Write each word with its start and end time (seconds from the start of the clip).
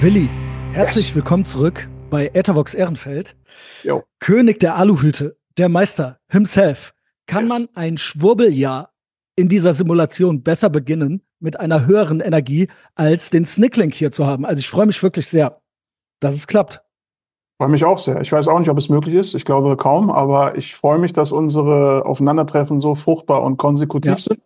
Willi, 0.00 0.30
herzlich 0.70 1.06
yes. 1.06 1.16
willkommen 1.16 1.44
zurück 1.44 1.88
bei 2.08 2.30
Ethervox 2.32 2.72
Ehrenfeld. 2.72 3.34
Jo. 3.82 4.04
König 4.20 4.60
der 4.60 4.76
Aluhüte, 4.76 5.36
der 5.56 5.68
Meister 5.68 6.18
himself. 6.30 6.94
Kann 7.26 7.48
yes. 7.48 7.52
man 7.52 7.68
ein 7.74 7.98
Schwurbeljahr 7.98 8.90
in 9.34 9.48
dieser 9.48 9.74
Simulation 9.74 10.44
besser 10.44 10.70
beginnen 10.70 11.26
mit 11.40 11.58
einer 11.58 11.86
höheren 11.86 12.20
Energie, 12.20 12.68
als 12.94 13.30
den 13.30 13.44
Snicklink 13.44 13.92
hier 13.92 14.12
zu 14.12 14.24
haben? 14.24 14.46
Also 14.46 14.60
ich 14.60 14.68
freue 14.68 14.86
mich 14.86 15.02
wirklich 15.02 15.26
sehr, 15.26 15.60
dass 16.20 16.36
es 16.36 16.46
klappt. 16.46 16.80
Freue 17.60 17.70
mich 17.70 17.84
auch 17.84 17.98
sehr. 17.98 18.20
Ich 18.20 18.30
weiß 18.30 18.46
auch 18.46 18.60
nicht, 18.60 18.70
ob 18.70 18.78
es 18.78 18.88
möglich 18.88 19.16
ist. 19.16 19.34
Ich 19.34 19.44
glaube 19.44 19.76
kaum, 19.76 20.12
aber 20.12 20.56
ich 20.56 20.76
freue 20.76 21.00
mich, 21.00 21.12
dass 21.12 21.32
unsere 21.32 22.06
Aufeinandertreffen 22.06 22.78
so 22.78 22.94
fruchtbar 22.94 23.42
und 23.42 23.56
konsekutiv 23.56 24.12
ja. 24.12 24.18
sind. 24.18 24.40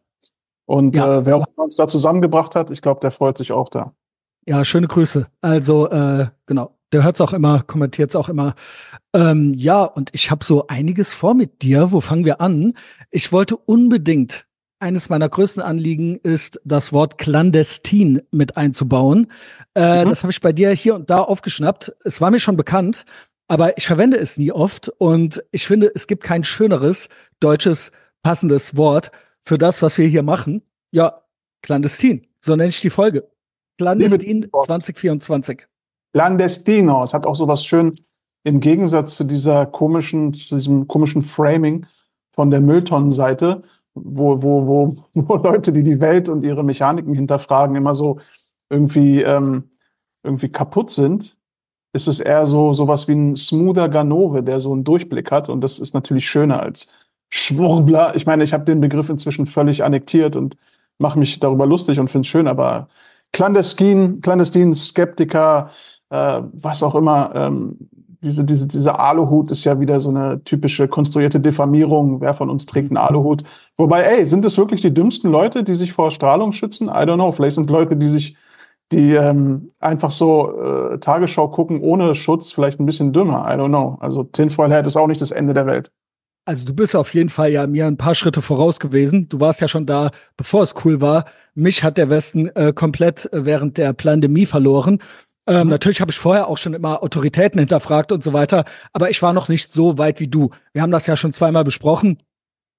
Und 0.64 0.96
ja. 0.96 1.18
äh, 1.18 1.26
wer 1.26 1.36
auch 1.36 1.46
uns 1.56 1.76
da 1.76 1.86
zusammengebracht 1.86 2.54
hat, 2.54 2.70
ich 2.70 2.80
glaube, 2.80 3.00
der 3.00 3.10
freut 3.10 3.36
sich 3.36 3.52
auch 3.52 3.68
da. 3.68 3.92
Ja, 4.46 4.64
schöne 4.64 4.88
Grüße. 4.88 5.28
Also, 5.40 5.88
äh, 5.90 6.26
genau, 6.46 6.76
der 6.92 7.04
hört 7.04 7.16
es 7.16 7.20
auch 7.20 7.32
immer, 7.32 7.62
kommentiert 7.62 8.10
es 8.10 8.16
auch 8.16 8.28
immer. 8.28 8.54
Ähm, 9.14 9.54
ja, 9.54 9.82
und 9.84 10.10
ich 10.12 10.30
habe 10.30 10.44
so 10.44 10.66
einiges 10.66 11.14
vor 11.14 11.34
mit 11.34 11.62
dir. 11.62 11.92
Wo 11.92 12.00
fangen 12.00 12.24
wir 12.24 12.40
an? 12.40 12.74
Ich 13.10 13.32
wollte 13.32 13.56
unbedingt, 13.56 14.46
eines 14.78 15.08
meiner 15.08 15.28
größten 15.28 15.62
Anliegen 15.62 16.16
ist, 16.16 16.60
das 16.64 16.92
Wort 16.92 17.18
clandestin 17.18 18.22
mit 18.32 18.56
einzubauen. 18.56 19.28
Äh, 19.74 20.04
mhm. 20.04 20.10
Das 20.10 20.22
habe 20.22 20.32
ich 20.32 20.40
bei 20.40 20.52
dir 20.52 20.70
hier 20.72 20.96
und 20.96 21.08
da 21.08 21.18
aufgeschnappt. 21.18 21.94
Es 22.04 22.20
war 22.20 22.30
mir 22.30 22.40
schon 22.40 22.56
bekannt, 22.56 23.04
aber 23.48 23.78
ich 23.78 23.86
verwende 23.86 24.18
es 24.18 24.36
nie 24.38 24.50
oft. 24.50 24.88
Und 24.98 25.42
ich 25.52 25.66
finde, 25.66 25.90
es 25.94 26.08
gibt 26.08 26.24
kein 26.24 26.42
schöneres 26.42 27.08
deutsches 27.38 27.92
passendes 28.22 28.76
Wort 28.76 29.12
für 29.40 29.56
das, 29.56 29.82
was 29.82 29.98
wir 29.98 30.06
hier 30.08 30.22
machen. 30.22 30.62
Ja, 30.90 31.22
clandestin. 31.62 32.26
So 32.40 32.56
nenne 32.56 32.70
ich 32.70 32.80
die 32.80 32.90
Folge. 32.90 33.31
Clandestin 33.82 34.48
2024. 34.64 35.66
Clandestino. 36.12 37.04
Es 37.04 37.14
hat 37.14 37.26
auch 37.26 37.34
so 37.34 37.48
was 37.48 37.64
schön 37.64 37.98
im 38.44 38.60
Gegensatz 38.60 39.14
zu 39.14 39.24
dieser 39.24 39.66
komischen, 39.66 40.32
zu 40.32 40.56
diesem 40.56 40.88
komischen 40.88 41.22
Framing 41.22 41.86
von 42.32 42.50
der 42.50 42.60
Mülltonnenseite, 42.60 43.62
wo, 43.94 44.42
wo, 44.42 44.66
wo, 44.66 44.96
wo 45.14 45.36
Leute, 45.36 45.72
die 45.72 45.82
die 45.82 46.00
Welt 46.00 46.28
und 46.28 46.44
ihre 46.44 46.64
Mechaniken 46.64 47.14
hinterfragen, 47.14 47.76
immer 47.76 47.94
so 47.94 48.18
irgendwie, 48.70 49.22
ähm, 49.22 49.70
irgendwie 50.22 50.48
kaputt 50.48 50.90
sind, 50.90 51.36
ist 51.92 52.08
es 52.08 52.20
eher 52.20 52.46
so 52.46 52.72
sowas 52.72 53.06
wie 53.06 53.12
ein 53.12 53.36
smoother 53.36 53.88
Ganove, 53.88 54.42
der 54.42 54.60
so 54.60 54.72
einen 54.72 54.84
Durchblick 54.84 55.30
hat. 55.30 55.48
Und 55.48 55.62
das 55.62 55.78
ist 55.78 55.94
natürlich 55.94 56.26
schöner 56.26 56.62
als 56.62 57.10
Schwurbler. 57.28 58.16
Ich 58.16 58.26
meine, 58.26 58.44
ich 58.44 58.52
habe 58.52 58.64
den 58.64 58.80
Begriff 58.80 59.10
inzwischen 59.10 59.46
völlig 59.46 59.84
annektiert 59.84 60.36
und 60.36 60.56
mache 60.98 61.18
mich 61.18 61.38
darüber 61.38 61.66
lustig 61.66 61.98
und 62.00 62.08
finde 62.08 62.26
es 62.26 62.28
schön, 62.28 62.48
aber 62.48 62.88
clandestin, 63.32 64.20
clandestin, 64.20 64.74
Skeptiker, 64.74 65.70
äh, 66.10 66.42
was 66.52 66.82
auch 66.82 66.94
immer. 66.94 67.32
Ähm, 67.34 67.76
diese, 68.24 68.44
diese, 68.44 68.68
diese 68.68 68.98
Aluhut 68.98 69.50
ist 69.50 69.64
ja 69.64 69.80
wieder 69.80 70.00
so 70.00 70.10
eine 70.10 70.42
typische 70.44 70.86
konstruierte 70.86 71.40
Diffamierung. 71.40 72.20
Wer 72.20 72.34
von 72.34 72.50
uns 72.50 72.66
trägt 72.66 72.90
einen 72.90 72.96
Aluhut? 72.96 73.42
Wobei, 73.76 74.02
ey, 74.02 74.24
sind 74.24 74.44
es 74.44 74.58
wirklich 74.58 74.80
die 74.80 74.94
dümmsten 74.94 75.30
Leute, 75.30 75.64
die 75.64 75.74
sich 75.74 75.92
vor 75.92 76.10
Strahlung 76.12 76.52
schützen? 76.52 76.86
I 76.86 77.02
don't 77.02 77.16
know. 77.16 77.32
Vielleicht 77.32 77.56
sind 77.56 77.68
Leute, 77.68 77.96
die 77.96 78.08
sich, 78.08 78.36
die 78.92 79.14
ähm, 79.14 79.72
einfach 79.80 80.12
so 80.12 80.52
äh, 80.60 80.98
Tagesschau 80.98 81.48
gucken 81.48 81.80
ohne 81.80 82.14
Schutz, 82.14 82.52
vielleicht 82.52 82.78
ein 82.78 82.86
bisschen 82.86 83.12
dümmer. 83.12 83.44
I 83.48 83.58
don't 83.58 83.68
know. 83.68 83.96
Also 84.00 84.22
Tinfoil 84.22 84.72
Hat 84.72 84.86
ist 84.86 84.96
auch 84.96 85.08
nicht 85.08 85.20
das 85.20 85.32
Ende 85.32 85.52
der 85.52 85.66
Welt. 85.66 85.90
Also 86.44 86.64
du 86.66 86.74
bist 86.74 86.94
auf 86.94 87.14
jeden 87.14 87.28
Fall 87.28 87.50
ja 87.50 87.66
mir 87.66 87.86
ein 87.86 87.96
paar 87.96 88.14
Schritte 88.14 88.42
voraus 88.42 88.78
gewesen. 88.78 89.28
Du 89.28 89.40
warst 89.40 89.60
ja 89.60 89.68
schon 89.68 89.86
da, 89.86 90.10
bevor 90.36 90.62
es 90.62 90.74
cool 90.84 91.00
war. 91.00 91.24
Mich 91.54 91.84
hat 91.84 91.98
der 91.98 92.10
Westen 92.10 92.48
äh, 92.48 92.72
komplett 92.72 93.32
äh, 93.32 93.44
während 93.44 93.78
der 93.78 93.92
Pandemie 93.92 94.46
verloren. 94.46 95.00
Ähm, 95.46 95.64
mhm. 95.64 95.70
Natürlich 95.70 96.00
habe 96.00 96.10
ich 96.10 96.18
vorher 96.18 96.48
auch 96.48 96.58
schon 96.58 96.74
immer 96.74 97.02
Autoritäten 97.02 97.58
hinterfragt 97.58 98.12
und 98.12 98.22
so 98.22 98.32
weiter, 98.32 98.64
aber 98.92 99.10
ich 99.10 99.20
war 99.22 99.32
noch 99.32 99.48
nicht 99.48 99.72
so 99.72 99.98
weit 99.98 100.20
wie 100.20 100.28
du. 100.28 100.50
Wir 100.72 100.82
haben 100.82 100.92
das 100.92 101.06
ja 101.06 101.16
schon 101.16 101.32
zweimal 101.32 101.64
besprochen. 101.64 102.18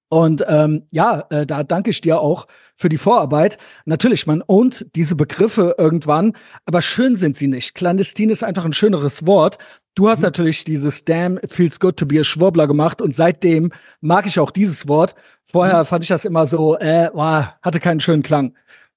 Und 0.08 0.44
ähm, 0.48 0.86
ja, 0.90 1.24
äh, 1.30 1.46
da 1.46 1.64
danke 1.64 1.90
ich 1.90 2.00
dir 2.00 2.20
auch 2.20 2.46
für 2.76 2.88
die 2.88 2.98
Vorarbeit. 2.98 3.58
Natürlich, 3.84 4.26
man 4.26 4.42
ownt 4.46 4.86
diese 4.94 5.16
Begriffe 5.16 5.74
irgendwann, 5.78 6.34
aber 6.66 6.82
schön 6.82 7.16
sind 7.16 7.36
sie 7.36 7.48
nicht. 7.48 7.74
Clandestin 7.74 8.30
ist 8.30 8.44
einfach 8.44 8.64
ein 8.64 8.72
schöneres 8.72 9.26
Wort. 9.26 9.58
Du 9.94 10.08
hast 10.08 10.18
mhm. 10.18 10.24
natürlich 10.24 10.64
dieses 10.64 11.04
Damn, 11.04 11.38
it 11.38 11.52
feels 11.52 11.78
good 11.78 11.96
to 11.96 12.06
be 12.06 12.18
a 12.18 12.24
Schwurbler 12.24 12.66
gemacht 12.66 13.00
und 13.00 13.14
seitdem 13.14 13.70
mag 14.00 14.26
ich 14.26 14.40
auch 14.40 14.50
dieses 14.50 14.88
Wort. 14.88 15.14
Vorher 15.44 15.80
mhm. 15.80 15.86
fand 15.86 16.02
ich 16.02 16.08
das 16.08 16.24
immer 16.24 16.46
so, 16.46 16.76
äh, 16.78 17.10
wow, 17.12 17.46
hatte 17.62 17.80
keinen 17.80 18.00
schönen 18.00 18.22
Klang. 18.22 18.54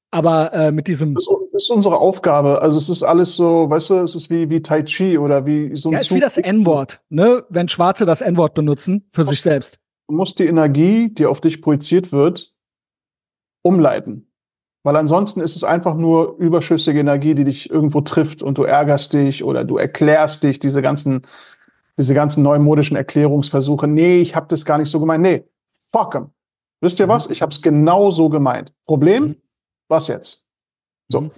Aber 0.10 0.54
äh, 0.54 0.72
mit 0.72 0.88
diesem. 0.88 1.16
Das 1.16 1.28
ist 1.54 1.70
unsere 1.70 1.98
Aufgabe. 1.98 2.62
Also 2.62 2.78
es 2.78 2.88
ist 2.88 3.04
alles 3.04 3.36
so, 3.36 3.70
weißt 3.70 3.90
du, 3.90 3.96
es 3.96 4.16
ist 4.16 4.30
wie, 4.30 4.50
wie 4.50 4.62
Tai 4.62 4.82
Chi 4.84 5.18
oder 5.18 5.46
wie 5.46 5.76
so 5.76 5.90
ein 5.90 5.94
Ja, 5.94 6.00
es 6.00 6.10
ist 6.10 6.16
wie 6.16 6.22
das 6.22 6.38
N-Wort, 6.38 7.02
ne? 7.10 7.44
Wenn 7.50 7.68
Schwarze 7.68 8.06
das 8.06 8.22
N-Wort 8.22 8.54
benutzen 8.54 9.06
für 9.10 9.26
sich 9.26 9.42
selbst. 9.42 9.80
Du 10.08 10.16
musst 10.16 10.40
die 10.40 10.46
Energie, 10.46 11.14
die 11.14 11.26
auf 11.26 11.42
dich 11.42 11.62
projiziert 11.62 12.14
wird, 12.14 12.56
umleiten. 13.64 14.27
Weil 14.84 14.96
ansonsten 14.96 15.42
ist 15.42 15.56
es 15.56 15.64
einfach 15.64 15.96
nur 15.96 16.38
überschüssige 16.38 17.00
Energie, 17.00 17.36
die 17.36 17.44
dich 17.44 17.70
irgendwo 17.70 18.02
trifft 18.02 18.42
und 18.42 18.58
du 18.58 18.64
ärgerst 18.64 19.14
dich 19.14 19.44
oder 19.44 19.66
du 19.66 19.78
erklärst 19.78 20.44
dich, 20.44 20.60
diese 20.60 20.82
ganzen, 20.82 21.24
diese 21.98 22.14
ganzen 22.14 22.44
neumodischen 22.44 22.96
Erklärungsversuche. 22.96 23.88
Nee, 23.88 24.20
ich 24.20 24.36
habe 24.36 24.48
das 24.48 24.66
gar 24.66 24.78
nicht 24.78 24.90
so 24.90 25.00
gemeint. 25.00 25.24
Nee, 25.24 25.44
fuck 25.92 26.16
em. 26.16 26.30
Wisst 26.80 27.00
ihr 27.00 27.08
mhm. 27.08 27.12
was? 27.12 27.30
Ich 27.30 27.42
habe 27.42 27.52
es 27.52 27.62
genau 27.62 28.12
so 28.12 28.30
gemeint. 28.30 28.74
Problem? 28.86 29.24
Mhm 29.24 29.36
was 29.88 30.08
jetzt? 30.08 30.48
So. 31.10 31.22
Mhm. 31.22 31.32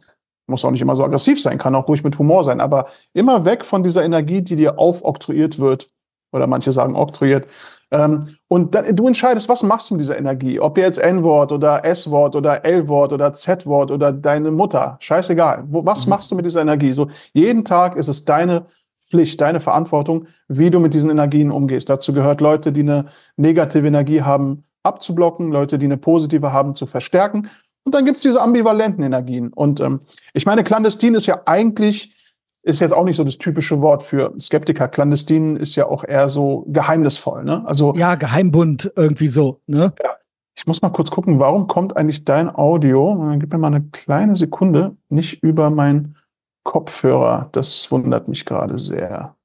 Muss 0.47 0.65
auch 0.65 0.71
nicht 0.71 0.81
immer 0.81 0.95
so 0.95 1.03
aggressiv 1.03 1.39
sein, 1.39 1.59
kann 1.59 1.75
auch 1.75 1.87
ruhig 1.87 2.03
mit 2.03 2.17
Humor 2.17 2.43
sein, 2.43 2.59
aber 2.59 2.87
immer 3.13 3.45
weg 3.45 3.63
von 3.63 3.83
dieser 3.83 4.03
Energie, 4.03 4.41
die 4.41 4.55
dir 4.55 4.79
aufoktroyiert 4.79 5.59
wird, 5.59 5.91
oder 6.31 6.47
manche 6.47 6.71
sagen 6.71 6.95
oktroyiert. 6.95 7.47
Ähm, 7.91 8.27
und 8.47 8.75
dann, 8.75 8.95
du 8.95 9.07
entscheidest, 9.07 9.49
was 9.49 9.63
machst 9.63 9.89
du 9.89 9.95
mit 9.95 10.01
dieser 10.01 10.17
Energie? 10.17 10.59
Ob 10.59 10.77
jetzt 10.77 10.99
N-Wort 10.99 11.51
oder 11.51 11.83
S-Wort 11.85 12.35
oder 12.35 12.63
L-Wort 12.63 13.13
oder 13.13 13.33
Z-Wort 13.33 13.91
oder 13.91 14.13
deine 14.13 14.51
Mutter, 14.51 14.97
scheißegal. 14.99 15.63
Was 15.69 16.05
mhm. 16.05 16.09
machst 16.11 16.31
du 16.31 16.35
mit 16.35 16.45
dieser 16.45 16.61
Energie? 16.61 16.91
So, 16.91 17.07
jeden 17.33 17.65
Tag 17.65 17.95
ist 17.95 18.07
es 18.07 18.25
deine 18.25 18.65
Pflicht, 19.09 19.41
deine 19.41 19.59
Verantwortung, 19.59 20.27
wie 20.47 20.69
du 20.69 20.79
mit 20.79 20.93
diesen 20.93 21.09
Energien 21.09 21.51
umgehst. 21.51 21.89
Dazu 21.89 22.13
gehört 22.13 22.41
Leute, 22.41 22.71
die 22.71 22.81
eine 22.81 23.05
negative 23.37 23.87
Energie 23.87 24.21
haben, 24.21 24.63
abzublocken, 24.83 25.51
Leute, 25.51 25.79
die 25.79 25.85
eine 25.85 25.97
positive 25.97 26.53
haben, 26.53 26.75
zu 26.75 26.85
verstärken 26.85 27.49
und 27.83 27.95
dann 27.95 28.05
gibt's 28.05 28.21
diese 28.21 28.41
ambivalenten 28.41 29.03
Energien. 29.03 29.51
Und 29.51 29.79
ähm, 29.79 30.01
ich 30.33 30.45
meine, 30.45 30.63
clandestin 30.63 31.15
ist 31.15 31.25
ja 31.25 31.41
eigentlich, 31.45 32.13
ist 32.61 32.79
jetzt 32.79 32.93
auch 32.93 33.05
nicht 33.05 33.15
so 33.15 33.23
das 33.23 33.37
typische 33.37 33.81
Wort 33.81 34.03
für 34.03 34.33
Skeptiker. 34.39 34.87
Clandestin 34.87 35.55
ist 35.55 35.75
ja 35.75 35.87
auch 35.87 36.03
eher 36.03 36.29
so 36.29 36.65
geheimnisvoll, 36.67 37.43
ne? 37.43 37.65
Also. 37.65 37.93
Ja, 37.95 38.15
Geheimbund 38.15 38.91
irgendwie 38.95 39.27
so, 39.27 39.61
ne? 39.65 39.93
Ja. 40.03 40.15
Ich 40.55 40.67
muss 40.67 40.81
mal 40.81 40.89
kurz 40.89 41.09
gucken, 41.09 41.39
warum 41.39 41.67
kommt 41.67 41.95
eigentlich 41.95 42.25
dein 42.25 42.53
Audio, 42.53 43.15
gib 43.39 43.53
mir 43.53 43.59
mal 43.59 43.67
eine 43.67 43.83
kleine 43.91 44.35
Sekunde, 44.35 44.97
nicht 45.07 45.41
über 45.41 45.69
mein 45.69 46.17
Kopfhörer. 46.63 47.47
Das 47.53 47.89
wundert 47.91 48.27
mich 48.27 48.45
gerade 48.45 48.77
sehr. 48.77 49.37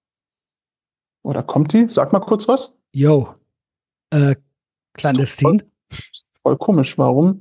Oder 1.23 1.45
kommt 1.45 1.73
die? 1.73 1.87
Sag 1.89 2.13
mal 2.13 2.19
kurz 2.19 2.49
was. 2.49 2.77
Yo. 2.93 3.29
Äh, 4.11 4.35
clandestin? 4.95 5.63
Voll, 5.89 5.99
voll 6.43 6.57
komisch. 6.59 6.99
Warum? 6.99 7.41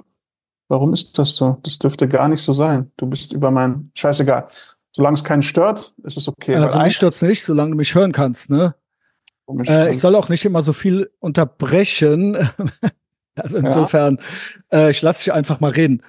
Warum 0.68 0.94
ist 0.94 1.18
das 1.18 1.36
so? 1.36 1.58
Das 1.64 1.80
dürfte 1.80 2.08
gar 2.08 2.28
nicht 2.28 2.42
so 2.42 2.54
sein. 2.54 2.92
Du 2.96 3.08
bist 3.08 3.34
über 3.34 3.52
mein. 3.52 3.92
Scheißegal. 3.96 4.48
Solange 4.96 5.16
es 5.16 5.24
keinen 5.24 5.42
stört, 5.42 5.96
ist 6.04 6.18
es 6.18 6.28
okay. 6.28 6.56
Also 6.56 6.78
mich 6.78 6.96
stört 6.96 7.16
es 7.16 7.22
nicht, 7.22 7.44
solange 7.44 7.72
du 7.72 7.78
mich 7.78 7.96
hören 7.96 8.12
kannst, 8.12 8.50
ne? 8.50 8.76
Äh, 9.68 9.92
ich 9.92 10.00
soll 10.00 10.16
auch 10.16 10.30
nicht 10.30 10.46
immer 10.46 10.62
so 10.62 10.72
viel 10.72 11.12
unterbrechen. 11.20 12.38
also 13.36 13.58
insofern, 13.58 14.20
ja. 14.72 14.80
äh, 14.80 14.92
ich 14.92 15.02
lasse 15.02 15.24
dich 15.24 15.34
einfach 15.34 15.60
mal 15.60 15.72
reden. 15.72 16.04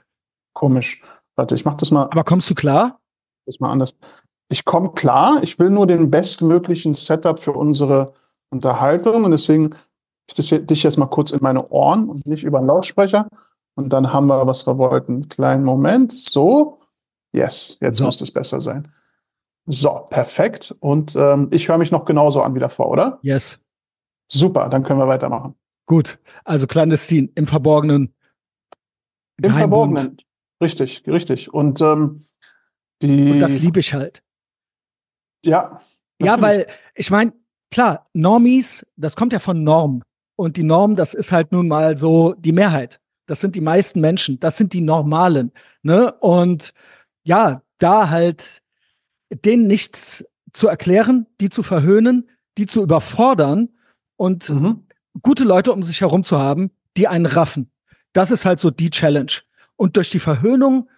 Komisch. 0.52 1.02
Warte, 1.34 1.54
ich 1.54 1.64
mach 1.64 1.74
das 1.74 1.90
mal. 1.90 2.04
Aber 2.04 2.24
kommst 2.24 2.48
du 2.50 2.54
klar? 2.54 3.00
Das 3.46 3.58
mal 3.58 3.72
anders. 3.72 3.94
Ich 4.48 4.64
komme 4.64 4.92
klar. 4.92 5.38
Ich 5.42 5.58
will 5.58 5.70
nur 5.70 5.86
den 5.86 6.10
bestmöglichen 6.10 6.94
Setup 6.94 7.40
für 7.40 7.52
unsere 7.52 8.12
Unterhaltung 8.50 9.24
und 9.24 9.32
deswegen 9.32 9.74
ich 10.32 10.66
dich 10.66 10.82
jetzt 10.82 10.96
mal 10.96 11.06
kurz 11.06 11.32
in 11.32 11.40
meine 11.42 11.68
Ohren 11.68 12.08
und 12.08 12.26
nicht 12.26 12.44
über 12.44 12.58
einen 12.58 12.68
Lautsprecher. 12.68 13.28
Und 13.74 13.92
dann 13.92 14.12
haben 14.12 14.26
wir, 14.28 14.46
was 14.46 14.66
wir 14.66 14.78
wollten. 14.78 15.28
Kleinen 15.28 15.64
Moment. 15.64 16.12
So. 16.12 16.78
Yes, 17.34 17.78
jetzt 17.80 17.96
so. 17.96 18.06
müsste 18.06 18.22
es 18.22 18.30
besser 18.30 18.60
sein. 18.60 18.88
So, 19.66 20.06
perfekt. 20.08 20.74
Und 20.80 21.16
ähm, 21.16 21.48
ich 21.50 21.68
höre 21.68 21.78
mich 21.78 21.90
noch 21.90 22.04
genauso 22.04 22.42
an 22.42 22.54
wie 22.54 22.60
davor, 22.60 22.88
oder? 22.88 23.18
Yes. 23.22 23.60
Super, 24.30 24.68
dann 24.68 24.84
können 24.84 25.00
wir 25.00 25.08
weitermachen. 25.08 25.56
Gut, 25.86 26.18
also 26.44 26.66
clandestin, 26.66 27.32
im 27.34 27.46
Verborgenen. 27.46 28.14
Im 29.42 29.52
Verborgenen, 29.52 30.18
richtig, 30.62 31.02
richtig. 31.08 31.52
Und 31.52 31.80
ähm, 31.80 32.24
die. 33.02 33.32
Und 33.32 33.40
das 33.40 33.60
liebe 33.60 33.80
ich 33.80 33.92
halt. 33.92 34.22
Ja. 35.44 35.80
Natürlich. 36.20 36.20
Ja, 36.20 36.40
weil 36.40 36.66
ich 36.94 37.10
meine, 37.10 37.32
klar, 37.70 38.04
Normies, 38.12 38.86
das 38.96 39.16
kommt 39.16 39.32
ja 39.32 39.40
von 39.40 39.64
Norm. 39.64 40.02
Und 40.36 40.56
die 40.56 40.62
Norm, 40.62 40.94
das 40.94 41.14
ist 41.14 41.32
halt 41.32 41.50
nun 41.50 41.66
mal 41.66 41.96
so 41.96 42.34
die 42.34 42.52
Mehrheit. 42.52 43.00
Das 43.26 43.40
sind 43.40 43.56
die 43.56 43.60
meisten 43.60 44.00
Menschen. 44.00 44.38
Das 44.38 44.56
sind 44.56 44.72
die 44.72 44.80
Normalen. 44.80 45.52
Ne? 45.82 46.12
Und 46.20 46.72
ja, 47.24 47.62
da 47.78 48.10
halt 48.10 48.62
denen 49.30 49.66
nichts 49.66 50.24
zu 50.52 50.68
erklären, 50.68 51.26
die 51.40 51.50
zu 51.50 51.62
verhöhnen, 51.62 52.28
die 52.56 52.66
zu 52.66 52.82
überfordern 52.82 53.70
und 54.16 54.48
mhm. 54.50 54.86
gute 55.20 55.44
Leute 55.44 55.72
um 55.72 55.82
sich 55.82 56.00
herum 56.00 56.22
zu 56.22 56.38
haben, 56.38 56.70
die 56.96 57.08
einen 57.08 57.26
raffen. 57.26 57.70
Das 58.12 58.30
ist 58.30 58.44
halt 58.44 58.60
so 58.60 58.70
die 58.70 58.90
Challenge. 58.90 59.32
Und 59.76 59.96
durch 59.96 60.10
die 60.10 60.20
Verhöhnung 60.20 60.88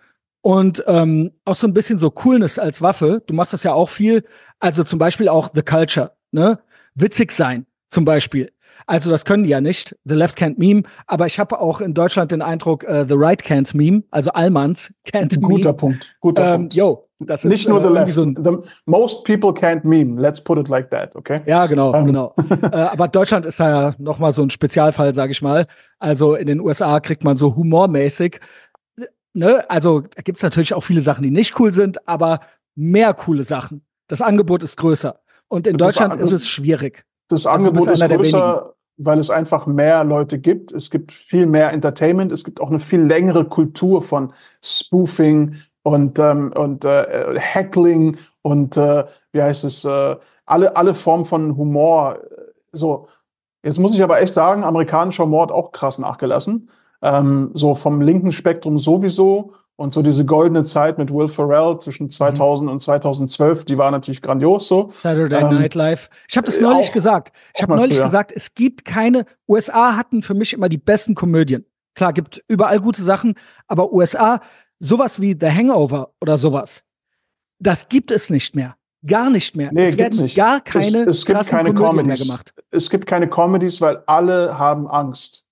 und 0.43 0.85
ähm, 0.87 1.33
auch 1.45 1.55
so 1.55 1.67
ein 1.67 1.73
bisschen 1.73 1.99
so 1.99 2.11
Coolness 2.11 2.59
als 2.59 2.83
Waffe, 2.83 3.23
du 3.27 3.33
machst 3.35 3.55
das 3.55 3.63
ja 3.63 3.73
auch 3.73 3.89
viel, 3.89 4.25
also 4.61 4.85
zum 4.85 4.99
Beispiel 4.99 5.29
auch 5.29 5.51
The 5.55 5.63
Culture, 5.63 6.17
ne? 6.31 6.61
Witzig 6.95 7.33
sein, 7.33 7.67
zum 7.89 8.05
Beispiel. 8.05 8.53
Also 8.87 9.11
das 9.11 9.25
können 9.25 9.43
die 9.43 9.51
ja 9.51 9.61
nicht, 9.61 9.97
The 10.05 10.15
Left 10.15 10.39
Can't 10.39 10.59
Meme, 10.59 10.85
aber 11.07 11.27
ich 11.27 11.39
habe 11.41 11.59
auch 11.61 11.81
in 11.81 11.93
Deutschland 11.93 12.31
den 12.31 12.41
Eindruck, 12.41 12.85
uh, 12.85 13.05
The 13.07 13.15
Right 13.17 13.43
Can't 13.43 13.77
Meme, 13.77 14.05
also 14.11 14.31
Allmanns 14.31 14.95
Can't 15.13 15.39
Meme. 15.41 15.55
Guter 15.55 15.73
Punkt, 15.73 16.17
guter 16.21 16.55
ähm, 16.55 16.61
Punkt. 16.61 16.75
Yo, 16.75 17.09
das 17.19 17.45
ist, 17.45 17.51
nicht 17.51 17.69
nur 17.69 17.81
äh, 17.81 17.87
The 17.87 17.93
Left, 17.93 18.13
so 18.13 18.23
the, 18.23 18.59
most 18.85 19.25
people 19.25 19.51
can't 19.51 19.85
meme, 19.85 20.21
let's 20.21 20.41
put 20.41 20.59
it 20.59 20.69
like 20.69 20.91
that, 20.91 21.17
okay? 21.17 21.41
Ja, 21.47 21.67
genau, 21.67 21.91
um. 21.91 21.97
Ähm. 21.97 22.07
genau. 22.07 22.35
äh, 22.63 22.77
aber 22.77 23.09
Deutschland 23.09 23.45
ist 23.47 23.59
ja 23.59 23.95
noch 23.99 24.19
mal 24.19 24.33
so 24.33 24.43
ein 24.43 24.51
Spezialfall, 24.51 25.15
sage 25.15 25.33
ich 25.33 25.43
mal. 25.43 25.67
Also 25.99 26.35
in 26.35 26.47
den 26.47 26.61
USA 26.61 27.01
kriegt 27.01 27.25
man 27.25 27.37
so 27.37 27.57
humormäßig, 27.57 28.41
ne, 29.33 29.69
also 29.69 30.03
gibt 30.25 30.39
es 30.39 30.43
natürlich 30.43 30.75
auch 30.75 30.83
viele 30.83 31.01
Sachen, 31.01 31.23
die 31.23 31.31
nicht 31.31 31.59
cool 31.59 31.73
sind, 31.73 32.07
aber 32.07 32.41
mehr 32.75 33.15
coole 33.15 33.45
Sachen. 33.45 33.85
Das 34.09 34.21
Angebot 34.21 34.63
ist 34.63 34.77
größer. 34.77 35.21
Und 35.49 35.67
in 35.67 35.77
Deutschland 35.77 36.21
das, 36.21 36.33
ist 36.33 36.43
es 36.43 36.49
schwierig. 36.49 37.05
Das 37.29 37.47
also 37.47 37.69
Angebot 37.69 37.89
ist 37.89 38.01
größer, 38.01 38.75
weil 38.97 39.19
es 39.19 39.31
einfach 39.31 39.67
mehr 39.67 40.05
Leute 40.05 40.39
gibt. 40.39 40.73
Es 40.73 40.91
gibt 40.91 41.13
viel 41.13 41.47
mehr 41.47 41.73
Entertainment. 41.73 42.33
Es 42.33 42.45
gibt 42.45 42.61
auch 42.61 42.71
eine 42.71 42.81
viel 42.81 43.01
längere 43.01 43.45
Kultur 43.45 44.03
von 44.03 44.33
Spoofing 44.63 45.55
und, 45.83 46.19
ähm, 46.19 46.53
und 46.55 46.85
äh, 46.85 47.39
Heckling 47.39 48.17
und 48.43 48.77
äh, 48.77 49.05
wie 49.33 49.43
heißt 49.43 49.65
es, 49.65 49.85
äh, 49.85 50.17
alle, 50.47 50.77
alle 50.77 50.95
Formen 50.95 51.27
von 51.27 51.57
Humor. 51.57 52.19
So, 52.73 53.07
jetzt 53.63 53.79
muss 53.79 53.95
ich 53.95 54.03
aber 54.03 54.21
echt 54.21 54.35
sagen, 54.35 54.65
amerikanischer 54.65 55.25
Humor 55.25 55.43
hat 55.43 55.53
auch 55.53 55.73
krass 55.73 55.99
nachgelassen. 55.99 56.71
Ähm, 57.03 57.51
so 57.55 57.75
vom 57.75 58.01
linken 58.01 58.33
Spektrum 58.33 58.79
sowieso 58.79 59.53
und 59.77 59.93
so 59.93 60.03
diese 60.03 60.25
goldene 60.25 60.65
Zeit 60.65 60.99
mit 60.99 61.13
Will 61.13 61.29
Ferrell 61.29 61.79
zwischen 61.79 62.09
2000 62.09 62.67
mhm. 62.67 62.73
und 62.73 62.81
2012, 62.81 63.67
die 63.67 63.79
war 63.79 63.91
natürlich 63.91 64.23
grandios 64.23 64.69
so. 64.69 64.89
Saturday 64.91 65.43
ähm, 65.43 65.55
Night 65.55 65.75
Live. 65.75 66.09
Ich 66.29 66.37
habe 66.37 66.47
das 66.47 66.61
neulich 66.61 66.89
auch, 66.89 66.93
gesagt. 66.95 67.33
Ich 67.55 67.63
habe 67.63 67.77
neulich 67.77 67.97
früher. 67.97 68.07
gesagt, 68.07 68.33
es 68.33 68.55
gibt 68.55 68.85
keine, 68.85 69.27
USA 69.49 69.97
hatten 69.97 70.23
für 70.23 70.35
mich 70.35 70.55
immer 70.55 70.69
die 70.69 70.79
besten 70.79 71.15
Komödien. 71.15 71.67
Klar, 71.95 72.13
gibt 72.13 72.43
überall 72.49 72.81
gute 72.81 73.03
Sachen, 73.03 73.35
aber 73.69 73.93
USA, 73.93 74.41
sowas 74.79 75.21
wie 75.21 75.37
The 75.39 75.51
Hangover 75.51 76.11
oder 76.21 76.39
sowas, 76.39 76.83
das 77.59 77.89
gibt 77.89 78.11
es 78.11 78.31
nicht 78.31 78.55
mehr. 78.55 78.77
Gar 79.07 79.31
nicht 79.31 79.55
mehr. 79.55 79.71
Nee, 79.73 79.89
es 79.89 79.97
werden 79.97 80.23
nicht. 80.23 80.37
gar 80.37 80.61
keine, 80.61 81.05
es, 81.05 81.19
es 81.19 81.27
gibt 81.27 81.47
keine 81.47 81.73
Comedies 81.75 82.07
mehr 82.07 82.17
gemacht. 82.17 82.55
Es 82.71 82.91
gibt 82.91 83.07
keine 83.07 83.29
Comedies, 83.29 83.81
weil 83.81 84.03
alle 84.07 84.59
haben 84.59 84.89
Angst. 84.89 85.46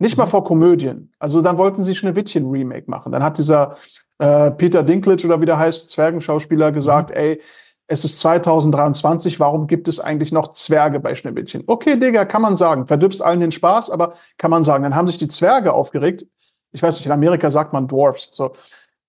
Nicht 0.00 0.16
mal 0.16 0.24
mhm. 0.24 0.30
vor 0.30 0.44
Komödien. 0.44 1.12
Also 1.18 1.42
dann 1.42 1.58
wollten 1.58 1.84
sie 1.84 1.94
Schneewittchen-Remake 1.94 2.90
machen. 2.90 3.12
Dann 3.12 3.22
hat 3.22 3.38
dieser 3.38 3.76
äh, 4.18 4.50
Peter 4.50 4.82
Dinklage 4.82 5.26
oder 5.26 5.40
wie 5.40 5.46
der 5.46 5.58
heißt, 5.58 5.90
Zwergenschauspieler, 5.90 6.72
gesagt, 6.72 7.10
mhm. 7.10 7.16
ey, 7.16 7.42
es 7.86 8.04
ist 8.04 8.20
2023, 8.20 9.40
warum 9.40 9.66
gibt 9.66 9.88
es 9.88 9.98
eigentlich 9.98 10.30
noch 10.30 10.52
Zwerge 10.52 11.00
bei 11.00 11.14
Schneewittchen? 11.14 11.64
Okay, 11.66 11.98
Digga, 11.98 12.24
kann 12.24 12.40
man 12.40 12.56
sagen. 12.56 12.86
Verdirbst 12.86 13.20
allen 13.20 13.40
den 13.40 13.52
Spaß, 13.52 13.90
aber 13.90 14.14
kann 14.38 14.50
man 14.50 14.64
sagen. 14.64 14.84
Dann 14.84 14.94
haben 14.94 15.08
sich 15.08 15.16
die 15.16 15.28
Zwerge 15.28 15.72
aufgeregt. 15.72 16.24
Ich 16.72 16.82
weiß 16.82 16.96
nicht, 16.96 17.06
in 17.06 17.12
Amerika 17.12 17.50
sagt 17.50 17.72
man 17.72 17.88
Dwarfs. 17.88 18.28
So. 18.30 18.52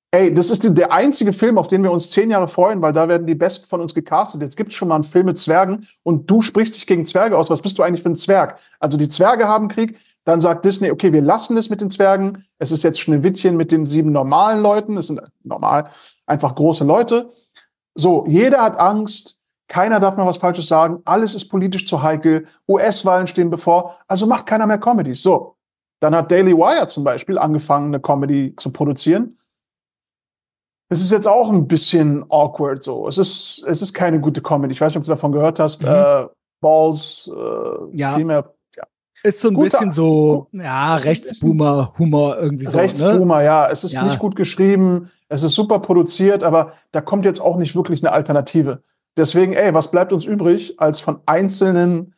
Ey, 0.09 0.33
das 0.33 0.49
ist 0.49 0.63
die, 0.63 0.73
der 0.73 0.91
einzige 0.91 1.31
Film, 1.31 1.57
auf 1.57 1.67
den 1.67 1.83
wir 1.83 1.91
uns 1.91 2.11
zehn 2.11 2.31
Jahre 2.31 2.47
freuen, 2.47 2.81
weil 2.81 2.91
da 2.91 3.07
werden 3.07 3.25
die 3.25 3.35
Besten 3.35 3.65
von 3.67 3.79
uns 3.79 3.93
gecastet. 3.93 4.41
Jetzt 4.41 4.57
gibt 4.57 4.71
es 4.71 4.75
schon 4.75 4.89
mal 4.89 4.95
einen 4.95 5.05
Film 5.05 5.27
mit 5.27 5.37
Zwergen 5.37 5.87
und 6.03 6.29
du 6.29 6.41
sprichst 6.41 6.75
dich 6.75 6.85
gegen 6.85 7.05
Zwerge 7.05 7.37
aus. 7.37 7.49
Was 7.49 7.61
bist 7.61 7.77
du 7.77 7.83
eigentlich 7.83 8.01
für 8.01 8.09
ein 8.09 8.17
Zwerg? 8.17 8.59
Also 8.79 8.97
die 8.97 9.07
Zwerge 9.07 9.47
haben 9.47 9.69
Krieg, 9.69 9.97
dann 10.23 10.41
sagt 10.41 10.65
Disney, 10.65 10.91
okay, 10.91 11.13
wir 11.13 11.21
lassen 11.21 11.57
es 11.57 11.69
mit 11.69 11.81
den 11.81 11.89
Zwergen. 11.89 12.43
Es 12.59 12.71
ist 12.71 12.83
jetzt 12.83 12.99
Schneewittchen 12.99 13.57
mit 13.57 13.71
den 13.71 13.85
sieben 13.85 14.11
normalen 14.11 14.61
Leuten. 14.61 14.97
Es 14.97 15.07
sind 15.07 15.21
normal 15.43 15.89
einfach 16.27 16.53
große 16.53 16.83
Leute. 16.83 17.29
So, 17.95 18.25
jeder 18.27 18.61
hat 18.61 18.77
Angst. 18.77 19.39
Keiner 19.67 19.99
darf 19.99 20.17
noch 20.17 20.27
was 20.27 20.37
Falsches 20.37 20.67
sagen. 20.67 21.01
Alles 21.05 21.33
ist 21.33 21.49
politisch 21.49 21.87
zu 21.87 22.03
heikel. 22.03 22.45
US-Wahlen 22.67 23.25
stehen 23.25 23.49
bevor. 23.49 23.95
Also 24.07 24.27
macht 24.27 24.45
keiner 24.45 24.67
mehr 24.67 24.77
Comedies. 24.77 25.23
So. 25.23 25.55
Dann 26.01 26.15
hat 26.15 26.31
Daily 26.31 26.55
Wire 26.55 26.87
zum 26.87 27.03
Beispiel 27.03 27.37
angefangen, 27.37 27.87
eine 27.87 27.99
Comedy 27.99 28.55
zu 28.57 28.71
produzieren. 28.71 29.35
Es 30.89 30.99
ist 30.99 31.11
jetzt 31.11 31.27
auch 31.27 31.49
ein 31.49 31.67
bisschen 31.67 32.25
awkward 32.29 32.83
so. 32.83 33.07
Es 33.07 33.17
ist, 33.17 33.63
es 33.65 33.81
ist 33.81 33.93
keine 33.93 34.19
gute 34.19 34.41
Comedy. 34.41 34.73
Ich 34.73 34.81
weiß 34.81 34.89
nicht, 34.89 34.97
ob 34.97 35.03
du 35.03 35.09
davon 35.09 35.31
gehört 35.31 35.57
hast. 35.59 35.83
Mhm. 35.83 35.89
Äh, 35.89 36.25
Balls, 36.59 37.31
äh, 37.33 37.97
ja. 37.97 38.15
Female 38.15 38.53
ist 39.23 39.41
so 39.41 39.49
ein 39.49 39.53
Guter, 39.53 39.69
bisschen 39.69 39.91
so, 39.91 40.47
ja, 40.51 40.95
Rechtsboomer-Humor 40.95 42.37
irgendwie 42.37 42.65
so. 42.65 42.77
Ne? 42.77 42.83
Rechtsboomer, 42.83 43.37
ne? 43.37 43.45
ja. 43.45 43.69
Es 43.69 43.83
ist 43.83 43.93
ja. 43.93 44.03
nicht 44.03 44.19
gut 44.19 44.35
geschrieben, 44.35 45.09
es 45.29 45.43
ist 45.43 45.53
super 45.53 45.79
produziert, 45.79 46.43
aber 46.43 46.73
da 46.91 47.01
kommt 47.01 47.25
jetzt 47.25 47.39
auch 47.39 47.57
nicht 47.57 47.75
wirklich 47.75 48.03
eine 48.03 48.11
Alternative. 48.11 48.81
Deswegen, 49.17 49.53
ey, 49.53 49.73
was 49.73 49.91
bleibt 49.91 50.13
uns 50.13 50.25
übrig, 50.25 50.79
als 50.79 50.99
von 50.99 51.19
einzelnen 51.25 52.13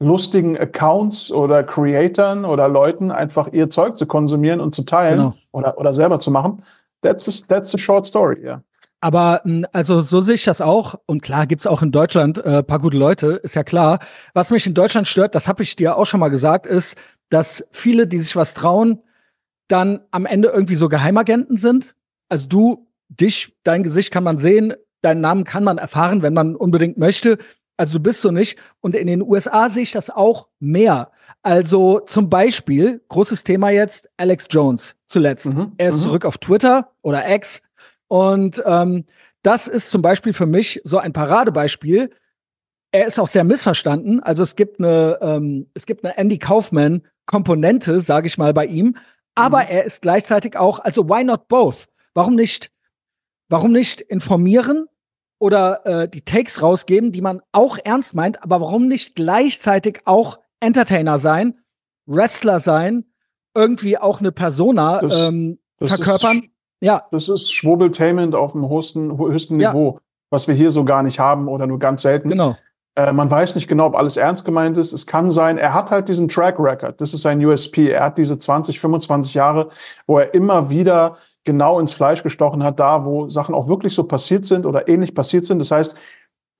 lustigen 0.00 0.56
Accounts 0.56 1.32
oder 1.32 1.64
Creatoren 1.64 2.44
oder 2.44 2.68
Leuten 2.68 3.10
einfach 3.10 3.52
ihr 3.52 3.68
Zeug 3.68 3.96
zu 3.96 4.06
konsumieren 4.06 4.60
und 4.60 4.74
zu 4.74 4.82
teilen 4.82 5.18
genau. 5.18 5.34
oder, 5.52 5.78
oder 5.78 5.92
selber 5.92 6.20
zu 6.20 6.30
machen? 6.30 6.62
That's 7.02 7.28
a, 7.28 7.46
that's 7.48 7.74
a 7.74 7.78
short 7.78 8.06
story, 8.06 8.44
ja. 8.44 8.62
Aber 9.00 9.42
hm, 9.44 9.66
also 9.72 10.02
so 10.02 10.20
sehe 10.20 10.34
ich 10.34 10.44
das 10.44 10.60
auch. 10.60 10.94
Und 11.06 11.22
klar 11.22 11.46
gibt's 11.46 11.66
auch 11.66 11.82
in 11.82 11.92
Deutschland 11.92 12.38
äh, 12.38 12.62
paar 12.62 12.78
gute 12.78 12.96
Leute, 12.96 13.40
ist 13.42 13.54
ja 13.54 13.64
klar. 13.64 14.00
Was 14.34 14.50
mich 14.50 14.66
in 14.66 14.74
Deutschland 14.74 15.06
stört, 15.06 15.34
das 15.34 15.48
habe 15.48 15.62
ich 15.62 15.76
dir 15.76 15.96
auch 15.96 16.06
schon 16.06 16.20
mal 16.20 16.28
gesagt, 16.28 16.66
ist, 16.66 16.96
dass 17.28 17.68
viele, 17.70 18.06
die 18.06 18.18
sich 18.18 18.34
was 18.36 18.54
trauen, 18.54 19.02
dann 19.68 20.00
am 20.10 20.26
Ende 20.26 20.48
irgendwie 20.48 20.74
so 20.74 20.88
Geheimagenten 20.88 21.58
sind. 21.58 21.94
Also 22.28 22.46
du, 22.46 22.88
dich, 23.08 23.56
dein 23.64 23.82
Gesicht 23.82 24.10
kann 24.10 24.24
man 24.24 24.38
sehen, 24.38 24.74
deinen 25.02 25.20
Namen 25.20 25.44
kann 25.44 25.64
man 25.64 25.78
erfahren, 25.78 26.22
wenn 26.22 26.34
man 26.34 26.56
unbedingt 26.56 26.98
möchte. 26.98 27.38
Also 27.76 27.98
du 27.98 28.02
bist 28.02 28.20
so 28.20 28.30
nicht. 28.30 28.58
Und 28.80 28.94
in 28.94 29.06
den 29.06 29.22
USA 29.22 29.68
sehe 29.68 29.84
ich 29.84 29.92
das 29.92 30.10
auch 30.10 30.48
mehr. 30.58 31.10
Also 31.42 32.00
zum 32.00 32.28
Beispiel, 32.28 33.02
großes 33.08 33.44
Thema 33.44 33.70
jetzt, 33.70 34.10
Alex 34.16 34.48
Jones 34.50 34.96
zuletzt. 35.06 35.46
Mhm, 35.46 35.72
er 35.78 35.90
ist 35.90 35.98
mhm. 35.98 36.00
zurück 36.00 36.24
auf 36.24 36.38
Twitter 36.38 36.90
oder 37.02 37.32
X 37.32 37.62
und 38.08 38.62
ähm, 38.66 39.04
das 39.42 39.68
ist 39.68 39.90
zum 39.90 40.02
Beispiel 40.02 40.32
für 40.32 40.46
mich 40.46 40.80
so 40.84 40.98
ein 40.98 41.12
Paradebeispiel. 41.12 42.10
Er 42.90 43.06
ist 43.06 43.18
auch 43.18 43.28
sehr 43.28 43.44
missverstanden. 43.44 44.20
Also 44.20 44.42
es 44.42 44.56
gibt 44.56 44.80
eine, 44.80 45.18
ähm, 45.20 45.70
es 45.74 45.86
gibt 45.86 46.04
eine 46.04 46.16
Andy 46.16 46.38
Kaufman 46.38 47.02
Komponente, 47.26 48.00
sage 48.00 48.26
ich 48.26 48.38
mal, 48.38 48.52
bei 48.54 48.66
ihm. 48.66 48.96
Aber 49.34 49.60
mhm. 49.60 49.68
er 49.68 49.84
ist 49.84 50.02
gleichzeitig 50.02 50.56
auch, 50.56 50.80
also 50.80 51.08
why 51.08 51.22
not 51.22 51.48
both? 51.48 51.86
Warum 52.14 52.34
nicht, 52.34 52.72
warum 53.48 53.72
nicht 53.72 54.00
informieren 54.00 54.86
oder 55.38 55.86
äh, 55.86 56.08
die 56.08 56.22
Takes 56.22 56.62
rausgeben, 56.62 57.12
die 57.12 57.20
man 57.20 57.40
auch 57.52 57.78
ernst 57.84 58.14
meint, 58.14 58.42
aber 58.42 58.60
warum 58.60 58.88
nicht 58.88 59.14
gleichzeitig 59.14 60.00
auch 60.06 60.40
Entertainer 60.58 61.18
sein, 61.18 61.60
Wrestler 62.06 62.58
sein, 62.58 63.04
irgendwie 63.54 63.98
auch 63.98 64.20
eine 64.20 64.32
Persona 64.32 65.00
das, 65.00 65.28
ähm, 65.28 65.58
das 65.76 65.94
verkörpern? 65.94 66.50
Ja. 66.80 67.04
Das 67.10 67.28
ist 67.28 67.52
Schwurbeltainment 67.52 68.34
auf 68.34 68.52
dem 68.52 68.68
höchsten, 68.68 69.18
höchsten 69.18 69.60
ja. 69.60 69.70
Niveau, 69.70 69.98
was 70.30 70.48
wir 70.48 70.54
hier 70.54 70.70
so 70.70 70.84
gar 70.84 71.02
nicht 71.02 71.18
haben 71.18 71.48
oder 71.48 71.66
nur 71.66 71.78
ganz 71.78 72.02
selten. 72.02 72.28
Genau. 72.28 72.56
Äh, 72.98 73.12
man 73.12 73.30
weiß 73.30 73.54
nicht 73.54 73.68
genau, 73.68 73.86
ob 73.86 73.96
alles 73.96 74.16
ernst 74.16 74.44
gemeint 74.44 74.76
ist. 74.76 74.92
Es 74.92 75.06
kann 75.06 75.30
sein, 75.30 75.56
er 75.56 75.72
hat 75.72 75.90
halt 75.90 76.08
diesen 76.08 76.28
Track 76.28 76.56
Record. 76.58 77.00
Das 77.00 77.14
ist 77.14 77.22
sein 77.22 77.44
USP. 77.44 77.90
Er 77.90 78.04
hat 78.04 78.18
diese 78.18 78.38
20, 78.38 78.80
25 78.80 79.34
Jahre, 79.34 79.68
wo 80.06 80.18
er 80.18 80.34
immer 80.34 80.68
wieder 80.68 81.16
genau 81.44 81.78
ins 81.78 81.94
Fleisch 81.94 82.22
gestochen 82.22 82.62
hat, 82.62 82.80
da 82.80 83.04
wo 83.04 83.30
Sachen 83.30 83.54
auch 83.54 83.68
wirklich 83.68 83.94
so 83.94 84.04
passiert 84.04 84.44
sind 84.44 84.66
oder 84.66 84.88
ähnlich 84.88 85.14
passiert 85.14 85.46
sind. 85.46 85.60
Das 85.60 85.70
heißt, 85.70 85.96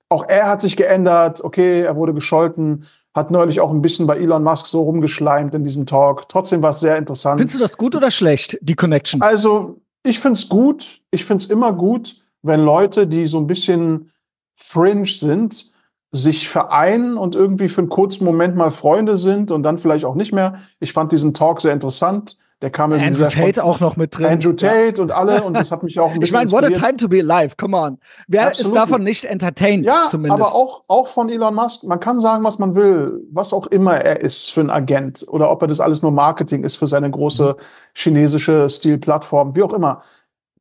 auch 0.09 0.27
er 0.27 0.47
hat 0.47 0.61
sich 0.61 0.77
geändert. 0.77 1.43
Okay, 1.43 1.81
er 1.81 1.95
wurde 1.95 2.13
gescholten, 2.13 2.87
hat 3.13 3.31
neulich 3.31 3.59
auch 3.59 3.71
ein 3.71 3.81
bisschen 3.81 4.07
bei 4.07 4.17
Elon 4.17 4.43
Musk 4.43 4.65
so 4.65 4.83
rumgeschleimt 4.83 5.53
in 5.53 5.63
diesem 5.63 5.85
Talk. 5.85 6.29
Trotzdem 6.29 6.61
war 6.61 6.71
es 6.71 6.79
sehr 6.79 6.97
interessant. 6.97 7.39
Findest 7.39 7.59
du 7.59 7.63
das 7.63 7.77
gut 7.77 7.95
oder 7.95 8.11
schlecht, 8.11 8.57
die 8.61 8.75
Connection? 8.75 9.21
Also, 9.21 9.81
ich 10.03 10.19
finde 10.19 10.37
es 10.39 10.49
gut. 10.49 11.01
Ich 11.11 11.25
finde 11.25 11.43
es 11.43 11.49
immer 11.49 11.73
gut, 11.73 12.17
wenn 12.41 12.61
Leute, 12.61 13.07
die 13.07 13.25
so 13.25 13.37
ein 13.37 13.47
bisschen 13.47 14.11
fringe 14.55 15.05
sind, 15.05 15.71
sich 16.11 16.49
vereinen 16.49 17.17
und 17.17 17.35
irgendwie 17.35 17.69
für 17.69 17.81
einen 17.81 17.89
kurzen 17.89 18.25
Moment 18.25 18.55
mal 18.55 18.71
Freunde 18.71 19.17
sind 19.17 19.51
und 19.51 19.63
dann 19.63 19.77
vielleicht 19.77 20.05
auch 20.05 20.15
nicht 20.15 20.33
mehr. 20.33 20.59
Ich 20.79 20.93
fand 20.93 21.11
diesen 21.11 21.33
Talk 21.33 21.61
sehr 21.61 21.73
interessant. 21.73 22.37
Der 22.61 22.69
kam 22.69 22.91
in 22.91 22.99
Andrew 22.99 23.25
Tate 23.29 23.63
auch 23.63 23.79
noch 23.79 23.95
mit 23.95 24.17
drin. 24.17 24.25
Andrew 24.25 24.51
Tate 24.51 24.97
ja. 24.97 25.01
und 25.01 25.11
alle 25.11 25.43
und 25.43 25.53
das 25.53 25.71
hat 25.71 25.81
mich 25.81 25.97
auch 25.97 26.11
ein 26.11 26.19
bisschen 26.19 26.23
Ich 26.23 26.31
meine, 26.33 26.51
what 26.51 26.65
a 26.65 26.77
time 26.77 26.97
to 26.97 27.07
be 27.07 27.19
alive, 27.19 27.55
come 27.55 27.77
on. 27.77 27.97
Wer 28.27 28.47
Absolutely. 28.47 28.77
ist 28.77 28.81
davon 28.81 29.03
nicht 29.03 29.25
entertained 29.25 29.85
ja, 29.85 30.07
zumindest? 30.09 30.41
aber 30.41 30.53
auch, 30.53 30.83
auch 30.89 31.07
von 31.07 31.29
Elon 31.29 31.55
Musk. 31.55 31.85
Man 31.85 32.01
kann 32.01 32.19
sagen, 32.19 32.43
was 32.43 32.59
man 32.59 32.75
will, 32.75 33.25
was 33.31 33.53
auch 33.53 33.67
immer 33.67 33.95
er 33.95 34.19
ist 34.19 34.51
für 34.51 34.59
ein 34.59 34.69
Agent 34.69 35.25
oder 35.29 35.49
ob 35.49 35.61
er 35.61 35.67
das 35.69 35.79
alles 35.79 36.01
nur 36.01 36.11
Marketing 36.11 36.65
ist 36.65 36.75
für 36.75 36.87
seine 36.87 37.09
große 37.09 37.55
mhm. 37.57 37.63
chinesische 37.93 38.69
Stilplattform, 38.69 39.55
wie 39.55 39.63
auch 39.63 39.73
immer 39.73 40.01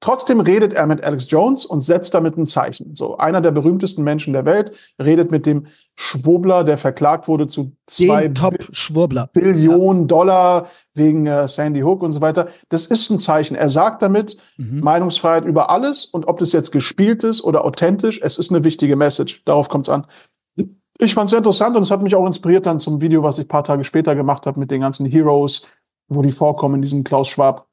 Trotzdem 0.01 0.39
redet 0.41 0.75
er 0.75 0.87
mit 0.87 1.03
Alex 1.03 1.29
Jones 1.29 1.67
und 1.67 1.81
setzt 1.81 2.15
damit 2.15 2.37
ein 2.37 2.47
Zeichen. 2.47 2.95
So, 2.95 3.17
einer 3.17 3.41
der 3.41 3.51
berühmtesten 3.51 4.05
Menschen 4.05 4.33
der 4.33 4.45
Welt 4.45 4.71
redet 5.03 5.33
mit 5.33 5.45
dem 5.45 5.67
Schwurbler, 5.97 6.63
der 6.63 6.79
verklagt 6.79 7.27
wurde 7.27 7.49
zu 7.49 7.73
zwei. 7.87 8.29
Billionen 9.33 10.03
ja. 10.03 10.07
Dollar 10.07 10.67
wegen 10.95 11.27
äh, 11.27 11.49
Sandy 11.49 11.81
Hook 11.81 12.05
und 12.05 12.13
so 12.13 12.21
weiter. 12.21 12.47
Das 12.69 12.87
ist 12.87 13.11
ein 13.11 13.19
Zeichen. 13.19 13.57
Er 13.57 13.69
sagt 13.69 14.03
damit 14.03 14.37
mhm. 14.57 14.81
Meinungsfreiheit 14.81 15.45
über 15.45 15.69
alles 15.69 16.05
und 16.05 16.29
ob 16.29 16.39
das 16.39 16.53
jetzt 16.53 16.71
gespielt 16.71 17.25
ist 17.25 17.43
oder 17.43 17.65
authentisch, 17.65 18.21
es 18.23 18.39
ist 18.39 18.53
eine 18.53 18.63
wichtige 18.63 18.95
Message. 18.95 19.43
Darauf 19.45 19.69
kommt 19.69 19.89
es 19.89 19.93
an. 19.93 20.07
Ich 21.01 21.15
fand 21.15 21.27
es 21.27 21.31
sehr 21.31 21.39
interessant 21.39 21.77
und 21.77 21.83
es 21.83 21.91
hat 21.91 22.03
mich 22.03 22.15
auch 22.15 22.27
inspiriert 22.27 22.67
dann 22.67 22.79
zum 22.79 23.01
Video, 23.01 23.23
was 23.25 23.39
ich 23.39 23.47
ein 23.47 23.49
paar 23.49 23.65
Tage 23.65 23.83
später 23.83 24.15
gemacht 24.15 24.47
habe 24.47 24.61
mit 24.61 24.71
den 24.71 24.81
ganzen 24.81 25.07
Heroes, 25.07 25.67
wo 26.09 26.23
die 26.23 26.31
vorkommen 26.31 26.77
in 26.77 26.83
diesem 26.83 27.05
Klaus 27.05 27.29
Schwab 27.29 27.68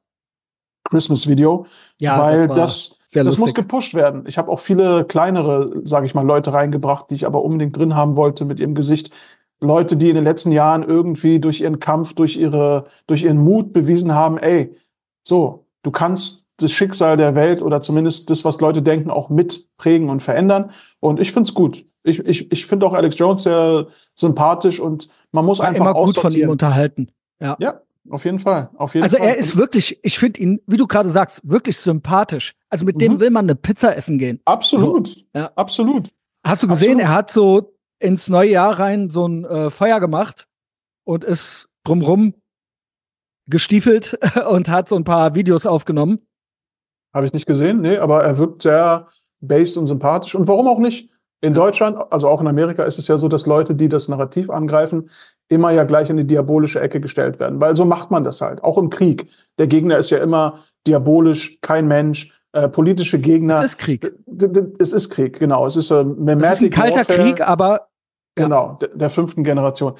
Christmas-Video, 0.90 1.66
ja, 1.98 2.20
weil 2.20 2.48
das, 2.48 2.98
das, 3.12 3.26
das 3.26 3.38
muss 3.38 3.54
gepusht 3.54 3.94
werden. 3.94 4.24
Ich 4.28 4.38
habe 4.38 4.52
auch 4.52 4.60
viele 4.60 5.06
kleinere, 5.06 5.82
sage 5.84 6.06
ich 6.06 6.16
mal, 6.16 6.26
Leute 6.26 6.54
reingebracht, 6.54 7.10
die 7.10 7.16
ich 7.16 7.26
aber 7.26 7.44
unbedingt 7.44 7.78
drin 7.78 7.96
haben 7.96 8.16
wollte 8.16 8.46
mit 8.46 8.60
ihrem 8.60 8.76
Gesicht. 8.76 9.12
Leute, 9.62 9.98
die 9.98 10.10
in 10.10 10.16
den 10.16 10.24
letzten 10.24 10.52
Jahren 10.52 10.84
irgendwie 10.84 11.40
durch 11.40 11.62
ihren 11.62 11.80
Kampf, 11.80 12.14
durch 12.14 12.36
ihre, 12.36 12.86
durch 13.08 13.24
ihren 13.24 13.38
Mut 13.38 13.74
bewiesen 13.74 14.14
haben, 14.14 14.38
ey, 14.38 14.72
so, 15.24 15.66
du 15.82 15.92
kannst 15.92 16.46
das 16.58 16.72
Schicksal 16.72 17.18
der 17.18 17.36
Welt 17.36 17.62
oder 17.62 17.82
zumindest 17.82 18.30
das, 18.30 18.46
was 18.46 18.62
Leute 18.62 18.82
denken, 18.82 19.10
auch 19.10 19.30
mitprägen 19.30 20.10
und 20.10 20.22
verändern. 20.22 20.72
Und 21.00 21.20
ich 21.20 21.32
find's 21.32 21.54
gut. 21.54 21.86
Ich, 22.04 22.20
ich, 22.20 22.52
ich 22.52 22.66
finde 22.66 22.86
auch 22.86 22.94
Alex 22.94 23.18
Jones 23.18 23.44
sehr 23.44 23.88
sympathisch 24.16 24.80
und 24.80 25.10
man 25.32 25.46
muss 25.46 25.60
War 25.60 25.68
einfach 25.68 25.86
immer 25.86 25.94
gut 25.94 26.18
von 26.18 26.32
ihm 26.34 26.50
unterhalten. 26.50 27.10
Ja. 27.42 27.58
ja, 27.60 27.82
auf 28.10 28.26
jeden 28.26 28.40
Fall. 28.40 28.70
Auf 28.76 28.94
jeden 28.94 29.04
also 29.04 29.18
Fall. 29.18 29.28
er 29.28 29.38
ist 29.38 29.58
wirklich, 29.58 30.00
ich 30.04 30.20
finde 30.20 30.40
ihn, 30.40 30.62
wie 30.68 30.78
du 30.78 30.88
gerade 30.88 31.10
sagst, 31.10 31.42
wirklich 31.44 31.78
sympathisch. 31.78 32.54
Also 32.70 32.86
mit 32.86 32.96
mhm. 32.96 33.00
dem 33.00 33.20
will 33.20 33.32
man 33.32 33.46
eine 33.46 33.56
Pizza 33.56 33.96
essen 33.96 34.18
gehen. 34.18 34.40
Absolut. 34.46 35.08
So, 35.08 35.22
ja. 35.34 35.52
Absolut. 35.56 36.10
Hast 36.46 36.64
du 36.64 36.68
gesehen, 36.68 37.00
Absolut. 37.00 37.02
er 37.02 37.14
hat 37.14 37.32
so 37.32 37.76
ins 38.00 38.30
neue 38.30 38.52
Jahr 38.52 38.78
rein 38.78 39.10
so 39.10 39.28
ein 39.28 39.46
äh, 39.46 39.70
Feuer 39.70 40.00
gemacht 40.00 40.48
und 41.04 41.24
ist 41.24 41.70
drumrum 41.84 42.36
gestiefelt 43.48 44.20
und 44.50 44.70
hat 44.70 44.90
so 44.90 44.96
ein 44.96 45.04
paar 45.04 45.36
Videos 45.36 45.66
aufgenommen. 45.66 46.20
Habe 47.14 47.26
ich 47.26 47.34
nicht 47.34 47.46
gesehen, 47.46 47.82
nee, 47.82 47.98
aber 47.98 48.24
er 48.24 48.38
wirkt 48.38 48.64
sehr 48.64 49.08
based 49.40 49.78
und 49.78 49.88
sympathisch. 49.88 50.36
Und 50.36 50.48
warum 50.48 50.68
auch 50.68 50.80
nicht? 50.80 51.10
In 51.42 51.54
Deutschland, 51.54 51.98
also 52.12 52.28
auch 52.28 52.42
in 52.42 52.48
Amerika, 52.48 52.84
ist 52.84 52.98
es 52.98 53.08
ja 53.08 53.18
so, 53.18 53.28
dass 53.28 53.46
Leute, 53.46 53.76
die 53.76 53.88
das 53.88 54.08
Narrativ 54.08 54.50
angreifen, 54.50 55.10
immer 55.50 55.72
ja 55.72 55.84
gleich 55.84 56.10
in 56.10 56.18
die 56.18 56.28
diabolische 56.28 56.80
Ecke 56.82 57.00
gestellt 57.00 57.40
werden. 57.40 57.60
Weil 57.60 57.76
so 57.76 57.86
macht 57.86 58.12
man 58.12 58.24
das 58.24 58.42
halt. 58.42 58.64
Auch 58.64 58.78
im 58.78 58.90
Krieg. 58.90 59.28
Der 59.58 59.68
Gegner 59.68 59.98
ist 59.98 60.10
ja 60.10 60.18
immer 60.20 60.60
diabolisch, 60.88 61.60
kein 61.62 61.88
Mensch. 61.88 62.32
Äh, 62.54 62.70
politische 62.70 63.20
Gegner. 63.20 63.60
Es 63.60 63.72
ist 63.72 63.78
Krieg. 63.80 64.14
Es 64.80 64.94
ist 64.94 65.10
Krieg, 65.10 65.40
genau. 65.40 65.68
Es 65.68 65.76
ist, 65.76 65.92
äh, 65.92 66.04
es 66.04 66.54
ist 66.54 66.64
ein 66.64 66.70
kalter 66.70 66.98
Warfare, 67.00 67.20
Krieg, 67.20 67.42
aber. 67.42 67.90
Ja. 68.38 68.46
Genau, 68.46 68.78
der, 68.82 68.90
der 68.90 69.10
fünften 69.10 69.44
Generation. 69.44 69.94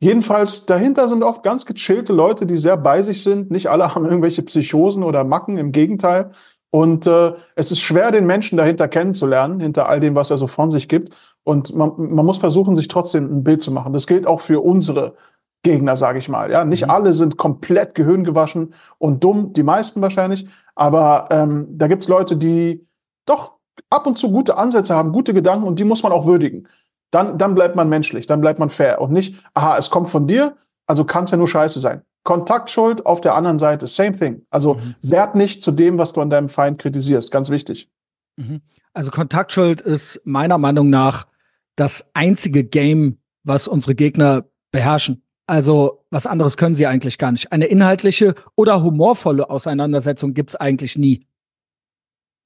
Jedenfalls, 0.00 0.66
dahinter 0.66 1.08
sind 1.08 1.22
oft 1.22 1.42
ganz 1.42 1.64
gechillte 1.64 2.12
Leute, 2.12 2.44
die 2.44 2.58
sehr 2.58 2.76
bei 2.76 3.02
sich 3.02 3.22
sind. 3.22 3.50
Nicht 3.50 3.68
alle 3.68 3.94
haben 3.94 4.04
irgendwelche 4.04 4.42
Psychosen 4.42 5.02
oder 5.02 5.24
Macken, 5.24 5.58
im 5.58 5.72
Gegenteil. 5.72 6.30
Und 6.70 7.06
äh, 7.06 7.32
es 7.54 7.70
ist 7.70 7.80
schwer, 7.80 8.10
den 8.10 8.26
Menschen 8.26 8.58
dahinter 8.58 8.88
kennenzulernen, 8.88 9.60
hinter 9.60 9.88
all 9.88 10.00
dem, 10.00 10.14
was 10.14 10.30
er 10.30 10.38
so 10.38 10.46
von 10.46 10.70
sich 10.70 10.88
gibt. 10.88 11.14
Und 11.44 11.74
man, 11.74 11.92
man 11.96 12.26
muss 12.26 12.38
versuchen, 12.38 12.76
sich 12.76 12.88
trotzdem 12.88 13.32
ein 13.32 13.44
Bild 13.44 13.62
zu 13.62 13.70
machen. 13.72 13.92
Das 13.92 14.06
gilt 14.06 14.26
auch 14.26 14.40
für 14.40 14.62
unsere 14.62 15.14
Gegner, 15.62 15.96
sage 15.96 16.18
ich 16.18 16.28
mal. 16.28 16.50
Ja, 16.50 16.64
nicht 16.64 16.84
mhm. 16.84 16.90
alle 16.90 17.12
sind 17.12 17.36
komplett 17.36 17.94
gehirngewaschen 17.94 18.74
und 18.98 19.24
dumm, 19.24 19.52
die 19.54 19.62
meisten 19.62 20.02
wahrscheinlich. 20.02 20.46
Aber 20.74 21.26
ähm, 21.30 21.66
da 21.70 21.88
gibt's 21.88 22.08
Leute, 22.08 22.36
die 22.36 22.86
doch 23.26 23.52
ab 23.90 24.06
und 24.06 24.18
zu 24.18 24.30
gute 24.30 24.56
Ansätze 24.56 24.94
haben, 24.94 25.12
gute 25.12 25.34
Gedanken 25.34 25.66
und 25.66 25.78
die 25.78 25.84
muss 25.84 26.02
man 26.02 26.12
auch 26.12 26.26
würdigen. 26.26 26.66
Dann, 27.10 27.38
dann 27.38 27.54
bleibt 27.54 27.74
man 27.74 27.88
menschlich, 27.88 28.26
dann 28.26 28.40
bleibt 28.40 28.58
man 28.58 28.68
fair 28.68 29.00
und 29.00 29.12
nicht, 29.12 29.34
aha, 29.54 29.78
es 29.78 29.88
kommt 29.88 30.10
von 30.10 30.26
dir, 30.26 30.54
also 30.86 31.04
kann 31.04 31.24
es 31.24 31.30
ja 31.30 31.38
nur 31.38 31.48
scheiße 31.48 31.80
sein. 31.80 32.02
Kontaktschuld 32.28 33.06
auf 33.06 33.22
der 33.22 33.34
anderen 33.36 33.58
Seite, 33.58 33.86
same 33.86 34.12
thing. 34.12 34.44
Also 34.50 34.74
mhm. 34.74 34.96
wert 35.00 35.34
nicht 35.34 35.62
zu 35.62 35.70
dem, 35.70 35.96
was 35.96 36.12
du 36.12 36.20
an 36.20 36.28
deinem 36.28 36.50
Feind 36.50 36.78
kritisierst. 36.78 37.30
Ganz 37.30 37.48
wichtig. 37.48 37.88
Mhm. 38.36 38.60
Also 38.92 39.10
Kontaktschuld 39.10 39.80
ist 39.80 40.20
meiner 40.26 40.58
Meinung 40.58 40.90
nach 40.90 41.26
das 41.74 42.10
einzige 42.12 42.64
Game, 42.64 43.16
was 43.44 43.66
unsere 43.66 43.94
Gegner 43.94 44.44
beherrschen. 44.72 45.22
Also 45.46 46.04
was 46.10 46.26
anderes 46.26 46.58
können 46.58 46.74
sie 46.74 46.86
eigentlich 46.86 47.16
gar 47.16 47.32
nicht. 47.32 47.50
Eine 47.50 47.64
inhaltliche 47.64 48.34
oder 48.56 48.82
humorvolle 48.82 49.48
Auseinandersetzung 49.48 50.34
gibt's 50.34 50.54
eigentlich 50.54 50.98
nie. 50.98 51.26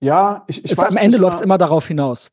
Ja, 0.00 0.44
ich, 0.46 0.64
ich 0.64 0.70
es, 0.70 0.78
weiß 0.78 0.90
Am 0.90 0.96
Ende 0.96 1.18
läuft 1.18 1.38
es 1.38 1.42
immer 1.42 1.58
darauf 1.58 1.88
hinaus. 1.88 2.30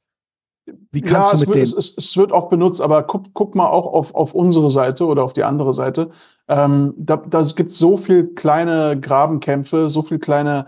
Wie 0.92 1.02
kannst 1.02 1.32
ja, 1.32 1.38
du 1.38 1.40
mit 1.42 1.48
wird, 1.50 1.72
dem? 1.72 1.78
Es, 1.78 1.94
es, 1.98 2.18
wird 2.18 2.32
oft 2.32 2.50
benutzt, 2.50 2.82
aber 2.82 3.04
guck, 3.04 3.34
guck 3.34 3.56
mal 3.56 3.68
auch 3.68 3.86
auf, 3.86 4.16
auf 4.16 4.34
unsere 4.34 4.72
Seite 4.72 5.06
oder 5.06 5.24
auf 5.24 5.34
die 5.34 5.44
andere 5.44 5.74
Seite. 5.74 6.10
Ähm, 6.48 6.94
da, 6.98 7.18
da 7.18 7.44
gibt 7.56 7.74
so 7.74 7.98
viel 7.98 8.34
kleine 8.34 9.00
Grabenkämpfe, 9.00 9.90
so 9.90 10.02
viel 10.02 10.20
kleine, 10.20 10.66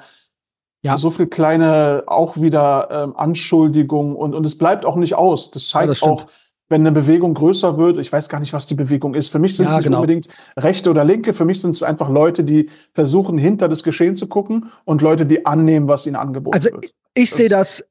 ja. 0.83 0.97
so 0.97 1.09
viel 1.09 1.27
kleine 1.27 2.03
auch 2.07 2.37
wieder 2.37 2.87
ähm, 2.91 3.15
Anschuldigungen 3.15 4.15
und, 4.15 4.35
und 4.35 4.45
es 4.45 4.57
bleibt 4.57 4.85
auch 4.85 4.95
nicht 4.95 5.15
aus. 5.15 5.51
Das 5.51 5.67
zeigt 5.69 5.85
ja, 5.85 5.87
das 5.87 6.03
auch, 6.03 6.27
wenn 6.71 6.81
eine 6.81 6.93
Bewegung 6.93 7.33
größer 7.33 7.77
wird, 7.77 7.97
ich 7.97 8.11
weiß 8.11 8.29
gar 8.29 8.39
nicht, 8.39 8.53
was 8.53 8.65
die 8.65 8.75
Bewegung 8.75 9.13
ist. 9.13 9.29
Für 9.29 9.39
mich 9.39 9.57
sind 9.57 9.65
ja, 9.65 9.71
es 9.71 9.77
nicht 9.77 9.85
genau. 9.85 9.97
unbedingt 9.97 10.29
Rechte 10.57 10.89
oder 10.89 11.03
Linke. 11.03 11.33
Für 11.33 11.45
mich 11.45 11.59
sind 11.59 11.71
es 11.71 11.83
einfach 11.83 12.09
Leute, 12.09 12.43
die 12.43 12.69
versuchen, 12.93 13.37
hinter 13.37 13.67
das 13.67 13.83
Geschehen 13.83 14.15
zu 14.15 14.27
gucken 14.27 14.71
und 14.85 15.01
Leute, 15.01 15.25
die 15.25 15.45
annehmen, 15.45 15.89
was 15.89 16.07
ihnen 16.07 16.15
angeboten 16.15 16.55
also, 16.55 16.71
wird. 16.71 16.85
Ich, 16.85 17.23
ich 17.23 17.31
sehe 17.31 17.49
das 17.49 17.83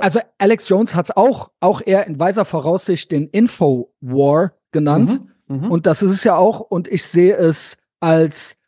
also 0.00 0.20
Alex 0.38 0.68
Jones 0.68 0.94
hat 0.94 1.06
es 1.06 1.16
auch, 1.16 1.50
auch 1.60 1.80
eher 1.84 2.06
in 2.06 2.18
weiser 2.18 2.44
Voraussicht 2.44 3.10
den 3.12 3.28
Info-War 3.28 4.52
genannt. 4.72 5.20
Mhm, 5.48 5.56
mh. 5.60 5.68
Und 5.68 5.86
das 5.86 6.02
ist 6.02 6.10
es 6.10 6.24
ja 6.24 6.36
auch. 6.36 6.60
Und 6.60 6.88
ich 6.88 7.04
sehe 7.04 7.36
es 7.36 7.78
als, 8.00 8.58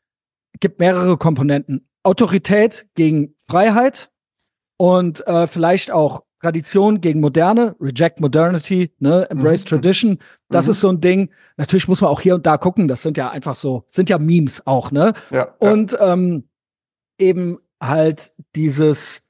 gibt 0.61 0.81
mehrere 0.81 1.17
Komponenten. 1.17 1.89
Autorität 2.03 2.87
gegen 2.95 3.35
Freiheit 3.47 4.11
und 4.77 5.27
äh, 5.27 5.47
vielleicht 5.47 5.91
auch 5.91 6.25
Tradition 6.41 7.01
gegen 7.01 7.21
Moderne, 7.21 7.75
Reject 7.81 8.21
Modernity, 8.21 8.93
ne, 9.01 9.29
Embrace 9.29 9.65
mhm. 9.65 9.69
Tradition. 9.69 10.19
Das 10.49 10.67
mhm. 10.67 10.71
ist 10.71 10.81
so 10.81 10.89
ein 10.91 11.01
Ding. 11.01 11.31
Natürlich 11.57 11.89
muss 11.89 12.01
man 12.01 12.11
auch 12.11 12.21
hier 12.21 12.37
und 12.37 12.47
da 12.47 12.57
gucken. 12.57 12.87
Das 12.87 13.03
sind 13.03 13.17
ja 13.17 13.31
einfach 13.31 13.57
so, 13.57 13.85
sind 13.91 14.09
ja 14.09 14.19
Memes 14.19 14.67
auch, 14.67 14.93
ne? 14.93 15.15
Ja, 15.31 15.55
und 15.59 15.97
Ähm, 16.01 16.45
eben 17.19 17.59
halt 17.81 18.33
dieses 18.55 19.23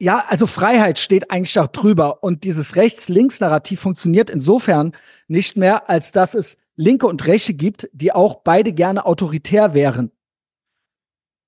ja, 0.00 0.24
also 0.28 0.46
Freiheit 0.46 0.98
steht 0.98 1.30
eigentlich 1.30 1.58
auch 1.58 1.66
drüber 1.66 2.22
und 2.24 2.44
dieses 2.44 2.74
Rechts-Links-Narrativ 2.74 3.80
funktioniert 3.80 4.30
insofern 4.30 4.92
nicht 5.28 5.56
mehr, 5.56 5.90
als 5.90 6.10
dass 6.10 6.34
es 6.34 6.56
Linke 6.74 7.06
und 7.06 7.26
Rechte 7.26 7.52
gibt, 7.52 7.88
die 7.92 8.12
auch 8.12 8.36
beide 8.42 8.72
gerne 8.72 9.04
autoritär 9.04 9.74
wären. 9.74 10.10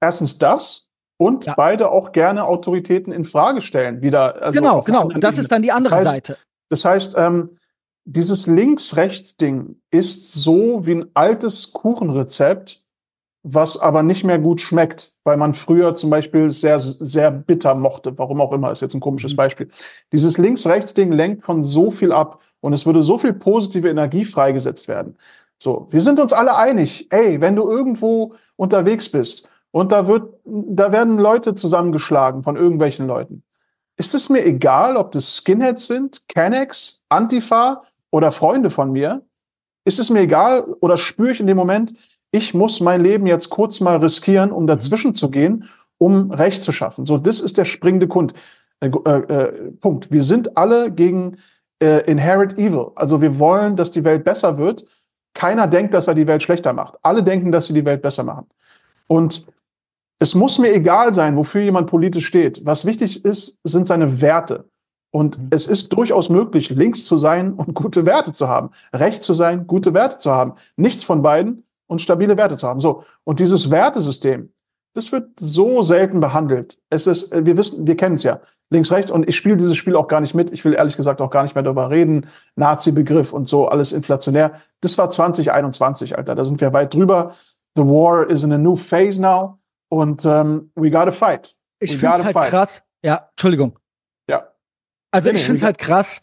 Erstens 0.00 0.36
das 0.36 0.90
und 1.16 1.46
ja. 1.46 1.54
beide 1.56 1.90
auch 1.90 2.12
gerne 2.12 2.44
Autoritäten 2.44 3.12
in 3.12 3.24
Frage 3.24 3.62
stellen. 3.62 4.02
Wieder, 4.02 4.42
also 4.42 4.60
genau, 4.60 4.82
genau. 4.82 5.04
Und 5.04 5.24
das 5.24 5.38
ist 5.38 5.50
dann 5.50 5.62
die 5.62 5.72
andere 5.72 5.94
das 5.94 6.00
heißt, 6.00 6.10
Seite. 6.10 6.36
Das 6.68 6.84
heißt, 6.84 7.14
ähm, 7.16 7.56
dieses 8.04 8.46
Links-Rechts-Ding 8.46 9.80
ist 9.90 10.34
so 10.34 10.84
wie 10.84 10.96
ein 10.96 11.10
altes 11.14 11.72
Kuchenrezept, 11.72 12.81
was 13.42 13.76
aber 13.76 14.02
nicht 14.02 14.24
mehr 14.24 14.38
gut 14.38 14.60
schmeckt, 14.60 15.12
weil 15.24 15.36
man 15.36 15.52
früher 15.52 15.94
zum 15.94 16.10
Beispiel 16.10 16.50
sehr, 16.50 16.78
sehr 16.78 17.30
bitter 17.30 17.74
mochte. 17.74 18.16
Warum 18.16 18.40
auch 18.40 18.52
immer, 18.52 18.70
ist 18.70 18.82
jetzt 18.82 18.94
ein 18.94 19.00
komisches 19.00 19.32
mhm. 19.32 19.36
Beispiel. 19.36 19.68
Dieses 20.12 20.38
Links-Rechts-Ding 20.38 21.10
lenkt 21.12 21.44
von 21.44 21.62
so 21.62 21.90
viel 21.90 22.12
ab 22.12 22.40
und 22.60 22.72
es 22.72 22.86
würde 22.86 23.02
so 23.02 23.18
viel 23.18 23.32
positive 23.32 23.88
Energie 23.88 24.24
freigesetzt 24.24 24.86
werden. 24.86 25.16
So, 25.58 25.86
wir 25.90 26.00
sind 26.00 26.20
uns 26.20 26.32
alle 26.32 26.56
einig, 26.56 27.06
ey, 27.10 27.40
wenn 27.40 27.56
du 27.56 27.68
irgendwo 27.68 28.34
unterwegs 28.56 29.08
bist 29.08 29.48
und 29.70 29.92
da 29.92 30.06
wird, 30.06 30.34
da 30.44 30.92
werden 30.92 31.18
Leute 31.18 31.54
zusammengeschlagen 31.54 32.42
von 32.42 32.56
irgendwelchen 32.56 33.06
Leuten. 33.06 33.42
Ist 33.96 34.14
es 34.14 34.28
mir 34.28 34.44
egal, 34.44 34.96
ob 34.96 35.12
das 35.12 35.36
Skinheads 35.36 35.86
sind, 35.86 36.28
Canex, 36.28 37.02
Antifa 37.08 37.82
oder 38.10 38.32
Freunde 38.32 38.70
von 38.70 38.92
mir? 38.92 39.22
Ist 39.84 39.98
es 39.98 40.10
mir 40.10 40.20
egal 40.20 40.64
oder 40.80 40.96
spüre 40.96 41.32
ich 41.32 41.40
in 41.40 41.46
dem 41.46 41.56
Moment, 41.56 41.92
ich 42.32 42.54
muss 42.54 42.80
mein 42.80 43.02
Leben 43.02 43.26
jetzt 43.26 43.50
kurz 43.50 43.80
mal 43.80 43.98
riskieren, 43.98 44.50
um 44.50 44.66
dazwischen 44.66 45.14
zu 45.14 45.30
gehen, 45.30 45.68
um 45.98 46.30
Recht 46.32 46.64
zu 46.64 46.72
schaffen. 46.72 47.06
So, 47.06 47.18
das 47.18 47.40
ist 47.40 47.58
der 47.58 47.64
springende 47.64 48.08
Kund, 48.08 48.32
äh, 48.80 48.88
äh, 48.88 49.70
Punkt. 49.80 50.10
Wir 50.10 50.24
sind 50.24 50.56
alle 50.56 50.90
gegen 50.90 51.36
äh, 51.80 52.10
Inherent 52.10 52.58
Evil. 52.58 52.88
Also 52.96 53.20
wir 53.20 53.38
wollen, 53.38 53.76
dass 53.76 53.90
die 53.90 54.02
Welt 54.02 54.24
besser 54.24 54.58
wird. 54.58 54.84
Keiner 55.34 55.66
denkt, 55.66 55.94
dass 55.94 56.08
er 56.08 56.14
die 56.14 56.26
Welt 56.26 56.42
schlechter 56.42 56.72
macht. 56.72 56.98
Alle 57.02 57.22
denken, 57.22 57.52
dass 57.52 57.68
sie 57.68 57.74
die 57.74 57.84
Welt 57.84 58.02
besser 58.02 58.24
machen. 58.24 58.46
Und 59.06 59.46
es 60.18 60.34
muss 60.34 60.58
mir 60.58 60.72
egal 60.74 61.12
sein, 61.12 61.36
wofür 61.36 61.62
jemand 61.62 61.88
politisch 61.88 62.26
steht. 62.26 62.64
Was 62.64 62.84
wichtig 62.84 63.24
ist, 63.24 63.58
sind 63.64 63.86
seine 63.86 64.20
Werte. 64.20 64.68
Und 65.10 65.38
mhm. 65.38 65.48
es 65.50 65.66
ist 65.66 65.92
durchaus 65.92 66.30
möglich, 66.30 66.70
links 66.70 67.04
zu 67.04 67.16
sein 67.16 67.52
und 67.52 67.74
gute 67.74 68.06
Werte 68.06 68.32
zu 68.32 68.48
haben. 68.48 68.70
Rechts 68.94 69.26
zu 69.26 69.34
sein, 69.34 69.66
gute 69.66 69.94
Werte 69.94 70.18
zu 70.18 70.30
haben. 70.30 70.54
Nichts 70.76 71.04
von 71.04 71.22
beiden 71.22 71.64
und 71.92 72.02
stabile 72.02 72.36
Werte 72.36 72.56
zu 72.56 72.66
haben. 72.66 72.80
So. 72.80 73.04
Und 73.24 73.38
dieses 73.38 73.70
Wertesystem, 73.70 74.52
Das 74.94 75.10
wird 75.10 75.40
so 75.40 75.80
selten 75.80 76.20
behandelt. 76.20 76.78
Es 76.90 77.06
ist, 77.06 77.32
äh, 77.32 77.46
wir 77.46 77.56
wissen, 77.56 77.86
wir 77.86 77.96
kennen 77.96 78.16
es 78.16 78.24
ja. 78.24 78.40
Links, 78.68 78.92
rechts. 78.92 79.10
Und 79.10 79.26
ich 79.26 79.36
spiele 79.36 79.56
dieses 79.56 79.76
Spiel 79.76 79.96
auch 79.96 80.06
gar 80.06 80.20
nicht 80.20 80.34
mit. 80.34 80.50
Ich 80.50 80.64
will 80.66 80.74
ehrlich 80.74 80.96
gesagt 80.96 81.20
auch 81.22 81.30
gar 81.30 81.44
nicht 81.44 81.54
mehr 81.54 81.64
darüber 81.64 81.88
reden. 81.88 82.26
Nazi-Begriff 82.56 83.32
und 83.32 83.48
so, 83.48 83.68
alles 83.68 83.92
inflationär. 83.92 84.60
Das 84.82 84.98
war 84.98 85.08
2021, 85.08 86.18
Alter. 86.18 86.34
Da 86.34 86.44
sind 86.44 86.60
wir 86.60 86.72
weit 86.74 86.92
drüber. 86.92 87.34
The 87.74 87.82
war 87.84 88.28
is 88.28 88.44
in 88.44 88.52
a 88.52 88.58
new 88.58 88.76
phase 88.76 89.20
now. 89.20 89.58
Und 89.88 90.26
ähm, 90.26 90.70
we 90.74 90.90
gotta 90.90 91.10
fight. 91.12 91.54
Ich 91.80 91.96
finde 91.96 92.16
es 92.18 92.24
halt 92.24 92.34
fight. 92.34 92.50
krass. 92.50 92.82
Ja, 93.02 93.28
Entschuldigung. 93.30 93.78
Ja. 94.28 94.48
Also 95.10 95.30
nee, 95.30 95.36
ich 95.36 95.42
finde 95.44 95.56
es 95.56 95.62
halt 95.62 95.78
krass, 95.78 96.20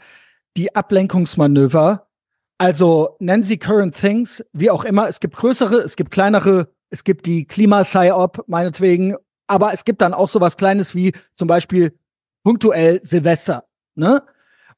die 0.58 0.76
Ablenkungsmanöver. 0.76 2.08
Also 2.60 3.16
nennen 3.20 3.42
sie 3.42 3.58
Current 3.58 3.96
Things, 3.96 4.46
wie 4.54 4.70
auch 4.70 4.86
immer. 4.86 5.08
Es 5.08 5.20
gibt 5.20 5.36
größere, 5.36 5.78
es 5.78 5.96
gibt 5.96 6.12
kleinere 6.12 6.70
es 6.90 7.04
gibt 7.04 7.26
die 7.26 7.46
Klima-Psy-Op, 7.46 8.46
meinetwegen, 8.48 9.16
aber 9.48 9.74
es 9.74 9.86
gibt 9.86 10.02
dann 10.02 10.14
auch 10.14 10.28
so 10.28 10.42
was 10.42 10.58
Kleines 10.58 10.96
wie 10.96 11.14
zum 11.36 11.48
Beispiel 11.48 11.98
punktuell 12.44 13.00
Silvester. 13.04 13.66
Ne? 13.96 14.24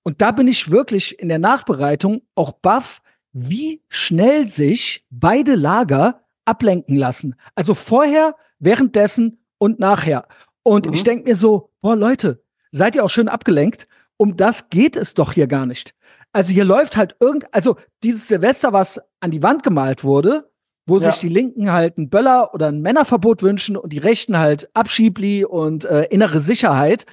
Und 0.04 0.22
da 0.22 0.32
bin 0.32 0.48
ich 0.48 0.72
wirklich 0.72 1.20
in 1.20 1.30
der 1.30 1.40
Nachbereitung 1.40 2.22
auch 2.36 2.54
baff, 2.54 3.02
wie 3.34 3.82
schnell 3.88 4.48
sich 4.48 5.06
beide 5.10 5.56
Lager 5.56 6.24
ablenken 6.44 6.96
lassen. 6.96 7.36
Also 7.56 7.76
vorher, 7.76 8.36
währenddessen 8.60 9.46
und 9.58 9.80
nachher. 9.80 10.28
Und 10.64 10.88
mhm. 10.88 10.94
ich 10.94 11.04
denke 11.04 11.30
mir 11.30 11.36
so, 11.36 11.72
boah, 11.82 11.96
Leute, 11.96 12.44
seid 12.72 12.96
ihr 12.96 13.06
auch 13.06 13.10
schön 13.10 13.30
abgelenkt? 13.30 13.88
Um 14.18 14.36
das 14.36 14.70
geht 14.70 14.96
es 14.96 15.14
doch 15.14 15.34
hier 15.34 15.48
gar 15.48 15.66
nicht. 15.66 15.96
Also 16.34 16.54
hier 16.54 16.66
läuft 16.66 16.96
halt 16.96 17.16
irgend, 17.20 17.54
also 17.54 17.78
dieses 18.04 18.28
Silvester, 18.28 18.74
was 18.74 19.02
an 19.20 19.32
die 19.32 19.44
Wand 19.44 19.64
gemalt 19.64 20.04
wurde, 20.04 20.50
wo 20.88 20.98
ja. 20.98 21.12
sich 21.12 21.20
die 21.20 21.30
Linken 21.30 21.72
halt 21.72 21.98
einen 21.98 22.10
Böller 22.10 22.54
oder 22.54 22.68
ein 22.68 22.82
Männerverbot 22.82 23.44
wünschen 23.44 23.76
und 23.78 23.92
die 23.92 23.98
Rechten 23.98 24.40
halt 24.40 24.70
Abschiebli 24.74 25.46
und 25.46 25.86
äh, 25.86 26.06
innere 26.06 26.40
Sicherheit. 26.40 27.06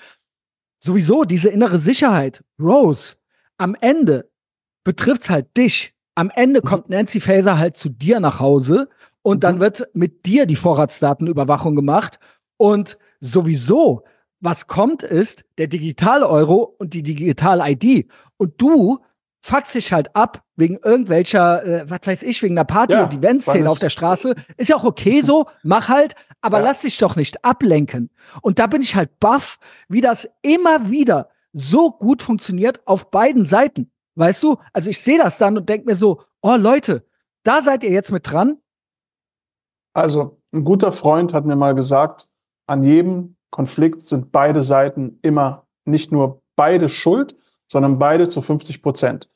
Sowieso 0.78 1.25
diese 1.25 1.48
innere 1.48 1.78
Sicherheit, 1.78 2.44
Rose, 2.60 3.16
am 3.56 3.76
Ende 3.80 4.30
betrifft's 4.84 5.28
halt 5.28 5.56
dich. 5.56 5.94
Am 6.14 6.30
Ende 6.34 6.60
mhm. 6.60 6.64
kommt 6.64 6.88
Nancy 6.88 7.20
Faeser 7.20 7.58
halt 7.58 7.76
zu 7.76 7.88
dir 7.88 8.20
nach 8.20 8.38
Hause 8.38 8.88
und 9.22 9.38
mhm. 9.38 9.40
dann 9.40 9.60
wird 9.60 9.88
mit 9.92 10.26
dir 10.26 10.46
die 10.46 10.56
Vorratsdatenüberwachung 10.56 11.75
gemacht 11.75 12.20
und 12.56 12.98
sowieso 13.20 14.04
was 14.40 14.66
kommt 14.68 15.02
ist 15.02 15.44
der 15.58 15.66
Digital-Euro 15.66 16.76
und 16.78 16.94
die 16.94 17.02
Digital-ID 17.02 18.08
und 18.37 18.54
du 18.58 19.00
fuckst 19.40 19.75
dich 19.75 19.92
halt 19.92 20.14
ab 20.14 20.42
wegen 20.57 20.78
irgendwelcher, 20.78 21.64
äh, 21.64 21.90
was 21.90 22.00
weiß 22.04 22.23
ich, 22.25 22.42
wegen 22.42 22.57
einer 22.57 22.64
Party 22.64 22.95
ja, 22.95 23.04
und 23.04 23.14
Eventszene 23.14 23.71
auf 23.71 23.78
der 23.78 23.90
Straße. 23.90 24.35
Ist 24.57 24.68
ja 24.68 24.76
auch 24.76 24.85
okay 24.85 25.23
so, 25.23 25.47
mach 25.62 25.88
halt, 25.88 26.14
aber 26.40 26.59
ja. 26.59 26.64
lass 26.64 26.83
dich 26.83 26.99
doch 26.99 27.16
nicht 27.16 27.45
ablenken. 27.45 28.11
Und 28.42 28.59
da 28.59 28.66
bin 28.66 28.83
ich 28.83 28.95
halt 28.95 29.18
baff, 29.21 29.59
wie 29.88 30.00
das 30.00 30.28
immer 30.42 30.90
wieder 30.90 31.30
so 31.52 31.90
gut 31.90 32.23
funktioniert 32.23 32.87
auf 32.87 33.11
beiden 33.11 33.45
Seiten. 33.45 33.90
Weißt 34.14 34.42
du? 34.42 34.57
Also 34.73 34.90
ich 34.90 35.00
sehe 35.00 35.18
das 35.18 35.38
dann 35.38 35.57
und 35.57 35.68
denke 35.68 35.87
mir 35.87 35.95
so, 35.95 36.23
oh 36.42 36.57
Leute, 36.57 37.04
da 37.45 37.62
seid 37.62 37.85
ihr 37.85 37.90
jetzt 37.90 38.12
mit 38.12 38.30
dran. 38.30 38.59
Also, 39.95 40.40
ein 40.52 40.64
guter 40.64 40.92
Freund 40.92 41.33
hat 41.33 41.45
mir 41.45 41.57
mal 41.57 41.75
gesagt, 41.75 42.28
an 42.66 42.83
jedem 42.83 43.37
Konflikt 43.50 44.02
sind 44.02 44.33
beide 44.33 44.62
Seiten 44.62 45.18
immer 45.23 45.66
nicht 45.85 46.12
nur 46.12 46.42
beide 46.57 46.88
schuld, 46.88 47.35
sondern 47.68 47.98
beide 47.98 48.28
zu 48.28 48.40
50 48.40 48.82
Prozent. 48.82 49.28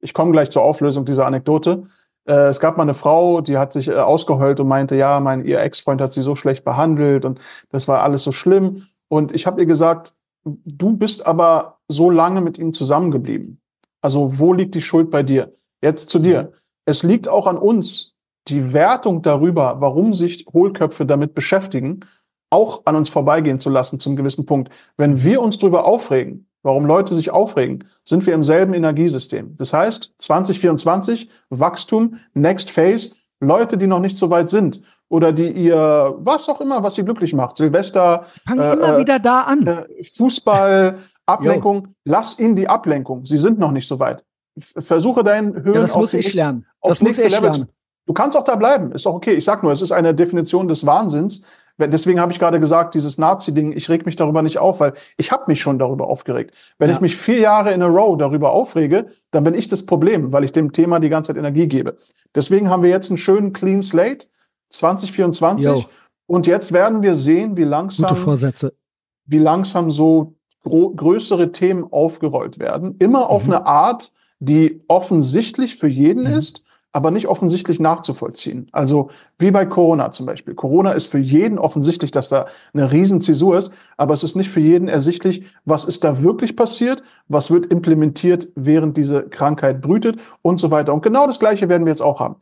Ich 0.00 0.14
komme 0.14 0.32
gleich 0.32 0.50
zur 0.50 0.62
Auflösung 0.62 1.04
dieser 1.04 1.26
Anekdote. 1.26 1.82
Äh, 2.26 2.48
es 2.48 2.60
gab 2.60 2.76
mal 2.76 2.84
eine 2.84 2.94
Frau, 2.94 3.40
die 3.40 3.58
hat 3.58 3.72
sich 3.72 3.88
äh, 3.88 3.94
ausgeheult 3.94 4.60
und 4.60 4.68
meinte, 4.68 4.96
ja, 4.96 5.20
mein 5.20 5.44
ihr 5.44 5.60
Ex-Freund 5.60 6.00
hat 6.00 6.12
sie 6.12 6.22
so 6.22 6.34
schlecht 6.34 6.64
behandelt 6.64 7.24
und 7.24 7.40
das 7.70 7.88
war 7.88 8.02
alles 8.02 8.22
so 8.22 8.32
schlimm. 8.32 8.82
Und 9.08 9.34
ich 9.34 9.46
habe 9.46 9.60
ihr 9.60 9.66
gesagt, 9.66 10.14
du 10.44 10.96
bist 10.96 11.26
aber 11.26 11.78
so 11.88 12.10
lange 12.10 12.40
mit 12.40 12.58
ihm 12.58 12.74
zusammengeblieben. 12.74 13.60
Also 14.00 14.38
wo 14.38 14.52
liegt 14.52 14.74
die 14.74 14.80
Schuld 14.80 15.10
bei 15.10 15.22
dir? 15.22 15.52
Jetzt 15.82 16.10
zu 16.10 16.18
dir. 16.18 16.52
Es 16.84 17.02
liegt 17.02 17.28
auch 17.28 17.46
an 17.46 17.58
uns, 17.58 18.14
die 18.48 18.72
Wertung 18.72 19.22
darüber, 19.22 19.80
warum 19.80 20.14
sich 20.14 20.46
Hohlköpfe 20.52 21.04
damit 21.04 21.34
beschäftigen, 21.34 22.00
auch 22.50 22.82
an 22.86 22.96
uns 22.96 23.08
vorbeigehen 23.08 23.60
zu 23.60 23.68
lassen 23.68 24.00
zum 24.00 24.16
gewissen 24.16 24.46
Punkt. 24.46 24.72
Wenn 24.96 25.22
wir 25.22 25.42
uns 25.42 25.58
darüber 25.58 25.84
aufregen, 25.84 26.47
warum 26.68 26.84
Leute 26.84 27.14
sich 27.14 27.30
aufregen, 27.30 27.82
sind 28.04 28.26
wir 28.26 28.34
im 28.34 28.44
selben 28.44 28.74
Energiesystem. 28.74 29.56
Das 29.56 29.72
heißt, 29.72 30.12
2024, 30.18 31.30
Wachstum, 31.48 32.18
Next 32.34 32.70
Phase, 32.70 33.12
Leute, 33.40 33.78
die 33.78 33.86
noch 33.86 34.00
nicht 34.00 34.18
so 34.18 34.28
weit 34.28 34.50
sind 34.50 34.82
oder 35.08 35.32
die 35.32 35.50
ihr, 35.50 36.14
was 36.18 36.46
auch 36.48 36.60
immer, 36.60 36.82
was 36.82 36.94
sie 36.94 37.04
glücklich 37.04 37.32
macht, 37.32 37.56
Silvester, 37.56 38.26
Fang 38.46 38.58
äh, 38.58 38.74
immer 38.74 38.98
wieder 38.98 39.18
da 39.18 39.42
an. 39.42 39.66
Äh, 39.66 40.04
Fußball, 40.14 40.96
Ablenkung, 41.26 41.88
lass 42.04 42.38
ihnen 42.38 42.54
die 42.54 42.68
Ablenkung. 42.68 43.24
Sie 43.24 43.38
sind 43.38 43.58
noch 43.58 43.70
nicht 43.70 43.88
so 43.88 43.98
weit. 43.98 44.22
Versuche 44.58 45.22
deinen 45.22 45.54
Höhen 45.54 45.74
ja, 45.74 45.80
das 45.80 45.94
muss 45.94 46.12
ich 46.12 46.34
lernen. 46.34 46.66
Aufs 46.80 47.00
nächste 47.00 47.28
Level. 47.28 47.50
Lernen. 47.50 47.68
Du 48.06 48.12
kannst 48.12 48.36
auch 48.36 48.44
da 48.44 48.56
bleiben, 48.56 48.90
ist 48.92 49.06
auch 49.06 49.14
okay. 49.14 49.34
Ich 49.34 49.44
sag 49.44 49.62
nur, 49.62 49.72
es 49.72 49.82
ist 49.82 49.92
eine 49.92 50.14
Definition 50.14 50.68
des 50.68 50.84
Wahnsinns, 50.84 51.46
Deswegen 51.78 52.18
habe 52.20 52.32
ich 52.32 52.40
gerade 52.40 52.58
gesagt, 52.58 52.94
dieses 52.94 53.18
Nazi-Ding, 53.18 53.72
ich 53.72 53.88
reg 53.88 54.04
mich 54.04 54.16
darüber 54.16 54.42
nicht 54.42 54.58
auf, 54.58 54.80
weil 54.80 54.94
ich 55.16 55.30
habe 55.30 55.44
mich 55.46 55.60
schon 55.60 55.78
darüber 55.78 56.08
aufgeregt. 56.08 56.54
Wenn 56.78 56.90
ja. 56.90 56.96
ich 56.96 57.00
mich 57.00 57.16
vier 57.16 57.38
Jahre 57.38 57.72
in 57.72 57.82
a 57.82 57.86
row 57.86 58.18
darüber 58.18 58.50
aufrege, 58.50 59.06
dann 59.30 59.44
bin 59.44 59.54
ich 59.54 59.68
das 59.68 59.86
Problem, 59.86 60.32
weil 60.32 60.42
ich 60.42 60.52
dem 60.52 60.72
Thema 60.72 60.98
die 60.98 61.08
ganze 61.08 61.32
Zeit 61.32 61.38
Energie 61.38 61.68
gebe. 61.68 61.96
Deswegen 62.34 62.68
haben 62.68 62.82
wir 62.82 62.90
jetzt 62.90 63.10
einen 63.10 63.18
schönen 63.18 63.52
Clean 63.52 63.80
Slate 63.80 64.26
2024 64.70 65.66
Yo. 65.66 65.84
und 66.26 66.46
jetzt 66.48 66.72
werden 66.72 67.02
wir 67.02 67.14
sehen, 67.14 67.56
wie 67.56 67.64
langsam, 67.64 68.10
wie 69.26 69.38
langsam 69.38 69.90
so 69.90 70.34
größere 70.64 71.52
Themen 71.52 71.84
aufgerollt 71.90 72.58
werden. 72.58 72.96
Immer 72.98 73.30
auf 73.30 73.46
mhm. 73.46 73.54
eine 73.54 73.66
Art, 73.66 74.10
die 74.40 74.80
offensichtlich 74.88 75.76
für 75.76 75.88
jeden 75.88 76.24
mhm. 76.24 76.38
ist 76.38 76.62
aber 76.98 77.12
nicht 77.12 77.28
offensichtlich 77.28 77.78
nachzuvollziehen. 77.78 78.66
Also 78.72 79.08
wie 79.38 79.52
bei 79.52 79.64
Corona 79.64 80.10
zum 80.10 80.26
Beispiel. 80.26 80.56
Corona 80.56 80.90
ist 80.90 81.06
für 81.06 81.20
jeden 81.20 81.56
offensichtlich, 81.56 82.10
dass 82.10 82.28
da 82.28 82.46
eine 82.74 82.90
Riesenzäsur 82.90 83.56
ist, 83.56 83.72
aber 83.96 84.14
es 84.14 84.24
ist 84.24 84.34
nicht 84.34 84.50
für 84.50 84.58
jeden 84.58 84.88
ersichtlich, 84.88 85.44
was 85.64 85.84
ist 85.84 86.02
da 86.02 86.22
wirklich 86.22 86.56
passiert, 86.56 87.04
was 87.28 87.52
wird 87.52 87.66
implementiert, 87.66 88.48
während 88.56 88.96
diese 88.96 89.22
Krankheit 89.28 89.80
brütet 89.80 90.18
und 90.42 90.58
so 90.58 90.72
weiter. 90.72 90.92
Und 90.92 91.04
genau 91.04 91.24
das 91.24 91.38
Gleiche 91.38 91.68
werden 91.68 91.86
wir 91.86 91.92
jetzt 91.92 92.02
auch 92.02 92.18
haben. 92.18 92.34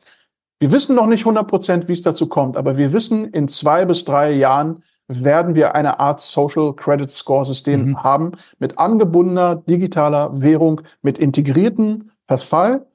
Wir 0.59 0.73
wissen 0.73 0.97
noch 0.97 1.07
nicht 1.07 1.27
100 1.27 1.47
Prozent, 1.47 1.88
wie 1.88 1.92
es 1.92 2.01
dazu 2.01 2.27
kommt, 2.27 2.57
aber 2.57 2.79
wir 2.79 2.95
wissen, 2.95 3.27
in 3.27 3.49
zwei 3.49 3.85
bis 3.85 4.07
drei 4.07 4.33
Jahren 4.33 4.79
werden 5.07 5.55
wir 5.55 5.75
eine 5.75 6.01
Art 6.01 6.19
Social 6.21 6.73
Credit 6.73 7.11
Score 7.11 7.45
System 7.45 7.88
mhm. 7.88 8.03
haben 8.03 8.33
mit 8.59 8.79
angebundener 8.79 9.57
digitaler 9.57 10.40
Währung, 10.40 10.81
mit 11.03 11.19
integrierten 11.19 12.11
Verfall 12.25 12.87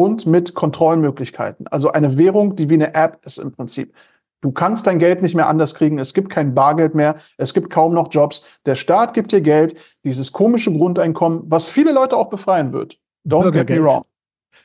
und 0.00 0.26
mit 0.26 0.54
Kontrollmöglichkeiten. 0.54 1.66
Also 1.66 1.92
eine 1.92 2.16
Währung, 2.16 2.56
die 2.56 2.70
wie 2.70 2.74
eine 2.74 2.94
App 2.94 3.18
ist 3.26 3.36
im 3.36 3.52
Prinzip. 3.52 3.94
Du 4.40 4.50
kannst 4.50 4.86
dein 4.86 4.98
Geld 4.98 5.20
nicht 5.20 5.34
mehr 5.34 5.48
anders 5.48 5.74
kriegen. 5.74 5.98
Es 5.98 6.14
gibt 6.14 6.30
kein 6.30 6.54
Bargeld 6.54 6.94
mehr. 6.94 7.16
Es 7.36 7.52
gibt 7.52 7.68
kaum 7.68 7.92
noch 7.92 8.08
Jobs. 8.10 8.42
Der 8.64 8.74
Staat 8.74 9.12
gibt 9.12 9.32
dir 9.32 9.42
Geld, 9.42 9.76
dieses 10.02 10.32
komische 10.32 10.72
Grundeinkommen, 10.72 11.42
was 11.44 11.68
viele 11.68 11.92
Leute 11.92 12.16
auch 12.16 12.30
befreien 12.30 12.72
wird. 12.72 12.98
Don't 13.26 13.50
get 13.50 13.68
me 13.68 13.82
wrong. 13.82 14.04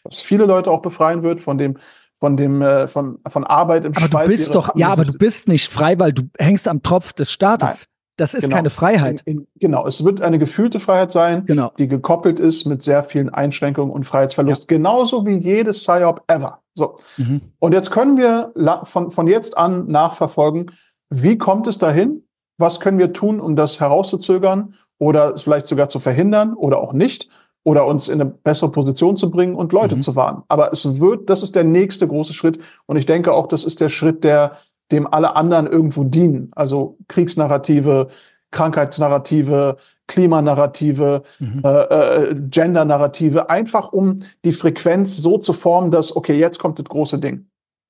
Was 0.04 0.22
viele 0.22 0.46
Leute 0.46 0.72
auch 0.72 0.82
befreien 0.82 1.24
wird 1.24 1.42
von 1.42 1.58
dem, 1.58 1.76
von 2.14 2.38
dem, 2.38 2.62
äh, 2.62 2.88
von, 2.88 3.20
von 3.28 3.44
Arbeit 3.44 3.84
im 3.84 3.98
aber 3.98 4.08
Schweiß. 4.08 4.30
Du 4.30 4.32
bist 4.32 4.56
doch, 4.56 4.74
ja, 4.76 4.90
aber 4.90 5.04
du 5.04 5.18
bist 5.18 5.50
nicht 5.50 5.70
frei, 5.70 6.00
weil 6.00 6.14
du 6.14 6.24
hängst 6.40 6.70
am 6.70 6.82
Tropf 6.82 7.12
des 7.12 7.30
Staates. 7.30 7.68
Nein. 7.68 7.95
Das 8.18 8.34
ist 8.34 8.44
genau. 8.44 8.56
keine 8.56 8.70
Freiheit. 8.70 9.22
In, 9.26 9.40
in, 9.40 9.48
genau, 9.60 9.86
es 9.86 10.04
wird 10.06 10.22
eine 10.22 10.40
gefühlte 10.40 10.80
Freiheit 10.80 11.12
sein, 11.12 11.46
genau. 11.46 11.72
die 11.78 11.88
gekoppelt 11.88 12.40
ist 12.40 12.66
mit 12.66 12.82
sehr 12.82 13.04
vielen 13.04 13.30
Einschränkungen 13.30 13.92
und 13.92 14.06
Freiheitsverlust. 14.06 14.64
Ja. 14.64 14.78
Genauso 14.78 15.26
wie 15.26 15.38
jedes 15.38 15.84
PSYOP 15.84 16.24
ever. 16.28 16.60
So. 16.76 16.96
Mhm. 17.18 17.42
Und 17.60 17.74
jetzt 17.74 17.92
können 17.92 18.18
wir 18.18 18.54
von, 18.84 19.12
von 19.12 19.28
jetzt 19.28 19.58
an 19.58 19.88
nachverfolgen, 19.88 20.72
wie 21.10 21.38
kommt 21.38 21.68
es 21.68 21.78
dahin? 21.78 22.24
Was 22.58 22.80
können 22.80 23.00
wir 23.00 23.12
tun, 23.12 23.42
um 23.42 23.56
das 23.56 23.80
herauszuzögern 23.80 24.74
oder 24.98 25.34
es 25.34 25.44
vielleicht 25.44 25.68
sogar 25.68 25.90
zu 25.90 26.00
verhindern 26.00 26.54
oder 26.54 26.80
auch 26.80 26.94
nicht? 26.94 27.30
Oder 27.64 27.88
uns 27.88 28.08
in 28.08 28.22
eine 28.22 28.30
bessere 28.30 28.72
Position 28.72 29.18
zu 29.18 29.32
bringen 29.32 29.56
und 29.56 29.74
Leute 29.74 29.96
mhm. 29.96 30.02
zu 30.02 30.16
warnen. 30.16 30.44
Aber 30.48 30.72
es 30.72 31.00
wird, 31.00 31.30
das 31.30 31.42
ist 31.42 31.56
der 31.56 31.64
nächste 31.64 32.08
große 32.08 32.34
Schritt. 32.34 32.60
Und 32.86 32.98
ich 32.98 33.08
denke 33.08 33.34
auch, 33.34 33.48
das 33.48 33.66
ist 33.66 33.82
der 33.82 33.90
Schritt, 33.90 34.24
der 34.24 34.56
dem 34.92 35.12
alle 35.12 35.36
anderen 35.36 35.68
irgendwo 35.68 36.04
dienen. 36.04 36.52
Also 36.56 36.98
Kriegsnarrative, 37.08 38.08
Krankheitsnarrative, 38.52 39.78
Klimanarrative, 40.08 41.24
mhm. 41.40 41.62
äh, 41.64 41.70
äh, 41.70 42.36
Gendernarrative, 42.36 43.50
einfach 43.50 43.92
um 43.92 44.18
die 44.44 44.54
Frequenz 44.54 45.18
so 45.18 45.38
zu 45.38 45.54
formen, 45.54 45.92
dass, 45.92 46.16
okay, 46.16 46.38
jetzt 46.38 46.60
kommt 46.60 46.80
das 46.80 46.86
große 46.86 47.20
Ding. 47.20 47.48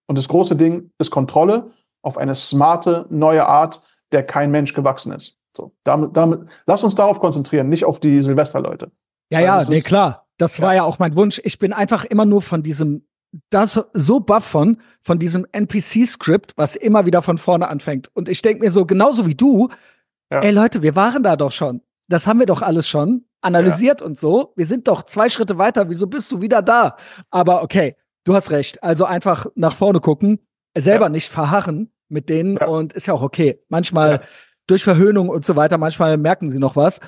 Und 0.07 0.17
das 0.17 0.27
große 0.27 0.55
Ding 0.55 0.91
ist 0.97 1.11
Kontrolle 1.11 1.67
auf 2.01 2.17
eine 2.17 2.35
smarte, 2.35 3.05
neue 3.09 3.45
Art, 3.45 3.81
der 4.11 4.23
kein 4.23 4.51
Mensch 4.51 4.73
gewachsen 4.73 5.11
ist. 5.11 5.37
So, 5.55 5.73
damit, 5.83 6.15
damit, 6.15 6.41
lass 6.67 6.83
uns 6.83 6.95
darauf 6.95 7.19
konzentrieren, 7.19 7.69
nicht 7.69 7.85
auf 7.85 7.99
die 7.99 8.21
Silvesterleute. 8.21 8.91
Ja, 9.31 9.39
ja, 9.39 9.63
nee, 9.67 9.81
klar. 9.81 10.27
Das 10.37 10.57
ja. 10.57 10.65
war 10.65 10.75
ja 10.75 10.83
auch 10.83 10.99
mein 10.99 11.15
Wunsch. 11.15 11.41
Ich 11.43 11.59
bin 11.59 11.73
einfach 11.73 12.05
immer 12.05 12.25
nur 12.25 12.41
von 12.41 12.61
diesem 12.61 13.07
das 13.49 13.79
so 13.93 14.19
baff 14.19 14.45
von, 14.45 14.77
von 15.01 15.19
diesem 15.19 15.45
NPC-Skript, 15.51 16.53
was 16.55 16.75
immer 16.75 17.05
wieder 17.05 17.21
von 17.21 17.37
vorne 17.37 17.67
anfängt. 17.67 18.09
Und 18.13 18.29
ich 18.29 18.41
denke 18.41 18.63
mir 18.63 18.71
so, 18.71 18.85
genauso 18.85 19.27
wie 19.27 19.35
du, 19.35 19.69
ja. 20.31 20.39
ey 20.39 20.51
Leute, 20.51 20.81
wir 20.81 20.95
waren 20.95 21.23
da 21.23 21.35
doch 21.35 21.51
schon. 21.51 21.81
Das 22.07 22.27
haben 22.27 22.39
wir 22.39 22.45
doch 22.45 22.61
alles 22.61 22.87
schon 22.87 23.25
analysiert 23.41 24.01
ja. 24.01 24.07
und 24.07 24.19
so. 24.19 24.53
Wir 24.55 24.65
sind 24.65 24.87
doch 24.87 25.03
zwei 25.03 25.29
Schritte 25.29 25.57
weiter. 25.57 25.89
Wieso 25.89 26.07
bist 26.07 26.31
du 26.31 26.41
wieder 26.41 26.61
da? 26.61 26.97
Aber 27.29 27.63
okay, 27.63 27.95
du 28.23 28.33
hast 28.33 28.51
recht. 28.51 28.83
Also 28.83 29.05
einfach 29.05 29.45
nach 29.55 29.75
vorne 29.75 29.99
gucken, 29.99 30.39
selber 30.77 31.05
ja. 31.05 31.09
nicht 31.09 31.31
verharren 31.31 31.91
mit 32.09 32.29
denen 32.29 32.57
und 32.57 32.93
ist 32.93 33.07
ja 33.07 33.13
auch 33.13 33.21
okay. 33.21 33.61
Manchmal 33.69 34.21
durch 34.67 34.83
Verhöhnung 34.83 35.29
und 35.29 35.45
so 35.45 35.55
weiter, 35.55 35.77
manchmal 35.77 36.17
merken 36.17 36.49
sie 36.49 36.59
noch 36.59 36.75
was. 36.75 36.99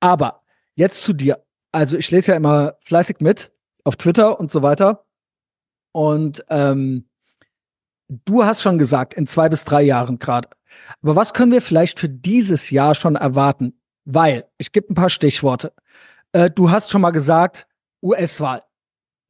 Aber 0.00 0.42
jetzt 0.74 1.02
zu 1.02 1.12
dir. 1.12 1.42
Also 1.72 1.96
ich 1.96 2.10
lese 2.10 2.32
ja 2.32 2.36
immer 2.36 2.74
fleißig 2.80 3.16
mit 3.20 3.50
auf 3.84 3.96
Twitter 3.96 4.38
und 4.38 4.50
so 4.50 4.62
weiter. 4.62 5.05
Und 5.96 6.44
ähm, 6.50 7.08
du 8.06 8.44
hast 8.44 8.60
schon 8.60 8.76
gesagt, 8.76 9.14
in 9.14 9.26
zwei 9.26 9.48
bis 9.48 9.64
drei 9.64 9.80
Jahren 9.80 10.18
gerade. 10.18 10.50
Aber 11.00 11.16
was 11.16 11.32
können 11.32 11.52
wir 11.52 11.62
vielleicht 11.62 11.98
für 11.98 12.10
dieses 12.10 12.68
Jahr 12.68 12.94
schon 12.94 13.16
erwarten? 13.16 13.80
Weil, 14.04 14.44
ich 14.58 14.72
gebe 14.72 14.92
ein 14.92 14.94
paar 14.94 15.08
Stichworte. 15.08 15.72
Äh, 16.32 16.50
du 16.50 16.70
hast 16.70 16.90
schon 16.90 17.00
mal 17.00 17.12
gesagt, 17.12 17.66
US-Wahl. 18.02 18.62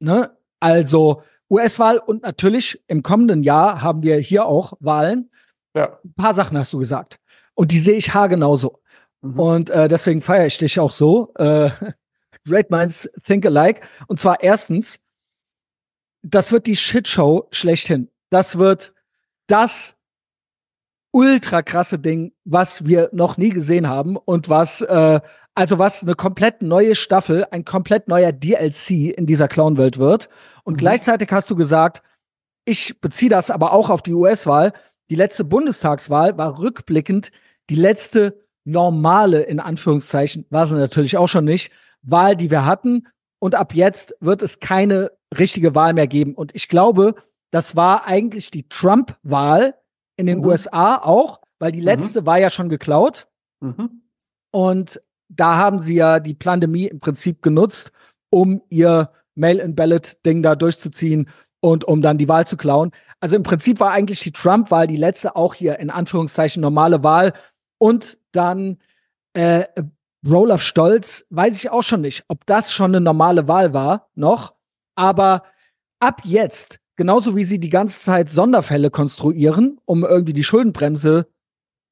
Ne? 0.00 0.36
Also 0.58 1.22
US-Wahl 1.48 1.98
und 1.98 2.24
natürlich 2.24 2.82
im 2.88 3.04
kommenden 3.04 3.44
Jahr 3.44 3.80
haben 3.80 4.02
wir 4.02 4.18
hier 4.18 4.46
auch 4.46 4.72
Wahlen. 4.80 5.30
Ja. 5.72 6.00
Ein 6.04 6.14
paar 6.14 6.34
Sachen 6.34 6.58
hast 6.58 6.72
du 6.72 6.78
gesagt. 6.78 7.20
Und 7.54 7.70
die 7.70 7.78
sehe 7.78 7.96
ich 7.96 8.12
haargenau 8.12 8.56
so. 8.56 8.80
Mhm. 9.20 9.38
Und 9.38 9.70
äh, 9.70 9.86
deswegen 9.86 10.20
feiere 10.20 10.46
ich 10.46 10.58
dich 10.58 10.80
auch 10.80 10.90
so. 10.90 11.32
Äh, 11.36 11.70
Great 12.44 12.72
Minds 12.72 13.08
Think 13.24 13.46
Alike. 13.46 13.82
Und 14.08 14.18
zwar 14.18 14.42
erstens, 14.42 14.98
das 16.30 16.52
wird 16.52 16.66
die 16.66 16.76
Shitshow 16.76 17.46
schlechthin. 17.50 18.08
Das 18.30 18.58
wird 18.58 18.92
das 19.46 19.96
ultra 21.12 21.62
krasse 21.62 21.98
Ding, 21.98 22.32
was 22.44 22.86
wir 22.86 23.08
noch 23.12 23.36
nie 23.36 23.50
gesehen 23.50 23.88
haben 23.88 24.16
und 24.16 24.48
was, 24.48 24.82
äh, 24.82 25.20
also 25.54 25.78
was 25.78 26.02
eine 26.02 26.14
komplett 26.14 26.62
neue 26.62 26.94
Staffel, 26.94 27.46
ein 27.50 27.64
komplett 27.64 28.08
neuer 28.08 28.32
DLC 28.32 29.16
in 29.16 29.26
dieser 29.26 29.48
Clown-Welt 29.48 29.98
wird. 29.98 30.28
Und 30.64 30.74
mhm. 30.74 30.78
gleichzeitig 30.78 31.30
hast 31.30 31.48
du 31.50 31.56
gesagt, 31.56 32.02
ich 32.64 33.00
beziehe 33.00 33.30
das 33.30 33.50
aber 33.50 33.72
auch 33.72 33.88
auf 33.88 34.02
die 34.02 34.12
US-Wahl. 34.12 34.72
Die 35.08 35.14
letzte 35.14 35.44
Bundestagswahl 35.44 36.36
war 36.36 36.58
rückblickend 36.58 37.30
die 37.70 37.76
letzte 37.76 38.44
normale, 38.64 39.42
in 39.42 39.60
Anführungszeichen, 39.60 40.44
war 40.50 40.66
sie 40.66 40.74
natürlich 40.74 41.16
auch 41.16 41.28
schon 41.28 41.44
nicht, 41.44 41.72
Wahl, 42.02 42.36
die 42.36 42.50
wir 42.50 42.64
hatten. 42.64 43.06
Und 43.38 43.54
ab 43.54 43.74
jetzt 43.74 44.14
wird 44.20 44.42
es 44.42 44.60
keine 44.60 45.12
richtige 45.36 45.74
Wahl 45.74 45.92
mehr 45.92 46.06
geben. 46.06 46.34
Und 46.34 46.54
ich 46.54 46.68
glaube, 46.68 47.14
das 47.50 47.76
war 47.76 48.06
eigentlich 48.06 48.50
die 48.50 48.68
Trump-Wahl 48.68 49.74
in 50.16 50.26
den 50.26 50.38
mhm. 50.38 50.46
USA 50.46 50.96
auch, 50.96 51.40
weil 51.58 51.72
die 51.72 51.80
mhm. 51.80 51.86
letzte 51.86 52.22
mhm. 52.22 52.26
war 52.26 52.38
ja 52.38 52.50
schon 52.50 52.68
geklaut. 52.68 53.28
Mhm. 53.60 54.02
Und 54.52 55.00
da 55.28 55.56
haben 55.56 55.80
sie 55.80 55.96
ja 55.96 56.20
die 56.20 56.34
Pandemie 56.34 56.86
im 56.86 56.98
Prinzip 56.98 57.42
genutzt, 57.42 57.92
um 58.30 58.62
ihr 58.70 59.10
Mail-in-Ballot-Ding 59.34 60.42
da 60.42 60.54
durchzuziehen 60.56 61.28
und 61.60 61.84
um 61.84 62.00
dann 62.00 62.18
die 62.18 62.28
Wahl 62.28 62.46
zu 62.46 62.56
klauen. 62.56 62.90
Also 63.20 63.36
im 63.36 63.42
Prinzip 63.42 63.80
war 63.80 63.90
eigentlich 63.90 64.20
die 64.20 64.32
Trump-Wahl 64.32 64.86
die 64.86 64.96
letzte 64.96 65.36
auch 65.36 65.54
hier 65.54 65.78
in 65.78 65.90
Anführungszeichen 65.90 66.60
normale 66.60 67.02
Wahl. 67.02 67.32
Und 67.78 68.18
dann 68.32 68.78
äh, 69.34 69.64
Rolf 70.28 70.62
Stolz, 70.62 71.26
weiß 71.30 71.56
ich 71.56 71.70
auch 71.70 71.82
schon 71.82 72.00
nicht, 72.00 72.24
ob 72.28 72.46
das 72.46 72.72
schon 72.72 72.90
eine 72.90 73.00
normale 73.00 73.48
Wahl 73.48 73.72
war 73.72 74.08
noch. 74.14 74.54
Aber 74.94 75.42
ab 76.00 76.22
jetzt, 76.24 76.80
genauso 76.96 77.36
wie 77.36 77.44
sie 77.44 77.60
die 77.60 77.70
ganze 77.70 78.00
Zeit 78.00 78.28
Sonderfälle 78.28 78.90
konstruieren, 78.90 79.78
um 79.84 80.04
irgendwie 80.04 80.32
die 80.32 80.44
Schuldenbremse 80.44 81.26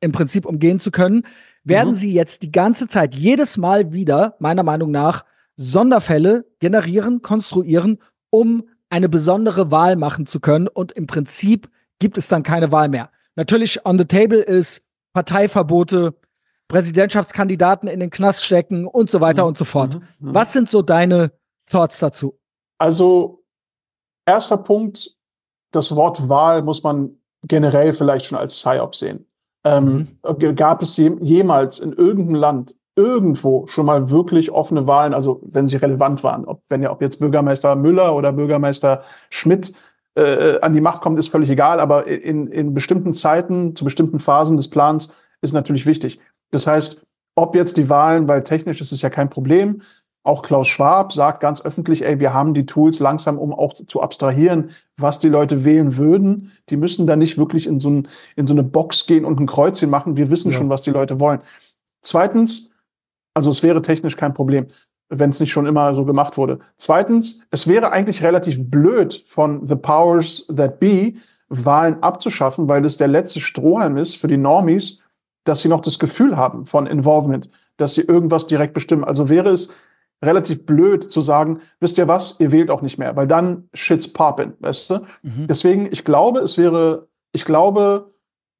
im 0.00 0.12
Prinzip 0.12 0.46
umgehen 0.46 0.80
zu 0.80 0.90
können, 0.90 1.22
werden 1.64 1.92
mhm. 1.92 1.96
sie 1.96 2.12
jetzt 2.12 2.42
die 2.42 2.52
ganze 2.52 2.86
Zeit 2.86 3.14
jedes 3.14 3.56
Mal 3.56 3.92
wieder, 3.92 4.36
meiner 4.38 4.62
Meinung 4.62 4.90
nach, 4.90 5.24
Sonderfälle 5.56 6.46
generieren, 6.58 7.22
konstruieren, 7.22 7.98
um 8.30 8.64
eine 8.90 9.08
besondere 9.08 9.70
Wahl 9.70 9.96
machen 9.96 10.26
zu 10.26 10.40
können. 10.40 10.68
Und 10.68 10.92
im 10.92 11.06
Prinzip 11.06 11.70
gibt 11.98 12.18
es 12.18 12.28
dann 12.28 12.42
keine 12.42 12.72
Wahl 12.72 12.88
mehr. 12.88 13.10
Natürlich 13.36 13.84
on 13.86 13.98
the 13.98 14.04
table 14.04 14.38
ist 14.38 14.82
Parteiverbote, 15.12 16.14
Präsidentschaftskandidaten 16.68 17.88
in 17.88 18.00
den 18.00 18.10
Knast 18.10 18.44
stecken 18.44 18.86
und 18.86 19.10
so 19.10 19.20
weiter 19.20 19.42
mhm. 19.42 19.48
und 19.48 19.58
so 19.58 19.64
fort. 19.64 19.94
Mhm. 19.94 20.28
mhm. 20.28 20.34
Was 20.34 20.52
sind 20.52 20.68
so 20.68 20.82
deine 20.82 21.32
Thoughts 21.70 21.98
dazu? 21.98 22.38
Also, 22.78 23.44
erster 24.26 24.56
Punkt, 24.56 25.14
das 25.72 25.94
Wort 25.94 26.28
Wahl 26.28 26.62
muss 26.62 26.82
man 26.82 27.18
generell 27.46 27.92
vielleicht 27.92 28.26
schon 28.26 28.38
als 28.38 28.54
PSYOP 28.54 28.94
sehen. 28.94 29.26
Ähm, 29.64 30.18
mhm. 30.24 30.56
Gab 30.56 30.82
es 30.82 30.96
je, 30.96 31.12
jemals 31.20 31.78
in 31.78 31.92
irgendeinem 31.92 32.36
Land 32.36 32.76
irgendwo 32.96 33.66
schon 33.66 33.86
mal 33.86 34.10
wirklich 34.10 34.50
offene 34.50 34.86
Wahlen, 34.86 35.14
also 35.14 35.40
wenn 35.44 35.66
sie 35.66 35.76
relevant 35.76 36.22
waren, 36.22 36.44
ob, 36.44 36.62
wenn 36.68 36.82
ja, 36.82 36.92
ob 36.92 37.02
jetzt 37.02 37.18
Bürgermeister 37.18 37.74
Müller 37.74 38.14
oder 38.14 38.32
Bürgermeister 38.32 39.02
Schmidt 39.30 39.72
äh, 40.14 40.60
an 40.60 40.72
die 40.72 40.80
Macht 40.80 41.02
kommt, 41.02 41.18
ist 41.18 41.28
völlig 41.28 41.50
egal, 41.50 41.80
aber 41.80 42.06
in, 42.06 42.46
in 42.46 42.72
bestimmten 42.72 43.12
Zeiten, 43.12 43.74
zu 43.74 43.84
bestimmten 43.84 44.20
Phasen 44.20 44.56
des 44.56 44.68
Plans 44.68 45.12
ist 45.42 45.52
natürlich 45.52 45.86
wichtig. 45.86 46.20
Das 46.54 46.66
heißt, 46.66 47.00
ob 47.36 47.56
jetzt 47.56 47.76
die 47.76 47.88
Wahlen, 47.88 48.28
weil 48.28 48.44
technisch 48.44 48.80
ist 48.80 48.92
es 48.92 49.02
ja 49.02 49.10
kein 49.10 49.28
Problem, 49.28 49.82
auch 50.22 50.40
Klaus 50.40 50.68
Schwab 50.68 51.12
sagt 51.12 51.40
ganz 51.40 51.60
öffentlich, 51.60 52.02
ey, 52.04 52.18
wir 52.18 52.32
haben 52.32 52.54
die 52.54 52.64
Tools 52.64 52.98
langsam, 52.98 53.38
um 53.38 53.52
auch 53.52 53.74
zu 53.74 54.00
abstrahieren, 54.00 54.70
was 54.96 55.18
die 55.18 55.28
Leute 55.28 55.64
wählen 55.64 55.98
würden. 55.98 56.50
Die 56.70 56.78
müssen 56.78 57.06
da 57.06 57.14
nicht 57.14 57.36
wirklich 57.36 57.66
in 57.66 57.78
so, 57.78 57.90
ein, 57.90 58.08
in 58.34 58.46
so 58.46 58.54
eine 58.54 58.62
Box 58.62 59.06
gehen 59.06 59.26
und 59.26 59.38
ein 59.38 59.46
Kreuzchen 59.46 59.90
machen. 59.90 60.16
Wir 60.16 60.30
wissen 60.30 60.52
ja. 60.52 60.56
schon, 60.56 60.70
was 60.70 60.80
die 60.80 60.92
Leute 60.92 61.20
wollen. 61.20 61.40
Zweitens, 62.00 62.72
also 63.34 63.50
es 63.50 63.62
wäre 63.62 63.82
technisch 63.82 64.16
kein 64.16 64.32
Problem, 64.32 64.66
wenn 65.10 65.28
es 65.28 65.40
nicht 65.40 65.52
schon 65.52 65.66
immer 65.66 65.94
so 65.94 66.06
gemacht 66.06 66.38
wurde. 66.38 66.58
Zweitens, 66.78 67.46
es 67.50 67.66
wäre 67.66 67.90
eigentlich 67.90 68.22
relativ 68.22 68.70
blöd 68.70 69.22
von 69.26 69.66
the 69.66 69.76
powers 69.76 70.46
that 70.56 70.80
be, 70.80 71.12
Wahlen 71.50 72.02
abzuschaffen, 72.02 72.66
weil 72.66 72.80
das 72.80 72.96
der 72.96 73.08
letzte 73.08 73.40
Strohhalm 73.40 73.98
ist 73.98 74.16
für 74.16 74.28
die 74.28 74.38
Normies, 74.38 75.03
dass 75.44 75.62
sie 75.62 75.68
noch 75.68 75.80
das 75.80 75.98
Gefühl 75.98 76.36
haben 76.36 76.64
von 76.64 76.86
Involvement, 76.86 77.48
dass 77.76 77.94
sie 77.94 78.02
irgendwas 78.02 78.46
direkt 78.46 78.74
bestimmen. 78.74 79.04
Also 79.04 79.28
wäre 79.28 79.50
es 79.50 79.70
relativ 80.22 80.66
blöd 80.66 81.10
zu 81.10 81.20
sagen, 81.20 81.60
wisst 81.80 81.98
ihr 81.98 82.08
was, 82.08 82.36
ihr 82.38 82.52
wählt 82.52 82.70
auch 82.70 82.82
nicht 82.82 82.98
mehr, 82.98 83.14
weil 83.16 83.26
dann 83.26 83.68
shit's 83.74 84.12
poppin', 84.12 84.54
weißt 84.60 84.90
du? 84.90 84.94
Mhm. 85.22 85.46
Deswegen, 85.46 85.88
ich 85.90 86.04
glaube, 86.04 86.40
es 86.40 86.56
wäre, 86.56 87.08
ich 87.32 87.44
glaube. 87.44 88.10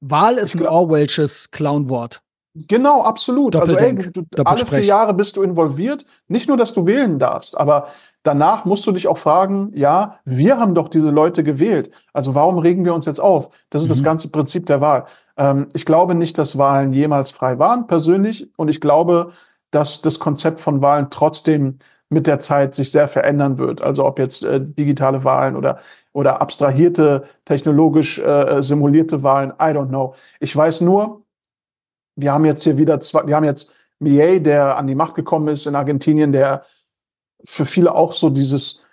Wahl 0.01 0.37
ist 0.37 0.55
ein 0.55 0.67
Orwellsches 0.67 1.51
Clownwort. 1.51 2.24
Genau, 2.55 3.03
absolut. 3.03 3.57
Also 3.57 3.77
ey, 3.77 3.95
du, 3.95 4.23
alle 4.45 4.65
vier 4.65 4.85
Jahre 4.85 5.13
bist 5.13 5.37
du 5.37 5.43
involviert. 5.43 6.07
Nicht 6.29 6.47
nur, 6.47 6.57
dass 6.57 6.73
du 6.73 6.87
wählen 6.87 7.19
darfst, 7.19 7.59
aber 7.59 7.89
danach 8.23 8.65
musst 8.65 8.87
du 8.87 8.93
dich 8.93 9.09
auch 9.09 9.19
fragen, 9.19 9.73
ja, 9.75 10.17
wir 10.25 10.59
haben 10.59 10.75
doch 10.75 10.89
diese 10.89 11.11
Leute 11.11 11.43
gewählt. 11.43 11.91
Also 12.13 12.37
warum 12.37 12.59
regen 12.59 12.85
wir 12.85 12.95
uns 12.95 13.07
jetzt 13.07 13.21
auf? 13.21 13.49
Das 13.71 13.83
ist 13.83 13.89
mhm. 13.89 13.93
das 13.93 14.03
ganze 14.05 14.29
Prinzip 14.31 14.67
der 14.67 14.81
Wahl. 14.81 15.07
Ähm, 15.37 15.69
ich 15.75 15.85
glaube 15.85 16.15
nicht, 16.15 16.39
dass 16.39 16.57
Wahlen 16.57 16.93
jemals 16.93 17.33
frei 17.33 17.59
waren, 17.59 17.89
persönlich. 17.89 18.49
Und 18.57 18.69
ich 18.69 18.81
glaube, 18.81 19.33
dass 19.73 20.01
das 20.01 20.21
Konzept 20.21 20.61
von 20.61 20.81
Wahlen 20.81 21.09
trotzdem 21.11 21.81
mit 22.09 22.29
der 22.29 22.39
Zeit 22.39 22.77
sich 22.77 22.93
sehr 22.93 23.09
verändern 23.09 23.59
wird. 23.59 23.83
Also 23.83 24.05
ob 24.07 24.21
jetzt 24.21 24.45
äh, 24.45 24.61
digitale 24.61 25.25
Wahlen 25.25 25.57
oder, 25.57 25.79
oder 26.13 26.41
abstrahierte, 26.41 27.25
technologisch 27.45 28.21
äh, 28.21 28.63
simulierte 28.63 29.25
Wahlen, 29.25 29.51
I 29.61 29.75
don't 29.75 29.89
know. 29.89 30.15
Ich 30.39 30.55
weiß 30.55 30.83
nur, 30.83 31.24
wir 32.17 32.33
haben 32.33 32.45
jetzt 32.45 32.63
hier 32.63 32.79
wieder 32.79 33.01
zwei, 33.01 33.27
wir 33.27 33.37
haben 33.37 33.45
jetzt 33.45 33.73
Millet, 33.99 34.47
der 34.47 34.77
an 34.77 34.87
die 34.87 34.95
Macht 34.95 35.15
gekommen 35.15 35.49
ist 35.49 35.67
in 35.67 35.75
Argentinien, 35.75 36.33
der 36.33 36.65
für 37.45 37.65
viele 37.65 37.95
auch 37.95 38.13
so 38.13 38.31
dieses 38.31 38.85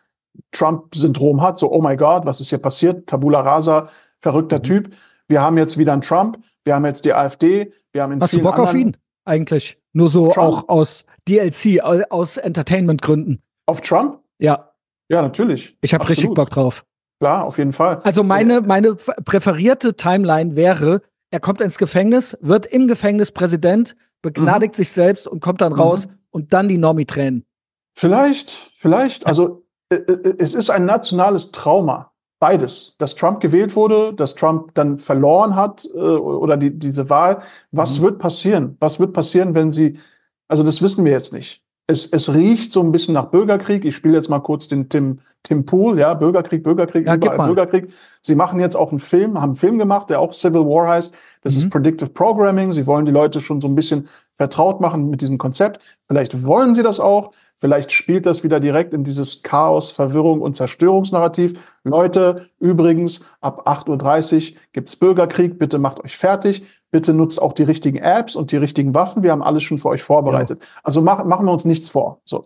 Trump-Syndrom 0.51 1.41
hat, 1.41 1.57
so, 1.57 1.71
oh 1.71 1.81
my 1.81 1.95
God, 1.95 2.25
was 2.25 2.39
ist 2.39 2.49
hier 2.49 2.59
passiert? 2.59 3.07
Tabula 3.07 3.41
rasa, 3.41 3.89
verrückter 4.19 4.57
mhm. 4.57 4.63
Typ. 4.63 4.93
Wir 5.27 5.41
haben 5.41 5.57
jetzt 5.57 5.77
wieder 5.77 5.93
einen 5.93 6.01
Trump, 6.01 6.39
wir 6.63 6.75
haben 6.75 6.85
jetzt 6.85 7.05
die 7.05 7.13
AfD, 7.13 7.71
wir 7.93 8.03
haben 8.03 8.13
in 8.13 8.21
Hast 8.21 8.33
du 8.33 8.41
Bock 8.41 8.59
auf 8.59 8.73
ihn 8.73 8.97
eigentlich? 9.25 9.77
Nur 9.93 10.09
so 10.09 10.29
Trump? 10.29 10.37
auch 10.37 10.69
aus 10.69 11.05
DLC, 11.27 11.81
aus 12.09 12.37
Entertainment-Gründen. 12.37 13.41
Auf 13.65 13.81
Trump? 13.81 14.19
Ja. 14.39 14.71
Ja, 15.09 15.21
natürlich. 15.21 15.77
Ich 15.81 15.93
habe 15.93 16.07
richtig 16.07 16.33
Bock 16.33 16.49
drauf. 16.49 16.85
Klar, 17.19 17.45
auf 17.45 17.57
jeden 17.57 17.73
Fall. 17.73 17.99
Also 18.03 18.23
meine, 18.23 18.61
meine 18.61 18.95
präferierte 18.95 19.95
Timeline 19.95 20.55
wäre, 20.55 21.01
er 21.31 21.39
kommt 21.39 21.61
ins 21.61 21.77
Gefängnis, 21.77 22.37
wird 22.41 22.67
im 22.67 22.87
Gefängnis 22.87 23.31
Präsident, 23.31 23.95
begnadigt 24.21 24.75
mhm. 24.75 24.77
sich 24.77 24.91
selbst 24.91 25.27
und 25.27 25.41
kommt 25.41 25.61
dann 25.61 25.73
raus 25.73 26.07
mhm. 26.07 26.13
und 26.29 26.53
dann 26.53 26.67
die 26.67 26.77
Normi-Tränen. 26.77 27.45
Vielleicht, 27.93 28.49
vielleicht. 28.49 29.25
Also 29.25 29.65
äh, 29.89 29.95
äh, 29.95 30.35
es 30.37 30.53
ist 30.53 30.69
ein 30.69 30.85
nationales 30.85 31.51
Trauma. 31.51 32.11
Beides. 32.39 32.95
Dass 32.97 33.15
Trump 33.15 33.39
gewählt 33.39 33.75
wurde, 33.75 34.13
dass 34.13 34.35
Trump 34.35 34.73
dann 34.73 34.97
verloren 34.97 35.55
hat 35.55 35.85
äh, 35.93 35.97
oder 35.97 36.57
die, 36.57 36.77
diese 36.77 37.09
Wahl. 37.09 37.41
Was 37.71 37.99
mhm. 37.99 38.03
wird 38.03 38.19
passieren? 38.19 38.77
Was 38.79 38.99
wird 38.99 39.13
passieren, 39.13 39.53
wenn 39.55 39.71
sie, 39.71 39.99
also 40.47 40.63
das 40.63 40.81
wissen 40.81 41.05
wir 41.05 41.11
jetzt 41.11 41.33
nicht. 41.33 41.60
Es, 41.87 42.07
es 42.07 42.33
riecht 42.33 42.71
so 42.71 42.81
ein 42.81 42.91
bisschen 42.91 43.13
nach 43.15 43.25
Bürgerkrieg. 43.31 43.83
Ich 43.83 43.95
spiele 43.95 44.15
jetzt 44.15 44.29
mal 44.29 44.39
kurz 44.39 44.67
den 44.67 44.87
Tim, 44.87 45.19
Tim 45.43 45.65
Pool, 45.65 45.99
ja, 45.99 46.13
Bürgerkrieg, 46.13 46.63
Bürgerkrieg, 46.63 47.05
Ja, 47.05 47.15
überall. 47.15 47.47
Bürgerkrieg. 47.47 47.89
Sie 48.21 48.35
machen 48.35 48.59
jetzt 48.59 48.75
auch 48.75 48.91
einen 48.91 48.99
Film, 48.99 49.35
haben 49.35 49.49
einen 49.51 49.55
Film 49.55 49.77
gemacht, 49.77 50.09
der 50.09 50.19
auch 50.21 50.31
Civil 50.33 50.61
War 50.61 50.87
heißt. 50.89 51.13
Das 51.41 51.55
Mhm. 51.55 51.59
ist 51.59 51.69
Predictive 51.71 52.09
Programming. 52.11 52.71
Sie 52.71 52.85
wollen 52.87 53.05
die 53.05 53.11
Leute 53.11 53.41
schon 53.41 53.59
so 53.59 53.67
ein 53.67 53.75
bisschen 53.75 54.07
vertraut 54.35 54.79
machen 54.79 55.09
mit 55.09 55.21
diesem 55.21 55.37
Konzept. 55.37 55.83
Vielleicht 56.07 56.45
wollen 56.45 56.75
sie 56.75 56.83
das 56.83 56.99
auch. 56.99 57.31
Vielleicht 57.57 57.91
spielt 57.91 58.25
das 58.25 58.43
wieder 58.43 58.59
direkt 58.59 58.93
in 58.93 59.03
dieses 59.03 59.43
Chaos, 59.43 59.91
Verwirrung 59.91 60.41
und 60.41 60.55
Zerstörungsnarrativ. 60.57 61.79
Leute, 61.83 62.45
übrigens, 62.59 63.21
ab 63.41 63.67
8.30 63.67 64.53
Uhr 64.53 64.57
gibt's 64.73 64.95
Bürgerkrieg. 64.95 65.59
Bitte 65.59 65.77
macht 65.77 66.03
euch 66.03 66.15
fertig. 66.17 66.63
Bitte 66.91 67.13
nutzt 67.13 67.41
auch 67.41 67.53
die 67.53 67.63
richtigen 67.63 67.97
Apps 67.97 68.35
und 68.35 68.51
die 68.51 68.57
richtigen 68.57 68.93
Waffen. 68.93 69.23
Wir 69.23 69.31
haben 69.31 69.41
alles 69.41 69.63
schon 69.63 69.77
für 69.77 69.89
euch 69.89 70.03
vorbereitet. 70.03 70.61
Also 70.83 71.01
mach, 71.01 71.23
machen 71.23 71.45
wir 71.45 71.53
uns 71.53 71.65
nichts 71.65 71.89
vor. 71.89 72.19
So. 72.25 72.45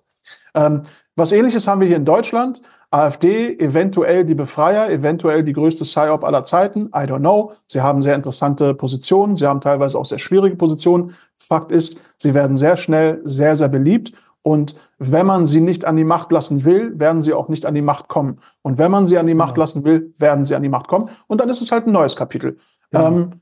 Ähm, 0.53 0.83
was 1.15 1.31
ähnliches 1.31 1.67
haben 1.67 1.81
wir 1.81 1.87
hier 1.87 1.97
in 1.97 2.05
Deutschland. 2.05 2.61
AfD, 2.91 3.57
eventuell 3.59 4.23
die 4.23 4.35
Befreier, 4.35 4.89
eventuell 4.89 5.43
die 5.43 5.53
größte 5.53 5.83
PSYOP 5.83 6.23
aller 6.23 6.43
Zeiten. 6.43 6.87
I 6.87 7.05
don't 7.07 7.19
know. 7.19 7.51
Sie 7.67 7.81
haben 7.81 8.01
sehr 8.03 8.15
interessante 8.15 8.73
Positionen. 8.73 9.35
Sie 9.35 9.47
haben 9.47 9.61
teilweise 9.61 9.97
auch 9.97 10.05
sehr 10.05 10.19
schwierige 10.19 10.55
Positionen. 10.55 11.13
Fakt 11.37 11.71
ist, 11.71 11.99
sie 12.17 12.33
werden 12.33 12.55
sehr 12.57 12.77
schnell 12.77 13.21
sehr, 13.23 13.55
sehr 13.55 13.67
beliebt. 13.67 14.13
Und 14.43 14.75
wenn 14.99 15.25
man 15.25 15.45
sie 15.47 15.59
nicht 15.59 15.85
an 15.85 15.95
die 15.95 16.03
Macht 16.03 16.31
lassen 16.31 16.63
will, 16.65 16.97
werden 16.99 17.23
sie 17.23 17.33
auch 17.33 17.49
nicht 17.49 17.65
an 17.65 17.73
die 17.73 17.81
Macht 17.81 18.07
kommen. 18.07 18.37
Und 18.61 18.77
wenn 18.77 18.91
man 18.91 19.07
sie 19.07 19.17
an 19.17 19.25
die 19.25 19.33
Macht 19.33 19.55
Genau. 19.55 19.63
lassen 19.63 19.83
will, 19.83 20.13
werden 20.17 20.45
sie 20.45 20.55
an 20.55 20.61
die 20.61 20.69
Macht 20.69 20.87
kommen. 20.87 21.09
Und 21.27 21.41
dann 21.41 21.49
ist 21.49 21.61
es 21.61 21.71
halt 21.71 21.87
ein 21.87 21.91
neues 21.93 22.15
Kapitel. 22.15 22.57
Genau. 22.91 23.07
Ähm, 23.07 23.41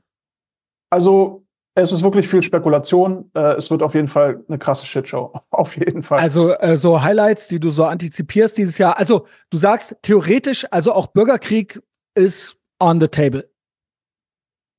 also 0.94 1.44
es 1.74 1.90
ist 1.90 2.04
wirklich 2.04 2.28
viel 2.28 2.42
Spekulation. 2.42 3.30
Äh, 3.34 3.56
es 3.56 3.68
wird 3.68 3.82
auf 3.82 3.94
jeden 3.94 4.06
Fall 4.06 4.44
eine 4.48 4.58
krasse 4.58 4.86
Shitshow. 4.86 5.32
Auf 5.50 5.76
jeden 5.76 6.04
Fall. 6.04 6.20
Also 6.20 6.52
äh, 6.52 6.76
so 6.76 7.02
Highlights, 7.02 7.48
die 7.48 7.58
du 7.58 7.70
so 7.70 7.84
antizipierst 7.84 8.56
dieses 8.56 8.78
Jahr. 8.78 8.96
Also 8.96 9.26
du 9.50 9.58
sagst 9.58 9.96
theoretisch, 10.02 10.66
also 10.70 10.92
auch 10.92 11.08
Bürgerkrieg 11.08 11.82
ist 12.14 12.56
on 12.78 13.00
the 13.00 13.08
table. 13.08 13.50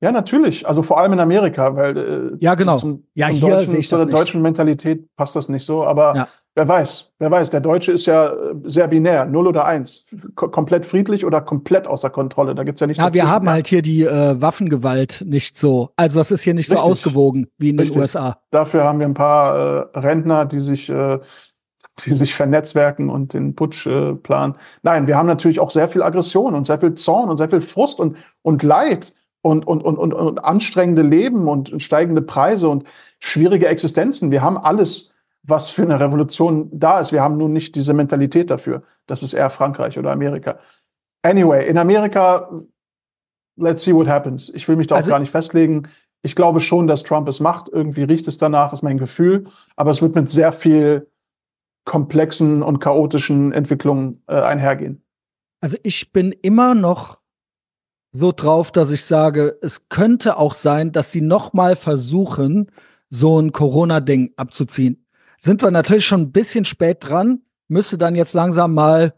Ja, 0.00 0.12
natürlich. 0.12 0.66
Also 0.68 0.82
vor 0.82 1.00
allem 1.00 1.14
in 1.14 1.20
Amerika, 1.20 1.74
weil 1.74 1.96
äh, 1.96 2.36
Ja, 2.40 2.54
genau. 2.54 2.76
Zum, 2.76 2.96
zum, 2.96 3.06
Ja, 3.14 3.28
hier 3.28 3.48
deutschen, 3.56 3.76
ich 3.76 3.88
zu 3.88 3.96
der 3.96 4.04
nicht. 4.06 4.14
deutschen 4.16 4.42
Mentalität 4.42 5.06
passt 5.16 5.34
das 5.36 5.48
nicht 5.48 5.64
so. 5.64 5.84
Aber 5.84 6.14
Ja. 6.14 6.28
wer 6.54 6.68
weiß, 6.68 7.12
wer 7.18 7.30
weiß. 7.30 7.50
Der 7.50 7.60
Deutsche 7.60 7.92
ist 7.92 8.04
ja 8.06 8.26
äh, 8.28 8.54
sehr 8.64 8.88
binär, 8.88 9.24
null 9.24 9.46
oder 9.46 9.64
eins, 9.64 10.06
Ko 10.34 10.48
komplett 10.48 10.84
friedlich 10.84 11.24
oder 11.24 11.40
komplett 11.40 11.86
außer 11.86 12.10
Kontrolle. 12.10 12.54
Da 12.54 12.64
gibt's 12.64 12.80
ja 12.80 12.86
nichts 12.86 13.02
Ja, 13.02 13.14
wir 13.14 13.30
haben 13.30 13.48
halt 13.48 13.68
hier 13.68 13.80
die 13.82 14.02
äh, 14.04 14.40
Waffengewalt 14.40 15.22
nicht 15.26 15.56
so. 15.58 15.90
Also 15.96 16.20
das 16.20 16.30
ist 16.30 16.42
hier 16.42 16.54
nicht 16.54 16.66
so 16.68 16.74
Richtig. 16.74 16.90
ausgewogen 16.90 17.46
wie 17.58 17.70
in 17.70 17.78
Richtig. 17.78 17.94
den 17.94 18.02
USA. 18.02 18.38
Dafür 18.50 18.84
haben 18.84 18.98
wir 18.98 19.06
ein 19.06 19.14
paar 19.14 19.56
äh, 19.94 19.98
Rentner, 19.98 20.44
die 20.44 20.58
sich, 20.58 20.90
äh, 20.90 21.18
die 22.04 22.12
sich 22.12 22.34
vernetzwerken 22.34 23.08
und 23.08 23.32
den 23.32 23.54
Putsch 23.54 23.86
äh, 23.86 24.12
planen. 24.14 24.56
Nein, 24.82 25.06
wir 25.06 25.16
haben 25.16 25.26
natürlich 25.26 25.58
auch 25.60 25.70
sehr 25.70 25.88
viel 25.88 26.02
Aggression 26.02 26.54
und 26.54 26.66
sehr 26.66 26.78
viel 26.78 26.92
Zorn 26.94 27.30
und 27.30 27.38
sehr 27.38 27.48
viel 27.48 27.62
Frust 27.62 27.98
und, 28.00 28.16
und 28.42 28.62
Leid 28.62 29.14
und, 29.46 29.66
und, 29.66 29.82
und, 29.84 29.96
und, 29.98 30.12
und 30.12 30.44
anstrengende 30.44 31.02
Leben 31.02 31.46
und, 31.46 31.70
und 31.72 31.80
steigende 31.80 32.20
Preise 32.22 32.68
und 32.68 32.84
schwierige 33.20 33.68
Existenzen. 33.68 34.30
Wir 34.32 34.42
haben 34.42 34.58
alles, 34.58 35.14
was 35.44 35.70
für 35.70 35.82
eine 35.82 36.00
Revolution 36.00 36.68
da 36.72 36.98
ist. 36.98 37.12
Wir 37.12 37.22
haben 37.22 37.36
nun 37.36 37.52
nicht 37.52 37.76
diese 37.76 37.94
Mentalität 37.94 38.50
dafür. 38.50 38.82
Das 39.06 39.22
ist 39.22 39.34
eher 39.34 39.48
Frankreich 39.50 39.98
oder 39.98 40.10
Amerika. 40.10 40.58
Anyway, 41.22 41.68
in 41.68 41.78
Amerika, 41.78 42.50
let's 43.56 43.84
see 43.84 43.94
what 43.94 44.08
happens. 44.08 44.50
Ich 44.52 44.66
will 44.66 44.74
mich 44.76 44.88
da 44.88 44.96
Also- 44.96 45.10
auch 45.10 45.12
gar 45.12 45.20
nicht 45.20 45.30
festlegen. 45.30 45.88
Ich 46.22 46.34
glaube 46.34 46.58
schon, 46.58 46.88
dass 46.88 47.04
Trump 47.04 47.28
es 47.28 47.38
macht. 47.38 47.68
Irgendwie 47.68 48.02
riecht 48.02 48.26
es 48.26 48.38
danach, 48.38 48.72
ist 48.72 48.82
mein 48.82 48.98
Gefühl. 48.98 49.44
Aber 49.76 49.92
es 49.92 50.02
wird 50.02 50.16
mit 50.16 50.28
sehr 50.28 50.52
viel 50.52 51.08
komplexen 51.84 52.64
und 52.64 52.80
chaotischen 52.80 53.52
Entwicklungen 53.52 54.24
äh, 54.26 54.34
einhergehen. 54.34 55.04
Also 55.60 55.76
ich 55.84 56.12
bin 56.12 56.32
immer 56.32 56.74
noch 56.74 57.18
so 58.16 58.32
drauf, 58.32 58.72
dass 58.72 58.90
ich 58.90 59.04
sage, 59.04 59.58
es 59.62 59.88
könnte 59.88 60.36
auch 60.38 60.54
sein, 60.54 60.92
dass 60.92 61.12
sie 61.12 61.20
noch 61.20 61.52
mal 61.52 61.76
versuchen, 61.76 62.70
so 63.10 63.38
ein 63.40 63.52
Corona-Ding 63.52 64.32
abzuziehen. 64.36 65.06
Sind 65.38 65.62
wir 65.62 65.70
natürlich 65.70 66.06
schon 66.06 66.22
ein 66.22 66.32
bisschen 66.32 66.64
spät 66.64 66.98
dran, 67.00 67.42
müsste 67.68 67.98
dann 67.98 68.14
jetzt 68.14 68.34
langsam 68.34 68.74
mal 68.74 69.14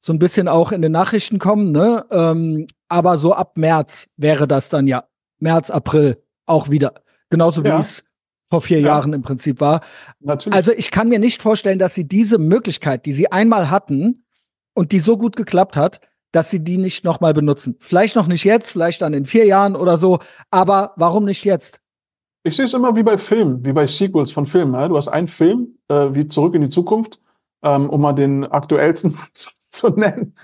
so 0.00 0.12
ein 0.12 0.18
bisschen 0.18 0.48
auch 0.48 0.72
in 0.72 0.82
den 0.82 0.92
Nachrichten 0.92 1.38
kommen, 1.38 1.72
ne? 1.72 2.04
Ähm, 2.10 2.66
aber 2.88 3.18
so 3.18 3.34
ab 3.34 3.56
März 3.58 4.08
wäre 4.16 4.48
das 4.48 4.68
dann 4.68 4.86
ja. 4.86 5.04
März, 5.40 5.70
April 5.70 6.22
auch 6.46 6.70
wieder. 6.70 6.94
Genauso 7.30 7.64
wie 7.64 7.68
Ja. 7.68 7.80
es 7.80 8.04
vor 8.48 8.62
vier 8.62 8.80
Ja. 8.80 8.86
Jahren 8.88 9.12
im 9.12 9.22
Prinzip 9.22 9.60
war. 9.60 9.82
Natürlich. 10.20 10.54
Also 10.56 10.72
ich 10.72 10.90
kann 10.90 11.08
mir 11.08 11.18
nicht 11.18 11.42
vorstellen, 11.42 11.78
dass 11.78 11.94
sie 11.94 12.08
diese 12.08 12.38
Möglichkeit, 12.38 13.04
die 13.04 13.12
sie 13.12 13.30
einmal 13.30 13.70
hatten 13.70 14.24
und 14.74 14.92
die 14.92 15.00
so 15.00 15.18
gut 15.18 15.36
geklappt 15.36 15.76
hat, 15.76 16.00
dass 16.32 16.50
sie 16.50 16.62
die 16.62 16.78
nicht 16.78 17.04
nochmal 17.04 17.34
benutzen. 17.34 17.76
Vielleicht 17.80 18.16
noch 18.16 18.26
nicht 18.26 18.44
jetzt, 18.44 18.70
vielleicht 18.70 19.02
dann 19.02 19.14
in 19.14 19.24
vier 19.24 19.46
Jahren 19.46 19.76
oder 19.76 19.96
so, 19.98 20.18
aber 20.50 20.92
warum 20.96 21.24
nicht 21.24 21.44
jetzt? 21.44 21.80
Ich 22.44 22.56
sehe 22.56 22.66
es 22.66 22.74
immer 22.74 22.96
wie 22.96 23.02
bei 23.02 23.18
Filmen, 23.18 23.64
wie 23.64 23.72
bei 23.72 23.86
Sequels 23.86 24.30
von 24.30 24.46
Filmen. 24.46 24.74
Ja? 24.74 24.88
Du 24.88 24.96
hast 24.96 25.08
einen 25.08 25.26
Film, 25.26 25.78
äh, 25.88 26.08
wie 26.12 26.26
Zurück 26.26 26.54
in 26.54 26.62
die 26.62 26.68
Zukunft, 26.68 27.18
ähm, 27.62 27.90
um 27.90 28.00
mal 28.00 28.12
den 28.12 28.44
aktuellsten 28.44 29.16
zu, 29.34 29.50
zu 29.58 29.88
nennen. 29.90 30.34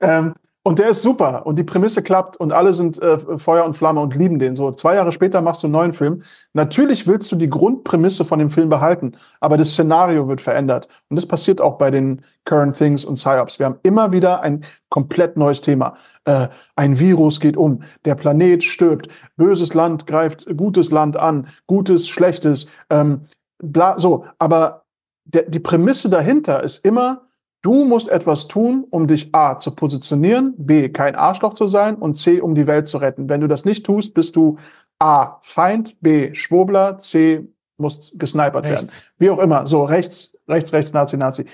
ähm, 0.00 0.34
und 0.66 0.78
der 0.78 0.88
ist 0.88 1.02
super 1.02 1.44
und 1.44 1.58
die 1.58 1.62
Prämisse 1.62 2.02
klappt 2.02 2.38
und 2.38 2.50
alle 2.52 2.72
sind 2.72 3.00
äh, 3.00 3.38
Feuer 3.38 3.66
und 3.66 3.74
Flamme 3.74 4.00
und 4.00 4.16
lieben 4.16 4.38
den. 4.38 4.56
So 4.56 4.72
zwei 4.72 4.94
Jahre 4.94 5.12
später 5.12 5.42
machst 5.42 5.62
du 5.62 5.66
einen 5.66 5.72
neuen 5.72 5.92
Film. 5.92 6.22
Natürlich 6.54 7.06
willst 7.06 7.30
du 7.30 7.36
die 7.36 7.50
Grundprämisse 7.50 8.24
von 8.24 8.38
dem 8.38 8.48
Film 8.48 8.70
behalten, 8.70 9.12
aber 9.40 9.58
das 9.58 9.72
Szenario 9.72 10.26
wird 10.26 10.40
verändert. 10.40 10.88
Und 11.10 11.16
das 11.16 11.26
passiert 11.26 11.60
auch 11.60 11.76
bei 11.76 11.90
den 11.90 12.22
Current 12.46 12.78
Things 12.78 13.04
und 13.04 13.16
Psyops. 13.16 13.58
Wir 13.58 13.66
haben 13.66 13.78
immer 13.82 14.12
wieder 14.12 14.40
ein 14.40 14.64
komplett 14.88 15.36
neues 15.36 15.60
Thema. 15.60 15.98
Äh, 16.24 16.48
ein 16.76 16.98
Virus 16.98 17.40
geht 17.40 17.58
um, 17.58 17.82
der 18.06 18.14
Planet 18.14 18.64
stirbt, 18.64 19.08
böses 19.36 19.74
Land 19.74 20.06
greift 20.06 20.46
gutes 20.56 20.90
Land 20.90 21.18
an, 21.18 21.46
gutes, 21.66 22.08
schlechtes, 22.08 22.66
ähm, 22.88 23.20
bla, 23.58 23.98
so. 23.98 24.24
Aber 24.38 24.84
der, 25.26 25.42
die 25.42 25.60
Prämisse 25.60 26.08
dahinter 26.08 26.62
ist 26.62 26.86
immer, 26.86 27.20
du 27.64 27.84
musst 27.84 28.08
etwas 28.08 28.46
tun, 28.46 28.86
um 28.90 29.06
dich 29.06 29.34
A 29.34 29.58
zu 29.58 29.70
positionieren, 29.70 30.54
B 30.58 30.90
kein 30.90 31.16
Arschloch 31.16 31.54
zu 31.54 31.66
sein 31.66 31.96
und 31.96 32.14
C 32.14 32.40
um 32.40 32.54
die 32.54 32.66
Welt 32.66 32.86
zu 32.86 32.98
retten. 32.98 33.28
Wenn 33.28 33.40
du 33.40 33.48
das 33.48 33.64
nicht 33.64 33.86
tust, 33.86 34.12
bist 34.12 34.36
du 34.36 34.58
A 34.98 35.38
Feind, 35.42 36.00
B 36.00 36.34
Schwurbler, 36.34 36.98
C 36.98 37.48
musst 37.78 38.12
gesnipert 38.18 38.66
werden. 38.66 38.86
Rechts. 38.86 39.04
Wie 39.18 39.30
auch 39.30 39.38
immer. 39.38 39.66
So 39.66 39.84
rechts, 39.84 40.36
rechts, 40.46 40.72
rechts, 40.74 40.92
Nazi, 40.92 41.16
Nazi. 41.16 41.46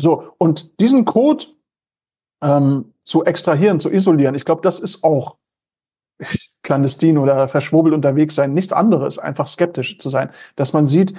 So 0.00 0.22
und 0.38 0.80
diesen 0.80 1.04
Code 1.04 1.46
ähm, 2.44 2.92
zu 3.04 3.24
extrahieren, 3.24 3.80
zu 3.80 3.90
isolieren, 3.90 4.36
ich 4.36 4.44
glaube, 4.44 4.62
das 4.62 4.78
ist 4.78 5.02
auch 5.02 5.38
clandestin 6.62 7.18
oder 7.18 7.48
verschwurbelt 7.48 7.94
unterwegs 7.94 8.36
sein, 8.36 8.54
nichts 8.54 8.72
anderes, 8.72 9.18
einfach 9.18 9.48
skeptisch 9.48 9.98
zu 9.98 10.10
sein, 10.10 10.30
dass 10.54 10.72
man 10.72 10.86
sieht, 10.86 11.12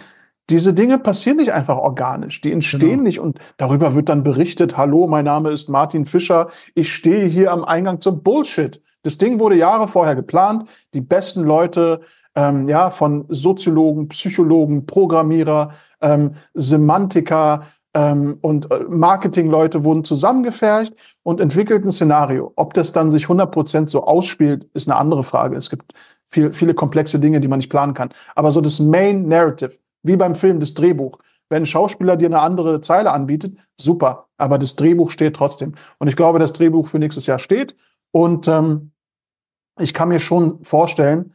diese 0.50 0.74
Dinge 0.74 0.98
passieren 0.98 1.38
nicht 1.38 1.52
einfach 1.52 1.78
organisch, 1.78 2.42
die 2.42 2.52
entstehen 2.52 2.90
Genau. 2.90 3.04
nicht 3.04 3.20
und 3.20 3.40
darüber 3.58 3.96
wird 3.96 4.10
dann 4.10 4.24
berichtet, 4.24 4.78
hallo, 4.78 5.08
mein 5.08 5.26
Name 5.26 5.50
ist 5.50 5.68
Martin 5.68 6.06
Fischer, 6.06 6.48
ich 6.74 6.94
stehe 6.94 7.26
hier 7.28 7.52
am 7.52 7.66
Eingang 7.66 8.00
zum 8.00 8.24
Bullshit. 8.24 8.82
Das 9.04 9.18
Ding 9.18 9.40
wurde 9.40 9.56
Jahre 9.56 9.88
vorher 9.88 10.16
geplant, 10.16 10.64
die 10.94 11.02
besten 11.02 11.44
Leute, 11.44 12.00
ähm, 12.36 12.70
ja, 12.70 12.92
von 12.92 13.26
Soziologen, 13.30 14.08
Psychologen, 14.10 14.86
Programmierer, 14.86 15.72
ähm, 16.02 16.32
Semantiker 16.54 17.62
ähm, 17.94 18.38
und 18.42 18.72
äh, 18.72 18.86
Marketingleute 18.88 19.84
wurden 19.84 20.04
zusammengefercht 20.04 20.94
und 21.24 21.40
entwickelt 21.42 21.84
ein 21.84 21.92
Szenario. 21.92 22.54
Ob 22.56 22.74
das 22.74 22.92
dann 22.92 23.12
sich 23.12 23.26
100% 23.26 23.90
so 23.90 24.04
ausspielt, 24.04 24.70
ist 24.74 24.88
eine 24.88 24.98
andere 24.98 25.24
Frage. 25.24 25.58
Es 25.58 25.70
gibt 25.70 25.94
viel, 26.28 26.54
viele 26.54 26.74
komplexe 26.74 27.20
Dinge, 27.20 27.40
die 27.40 27.48
man 27.48 27.58
nicht 27.58 27.70
planen 27.72 27.94
kann. 27.96 28.10
Aber 28.36 28.52
so 28.52 28.62
das 28.62 28.80
Main 28.80 29.28
Narrative, 29.28 29.72
wie 30.04 30.18
beim 30.18 30.36
Film, 30.36 30.60
das 30.60 30.74
Drehbuch. 30.74 31.20
Wenn 31.50 31.64
ein 31.64 31.68
Schauspieler 31.68 32.18
dir 32.18 32.28
eine 32.28 32.42
andere 32.42 32.82
Zeile 32.82 33.12
anbietet, 33.12 33.58
super. 33.78 34.28
Aber 34.38 34.58
das 34.58 34.76
Drehbuch 34.76 35.12
steht 35.12 35.36
trotzdem. 35.36 35.76
Und 36.00 36.08
ich 36.08 36.16
glaube, 36.16 36.40
das 36.40 36.54
Drehbuch 36.54 36.88
für 36.88 37.00
nächstes 37.00 37.26
Jahr 37.26 37.40
steht. 37.40 37.76
Und 38.12 38.48
ähm, 38.48 38.92
ich 39.80 39.94
kann 39.94 40.10
mir 40.10 40.20
schon 40.20 40.64
vorstellen, 40.64 41.34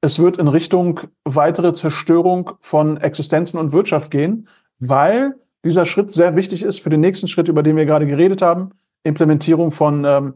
es 0.00 0.18
wird 0.18 0.36
in 0.36 0.48
Richtung 0.48 1.00
weitere 1.24 1.72
Zerstörung 1.74 2.52
von 2.60 2.96
Existenzen 2.96 3.58
und 3.58 3.72
Wirtschaft 3.72 4.10
gehen, 4.10 4.48
weil 4.78 5.36
dieser 5.64 5.86
Schritt 5.86 6.10
sehr 6.10 6.34
wichtig 6.34 6.62
ist 6.62 6.80
für 6.80 6.90
den 6.90 7.00
nächsten 7.00 7.28
Schritt, 7.28 7.48
über 7.48 7.62
den 7.62 7.76
wir 7.76 7.86
gerade 7.86 8.06
geredet 8.06 8.42
haben. 8.42 8.70
Implementierung 9.04 9.70
von 9.70 10.04
ähm, 10.04 10.34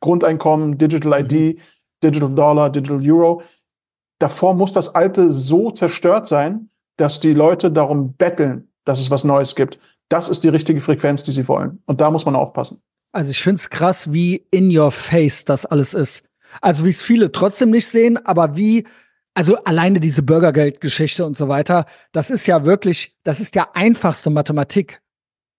Grundeinkommen, 0.00 0.78
Digital 0.78 1.20
ID, 1.20 1.60
Digital 2.02 2.34
Dollar, 2.34 2.70
Digital 2.70 3.00
Euro. 3.04 3.42
Davor 4.18 4.54
muss 4.54 4.72
das 4.72 4.94
Alte 4.94 5.30
so 5.30 5.70
zerstört 5.70 6.26
sein, 6.26 6.70
dass 6.96 7.20
die 7.20 7.32
Leute 7.32 7.70
darum 7.70 8.14
betteln, 8.14 8.68
dass 8.84 9.00
es 9.00 9.10
was 9.10 9.24
Neues 9.24 9.54
gibt. 9.54 9.78
Das 10.08 10.28
ist 10.28 10.44
die 10.44 10.48
richtige 10.48 10.80
Frequenz, 10.80 11.22
die 11.22 11.32
sie 11.32 11.46
wollen. 11.48 11.82
Und 11.86 12.00
da 12.00 12.10
muss 12.10 12.24
man 12.24 12.36
aufpassen. 12.36 12.82
Also 13.12 13.30
ich 13.30 13.42
find's 13.42 13.70
krass, 13.70 14.12
wie 14.12 14.46
in 14.50 14.76
your 14.76 14.90
face 14.90 15.44
das 15.44 15.66
alles 15.66 15.94
ist. 15.94 16.24
Also 16.60 16.84
wie 16.84 16.90
es 16.90 17.00
viele 17.00 17.32
trotzdem 17.32 17.70
nicht 17.70 17.86
sehen, 17.86 18.18
aber 18.26 18.56
wie 18.56 18.86
also 19.34 19.56
alleine 19.64 20.00
diese 20.00 20.22
Bürgergeldgeschichte 20.22 21.24
und 21.24 21.36
so 21.36 21.48
weiter, 21.48 21.86
das 22.12 22.30
ist 22.30 22.46
ja 22.46 22.64
wirklich, 22.64 23.16
das 23.22 23.40
ist 23.40 23.54
ja 23.54 23.68
einfachste 23.72 24.28
Mathematik 24.30 25.00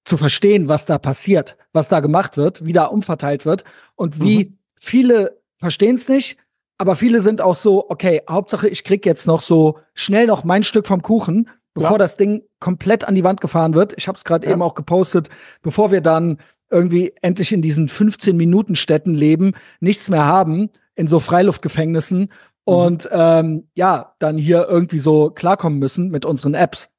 zu 0.06 0.18
verstehen, 0.18 0.68
was 0.68 0.86
da 0.86 0.98
passiert, 0.98 1.58
was 1.72 1.88
da 1.88 2.00
gemacht 2.00 2.38
wird, 2.38 2.66
wie 2.66 2.74
da 2.74 2.86
umverteilt 2.86 3.46
wird 3.46 3.64
und 3.96 4.20
wie 4.20 4.46
mhm. 4.46 4.58
viele 4.76 5.42
verstehen 5.58 5.96
es 5.96 6.08
nicht, 6.10 6.38
aber 6.78 6.96
viele 6.96 7.22
sind 7.22 7.42
auch 7.42 7.56
so, 7.56 7.90
okay, 7.90 8.22
Hauptsache 8.30 8.68
ich 8.68 8.84
krieg 8.84 9.06
jetzt 9.06 9.28
noch 9.28 9.42
so 9.42 9.80
schnell 9.94 10.28
noch 10.28 10.44
mein 10.44 10.64
Stück 10.64 10.88
vom 10.88 11.02
Kuchen, 11.02 11.50
bevor 11.74 11.94
ja. 11.94 11.98
das 11.98 12.18
Ding 12.18 12.44
komplett 12.60 13.06
an 13.08 13.16
die 13.16 13.24
Wand 13.24 13.42
gefahren 13.42 13.74
wird. 13.76 13.94
Ich 13.98 14.08
habe 14.08 14.18
es 14.18 14.24
gerade 14.24 14.46
ja. 14.46 14.54
eben 14.54 14.62
auch 14.62 14.76
gepostet, 14.76 15.30
bevor 15.62 15.92
wir 15.92 16.02
dann 16.02 16.40
irgendwie 16.70 17.14
endlich 17.22 17.52
in 17.52 17.62
diesen 17.62 17.88
15 17.88 18.36
Minuten 18.36 18.76
Städten 18.76 19.14
leben, 19.14 19.54
nichts 19.80 20.10
mehr 20.10 20.26
haben 20.26 20.70
in 20.96 21.08
so 21.08 21.20
Freiluftgefängnissen 21.20 22.20
mhm. 22.20 22.28
und 22.64 23.10
ähm, 23.12 23.68
ja, 23.76 24.16
dann 24.20 24.38
hier 24.38 24.68
irgendwie 24.68 25.00
so 25.00 25.30
klarkommen 25.30 25.80
müssen 25.80 26.10
mit 26.10 26.26
unseren 26.26 26.56
Apps. 26.56 26.90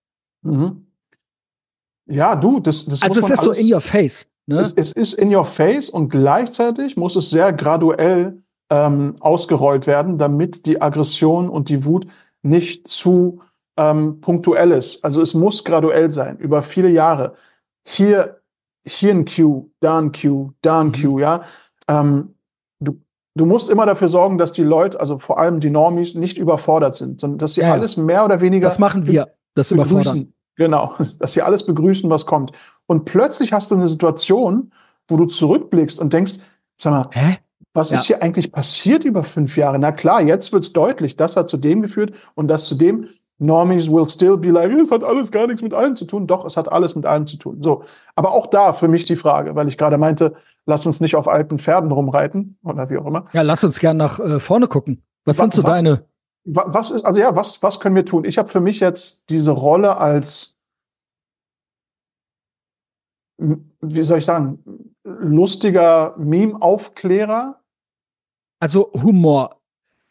Mhm. 0.42 0.86
Ja, 2.06 2.36
du, 2.36 2.60
das, 2.60 2.84
das 2.84 3.02
also 3.02 3.20
muss 3.20 3.30
es 3.30 3.38
ist 3.38 3.44
so 3.44 3.52
in 3.52 3.72
your 3.72 3.80
face. 3.80 4.28
Ne? 4.46 4.60
Es, 4.60 4.72
es, 4.72 4.92
ist 4.92 5.14
in 5.14 5.34
your 5.34 5.46
face 5.46 5.88
und 5.88 6.10
gleichzeitig 6.10 6.96
muss 6.96 7.16
es 7.16 7.30
sehr 7.30 7.52
graduell 7.52 8.42
ähm, 8.70 9.16
ausgerollt 9.20 9.86
werden, 9.86 10.18
damit 10.18 10.66
die 10.66 10.80
Aggression 10.80 11.48
und 11.48 11.68
die 11.68 11.84
Wut 11.84 12.06
nicht 12.42 12.88
zu 12.88 13.40
ähm, 13.76 14.20
punktuell 14.20 14.70
ist. 14.70 15.04
Also 15.04 15.20
es 15.20 15.34
muss 15.34 15.64
graduell 15.64 16.10
sein, 16.10 16.38
über 16.38 16.62
viele 16.62 16.88
Jahre. 16.88 17.32
Hier, 17.86 18.40
hier 18.86 19.12
ein 19.12 19.24
Q, 19.24 19.70
da 19.80 19.98
ein 19.98 20.12
Q, 20.12 20.52
da 20.62 20.80
ein 20.80 20.92
Q, 20.92 21.12
mhm. 21.12 21.18
ja. 21.18 21.40
Ähm, 21.88 22.34
du, 22.80 23.00
du 23.34 23.46
musst 23.46 23.68
immer 23.70 23.86
dafür 23.86 24.08
sorgen, 24.08 24.38
dass 24.38 24.52
die 24.52 24.62
Leute, 24.62 25.00
also 25.00 25.18
vor 25.18 25.38
allem 25.38 25.60
die 25.60 25.70
Normis, 25.70 26.14
nicht 26.14 26.38
überfordert 26.38 26.94
sind, 26.94 27.20
sondern 27.20 27.38
dass 27.38 27.54
sie 27.54 27.62
ja, 27.62 27.72
alles 27.72 27.96
mehr 27.96 28.24
oder 28.24 28.40
weniger. 28.40 28.68
Das 28.68 28.78
machen 28.78 29.06
wir, 29.06 29.28
das 29.54 29.70
begrüßen. 29.70 30.32
Genau, 30.56 30.94
dass 31.18 31.32
sie 31.32 31.42
alles 31.42 31.66
begrüßen, 31.66 32.08
was 32.10 32.26
kommt. 32.26 32.52
Und 32.86 33.04
plötzlich 33.04 33.52
hast 33.52 33.70
du 33.70 33.74
eine 33.74 33.88
Situation, 33.88 34.70
wo 35.08 35.16
du 35.16 35.26
zurückblickst 35.26 35.98
und 35.98 36.12
denkst, 36.12 36.34
sag 36.80 36.90
mal, 36.92 37.08
Hä? 37.12 37.38
Was 37.74 37.90
ja. 37.90 37.96
ist 37.96 38.04
hier 38.04 38.22
eigentlich 38.22 38.52
passiert 38.52 39.04
über 39.04 39.24
fünf 39.24 39.56
Jahre? 39.56 39.78
Na 39.78 39.92
klar, 39.92 40.22
jetzt 40.22 40.52
wird's 40.52 40.72
deutlich, 40.72 41.16
das 41.16 41.36
hat 41.36 41.50
zu 41.50 41.56
dem 41.56 41.82
geführt 41.82 42.14
und 42.34 42.48
das 42.48 42.66
zu 42.66 42.76
dem. 42.76 43.06
Normies 43.38 43.90
will 43.90 44.06
still 44.06 44.36
be 44.36 44.50
like, 44.50 44.70
es 44.70 44.92
hat 44.92 45.02
alles 45.02 45.32
gar 45.32 45.48
nichts 45.48 45.60
mit 45.60 45.74
allem 45.74 45.96
zu 45.96 46.04
tun. 46.04 46.28
Doch, 46.28 46.44
es 46.44 46.56
hat 46.56 46.70
alles 46.70 46.94
mit 46.94 47.04
allem 47.04 47.26
zu 47.26 47.36
tun. 47.36 47.60
So. 47.60 47.82
Aber 48.14 48.30
auch 48.30 48.46
da 48.46 48.72
für 48.72 48.86
mich 48.86 49.04
die 49.06 49.16
Frage, 49.16 49.56
weil 49.56 49.66
ich 49.68 49.76
gerade 49.76 49.98
meinte, 49.98 50.34
lass 50.66 50.86
uns 50.86 51.00
nicht 51.00 51.16
auf 51.16 51.26
alten 51.26 51.58
Pferden 51.58 51.90
rumreiten 51.90 52.56
oder 52.62 52.88
wie 52.90 52.96
auch 52.96 53.06
immer. 53.06 53.24
Ja, 53.32 53.42
lass 53.42 53.64
uns 53.64 53.80
gern 53.80 53.96
nach 53.96 54.20
äh, 54.20 54.38
vorne 54.38 54.68
gucken. 54.68 55.02
Was, 55.24 55.38
was 55.38 55.42
sind 55.42 55.54
so 55.54 55.64
was, 55.64 55.78
deine? 55.78 56.06
Was 56.44 56.92
ist, 56.92 57.04
also 57.04 57.18
ja, 57.18 57.34
was, 57.34 57.60
was 57.60 57.80
können 57.80 57.96
wir 57.96 58.04
tun? 58.04 58.24
Ich 58.24 58.38
habe 58.38 58.48
für 58.48 58.60
mich 58.60 58.78
jetzt 58.78 59.30
diese 59.30 59.50
Rolle 59.50 59.96
als, 59.96 60.56
wie 63.38 64.02
soll 64.02 64.18
ich 64.18 64.26
sagen, 64.26 64.62
lustiger 65.02 66.14
Meme-Aufklärer. 66.18 67.60
Also 68.64 68.90
Humor, 68.94 69.60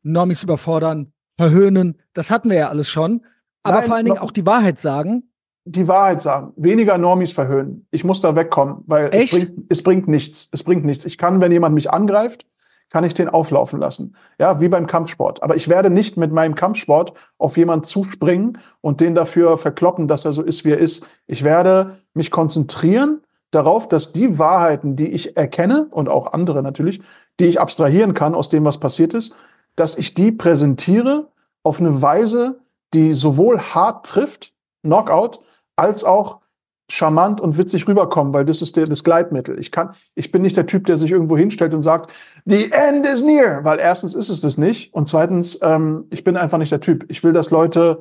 Normis 0.03 0.43
überfordern, 0.43 1.11
verhöhnen, 1.39 1.99
das 2.13 2.29
hatten 2.29 2.51
wir 2.51 2.57
ja 2.57 2.69
alles 2.69 2.87
schon. 2.87 3.25
Aber 3.63 3.77
Nein, 3.77 3.83
vor 3.85 3.95
allen 3.95 4.05
Dingen 4.05 4.19
auch 4.19 4.29
die 4.29 4.45
Wahrheit 4.45 4.79
sagen. 4.79 5.23
Die 5.65 5.87
Wahrheit 5.87 6.21
sagen. 6.21 6.53
Weniger 6.55 6.99
Normis 6.99 7.31
verhöhnen. 7.31 7.87
Ich 7.89 8.03
muss 8.03 8.21
da 8.21 8.35
wegkommen, 8.35 8.83
weil 8.85 9.09
es 9.11 9.31
bringt, 9.31 9.53
es 9.69 9.81
bringt 9.81 10.07
nichts. 10.07 10.49
Es 10.51 10.63
bringt 10.63 10.85
nichts. 10.85 11.03
Ich 11.05 11.17
kann, 11.17 11.41
wenn 11.41 11.51
jemand 11.51 11.73
mich 11.73 11.89
angreift, 11.89 12.45
kann 12.91 13.03
ich 13.03 13.15
den 13.15 13.27
auflaufen 13.27 13.79
lassen. 13.79 14.15
Ja, 14.37 14.59
wie 14.59 14.69
beim 14.69 14.85
Kampfsport. 14.85 15.41
Aber 15.41 15.55
ich 15.55 15.67
werde 15.67 15.89
nicht 15.89 16.17
mit 16.17 16.31
meinem 16.31 16.53
Kampfsport 16.53 17.13
auf 17.39 17.57
jemanden 17.57 17.85
zuspringen 17.85 18.59
und 18.81 19.01
den 19.01 19.15
dafür 19.15 19.57
verkloppen, 19.57 20.07
dass 20.07 20.25
er 20.25 20.33
so 20.33 20.43
ist, 20.43 20.63
wie 20.63 20.73
er 20.73 20.77
ist. 20.77 21.07
Ich 21.25 21.43
werde 21.43 21.97
mich 22.13 22.29
konzentrieren 22.29 23.23
darauf, 23.53 23.87
dass 23.87 24.13
die 24.13 24.39
Wahrheiten, 24.39 24.95
die 24.95 25.09
ich 25.09 25.37
erkenne 25.37 25.87
und 25.91 26.09
auch 26.09 26.33
andere 26.33 26.63
natürlich, 26.63 27.01
die 27.39 27.46
ich 27.46 27.60
abstrahieren 27.60 28.13
kann 28.13 28.36
aus 28.36 28.50
dem, 28.50 28.65
was 28.65 28.80
passiert 28.80 29.13
ist, 29.13 29.36
dass 29.76 29.98
ich 29.98 30.13
die 30.13 30.32
präsentiere 30.32 31.32
auf 31.63 31.80
eine 31.80 32.02
Weise, 32.02 32.60
die 32.93 33.13
sowohl 33.13 33.60
hart 33.60 34.06
trifft, 34.06 34.54
Knockout, 34.84 35.39
als 35.76 36.04
auch 36.04 36.41
charmant 36.89 37.41
und 37.41 37.58
witzig 37.58 37.88
rüberkommen, 37.88 38.34
weil 38.34 38.46
das 38.46 38.62
ist 38.62 38.76
der, 38.76 38.86
das 38.86 39.04
Gleitmittel. 39.04 39.58
Ich 39.58 39.72
kann, 39.72 39.96
ich 40.15 40.32
bin 40.32 40.41
nicht 40.41 40.58
der 40.58 40.65
Typ, 40.65 40.86
der 40.86 40.98
sich 40.98 41.12
irgendwo 41.12 41.38
hinstellt 41.38 41.74
und 41.74 41.82
sagt, 41.82 42.12
the 42.46 42.72
end 42.72 43.06
is 43.08 43.24
near, 43.24 43.63
weil 43.63 43.80
erstens 43.80 44.13
ist 44.13 44.30
es 44.30 44.41
das 44.41 44.58
nicht 44.58 44.93
und 44.93 45.08
zweitens, 45.08 45.60
ähm, 45.62 46.06
ich 46.12 46.24
bin 46.24 46.38
einfach 46.38 46.58
nicht 46.58 46.72
der 46.72 46.82
Typ. 46.82 47.06
Ich 47.10 47.24
will, 47.24 47.32
dass 47.32 47.50
Leute, 47.50 48.00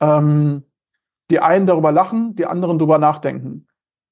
ähm, 0.00 0.62
die 1.30 1.40
einen 1.40 1.66
darüber 1.66 1.92
lachen, 1.92 2.34
die 2.34 2.46
anderen 2.46 2.78
darüber 2.78 2.98
nachdenken. 2.98 3.66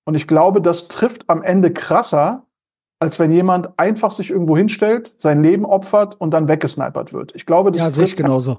Und 0.05 0.15
ich 0.15 0.27
glaube, 0.27 0.61
das 0.61 0.89
trifft 0.89 1.29
am 1.29 1.43
Ende 1.43 1.73
krasser, 1.73 2.47
als 3.01 3.19
wenn 3.19 3.31
jemand 3.31 3.79
einfach 3.79 4.11
sich 4.11 4.31
irgendwo 4.31 4.57
hinstellt, 4.57 5.15
sein 5.19 5.43
Leben 5.43 5.65
opfert 5.65 6.21
und 6.21 6.33
dann 6.33 6.49
weggesnipert 6.49 7.13
wird. 7.13 7.35
Ich 7.35 7.47
glaube, 7.47 7.71
das 7.71 7.83
ja, 7.83 7.91
sehe 7.91 8.05
ich 8.05 8.17
genauso. 8.17 8.59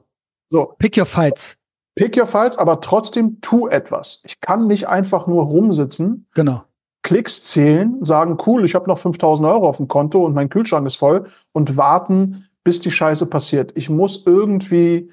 So. 0.49 0.73
Pick 0.77 0.97
your 0.97 1.05
fights. 1.05 1.57
Pick 1.95 2.17
your 2.17 2.27
fights, 2.27 2.57
aber 2.57 2.79
trotzdem 2.81 3.41
tu 3.41 3.67
etwas. 3.67 4.21
Ich 4.25 4.39
kann 4.39 4.67
nicht 4.67 4.87
einfach 4.87 5.27
nur 5.27 5.43
rumsitzen. 5.45 6.27
Genau. 6.33 6.63
Klicks 7.03 7.43
zählen, 7.43 8.03
sagen, 8.03 8.37
cool, 8.45 8.65
ich 8.65 8.75
habe 8.75 8.87
noch 8.87 8.97
5000 8.97 9.47
Euro 9.47 9.67
auf 9.67 9.77
dem 9.77 9.87
Konto 9.87 10.25
und 10.25 10.33
mein 10.33 10.49
Kühlschrank 10.49 10.85
ist 10.85 10.95
voll 10.95 11.23
und 11.53 11.77
warten, 11.77 12.45
bis 12.63 12.79
die 12.79 12.91
Scheiße 12.91 13.25
passiert. 13.25 13.71
Ich 13.75 13.89
muss 13.89 14.23
irgendwie 14.25 15.11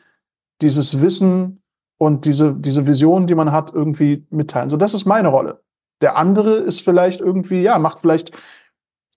dieses 0.60 1.00
Wissen 1.00 1.62
und 1.98 2.24
diese, 2.24 2.54
diese 2.54 2.86
Vision, 2.86 3.26
die 3.26 3.34
man 3.34 3.52
hat, 3.52 3.72
irgendwie 3.72 4.26
mitteilen. 4.30 4.70
So, 4.70 4.76
das 4.76 4.94
ist 4.94 5.06
meine 5.06 5.28
Rolle. 5.28 5.62
Der 6.02 6.16
andere 6.16 6.56
ist 6.56 6.80
vielleicht 6.80 7.20
irgendwie, 7.20 7.62
ja, 7.62 7.78
macht 7.78 8.00
vielleicht 8.00 8.32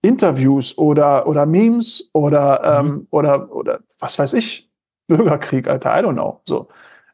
Interviews 0.01 0.77
oder, 0.77 1.27
oder 1.27 1.45
Memes 1.45 2.09
oder, 2.13 2.81
mhm. 2.81 2.89
ähm, 2.89 3.07
oder, 3.11 3.53
oder 3.53 3.79
was 3.99 4.17
weiß 4.17 4.33
ich, 4.33 4.69
Bürgerkrieg, 5.07 5.67
Alter, 5.67 5.99
I 5.99 6.03
don't 6.03 6.13
know. 6.13 6.41
So. 6.45 6.67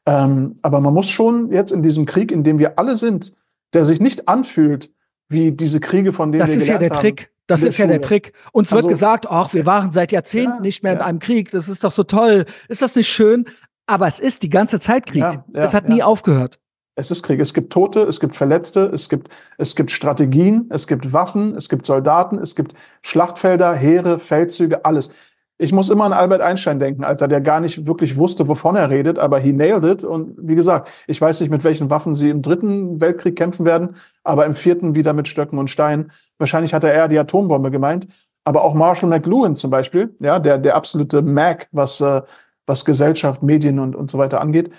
Ähm, 0.06 0.56
aber 0.62 0.82
man 0.82 0.94
muss 0.94 1.10
schon 1.10 1.52
jetzt 1.52 1.72
in 1.72 1.82
diesem 1.82 2.06
Krieg, 2.06 2.32
in 2.32 2.44
dem 2.44 2.60
wir 2.60 2.78
alle 2.78 2.96
sind, 2.96 3.34
der 3.74 3.86
sich 3.86 4.00
nicht 4.00 4.28
anfühlt 4.28 4.94
wie 5.30 5.52
diese 5.52 5.80
Kriege, 5.80 6.14
von 6.14 6.32
denen 6.32 6.42
das 6.42 6.52
wir 6.52 6.56
Das 6.58 6.64
ist 6.64 6.70
ja 6.70 6.78
der 6.78 6.90
haben, 6.92 7.00
Trick. 7.00 7.32
Das 7.48 7.64
ist 7.64 7.76
Schule. 7.76 7.88
ja 7.88 7.94
der 7.94 8.02
Trick. 8.02 8.34
Uns 8.52 8.72
also, 8.72 8.84
wird 8.84 8.94
gesagt, 8.94 9.28
ach, 9.30 9.54
wir 9.54 9.66
waren 9.66 9.92
seit 9.92 10.12
Jahrzehnten 10.12 10.58
ja, 10.58 10.62
nicht 10.62 10.84
mehr 10.84 10.94
ja. 10.94 11.00
in 11.00 11.06
einem 11.06 11.20
Krieg. 11.20 11.52
Das 11.52 11.68
ist 11.68 11.84
doch 11.84 11.92
so 11.92 12.04
toll. 12.04 12.46
Ist 12.70 12.82
das 12.82 12.96
nicht 12.96 13.10
schön? 13.10 13.46
Aber 13.88 14.08
es 14.08 14.20
ist 14.20 14.44
die 14.44 14.50
ganze 14.50 14.80
Zeit 14.80 15.06
Krieg. 15.06 15.22
Ja, 15.22 15.46
es 15.54 15.74
hat 15.74 15.88
nie 15.88 16.02
aufgehört. 16.02 16.60
Es 16.96 17.12
ist 17.12 17.24
Krieg. 17.24 17.42
Es 17.42 17.54
gibt 17.54 17.74
Tote, 17.74 18.02
es 18.02 18.20
gibt 18.22 18.36
Verletzte, 18.36 18.90
es 18.94 19.10
gibt, 19.10 19.30
es 19.58 19.76
gibt 19.76 19.92
Strategien, 19.92 20.70
es 20.70 20.88
gibt 20.88 21.12
Waffen, 21.12 21.54
es 21.56 21.68
gibt 21.68 21.86
Soldaten, 21.86 22.38
es 22.38 22.56
gibt 22.56 22.74
Schlachtfelder, 23.02 23.74
Heere, 23.74 24.18
Feldzüge, 24.18 24.86
alles. 24.86 25.12
Ich 25.58 25.72
muss 25.72 25.90
immer 25.90 26.06
an 26.06 26.14
Albert 26.14 26.42
Einstein 26.42 26.80
denken, 26.80 27.04
Alter, 27.06 27.28
der 27.30 27.40
gar 27.40 27.62
nicht 27.62 27.88
wirklich 27.88 28.18
wusste, 28.18 28.48
wovon 28.48 28.76
er 28.76 28.90
redet, 28.90 29.20
aber 29.20 29.40
he 29.40 29.54
nailed 29.54 29.86
it. 29.86 30.04
Und 30.04 30.36
wie 30.38 30.56
gesagt, 30.56 30.90
ich 31.08 31.20
weiß 31.20 31.42
nicht, 31.42 31.50
mit 31.50 31.64
welchen 31.64 31.90
Waffen 31.90 32.16
sie 32.16 32.30
im 32.30 32.42
dritten 32.42 33.00
Weltkrieg 33.00 33.38
kämpfen 33.38 33.66
werden, 33.66 33.96
aber 34.24 34.46
im 34.46 34.54
vierten 34.54 34.96
wieder 34.96 35.14
mit 35.14 35.28
Stöcken 35.28 35.60
und 35.60 35.70
Steinen. 35.70 36.12
Wahrscheinlich 36.40 36.74
hat 36.74 36.84
er 36.84 36.94
eher 36.94 37.08
die 37.08 37.20
Atombombe 37.20 37.72
gemeint. 37.72 38.08
Aber 38.44 38.64
auch 38.64 38.74
Marshall 38.74 39.10
McLuhan 39.10 39.56
zum 39.56 39.72
Beispiel, 39.72 40.16
ja, 40.20 40.40
der, 40.40 40.58
der 40.60 40.76
absolute 40.76 41.22
Mac, 41.22 41.68
was, 41.72 42.00
äh, 42.00 42.22
was 42.68 42.86
Gesellschaft, 42.86 43.42
Medien 43.42 43.80
und, 43.80 43.96
und 43.96 44.12
so 44.12 44.18
weiter 44.18 44.40
angeht, 44.40 44.70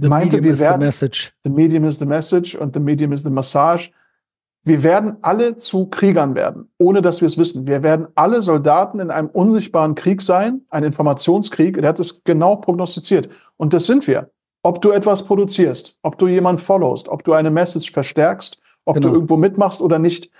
The 0.00 0.08
meinte, 0.08 0.42
wir 0.42 0.58
werden, 0.58 0.80
the 0.80 0.86
message. 0.86 1.32
The 1.44 1.50
medium 1.50 1.84
is 1.84 1.98
the 1.98 2.06
message 2.06 2.54
und 2.54 2.74
the 2.74 2.80
medium 2.80 3.12
is 3.12 3.22
the 3.22 3.30
massage. 3.30 3.90
Wir 4.64 4.82
werden 4.82 5.16
alle 5.22 5.56
zu 5.56 5.86
Kriegern 5.86 6.34
werden, 6.34 6.70
ohne 6.78 7.00
dass 7.00 7.20
wir 7.20 7.26
es 7.26 7.38
wissen. 7.38 7.66
Wir 7.66 7.82
werden 7.82 8.06
alle 8.14 8.42
Soldaten 8.42 9.00
in 9.00 9.10
einem 9.10 9.28
unsichtbaren 9.28 9.94
Krieg 9.94 10.20
sein, 10.20 10.62
ein 10.68 10.84
Informationskrieg. 10.84 11.78
Er 11.78 11.88
hat 11.88 11.98
es 11.98 12.22
genau 12.22 12.56
prognostiziert. 12.56 13.28
Und 13.56 13.72
das 13.72 13.86
sind 13.86 14.06
wir. 14.06 14.30
Ob 14.62 14.82
du 14.82 14.90
etwas 14.90 15.24
produzierst, 15.24 15.98
ob 16.02 16.18
du 16.18 16.28
jemand 16.28 16.60
followst, 16.60 17.08
ob 17.08 17.24
du 17.24 17.32
eine 17.32 17.50
Message 17.50 17.92
verstärkst, 17.92 18.58
ob 18.84 18.96
genau. 18.96 19.08
du 19.08 19.14
irgendwo 19.14 19.36
mitmachst 19.36 19.80
oder 19.80 19.98
nicht. 19.98 20.30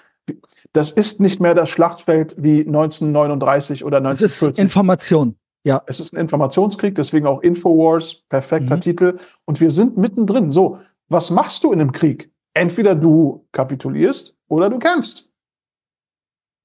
Das 0.72 0.90
ist 0.90 1.20
nicht 1.20 1.40
mehr 1.40 1.54
das 1.54 1.70
Schlachtfeld 1.70 2.36
wie 2.38 2.60
1939 2.60 3.84
oder 3.84 3.98
1940. 3.98 4.24
Es 4.24 4.42
ist 4.42 4.58
Information. 4.58 5.37
Ja. 5.64 5.82
Es 5.86 6.00
ist 6.00 6.12
ein 6.12 6.20
Informationskrieg, 6.20 6.94
deswegen 6.94 7.26
auch 7.26 7.42
Infowars, 7.42 8.22
perfekter 8.28 8.76
mhm. 8.76 8.80
Titel. 8.80 9.18
Und 9.44 9.60
wir 9.60 9.70
sind 9.70 9.96
mittendrin. 9.96 10.50
So, 10.50 10.78
was 11.08 11.30
machst 11.30 11.64
du 11.64 11.72
in 11.72 11.80
einem 11.80 11.92
Krieg? 11.92 12.30
Entweder 12.54 12.94
du 12.94 13.46
kapitulierst 13.52 14.36
oder 14.48 14.70
du 14.70 14.78
kämpfst. 14.78 15.28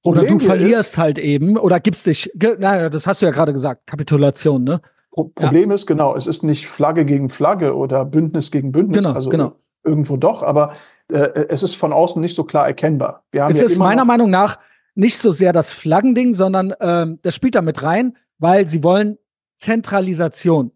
Problem 0.02 0.24
oder 0.24 0.32
du 0.32 0.38
verlierst 0.38 0.92
ist, 0.92 0.98
halt 0.98 1.18
eben 1.18 1.56
oder 1.56 1.80
gibst 1.80 2.06
dich. 2.06 2.30
Naja, 2.34 2.90
das 2.90 3.06
hast 3.06 3.22
du 3.22 3.26
ja 3.26 3.32
gerade 3.32 3.52
gesagt, 3.52 3.86
Kapitulation, 3.86 4.64
ne? 4.64 4.80
Pro 5.10 5.24
Problem 5.24 5.70
ja. 5.70 5.76
ist, 5.76 5.86
genau, 5.86 6.14
es 6.16 6.26
ist 6.26 6.42
nicht 6.42 6.66
Flagge 6.66 7.04
gegen 7.04 7.30
Flagge 7.30 7.74
oder 7.74 8.04
Bündnis 8.04 8.50
gegen 8.50 8.72
Bündnis. 8.72 9.04
Genau, 9.04 9.14
also 9.14 9.30
genau. 9.30 9.54
irgendwo 9.84 10.16
doch, 10.16 10.42
aber 10.42 10.74
äh, 11.10 11.46
es 11.48 11.62
ist 11.62 11.74
von 11.74 11.92
außen 11.92 12.20
nicht 12.20 12.34
so 12.34 12.44
klar 12.44 12.66
erkennbar. 12.66 13.24
Wir 13.30 13.44
haben 13.44 13.52
es 13.52 13.60
ja 13.60 13.66
ist 13.66 13.78
meiner 13.78 14.04
Meinung 14.04 14.28
nach 14.28 14.58
nicht 14.94 15.18
so 15.18 15.32
sehr 15.32 15.52
das 15.52 15.70
Flaggending, 15.72 16.32
sondern 16.32 16.74
ähm, 16.80 17.18
das 17.22 17.34
spielt 17.34 17.54
da 17.54 17.62
mit 17.62 17.82
rein 17.82 18.16
weil 18.38 18.68
sie 18.68 18.82
wollen 18.82 19.18
Zentralisation. 19.58 20.72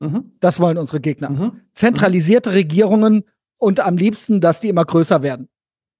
Mhm. 0.00 0.32
Das 0.40 0.60
wollen 0.60 0.78
unsere 0.78 1.00
Gegner. 1.00 1.30
Mhm. 1.30 1.60
Zentralisierte 1.74 2.52
Regierungen 2.52 3.24
und 3.58 3.80
am 3.80 3.96
liebsten, 3.96 4.40
dass 4.40 4.60
die 4.60 4.68
immer 4.68 4.84
größer 4.84 5.22
werden. 5.22 5.48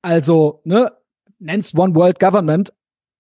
Also, 0.03 0.61
ne, 0.65 0.93
nennst 1.39 1.77
One 1.77 1.95
World 1.95 2.21
Government, 2.21 2.73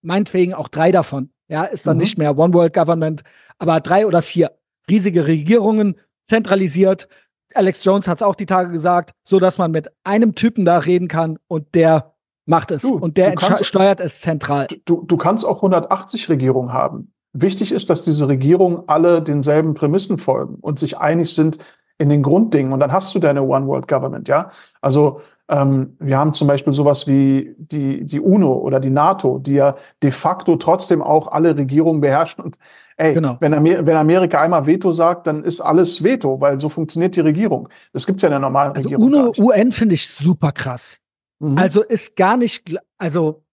meinetwegen 0.02 0.54
auch 0.54 0.68
drei 0.68 0.92
davon. 0.92 1.30
Ja, 1.48 1.64
ist 1.64 1.86
dann 1.86 1.96
mhm. 1.96 2.02
nicht 2.02 2.18
mehr 2.18 2.36
One 2.36 2.54
World 2.54 2.74
Government, 2.74 3.22
aber 3.58 3.80
drei 3.80 4.06
oder 4.06 4.22
vier 4.22 4.58
riesige 4.88 5.26
Regierungen 5.26 5.96
zentralisiert. 6.26 7.08
Alex 7.54 7.84
Jones 7.84 8.08
hat 8.08 8.18
es 8.18 8.22
auch 8.22 8.34
die 8.34 8.46
Tage 8.46 8.70
gesagt, 8.70 9.12
so 9.22 9.38
dass 9.38 9.58
man 9.58 9.70
mit 9.70 9.88
einem 10.04 10.34
Typen 10.34 10.64
da 10.64 10.78
reden 10.78 11.08
kann 11.08 11.38
und 11.46 11.74
der 11.74 12.14
macht 12.46 12.70
es 12.70 12.82
du, 12.82 12.96
und 12.96 13.16
der 13.16 13.34
kannst, 13.34 13.64
steuert 13.64 14.00
es 14.00 14.20
zentral. 14.20 14.66
Du, 14.84 15.02
du 15.02 15.16
kannst 15.16 15.44
auch 15.44 15.56
180 15.56 16.28
Regierungen 16.28 16.72
haben. 16.72 17.13
Wichtig 17.34 17.72
ist, 17.72 17.90
dass 17.90 18.02
diese 18.02 18.28
Regierungen 18.28 18.84
alle 18.86 19.20
denselben 19.20 19.74
Prämissen 19.74 20.18
folgen 20.18 20.56
und 20.60 20.78
sich 20.78 20.98
einig 20.98 21.34
sind 21.34 21.58
in 21.98 22.08
den 22.08 22.22
Grunddingen. 22.22 22.72
Und 22.72 22.80
dann 22.80 22.92
hast 22.92 23.14
du 23.14 23.18
deine 23.18 23.42
One 23.42 23.66
World 23.66 23.88
Government, 23.88 24.28
ja. 24.28 24.50
Also 24.80 25.20
ähm, 25.48 25.96
wir 25.98 26.16
haben 26.16 26.32
zum 26.32 26.48
Beispiel 26.48 26.72
sowas 26.72 27.06
wie 27.06 27.54
die, 27.58 28.04
die 28.04 28.20
UNO 28.20 28.54
oder 28.54 28.80
die 28.80 28.90
NATO, 28.90 29.38
die 29.38 29.54
ja 29.54 29.74
de 30.02 30.10
facto 30.10 30.56
trotzdem 30.56 31.02
auch 31.02 31.28
alle 31.28 31.56
Regierungen 31.56 32.00
beherrschen. 32.00 32.42
Und 32.44 32.56
ey, 32.96 33.12
genau. 33.12 33.36
wenn, 33.40 33.52
Amer 33.52 33.84
wenn 33.86 33.96
Amerika 33.96 34.40
einmal 34.40 34.66
Veto 34.66 34.90
sagt, 34.90 35.26
dann 35.26 35.42
ist 35.44 35.60
alles 35.60 36.02
Veto, 36.02 36.40
weil 36.40 36.60
so 36.60 36.68
funktioniert 36.68 37.14
die 37.16 37.20
Regierung. 37.20 37.68
Das 37.92 38.06
gibt's 38.06 38.22
ja 38.22 38.28
in 38.28 38.32
der 38.32 38.38
normalen 38.38 38.72
also 38.72 38.88
Regierung. 38.88 39.12
UNO, 39.12 39.32
UN 39.38 39.70
finde 39.70 39.94
ich 39.94 40.08
super 40.08 40.52
krass. 40.52 41.00
Mhm. 41.40 41.58
Also 41.58 41.82
ist 41.82 42.16
gar 42.16 42.36
nicht, 42.36 42.78
also 42.96 43.43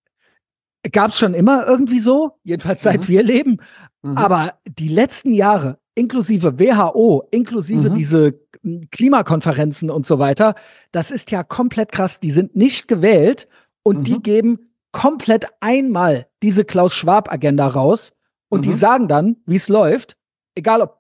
gab's 0.84 1.18
schon 1.18 1.34
immer 1.34 1.66
irgendwie 1.68 2.00
so, 2.00 2.40
jedenfalls 2.44 2.82
seit 2.82 3.02
mhm. 3.02 3.08
wir 3.08 3.24
leben. 3.24 3.58
Mhm. 4.02 4.18
Aber 4.18 4.54
die 4.66 4.88
letzten 4.88 5.34
Jahre, 5.34 5.78
inklusive 5.96 6.60
WHO, 6.60 7.28
inklusive 7.32 7.90
mhm. 7.90 7.94
diese 7.94 8.40
hm, 8.62 8.88
Klimakonferenzen 8.92 9.90
und 9.90 10.06
so 10.06 10.20
weiter, 10.20 10.56
das 10.92 11.12
ist 11.12 11.32
ja 11.32 11.44
komplett 11.44 11.92
krass. 11.92 12.20
Die 12.20 12.32
sind 12.32 12.56
nicht 12.56 12.88
gewählt 12.88 13.48
und 13.84 14.00
mhm. 14.00 14.04
die 14.04 14.22
geben 14.22 14.60
komplett 14.92 15.46
einmal 15.60 16.28
diese 16.44 16.66
Klaus-Schwab-Agenda 16.66 17.68
raus 17.68 18.14
und 18.50 18.66
die 18.66 18.70
mhm. 18.70 18.74
sagen 18.74 19.08
dann, 19.08 19.38
wie 19.46 19.56
es 19.56 19.70
läuft, 19.70 20.18
egal 20.56 20.82
ob, 20.82 21.00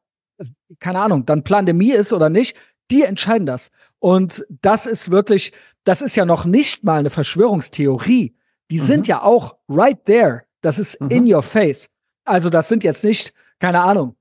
keine 0.79 0.99
Ahnung, 0.99 1.25
dann 1.25 1.43
Pandemie 1.43 1.91
ist 1.91 2.13
oder 2.13 2.29
nicht, 2.29 2.55
die 2.89 3.03
entscheiden 3.03 3.45
das. 3.45 3.71
Und 3.99 4.45
das 4.49 4.85
ist 4.85 5.11
wirklich, 5.11 5.51
das 5.83 6.01
ist 6.01 6.15
ja 6.15 6.25
noch 6.25 6.45
nicht 6.45 6.83
mal 6.83 6.99
eine 6.99 7.09
Verschwörungstheorie. 7.09 8.35
Die 8.71 8.79
mhm. 8.79 8.85
sind 8.85 9.07
ja 9.07 9.21
auch 9.21 9.57
right 9.69 10.03
there. 10.05 10.43
Das 10.61 10.79
ist 10.79 10.95
in 10.95 11.25
mhm. 11.25 11.33
your 11.33 11.43
face. 11.43 11.89
Also 12.23 12.49
das 12.49 12.69
sind 12.69 12.83
jetzt 12.83 13.03
nicht, 13.03 13.33
keine 13.59 13.81
Ahnung, 13.81 14.15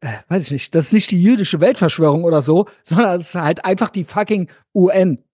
äh, 0.00 0.08
weiß 0.28 0.44
ich 0.44 0.50
nicht, 0.50 0.74
das 0.74 0.86
ist 0.86 0.92
nicht 0.92 1.10
die 1.10 1.22
jüdische 1.22 1.60
Weltverschwörung 1.60 2.24
oder 2.24 2.42
so, 2.42 2.66
sondern 2.82 3.18
es 3.18 3.28
ist 3.28 3.34
halt 3.34 3.64
einfach 3.64 3.88
die 3.90 4.04
fucking 4.04 4.50
UN. 4.74 5.24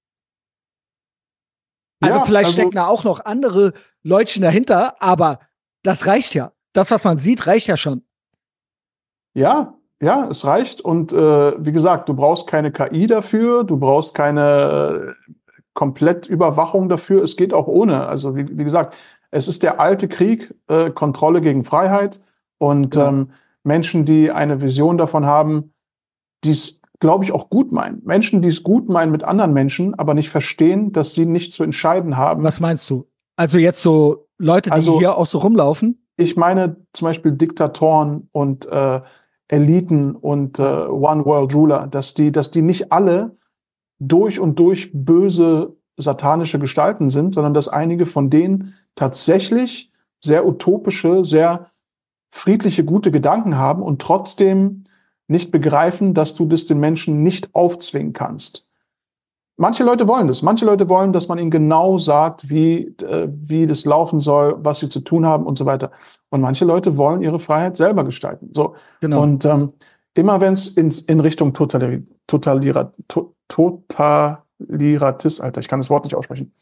Also 2.01 2.19
ja, 2.19 2.25
vielleicht 2.25 2.47
also, 2.47 2.55
stecken 2.55 2.77
da 2.77 2.87
auch 2.87 3.05
noch 3.05 3.25
andere 3.25 3.73
Leutchen 4.03 4.43
dahinter, 4.43 5.01
aber 5.03 5.41
das 5.83 6.07
reicht 6.07 6.35
ja. 6.35 6.53
Das, 6.73 6.91
was 6.91 7.05
man 7.05 7.19
sieht, 7.19 7.47
reicht 7.47 7.67
ja 7.67 7.77
schon. 7.77 8.05
Ja, 9.35 9.75
ja, 10.01 10.29
es 10.29 10.45
reicht. 10.45 10.81
Und 10.81 11.13
äh, 11.13 11.65
wie 11.65 11.73
gesagt, 11.73 12.09
du 12.09 12.15
brauchst 12.15 12.47
keine 12.47 12.73
KI 12.73 13.07
dafür, 13.07 13.65
du 13.65 13.79
brauchst 13.79 14.15
keine 14.15 15.17
äh, 15.73 15.75
Komplettüberwachung 15.75 16.89
dafür. 16.89 17.23
Es 17.23 17.37
geht 17.37 17.55
auch 17.55 17.66
ohne. 17.66 18.07
Also 18.07 18.37
wie, 18.37 18.59
wie 18.59 18.64
gesagt, 18.64 18.95
es 19.31 19.49
ist 19.49 19.62
der 19.62 19.81
alte 19.81 20.09
Krieg, 20.09 20.55
äh, 20.68 20.91
Kontrolle 20.91 21.41
gegen 21.41 21.64
Freiheit. 21.64 22.20
Und 22.59 22.95
ja. 22.95 23.09
ähm, 23.09 23.31
Menschen, 23.64 24.05
die 24.05 24.31
eine 24.31 24.61
Vision 24.61 24.99
davon 24.99 25.27
haben, 25.27 25.73
die 26.45 26.51
es, 26.51 26.81
glaube 27.01 27.25
ich, 27.25 27.33
auch 27.33 27.51
gut 27.51 27.73
meinen. 27.73 28.03
Menschen, 28.05 28.43
die 28.43 28.49
es 28.49 28.62
gut 28.62 28.89
meinen 28.89 29.11
mit 29.11 29.25
anderen 29.25 29.53
Menschen, 29.53 29.95
aber 29.99 30.14
nicht 30.14 30.31
verstehen, 30.31 30.93
dass 30.93 31.14
sie 31.14 31.27
nicht 31.27 31.53
zu 31.53 31.64
entscheiden 31.64 32.16
haben. 32.16 32.45
Was 32.45 32.61
meinst 32.61 32.89
du? 32.91 33.07
Also 33.37 33.59
jetzt 33.59 33.83
so 33.83 34.29
Leute, 34.39 34.70
die 34.70 34.75
also, 34.75 34.99
hier 34.99 35.16
auch 35.16 35.27
so 35.27 35.39
rumlaufen? 35.39 36.07
Ich 36.16 36.37
meine 36.37 36.77
zum 36.93 37.07
Beispiel 37.07 37.33
Diktatoren 37.33 38.29
und 38.33 38.66
äh, 38.66 39.01
Eliten 39.49 40.14
und 40.14 40.59
äh, 40.59 40.62
One 40.62 41.25
World 41.25 41.55
Ruler, 41.55 41.87
dass 41.87 42.14
die, 42.14 42.33
dass 42.33 42.51
die 42.51 42.62
nicht 42.62 42.93
alle 42.93 43.33
durch 44.09 44.40
und 44.40 44.59
durch 44.59 44.90
böse 44.92 45.76
satanische 45.96 46.59
Gestalten 46.59 47.11
sind, 47.11 47.34
sondern 47.34 47.55
dass 47.55 47.68
einige 47.68 48.07
von 48.07 48.30
denen 48.30 48.74
tatsächlich 48.94 49.90
sehr 50.20 50.46
utopische, 50.46 51.24
sehr 51.24 51.66
friedliche, 52.30 52.84
gute 52.84 53.11
Gedanken 53.11 53.57
haben 53.57 53.82
und 53.82 54.00
trotzdem 54.00 54.84
nicht 55.28 55.53
begreifen, 55.53 56.14
dass 56.14 56.34
du 56.34 56.46
das 56.46 56.66
den 56.66 56.80
Menschen 56.80 57.22
nicht 57.22 57.55
aufzwingen 57.55 58.12
kannst. 58.12 58.66
Manche 59.59 59.84
Leute 59.84 60.09
wollen 60.09 60.26
das. 60.26 60.42
Manche 60.42 60.64
Leute 60.64 60.88
wollen, 60.88 61.12
dass 61.12 61.28
man 61.28 61.38
ihnen 61.38 61.50
genau 61.50 61.98
sagt, 61.98 62.48
wie, 62.48 62.96
äh, 63.03 63.28
wie 63.30 63.66
das 63.66 63.84
laufen 63.84 64.18
soll, 64.18 64.57
was 64.59 64.80
sie 64.80 64.88
zu 64.88 65.00
tun 65.00 65.26
haben 65.26 65.44
und 65.44 65.59
so 65.59 65.66
weiter. 65.66 65.90
Und 66.30 66.40
manche 66.40 66.64
Leute 66.64 66.96
wollen 66.96 67.22
ihre 67.22 67.38
Freiheit 67.38 67.76
selber 67.76 68.03
gestalten. 68.03 68.48
So. 68.53 68.74
Genau. 69.00 69.22
Und 69.22 69.44
ähm, 69.44 69.72
immer 70.14 70.40
wenn 70.40 70.55
es 70.55 70.68
in 71.00 71.20
Richtung 71.20 71.53
Totalira, 71.53 72.03
Totalira, 72.26 72.92
to, 73.09 73.34
Totaliratis, 73.53 75.40
Alter, 75.40 75.61
ich 75.61 75.68
kann 75.68 75.80
das 75.80 75.90
Wort 75.90 76.05
nicht 76.05 76.14
aussprechen, 76.14 76.55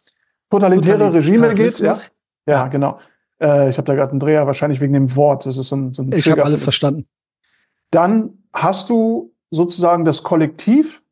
totalitäre 0.51 1.12
Regime 1.12 1.55
geht, 1.55 1.78
ja, 1.78 1.97
ja, 2.47 2.66
genau. 2.68 2.99
Äh, 3.41 3.70
ich 3.70 3.78
habe 3.78 3.86
da 3.86 3.95
gerade 3.95 4.11
einen 4.11 4.20
Dreher, 4.20 4.47
wahrscheinlich 4.47 4.80
wegen 4.80 4.93
dem 4.93 5.14
Wort. 5.14 5.47
Das 5.47 5.57
ist 5.57 5.68
so 5.68 5.76
ein, 5.76 5.95
so 5.95 6.03
ein 6.03 6.12
Ich 6.12 6.28
habe 6.30 6.45
alles 6.45 6.62
verstanden. 6.62 7.07
Dann 7.91 8.38
hast 8.53 8.91
du 8.91 9.32
sozusagen 9.51 10.05
das 10.05 10.22
Kollektiv 10.22 11.03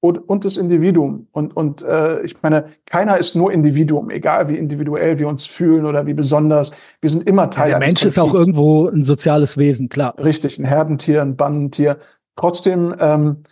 und, 0.00 0.16
und 0.16 0.44
das 0.44 0.56
Individuum. 0.56 1.26
Und, 1.32 1.56
und 1.56 1.82
äh, 1.82 2.22
ich 2.22 2.40
meine, 2.42 2.64
keiner 2.86 3.18
ist 3.18 3.34
nur 3.34 3.52
Individuum, 3.52 4.10
egal 4.10 4.48
wie 4.48 4.56
individuell 4.56 5.18
wir 5.18 5.28
uns 5.28 5.44
fühlen 5.44 5.84
oder 5.84 6.06
wie 6.06 6.14
besonders. 6.14 6.70
Wir 7.00 7.10
sind 7.10 7.28
immer 7.28 7.50
Teil 7.50 7.70
ja, 7.70 7.78
Der 7.78 7.86
Mensch 7.86 8.04
ist 8.04 8.18
auch 8.18 8.32
irgendwo 8.34 8.88
ein 8.88 9.02
soziales 9.02 9.58
Wesen, 9.58 9.88
klar. 9.88 10.14
Richtig, 10.18 10.58
ein 10.58 10.64
Herdentier, 10.64 11.22
ein 11.22 11.36
Bannentier. 11.36 11.98
Trotzdem, 12.36 12.94
ähm, 12.98 13.42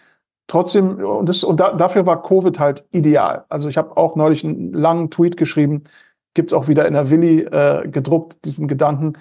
trotzdem, 0.46 0.98
und, 0.98 1.28
das, 1.28 1.44
und 1.44 1.60
da, 1.60 1.72
dafür 1.72 2.06
war 2.06 2.22
Covid 2.22 2.58
halt 2.58 2.84
ideal. 2.92 3.44
Also 3.48 3.68
ich 3.68 3.76
habe 3.76 3.96
auch 3.96 4.16
neulich 4.16 4.44
einen 4.44 4.72
langen 4.72 5.10
Tweet 5.10 5.36
geschrieben, 5.36 5.82
gibt's 6.34 6.52
auch 6.52 6.68
wieder 6.68 6.86
in 6.86 6.94
der 6.94 7.10
Willi 7.10 7.40
äh, 7.40 7.88
gedruckt, 7.88 8.44
diesen 8.44 8.68
Gedanken. 8.68 9.14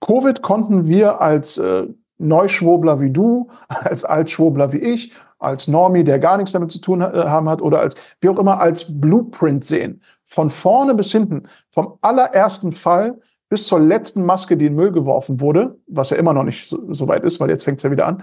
Covid 0.00 0.42
konnten 0.42 0.86
wir 0.86 1.20
als 1.20 1.58
äh, 1.58 1.86
Neuschwobler 2.18 3.00
wie 3.00 3.10
du, 3.10 3.48
als 3.68 4.04
Altschwobler 4.04 4.72
wie 4.72 4.78
ich, 4.78 5.12
als 5.38 5.68
Normie, 5.68 6.04
der 6.04 6.18
gar 6.18 6.36
nichts 6.36 6.52
damit 6.52 6.72
zu 6.72 6.80
tun 6.80 7.00
äh, 7.00 7.04
haben 7.04 7.48
hat, 7.48 7.62
oder 7.62 7.80
als, 7.80 7.94
wie 8.20 8.28
auch 8.28 8.38
immer, 8.38 8.60
als 8.60 9.00
Blueprint 9.00 9.64
sehen. 9.64 10.00
Von 10.24 10.50
vorne 10.50 10.94
bis 10.94 11.12
hinten, 11.12 11.44
vom 11.70 11.98
allerersten 12.00 12.72
Fall 12.72 13.18
bis 13.48 13.66
zur 13.66 13.78
letzten 13.78 14.24
Maske, 14.24 14.56
die 14.56 14.66
in 14.66 14.74
Müll 14.74 14.90
geworfen 14.90 15.40
wurde, 15.40 15.78
was 15.86 16.10
ja 16.10 16.16
immer 16.16 16.32
noch 16.32 16.44
nicht 16.44 16.68
so, 16.68 16.92
so 16.92 17.08
weit 17.08 17.24
ist, 17.24 17.40
weil 17.40 17.50
jetzt 17.50 17.64
fängt's 17.64 17.82
ja 17.82 17.90
wieder 17.90 18.06
an, 18.06 18.22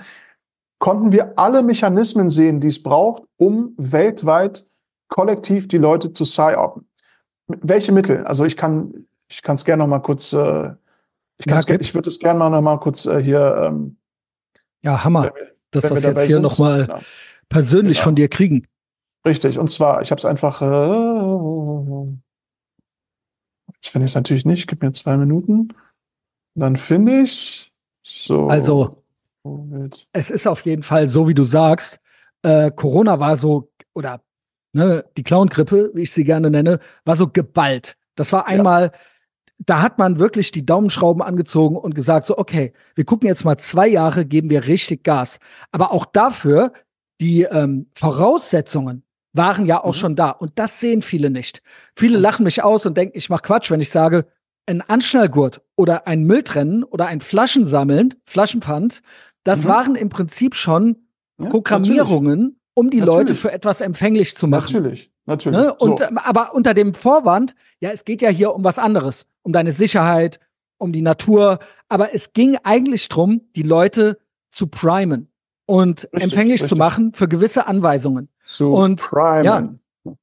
konnten 0.81 1.13
wir 1.13 1.39
alle 1.39 1.63
Mechanismen 1.63 2.27
sehen, 2.27 2.59
die 2.59 2.67
es 2.67 2.83
braucht, 2.83 3.23
um 3.37 3.73
weltweit 3.77 4.65
kollektiv 5.07 5.69
die 5.69 5.77
Leute 5.77 6.11
zu 6.11 6.25
psy-open 6.25 6.85
welche 7.61 7.91
Mittel? 7.91 8.23
Also 8.25 8.45
ich 8.45 8.57
kann 8.57 9.05
ich 9.27 9.41
kann 9.41 9.55
es 9.55 9.65
gerne 9.65 9.83
noch 9.83 9.89
mal 9.89 9.99
kurz 9.99 10.33
äh, 10.33 10.71
ich, 11.37 11.45
ja, 11.45 11.59
ich 11.79 11.95
würde 11.95 12.09
es 12.09 12.19
gerne 12.19 12.39
mal 12.39 12.49
noch 12.49 12.61
mal 12.61 12.77
kurz 12.77 13.05
äh, 13.05 13.21
hier 13.21 13.69
ähm, 13.69 13.97
ja 14.83 15.03
Hammer 15.03 15.31
dass 15.71 15.83
wir 15.83 15.89
das 15.91 16.03
jetzt 16.03 16.21
hier 16.21 16.35
sind. 16.35 16.41
noch 16.41 16.59
mal 16.59 16.85
genau. 16.85 16.99
persönlich 17.49 17.97
genau. 17.97 18.03
von 18.05 18.15
dir 18.15 18.27
kriegen 18.29 18.67
richtig 19.25 19.57
und 19.57 19.69
zwar 19.69 20.01
ich 20.01 20.11
habe 20.11 20.19
es 20.19 20.25
einfach 20.25 20.61
äh, 20.61 22.11
jetzt 23.75 23.89
finde 23.89 24.05
ich 24.05 24.11
es 24.11 24.15
natürlich 24.15 24.45
nicht 24.45 24.67
gib 24.67 24.81
mir 24.81 24.91
zwei 24.93 25.17
Minuten 25.17 25.69
dann 26.55 26.75
finde 26.75 27.21
ich 27.21 27.71
so 28.03 28.47
also 28.49 29.00
es 30.13 30.29
ist 30.29 30.47
auf 30.47 30.61
jeden 30.61 30.83
Fall 30.83 31.09
so 31.09 31.27
wie 31.27 31.33
du 31.33 31.43
sagst 31.43 31.99
äh, 32.43 32.71
Corona 32.71 33.19
war 33.19 33.37
so 33.37 33.71
oder 33.93 34.21
ne, 34.73 35.05
die 35.17 35.23
Clown-Grippe, 35.23 35.91
wie 35.93 36.03
ich 36.03 36.11
sie 36.11 36.23
gerne 36.23 36.49
nenne, 36.49 36.79
war 37.05 37.15
so 37.15 37.27
geballt. 37.27 37.97
Das 38.15 38.33
war 38.33 38.47
einmal, 38.47 38.83
ja. 38.83 38.91
da 39.59 39.81
hat 39.81 39.97
man 39.97 40.19
wirklich 40.19 40.51
die 40.51 40.65
Daumenschrauben 40.65 41.21
angezogen 41.21 41.75
und 41.75 41.95
gesagt, 41.95 42.25
so, 42.25 42.37
okay, 42.37 42.73
wir 42.95 43.05
gucken 43.05 43.27
jetzt 43.27 43.45
mal 43.45 43.57
zwei 43.57 43.87
Jahre, 43.87 44.25
geben 44.25 44.49
wir 44.49 44.67
richtig 44.67 45.03
Gas. 45.03 45.39
Aber 45.71 45.91
auch 45.91 46.05
dafür, 46.05 46.73
die 47.19 47.43
ähm, 47.43 47.87
Voraussetzungen 47.93 49.03
waren 49.33 49.65
ja 49.65 49.81
auch 49.81 49.95
mhm. 49.95 49.99
schon 49.99 50.15
da. 50.15 50.29
Und 50.31 50.53
das 50.55 50.79
sehen 50.79 51.01
viele 51.01 51.29
nicht. 51.29 51.61
Viele 51.95 52.17
mhm. 52.17 52.23
lachen 52.23 52.43
mich 52.43 52.63
aus 52.63 52.85
und 52.85 52.97
denken, 52.97 53.17
ich 53.17 53.29
mach 53.29 53.41
Quatsch, 53.41 53.71
wenn 53.71 53.81
ich 53.81 53.91
sage, 53.91 54.25
ein 54.67 54.81
Anschnallgurt 54.81 55.61
oder 55.75 56.07
ein 56.07 56.23
Mülltrennen 56.23 56.83
oder 56.83 57.07
ein 57.07 57.21
Flaschensammeln, 57.21 58.13
Flaschenpfand, 58.25 59.01
das 59.43 59.65
mhm. 59.65 59.69
waren 59.69 59.95
im 59.95 60.09
Prinzip 60.09 60.55
schon 60.55 60.97
ja, 61.39 61.49
Programmierungen, 61.49 62.39
natürlich 62.39 62.61
um 62.73 62.89
die 62.89 62.99
natürlich. 62.99 63.15
Leute 63.15 63.35
für 63.35 63.51
etwas 63.51 63.81
empfänglich 63.81 64.35
zu 64.35 64.47
machen. 64.47 64.73
Natürlich, 64.73 65.11
natürlich. 65.25 65.59
Ne? 65.59 65.73
Und, 65.73 65.99
so. 65.99 66.05
Aber 66.23 66.53
unter 66.53 66.73
dem 66.73 66.93
Vorwand, 66.93 67.55
ja, 67.79 67.91
es 67.91 68.05
geht 68.05 68.21
ja 68.21 68.29
hier 68.29 68.53
um 68.53 68.63
was 68.63 68.79
anderes, 68.79 69.27
um 69.43 69.53
deine 69.53 69.71
Sicherheit, 69.71 70.39
um 70.77 70.91
die 70.91 71.01
Natur. 71.01 71.59
Aber 71.89 72.15
es 72.15 72.33
ging 72.33 72.57
eigentlich 72.63 73.09
drum, 73.09 73.41
die 73.55 73.63
Leute 73.63 74.19
zu 74.49 74.67
primen. 74.67 75.27
und 75.65 76.03
richtig, 76.05 76.23
empfänglich 76.23 76.61
richtig. 76.61 76.69
zu 76.69 76.75
machen 76.75 77.13
für 77.13 77.27
gewisse 77.27 77.67
Anweisungen. 77.67 78.29
Zu 78.43 78.73
und 78.73 79.01
primen. 79.01 79.43
ja, 79.45 79.69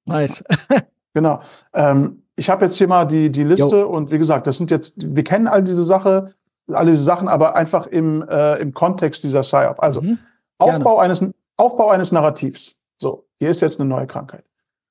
nice. 0.04 0.44
genau. 1.14 1.40
Ähm, 1.72 2.22
ich 2.36 2.50
habe 2.50 2.64
jetzt 2.64 2.76
hier 2.76 2.88
mal 2.88 3.04
die, 3.04 3.30
die 3.30 3.44
Liste 3.44 3.80
jo. 3.80 3.88
und 3.88 4.10
wie 4.10 4.18
gesagt, 4.18 4.46
das 4.46 4.58
sind 4.58 4.70
jetzt, 4.70 5.14
wir 5.14 5.24
kennen 5.24 5.48
all 5.48 5.62
diese 5.62 5.84
Sache, 5.84 6.32
all 6.72 6.86
diese 6.86 7.02
Sachen, 7.02 7.28
aber 7.28 7.56
einfach 7.56 7.86
im, 7.86 8.26
äh, 8.28 8.56
im 8.60 8.74
Kontext 8.74 9.22
dieser 9.24 9.40
PSYOP. 9.40 9.82
Also 9.82 10.02
mhm. 10.02 10.18
Aufbau 10.58 10.98
eines, 10.98 11.24
Aufbau 11.56 11.88
eines 11.88 12.12
Narrativs. 12.12 12.78
So, 12.98 13.26
hier 13.38 13.50
ist 13.50 13.60
jetzt 13.60 13.80
eine 13.80 13.88
neue 13.88 14.06
Krankheit. 14.06 14.44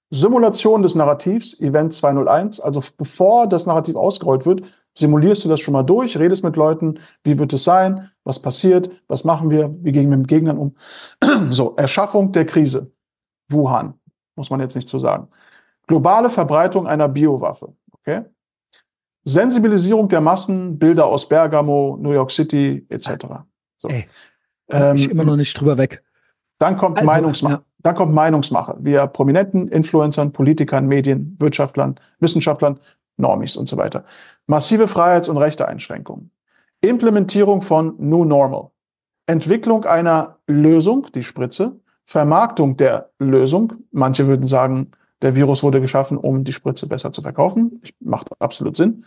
Simulation 0.10 0.84
des 0.84 0.96
Narrativs, 0.96 1.60
Event 1.60 1.94
201, 1.94 2.62
also 2.62 2.82
bevor 2.98 3.48
das 3.48 3.66
Narrativ 3.66 3.96
ausgerollt 3.96 4.46
wird, 4.46 4.62
simulierst 4.94 5.44
du 5.44 5.50
das 5.50 5.60
schon 5.60 5.74
mal 5.74 5.84
durch, 5.84 6.18
redest 6.18 6.44
mit 6.44 6.56
Leuten, 6.56 7.00
wie 7.24 7.38
wird 7.38 7.52
es 7.52 7.66
sein, 7.66 8.10
was 8.24 8.40
passiert, 8.40 8.90
was 9.10 9.26
machen 9.26 9.50
wir, 9.50 9.76
wie 9.84 9.92
gehen 9.92 10.10
wir 10.10 10.18
mit 10.18 10.30
Gegnern 10.30 10.58
um. 10.58 10.76
so, 11.52 11.76
Erschaffung 11.76 12.32
der 12.32 12.46
Krise. 12.46 12.92
Wuhan, 13.50 13.96
muss 14.36 14.50
man 14.50 14.62
jetzt 14.62 14.76
nicht 14.76 14.88
so 14.88 14.98
sagen. 14.98 15.28
Globale 15.88 16.30
Verbreitung 16.30 16.88
einer 16.88 17.08
Biowaffe. 17.08 17.74
Okay? 17.94 18.24
Sensibilisierung 19.28 20.08
der 20.08 20.22
Massen, 20.22 20.80
Bilder 20.80 21.06
aus 21.06 21.28
Bergamo, 21.28 21.98
New 22.00 22.14
York 22.14 22.32
City, 22.32 22.86
etc. 22.90 23.26
So. 23.78 23.90
Ey, 23.90 24.06
ähm, 24.70 24.96
ich 24.96 25.10
immer 25.10 25.26
noch 25.26 25.36
nicht 25.36 25.54
drüber 25.60 25.78
weg. 25.78 26.02
Dann 26.60 26.78
kommt, 26.78 26.98
also, 26.98 27.06
Meinungsma 27.06 27.50
ja. 27.50 27.62
dann 27.80 27.96
kommt 27.96 28.14
Meinungsmache 28.14 28.78
via 28.80 29.06
Prominenten, 29.06 29.68
Influencern, 29.68 30.32
Politikern, 30.32 30.88
Medien, 30.88 31.36
Wirtschaftlern, 31.40 31.96
Wissenschaftlern, 32.20 32.80
Normis 33.18 33.58
und 33.58 33.68
so 33.68 33.76
weiter. 33.78 34.06
Massive 34.48 34.88
Freiheits- 34.88 35.28
und 35.28 35.38
Rechteeinschränkungen. 35.38 36.32
Implementierung 36.82 37.62
von 37.62 37.96
New 37.98 38.24
Normal. 38.24 38.70
Entwicklung 39.26 39.84
einer 39.86 40.38
Lösung, 40.48 41.08
die 41.14 41.24
Spritze. 41.24 41.80
Vermarktung 42.06 42.78
der 42.78 43.10
Lösung. 43.20 43.74
Manche 43.92 44.26
würden 44.28 44.48
sagen, 44.48 44.92
der 45.22 45.36
Virus 45.36 45.64
wurde 45.64 45.82
geschaffen, 45.82 46.18
um 46.18 46.44
die 46.44 46.54
Spritze 46.54 46.88
besser 46.88 47.12
zu 47.12 47.22
verkaufen. 47.22 47.82
Macht 48.00 48.30
absolut 48.40 48.78
Sinn. 48.78 49.04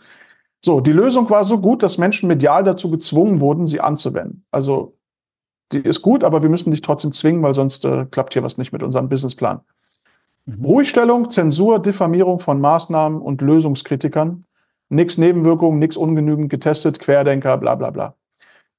So, 0.63 0.79
die 0.79 0.91
Lösung 0.91 1.29
war 1.29 1.43
so 1.43 1.59
gut, 1.59 1.81
dass 1.81 1.97
Menschen 1.97 2.27
medial 2.27 2.63
dazu 2.63 2.91
gezwungen 2.91 3.39
wurden, 3.39 3.65
sie 3.65 3.81
anzuwenden. 3.81 4.45
Also 4.51 4.97
die 5.71 5.79
ist 5.79 6.01
gut, 6.01 6.23
aber 6.23 6.43
wir 6.43 6.49
müssen 6.49 6.71
dich 6.71 6.81
trotzdem 6.81 7.13
zwingen, 7.13 7.41
weil 7.41 7.53
sonst 7.53 7.85
äh, 7.85 8.05
klappt 8.05 8.33
hier 8.33 8.43
was 8.43 8.57
nicht 8.57 8.71
mit 8.73 8.83
unserem 8.83 9.09
Businessplan. 9.09 9.61
Mhm. 10.45 10.65
Ruhigstellung, 10.65 11.31
Zensur, 11.31 11.79
Diffamierung 11.79 12.39
von 12.39 12.59
Maßnahmen 12.59 13.21
und 13.21 13.41
Lösungskritikern. 13.41 14.45
Nix 14.89 15.17
Nebenwirkungen, 15.17 15.79
nix 15.79 15.95
ungenügend 15.95 16.49
getestet, 16.49 16.99
Querdenker, 16.99 17.57
bla 17.57 17.75
bla 17.75 17.91
bla. 17.91 18.15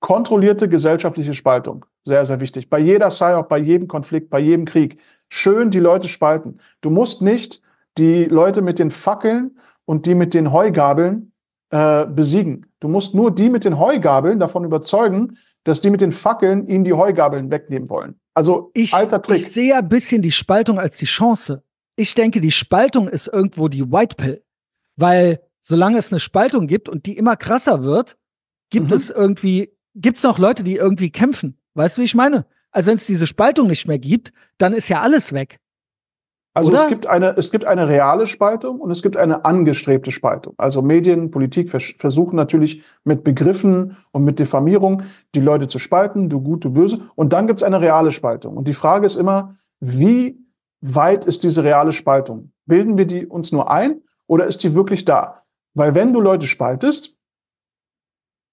Kontrollierte 0.00 0.68
gesellschaftliche 0.68 1.32
Spaltung. 1.32 1.86
Sehr, 2.04 2.26
sehr 2.26 2.40
wichtig. 2.40 2.68
Bei 2.68 2.78
jeder 2.78 3.08
PSYOP, 3.08 3.48
bei 3.48 3.58
jedem 3.58 3.88
Konflikt, 3.88 4.28
bei 4.30 4.40
jedem 4.40 4.64
Krieg. 4.64 4.98
Schön 5.28 5.70
die 5.70 5.80
Leute 5.80 6.08
spalten. 6.08 6.58
Du 6.80 6.90
musst 6.90 7.22
nicht 7.22 7.62
die 7.98 8.24
Leute 8.24 8.62
mit 8.62 8.78
den 8.78 8.90
Fackeln 8.90 9.56
und 9.84 10.06
die 10.06 10.14
mit 10.14 10.34
den 10.34 10.52
Heugabeln 10.52 11.32
äh, 11.70 12.06
besiegen. 12.06 12.66
Du 12.80 12.88
musst 12.88 13.14
nur 13.14 13.34
die 13.34 13.48
mit 13.48 13.64
den 13.64 13.78
Heugabeln 13.78 14.38
davon 14.38 14.64
überzeugen, 14.64 15.36
dass 15.64 15.80
die 15.80 15.90
mit 15.90 16.00
den 16.00 16.12
Fackeln 16.12 16.66
ihnen 16.66 16.84
die 16.84 16.92
Heugabeln 16.92 17.50
wegnehmen 17.50 17.88
wollen. 17.88 18.20
Also 18.34 18.70
ich, 18.74 18.92
alter 18.94 19.22
Trick. 19.22 19.36
Ich 19.36 19.52
sehe 19.52 19.76
ein 19.76 19.88
bisschen 19.88 20.22
die 20.22 20.32
Spaltung 20.32 20.78
als 20.78 20.96
die 20.96 21.06
Chance. 21.06 21.62
Ich 21.96 22.14
denke, 22.14 22.40
die 22.40 22.50
Spaltung 22.50 23.08
ist 23.08 23.28
irgendwo 23.28 23.68
die 23.68 23.90
White 23.90 24.16
Pill. 24.16 24.42
Weil 24.96 25.40
solange 25.60 25.98
es 25.98 26.12
eine 26.12 26.20
Spaltung 26.20 26.66
gibt 26.66 26.88
und 26.88 27.06
die 27.06 27.16
immer 27.16 27.36
krasser 27.36 27.84
wird, 27.84 28.16
gibt 28.70 28.88
mhm. 28.88 28.96
es 28.96 29.10
irgendwie, 29.10 29.72
gibt 29.94 30.16
es 30.16 30.24
noch 30.24 30.38
Leute, 30.38 30.64
die 30.64 30.76
irgendwie 30.76 31.10
kämpfen. 31.10 31.58
Weißt 31.74 31.96
du, 31.96 32.00
wie 32.00 32.06
ich 32.06 32.14
meine? 32.14 32.46
Also 32.70 32.88
wenn 32.88 32.96
es 32.96 33.06
diese 33.06 33.26
Spaltung 33.26 33.68
nicht 33.68 33.86
mehr 33.86 33.98
gibt, 33.98 34.32
dann 34.58 34.72
ist 34.72 34.88
ja 34.88 35.00
alles 35.00 35.32
weg. 35.32 35.58
Also 36.54 36.70
Oder? 36.70 36.82
es 36.82 36.88
gibt 36.88 37.06
eine, 37.06 37.34
es 37.38 37.50
gibt 37.50 37.64
eine 37.64 37.88
reale 37.88 38.26
Spaltung 38.26 38.80
und 38.80 38.90
es 38.90 39.02
gibt 39.02 39.16
eine 39.16 39.46
angestrebte 39.46 40.10
Spaltung. 40.10 40.54
Also 40.58 40.82
Medien, 40.82 41.30
Politik 41.30 41.70
vers 41.70 41.94
versuchen 41.96 42.36
natürlich 42.36 42.82
mit 43.04 43.24
Begriffen 43.24 43.96
und 44.12 44.24
mit 44.24 44.38
Diffamierung 44.38 45.02
die 45.34 45.40
Leute 45.40 45.66
zu 45.66 45.78
spalten, 45.78 46.28
du 46.28 46.42
gut, 46.42 46.64
du 46.64 46.70
böse. 46.70 47.00
Und 47.16 47.32
dann 47.32 47.46
gibt 47.46 47.60
es 47.60 47.62
eine 47.62 47.80
reale 47.80 48.12
Spaltung. 48.12 48.56
Und 48.56 48.68
die 48.68 48.74
Frage 48.74 49.06
ist 49.06 49.16
immer, 49.16 49.54
wie 49.80 50.38
weit 50.82 51.24
ist 51.24 51.42
diese 51.42 51.64
reale 51.64 51.92
Spaltung? 51.92 52.52
Bilden 52.66 52.98
wir 52.98 53.06
die 53.06 53.26
uns 53.26 53.50
nur 53.50 53.70
ein 53.70 54.02
oder 54.26 54.46
ist 54.46 54.62
die 54.62 54.74
wirklich 54.74 55.06
da? 55.06 55.42
Weil 55.74 55.94
wenn 55.94 56.12
du 56.12 56.20
Leute 56.20 56.46
spaltest, 56.46 57.16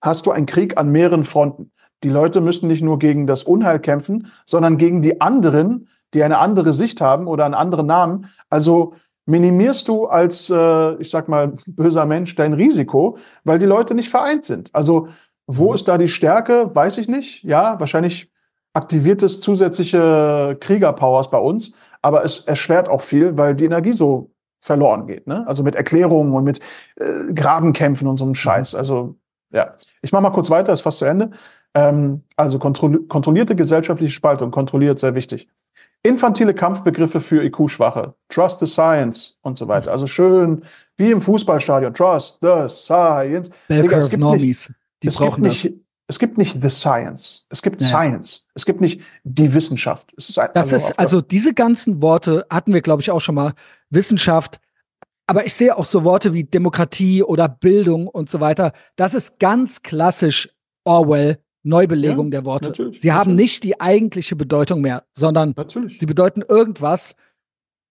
hast 0.02 0.26
du 0.26 0.32
einen 0.32 0.46
Krieg 0.46 0.78
an 0.78 0.92
mehreren 0.92 1.24
Fronten. 1.24 1.72
Die 2.04 2.10
Leute 2.10 2.42
müssen 2.42 2.68
nicht 2.68 2.82
nur 2.82 3.00
gegen 3.00 3.28
das 3.28 3.44
Unheil 3.44 3.80
kämpfen, 3.80 4.28
sondern 4.46 4.78
gegen 4.78 5.02
die 5.02 5.20
anderen, 5.20 5.88
die 6.14 6.24
eine 6.24 6.38
andere 6.38 6.74
Sicht 6.74 7.02
haben 7.02 7.28
oder 7.28 7.46
einen 7.46 7.54
anderen 7.54 7.88
Namen. 7.88 8.26
Also 8.50 8.94
minimierst 9.26 9.88
du 9.88 10.08
als, 10.08 10.50
äh, 10.50 10.96
ich 10.96 11.10
sag 11.10 11.28
mal, 11.28 11.54
böser 11.68 12.06
Mensch 12.06 12.36
dein 12.36 12.54
Risiko, 12.54 13.18
weil 13.44 13.60
die 13.60 13.66
Leute 13.66 13.94
nicht 13.96 14.10
vereint 14.10 14.46
sind. 14.46 14.74
Also 14.74 15.08
wo 15.46 15.70
mhm. 15.70 15.76
ist 15.76 15.88
da 15.88 15.98
die 15.98 16.08
Stärke? 16.08 16.72
Weiß 16.74 16.98
ich 16.98 17.08
nicht. 17.08 17.44
Ja, 17.44 17.80
wahrscheinlich 17.80 18.32
aktiviert 18.74 19.24
es 19.24 19.42
zusätzliche 19.42 20.58
Kriegerpowers 20.60 21.30
bei 21.30 21.40
uns, 21.40 21.74
aber 22.02 22.24
es 22.24 22.40
erschwert 22.40 22.88
auch 22.88 23.02
viel, 23.02 23.38
weil 23.38 23.56
die 23.56 23.66
Energie 23.66 23.94
so 23.94 24.32
verloren 24.62 25.08
geht. 25.08 25.28
Ne? 25.28 25.46
Also 25.48 25.64
mit 25.64 25.76
Erklärungen 25.76 26.34
und 26.34 26.44
mit 26.44 26.60
äh, 26.98 27.34
Grabenkämpfen 27.34 28.08
und 28.08 28.18
so 28.18 28.26
einem 28.26 28.36
Scheiß. 28.36 28.74
Mhm. 28.74 28.80
Also 28.80 29.16
ja, 29.52 29.76
ich 30.02 30.12
mache 30.12 30.24
mal 30.24 30.30
kurz 30.32 30.50
weiter, 30.50 30.74
ist 30.74 30.82
fast 30.82 31.00
zu 31.00 31.06
Ende. 31.06 31.32
Ähm, 31.74 32.24
also 32.36 32.60
kontro 32.60 32.90
kontrollierte 33.08 33.56
gesellschaftliche 33.56 34.14
Spaltung, 34.14 34.52
kontrolliert, 34.52 35.00
sehr 35.00 35.16
wichtig. 35.16 35.48
Infantile 36.02 36.54
Kampfbegriffe 36.54 37.20
für 37.20 37.44
IQ-Schwache, 37.44 38.14
Trust 38.30 38.60
the 38.60 38.66
Science 38.66 39.40
und 39.42 39.58
so 39.58 39.68
weiter. 39.68 39.92
Also 39.92 40.08
schön 40.08 40.64
wie 40.98 41.12
im 41.12 41.22
Fußballstadion, 41.22 41.94
Trust 41.94 42.40
the 42.42 42.68
Science. 42.70 43.50
Digga, 43.70 43.98
es 43.98 44.10
gibt 44.10 44.22
Normies, 44.22 44.70
nicht, 45.04 45.14
es 45.14 45.20
gibt 45.20 45.38
nicht, 45.40 45.74
es 46.08 46.20
gibt 46.20 46.38
nicht 46.38 46.62
the 46.62 46.70
Science, 46.70 47.46
es 47.50 47.62
gibt 47.62 47.82
ja. 47.82 47.88
Science, 47.88 48.48
es 48.56 48.66
gibt 48.66 48.82
nicht 48.82 49.02
die 49.24 49.54
Wissenschaft. 49.54 50.14
Es 50.18 50.30
ist 50.30 50.40
ein, 50.40 50.50
das 50.54 50.74
also 50.74 50.76
ist 50.76 51.00
also 51.00 51.22
diese 51.22 51.54
ganzen 51.54 52.02
Worte 52.02 52.46
hatten 52.50 52.74
wir, 52.74 52.82
glaube 52.82 53.02
ich, 53.02 53.12
auch 53.12 53.22
schon 53.22 53.36
mal. 53.36 53.54
Wissenschaft, 53.90 54.60
aber 55.30 55.46
ich 55.46 55.54
sehe 55.54 55.78
auch 55.78 55.86
so 55.86 56.04
Worte 56.04 56.34
wie 56.34 56.44
Demokratie 56.44 57.22
oder 57.22 57.48
Bildung 57.48 58.08
und 58.08 58.32
so 58.32 58.40
weiter. 58.40 58.74
Das 58.96 59.14
ist 59.14 59.40
ganz 59.40 59.84
klassisch 59.84 60.50
Orwell, 60.86 61.38
Neubelegung 61.62 62.28
ja, 62.28 62.40
der 62.40 62.46
Worte. 62.46 62.74
Sie 62.76 62.84
natürlich. 62.84 63.12
haben 63.12 63.36
nicht 63.36 63.64
die 63.64 63.80
eigentliche 63.80 64.36
Bedeutung 64.36 64.82
mehr, 64.82 65.04
sondern 65.14 65.54
natürlich. 65.56 66.00
sie 66.00 66.06
bedeuten 66.08 66.42
irgendwas. 66.42 67.16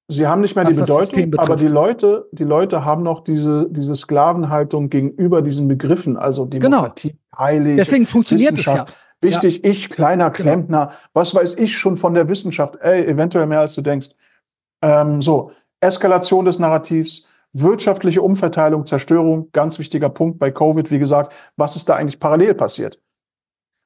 Sie 0.08 0.26
haben 0.26 0.40
nicht 0.40 0.56
mehr 0.56 0.64
die 0.64 0.74
Bedeutung, 0.74 1.32
aber 1.36 1.54
die 1.54 1.68
Leute, 1.68 2.28
die 2.32 2.44
Leute 2.44 2.84
haben 2.84 3.04
noch 3.04 3.20
diese, 3.20 3.68
diese 3.70 3.94
Sklavenhaltung 3.94 4.90
gegenüber 4.90 5.40
diesen 5.40 5.68
Begriffen, 5.68 6.16
also 6.16 6.46
genau. 6.46 6.78
Demokratie, 6.78 7.10
genau. 7.10 7.38
heilig, 7.38 7.76
Deswegen 7.76 8.06
funktioniert 8.06 8.58
es 8.58 8.64
ja. 8.64 8.86
Wichtig, 9.20 9.60
ja. 9.62 9.70
ich, 9.70 9.90
kleiner 9.90 10.30
genau. 10.30 10.42
Klempner, 10.42 10.86
genau. 10.86 10.98
was 11.12 11.34
weiß 11.34 11.54
ich 11.54 11.76
schon 11.76 11.96
von 11.96 12.14
der 12.14 12.28
Wissenschaft? 12.28 12.76
Ey, 12.80 13.04
eventuell 13.04 13.46
mehr 13.46 13.60
als 13.60 13.74
du 13.74 13.82
denkst. 13.82 14.08
Ähm, 14.82 15.20
so, 15.20 15.50
Eskalation 15.80 16.44
des 16.44 16.58
Narrativs, 16.58 17.24
wirtschaftliche 17.52 18.22
Umverteilung, 18.22 18.86
Zerstörung, 18.86 19.50
ganz 19.52 19.78
wichtiger 19.78 20.08
Punkt 20.10 20.38
bei 20.38 20.50
Covid, 20.50 20.90
wie 20.90 20.98
gesagt, 20.98 21.32
was 21.56 21.76
ist 21.76 21.88
da 21.88 21.96
eigentlich 21.96 22.20
parallel 22.20 22.54
passiert? 22.54 23.00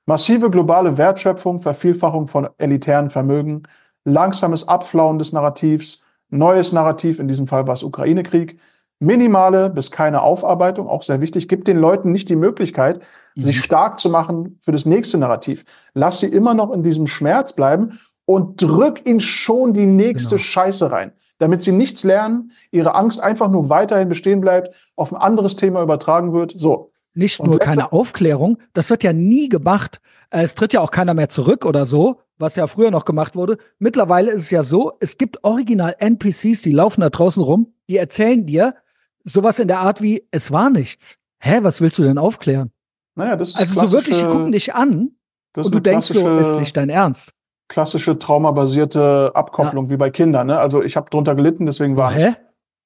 Massive 0.07 0.51
globale 0.51 0.99
Wertschöpfung, 0.99 1.61
Vervielfachung 1.61 2.27
von 2.27 2.49
elitären 2.59 3.09
Vermögen, 3.09 3.63
langsames 4.05 4.67
Abflauen 4.67 5.19
des 5.19 5.33
Narrativs, 5.33 6.03
neues 6.29 6.73
Narrativ, 6.73 7.21
in 7.21 7.29
diesem 7.29 7.47
Fall 7.47 7.67
war 7.67 7.75
es 7.75 7.85
Ukraine-Krieg, 7.85 8.59
minimale 8.99 9.71
bis 9.71 9.91
keine 9.91 10.23
Aufarbeitung, 10.23 10.89
auch 10.89 11.03
sehr 11.03 11.21
wichtig, 11.21 11.49
gibt 11.49 11.69
den 11.69 11.77
Leuten 11.77 12.11
nicht 12.11 12.29
die 12.29 12.37
Möglichkeit, 12.37 13.01
mhm. 13.37 13.43
sich 13.43 13.61
stark 13.61 14.01
zu 14.01 14.11
machen 14.11 14.59
für 14.61 14.73
das 14.73 14.87
nächste 14.87 15.19
Narrativ. 15.19 15.65
Lass 15.95 16.21
sie 16.21 16.27
immer 16.27 16.55
noch 16.55 16.73
in 16.73 16.83
diesem 16.83 17.07
Schmerz 17.07 17.53
bleiben 17.53 17.97
und 18.33 18.63
drück 18.63 19.07
ihnen 19.07 19.21
schon 19.21 19.75
die 19.75 19.85
nächste 19.85 20.37
genau. 20.37 20.43
Scheiße 20.43 20.91
rein, 20.91 21.13
damit 21.37 21.61
sie 21.61 21.71
nichts 21.71 22.03
lernen, 22.03 22.51
ihre 22.71 22.95
Angst 22.95 23.21
einfach 23.21 23.51
nur 23.51 23.69
weiterhin 23.69 24.09
bestehen 24.09 24.41
bleibt, 24.41 24.75
auf 24.97 25.13
ein 25.13 25.21
anderes 25.21 25.55
Thema 25.55 25.83
übertragen 25.83 26.33
wird. 26.33 26.55
So. 26.57 26.93
Nicht 27.13 27.41
und 27.41 27.51
nur 27.51 27.59
keine 27.59 27.93
Aufklärung, 27.93 28.57
das 28.73 28.89
wird 28.89 29.03
ja 29.03 29.13
nie 29.13 29.51
gemacht. 29.51 30.01
Es 30.31 30.55
tritt 30.55 30.73
ja 30.73 30.81
auch 30.81 30.91
keiner 30.91 31.13
mehr 31.13 31.29
zurück 31.29 31.67
oder 31.67 31.85
so, 31.85 32.21
was 32.39 32.57
ja 32.57 32.67
früher 32.67 32.91
noch 32.91 33.05
gemacht 33.05 33.37
wurde. 33.37 33.59
Mittlerweile 33.79 34.31
ist 34.31 34.45
es 34.45 34.51
ja 34.51 34.63
so, 34.63 34.93
es 35.01 35.19
gibt 35.19 35.45
original 35.45 35.95
NPCs, 35.99 36.63
die 36.63 36.73
laufen 36.73 37.03
da 37.03 37.11
draußen 37.11 37.43
rum, 37.43 37.75
die 37.91 37.99
erzählen 37.99 38.47
dir 38.47 38.77
sowas 39.25 39.59
in 39.59 39.69
der 39.69 39.81
Art 39.81 40.01
wie, 40.01 40.27
es 40.31 40.51
war 40.51 40.71
nichts. 40.71 41.19
Hä, 41.39 41.59
was 41.61 41.83
willst 41.83 41.99
du 41.99 42.03
denn 42.03 42.17
aufklären? 42.17 42.73
Naja, 43.15 43.37
das 43.37 43.51
ist 43.51 43.59
Also 43.61 43.87
so 43.89 43.93
wirklich, 43.99 44.17
die 44.17 44.25
gucken 44.25 44.53
dich 44.53 44.75
an 44.75 45.11
und 45.55 45.75
du 45.75 45.81
denkst 45.81 46.07
so, 46.07 46.39
ist 46.39 46.59
nicht 46.59 46.75
dein 46.79 46.89
Ernst 46.89 47.35
klassische 47.73 48.19
traumabasierte 48.19 49.33
Abkopplung 49.35 49.87
ja. 49.87 49.91
wie 49.93 49.97
bei 49.97 50.11
Kindern. 50.11 50.49
Ne? 50.49 50.59
Also 50.59 50.83
ich 50.83 50.95
habe 50.95 51.09
drunter 51.09 51.35
gelitten, 51.35 51.65
deswegen 51.65 51.97
war 51.97 52.13
Hä? 52.13 52.25
nichts. 52.25 52.41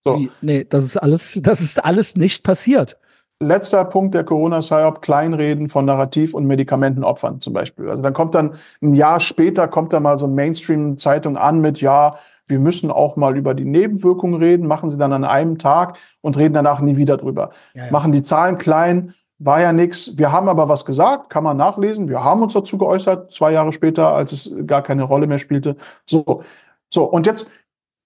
So. 0.05 0.21
Nee, 0.41 0.65
das 0.65 0.85
ist 0.85 0.97
alles, 0.97 1.41
das 1.43 1.61
ist 1.61 1.85
alles 1.85 2.15
nicht 2.15 2.45
passiert. 2.45 2.97
letzter 3.41 3.85
Punkt 3.85 4.15
der 4.15 4.25
Corona-Psyop, 4.25 5.03
Kleinreden 5.03 5.69
von 5.69 5.85
Narrativ- 5.85 6.35
und 6.35 6.47
Medikamentenopfern 6.47 7.41
zum 7.41 7.53
Beispiel. 7.53 7.91
Also 7.91 8.03
dann 8.03 8.15
kommt 8.15 8.35
dann 8.35 8.55
ein 8.81 8.95
Jahr 8.95 9.21
später, 9.21 9.69
kommt 9.69 9.93
da 9.93 10.01
mal 10.01 10.19
so 10.19 10.27
eine 10.27 10.35
Mainstream-Zeitung 10.35 11.37
an 11.37 11.61
mit, 11.61 11.81
ja, 11.81 12.15
wir 12.47 12.61
müssen 12.61 12.91
auch 12.91 13.17
mal 13.17 13.37
über 13.37 13.55
die 13.55 13.65
Nebenwirkungen 13.65 14.41
reden, 14.41 14.67
machen 14.67 14.89
sie 14.89 14.99
dann 14.99 15.13
an 15.13 15.25
einem 15.25 15.59
Tag 15.59 15.99
und 16.23 16.37
reden 16.37 16.55
danach 16.55 16.81
nie 16.81 16.97
wieder 16.97 17.17
drüber. 17.17 17.51
Ja, 17.75 17.87
ja. 17.87 17.91
Machen 17.91 18.13
die 18.13 18.23
Zahlen 18.23 18.57
klein, 18.57 19.13
war 19.39 19.61
ja 19.61 19.73
nichts. 19.73 20.17
Wir 20.17 20.33
haben 20.33 20.49
aber 20.49 20.69
was 20.69 20.85
gesagt, 20.85 21.31
kann 21.31 21.45
man 21.45 21.57
nachlesen. 21.57 22.09
Wir 22.09 22.25
haben 22.25 22.43
uns 22.43 22.55
dazu 22.55 22.79
geäußert, 22.79 23.31
zwei 23.33 23.53
Jahre 23.53 23.73
später, 23.73 24.13
als 24.13 24.33
es 24.33 24.51
gar 24.67 24.83
keine 24.83 25.03
Rolle 25.03 25.27
mehr 25.27 25.39
spielte. 25.39 25.77
So, 26.07 26.43
so 26.91 27.05
und 27.05 27.27
jetzt 27.27 27.51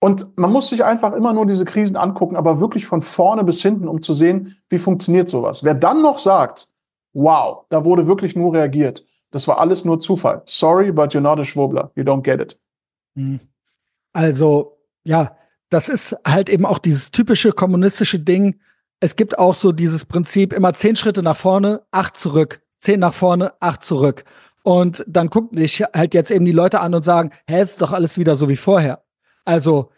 und 0.01 0.39
man 0.39 0.51
muss 0.51 0.71
sich 0.71 0.83
einfach 0.83 1.13
immer 1.13 1.35
nur 1.35 1.45
diese 1.47 1.67
Krisen 1.67 1.97
angucken, 1.97 2.35
aber 2.35 2.59
wirklich 2.59 2.87
von 2.87 3.03
vorne 3.03 3.45
bis 3.45 3.61
hinten, 3.61 3.87
um 3.87 4.01
zu 4.01 4.15
sehen, 4.15 4.57
wie 4.71 4.79
funktioniert 4.79 5.29
sowas. 5.29 5.63
Wer 5.63 5.75
dann 5.75 6.01
noch 6.01 6.19
sagt, 6.19 6.69
wow, 7.13 7.67
da 7.69 7.85
wurde 7.85 8.07
wirklich 8.07 8.35
nur 8.35 8.55
reagiert, 8.55 9.05
das 9.31 9.47
war 9.47 9.61
alles 9.61 9.85
nur 9.85 10.01
Zufall. 10.01 10.43
Sorry, 10.47 10.91
but 10.91 11.13
you're 11.13 11.21
not 11.21 11.39
a 11.39 11.45
Schwurbler. 11.45 11.91
You 11.95 12.03
don't 12.03 12.23
get 12.23 12.41
it. 12.41 12.59
Hm. 13.15 13.41
Also, 14.13 14.79
ja, 15.05 15.37
das 15.69 15.89
ist 15.89 16.17
halt 16.27 16.49
eben 16.49 16.67
auch 16.67 16.79
dieses 16.79 17.11
typische 17.11 17.53
kommunistische 17.53 18.19
Ding. 18.19 18.59
Es 19.01 19.17
gibt 19.17 19.39
auch 19.39 19.55
so 19.55 19.73
dieses 19.73 20.05
Prinzip, 20.05 20.53
immer 20.53 20.75
zehn 20.75 20.95
Schritte 20.95 21.23
nach 21.23 21.37
vorne, 21.37 21.83
acht 21.91 22.17
zurück. 22.17 22.61
Zehn 22.79 23.01
nach 23.01 23.15
vorne, 23.15 23.53
acht 23.61 23.83
zurück. 23.83 24.25
Und 24.63 25.05
dann 25.09 25.31
gucken 25.31 25.57
sich 25.57 25.83
halt 25.95 26.13
jetzt 26.15 26.31
eben 26.31 26.45
die 26.45 26.53
Leute 26.53 26.81
an 26.81 26.95
und 26.95 27.05
sagen, 27.05 27.31
hä, 27.47 27.61
es 27.61 27.73
ist 27.73 27.83
doch 27.83 27.93
alles 27.93 28.19
wieder 28.19 28.37
so 28.37 28.49
wie 28.49 28.57
vorher. 28.57 29.03
Also 29.45 29.91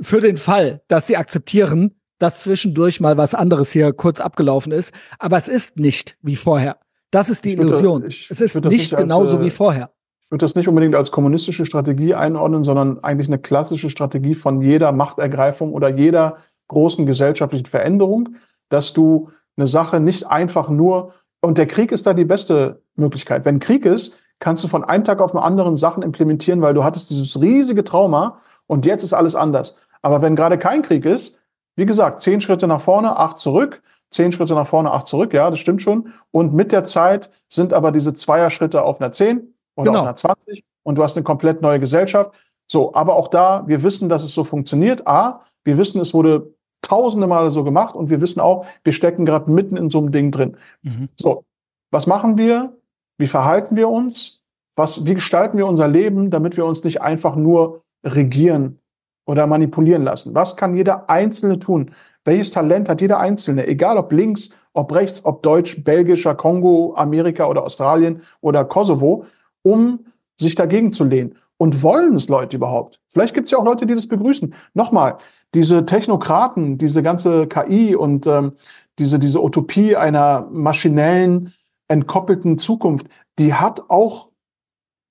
für 0.00 0.20
den 0.20 0.38
Fall, 0.38 0.82
dass 0.88 1.06
sie 1.06 1.16
akzeptieren, 1.16 2.00
dass 2.18 2.42
zwischendurch 2.42 3.00
mal 3.00 3.16
was 3.16 3.34
anderes 3.34 3.70
hier 3.70 3.92
kurz 3.92 4.20
abgelaufen 4.20 4.72
ist. 4.72 4.92
Aber 5.18 5.36
es 5.36 5.46
ist 5.46 5.78
nicht 5.78 6.16
wie 6.22 6.36
vorher. 6.36 6.78
Das 7.10 7.30
ist 7.30 7.44
die 7.44 7.50
ich 7.50 7.58
Illusion. 7.58 8.02
Würde, 8.02 8.08
ich, 8.08 8.30
es 8.30 8.40
ist 8.40 8.54
nicht, 8.56 8.66
nicht 8.66 8.96
genauso 8.96 9.36
als, 9.36 9.44
wie 9.44 9.50
vorher. 9.50 9.90
Ich 10.24 10.30
würde 10.30 10.44
das 10.44 10.54
nicht 10.54 10.68
unbedingt 10.68 10.94
als 10.94 11.10
kommunistische 11.10 11.64
Strategie 11.64 12.14
einordnen, 12.14 12.64
sondern 12.64 12.98
eigentlich 12.98 13.28
eine 13.28 13.38
klassische 13.38 13.88
Strategie 13.88 14.34
von 14.34 14.60
jeder 14.60 14.92
Machtergreifung 14.92 15.72
oder 15.72 15.88
jeder 15.88 16.38
großen 16.68 17.06
gesellschaftlichen 17.06 17.66
Veränderung, 17.66 18.30
dass 18.68 18.92
du 18.92 19.28
eine 19.56 19.66
Sache 19.66 20.00
nicht 20.00 20.26
einfach 20.26 20.68
nur, 20.68 21.12
und 21.40 21.58
der 21.58 21.66
Krieg 21.66 21.92
ist 21.92 22.06
da 22.06 22.14
die 22.14 22.24
beste 22.24 22.82
Möglichkeit. 22.96 23.44
Wenn 23.44 23.60
Krieg 23.60 23.84
ist, 23.84 24.14
kannst 24.38 24.64
du 24.64 24.68
von 24.68 24.84
einem 24.84 25.04
Tag 25.04 25.20
auf 25.20 25.32
den 25.32 25.40
anderen 25.40 25.76
Sachen 25.76 26.02
implementieren, 26.02 26.62
weil 26.62 26.74
du 26.74 26.84
hattest 26.84 27.10
dieses 27.10 27.40
riesige 27.40 27.84
Trauma 27.84 28.36
und 28.66 28.86
jetzt 28.86 29.04
ist 29.04 29.12
alles 29.12 29.34
anders. 29.34 29.76
Aber 30.02 30.22
wenn 30.22 30.36
gerade 30.36 30.58
kein 30.58 30.82
Krieg 30.82 31.04
ist, 31.04 31.36
wie 31.76 31.86
gesagt, 31.86 32.20
zehn 32.20 32.40
Schritte 32.40 32.66
nach 32.66 32.80
vorne, 32.80 33.16
acht 33.16 33.38
zurück, 33.38 33.82
zehn 34.10 34.32
Schritte 34.32 34.54
nach 34.54 34.66
vorne, 34.66 34.92
acht 34.92 35.06
zurück, 35.06 35.32
ja, 35.32 35.50
das 35.50 35.58
stimmt 35.58 35.82
schon. 35.82 36.08
Und 36.30 36.54
mit 36.54 36.72
der 36.72 36.84
Zeit 36.84 37.30
sind 37.48 37.72
aber 37.72 37.92
diese 37.92 38.14
Zweierschritte 38.14 38.82
auf 38.82 39.00
einer 39.00 39.12
zehn 39.12 39.54
oder 39.76 39.90
genau. 39.90 40.00
auf 40.00 40.06
einer 40.06 40.16
20 40.16 40.64
und 40.82 40.96
du 40.96 41.02
hast 41.02 41.16
eine 41.16 41.24
komplett 41.24 41.62
neue 41.62 41.80
Gesellschaft. 41.80 42.32
So, 42.66 42.94
aber 42.94 43.16
auch 43.16 43.28
da, 43.28 43.64
wir 43.66 43.82
wissen, 43.82 44.08
dass 44.08 44.24
es 44.24 44.34
so 44.34 44.44
funktioniert. 44.44 45.06
A, 45.06 45.40
wir 45.64 45.78
wissen, 45.78 46.00
es 46.00 46.12
wurde 46.12 46.54
tausende 46.88 47.26
Male 47.26 47.50
so 47.50 47.64
gemacht 47.64 47.94
und 47.94 48.10
wir 48.10 48.20
wissen 48.20 48.40
auch, 48.40 48.64
wir 48.82 48.92
stecken 48.92 49.26
gerade 49.26 49.50
mitten 49.50 49.76
in 49.76 49.90
so 49.90 49.98
einem 49.98 50.10
Ding 50.10 50.30
drin. 50.30 50.56
Mhm. 50.82 51.08
So, 51.16 51.44
was 51.90 52.06
machen 52.06 52.38
wir? 52.38 52.76
Wie 53.18 53.26
verhalten 53.26 53.76
wir 53.76 53.88
uns? 53.88 54.42
Was, 54.74 55.04
wie 55.06 55.14
gestalten 55.14 55.58
wir 55.58 55.66
unser 55.66 55.88
Leben, 55.88 56.30
damit 56.30 56.56
wir 56.56 56.64
uns 56.64 56.84
nicht 56.84 57.02
einfach 57.02 57.36
nur 57.36 57.80
regieren 58.04 58.78
oder 59.26 59.46
manipulieren 59.46 60.02
lassen? 60.02 60.34
Was 60.34 60.56
kann 60.56 60.76
jeder 60.76 61.10
Einzelne 61.10 61.58
tun? 61.58 61.90
Welches 62.24 62.52
Talent 62.52 62.88
hat 62.88 63.00
jeder 63.00 63.18
Einzelne? 63.18 63.66
Egal 63.66 63.98
ob 63.98 64.12
links, 64.12 64.50
ob 64.72 64.94
rechts, 64.94 65.24
ob 65.24 65.42
deutsch, 65.42 65.82
belgischer, 65.84 66.34
Kongo, 66.34 66.94
Amerika 66.96 67.46
oder 67.46 67.64
Australien 67.64 68.22
oder 68.40 68.64
Kosovo, 68.64 69.24
um 69.62 70.04
sich 70.40 70.54
dagegen 70.54 70.92
zu 70.92 71.04
lehnen. 71.04 71.34
Und 71.56 71.82
wollen 71.82 72.14
es 72.14 72.28
Leute 72.28 72.56
überhaupt? 72.56 73.00
Vielleicht 73.08 73.34
gibt 73.34 73.46
es 73.46 73.50
ja 73.50 73.58
auch 73.58 73.64
Leute, 73.64 73.86
die 73.86 73.94
das 73.94 74.06
begrüßen. 74.06 74.54
Nochmal, 74.74 75.16
diese 75.54 75.84
Technokraten, 75.84 76.78
diese 76.78 77.02
ganze 77.02 77.48
KI 77.48 77.96
und 77.96 78.26
ähm, 78.26 78.52
diese, 78.98 79.18
diese 79.18 79.42
Utopie 79.42 79.96
einer 79.96 80.48
maschinellen, 80.50 81.52
entkoppelten 81.88 82.58
Zukunft, 82.58 83.06
die 83.38 83.54
hat 83.54 83.88
auch 83.88 84.28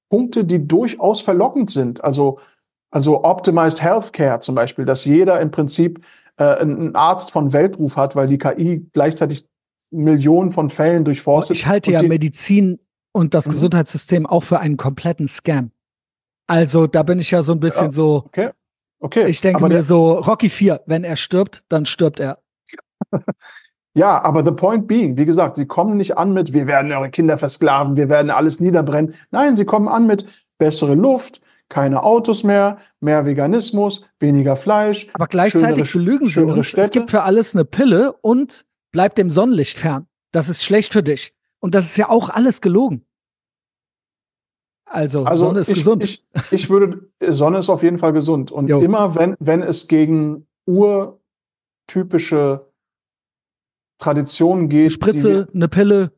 Punkte, 0.09 0.45
die 0.45 0.67
durchaus 0.67 1.21
verlockend 1.21 1.69
sind. 1.69 2.03
Also 2.03 2.37
also 2.91 3.23
Optimized 3.23 3.81
Healthcare 3.81 4.39
zum 4.39 4.55
Beispiel, 4.55 4.85
dass 4.85 5.05
jeder 5.05 5.39
im 5.41 5.51
Prinzip 5.51 6.03
äh, 6.37 6.43
einen 6.43 6.95
Arzt 6.95 7.31
von 7.31 7.53
Weltruf 7.53 7.97
hat, 7.97 8.15
weil 8.15 8.27
die 8.27 8.37
KI 8.37 8.87
gleichzeitig 8.93 9.47
Millionen 9.91 10.51
von 10.51 10.69
Fällen 10.69 11.03
durchforstet. 11.03 11.57
Ich 11.57 11.67
halte 11.67 11.91
ja 11.91 12.01
Medizin 12.03 12.79
und 13.11 13.33
das 13.33 13.45
mhm. 13.47 13.51
Gesundheitssystem 13.51 14.25
auch 14.25 14.43
für 14.43 14.59
einen 14.59 14.77
kompletten 14.77 15.27
Scam. 15.27 15.71
Also 16.47 16.87
da 16.87 17.03
bin 17.03 17.19
ich 17.19 17.31
ja 17.31 17.43
so 17.43 17.51
ein 17.51 17.59
bisschen 17.59 17.87
ja, 17.87 17.91
so. 17.91 18.23
Okay. 18.25 18.49
Okay. 18.99 19.27
Ich 19.27 19.41
denke 19.41 19.67
mir 19.67 19.83
so, 19.83 20.13
Rocky 20.13 20.49
4, 20.49 20.81
wenn 20.87 21.03
er 21.03 21.17
stirbt, 21.17 21.63
dann 21.69 21.85
stirbt 21.85 22.19
er. 22.19 22.39
ja, 23.93 24.23
aber 24.23 24.43
the 24.43 24.51
point 24.51 24.87
being, 24.87 25.17
wie 25.17 25.25
gesagt, 25.25 25.57
sie 25.57 25.67
kommen 25.67 25.97
nicht 25.97 26.17
an 26.17 26.33
mit, 26.33 26.53
wir 26.53 26.65
werden 26.65 26.91
eure 26.91 27.11
Kinder 27.11 27.37
versklaven, 27.37 27.95
wir 27.95 28.09
werden 28.09 28.31
alles 28.31 28.59
niederbrennen. 28.59 29.13
Nein, 29.29 29.55
sie 29.55 29.65
kommen 29.65 29.87
an 29.87 30.07
mit 30.07 30.25
bessere 30.57 30.95
Luft, 30.95 31.41
keine 31.69 32.03
Autos 32.03 32.43
mehr, 32.43 32.77
mehr 32.99 33.25
Veganismus, 33.25 34.01
weniger 34.19 34.55
Fleisch. 34.55 35.07
Aber 35.13 35.27
gleichzeitig 35.27 35.91
belügen 35.91 36.25
sie 36.25 36.41
uns. 36.41 36.67
Städte. 36.67 36.81
Es 36.85 36.91
gibt 36.91 37.11
für 37.11 37.21
alles 37.21 37.53
eine 37.53 37.65
Pille 37.65 38.13
und 38.21 38.65
bleib 38.91 39.15
dem 39.15 39.29
Sonnenlicht 39.29 39.77
fern. 39.77 40.07
Das 40.31 40.49
ist 40.49 40.63
schlecht 40.63 40.93
für 40.93 41.03
dich. 41.03 41.33
Und 41.67 41.75
das 41.75 41.87
ist 41.87 41.97
ja 41.97 42.07
auch 42.07 42.29
alles 42.29 42.61
gelogen. 42.61 43.05
Also, 44.85 45.25
also 45.25 45.47
Sonne 45.47 45.59
ist 45.59 45.69
ich, 45.69 45.79
gesund. 45.79 46.01
Ich, 46.05 46.25
ich 46.49 46.69
würde, 46.69 47.09
Sonne 47.19 47.57
ist 47.57 47.69
auf 47.69 47.83
jeden 47.83 47.97
Fall 47.97 48.13
gesund. 48.13 48.53
Und 48.53 48.69
jo. 48.69 48.79
immer 48.79 49.15
wenn, 49.15 49.35
wenn 49.41 49.61
es 49.61 49.89
gegen 49.89 50.47
urtypische 50.65 52.71
Traditionen 53.97 54.69
geht. 54.69 54.83
Eine 54.83 54.91
Spritze, 54.91 55.49
eine 55.53 55.67
Pille. 55.67 56.13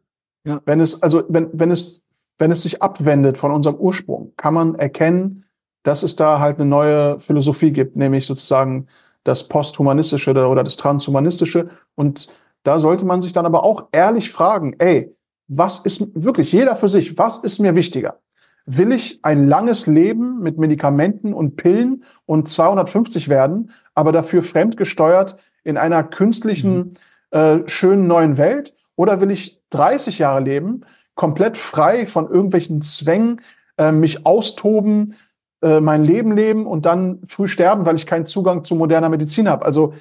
Ja. 0.45 0.61
Wenn 0.65 0.81
es, 0.81 1.01
also, 1.01 1.23
wenn, 1.29 1.49
wenn 1.51 1.71
es 1.71 2.03
wenn 2.37 2.51
es 2.51 2.61
sich 2.61 2.83
abwendet 2.83 3.39
von 3.39 3.51
unserem 3.51 3.77
Ursprung, 3.77 4.33
kann 4.37 4.53
man 4.53 4.75
erkennen, 4.75 5.45
dass 5.81 6.03
es 6.03 6.15
da 6.15 6.39
halt 6.39 6.59
eine 6.59 6.69
neue 6.69 7.19
Philosophie 7.19 7.71
gibt, 7.71 7.97
nämlich 7.97 8.27
sozusagen 8.27 8.85
das 9.23 9.47
Posthumanistische 9.47 10.29
oder 10.29 10.63
das 10.63 10.77
Transhumanistische. 10.77 11.71
Und 11.95 12.31
da 12.61 12.77
sollte 12.77 13.03
man 13.03 13.23
sich 13.23 13.33
dann 13.33 13.47
aber 13.47 13.63
auch 13.63 13.87
ehrlich 13.91 14.31
fragen, 14.31 14.75
ey, 14.77 15.15
was 15.49 15.79
ist 15.79 16.07
wirklich 16.13 16.53
jeder 16.53 16.75
für 16.75 16.87
sich, 16.87 17.17
was 17.17 17.39
ist 17.39 17.59
mir 17.59 17.75
wichtiger? 17.75 18.19
Will 18.65 18.91
ich 18.91 19.19
ein 19.23 19.47
langes 19.47 19.87
Leben 19.87 20.39
mit 20.39 20.59
Medikamenten 20.59 21.33
und 21.33 21.55
Pillen 21.55 22.03
und 22.27 22.47
250 22.47 23.27
werden, 23.27 23.71
aber 23.95 24.11
dafür 24.11 24.43
fremdgesteuert 24.43 25.37
in 25.63 25.75
einer 25.75 26.03
künstlichen, 26.03 26.95
mhm. 27.31 27.37
äh, 27.37 27.67
schönen 27.67 28.05
neuen 28.05 28.37
Welt? 28.37 28.73
Oder 28.95 29.21
will 29.21 29.31
ich 29.31 29.59
30 29.71 30.19
Jahre 30.19 30.41
leben, 30.41 30.81
komplett 31.15 31.57
frei 31.57 32.05
von 32.05 32.29
irgendwelchen 32.29 32.81
Zwängen, 32.81 33.41
äh, 33.77 33.91
mich 33.91 34.25
austoben, 34.27 35.15
äh, 35.63 35.79
mein 35.79 36.03
Leben 36.03 36.35
leben 36.35 36.67
und 36.67 36.85
dann 36.85 37.21
früh 37.25 37.47
sterben, 37.47 37.85
weil 37.87 37.95
ich 37.95 38.05
keinen 38.05 38.27
Zugang 38.27 38.63
zu 38.63 38.75
moderner 38.75 39.09
Medizin 39.09 39.49
habe. 39.49 39.65
Also 39.65 39.93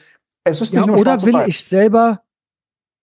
es 0.44 0.60
ist 0.60 0.74
nicht 0.74 0.82
ja, 0.82 0.86
nur 0.86 0.98
Oder 0.98 1.20
will 1.22 1.42
ich 1.46 1.64
selber, 1.64 2.20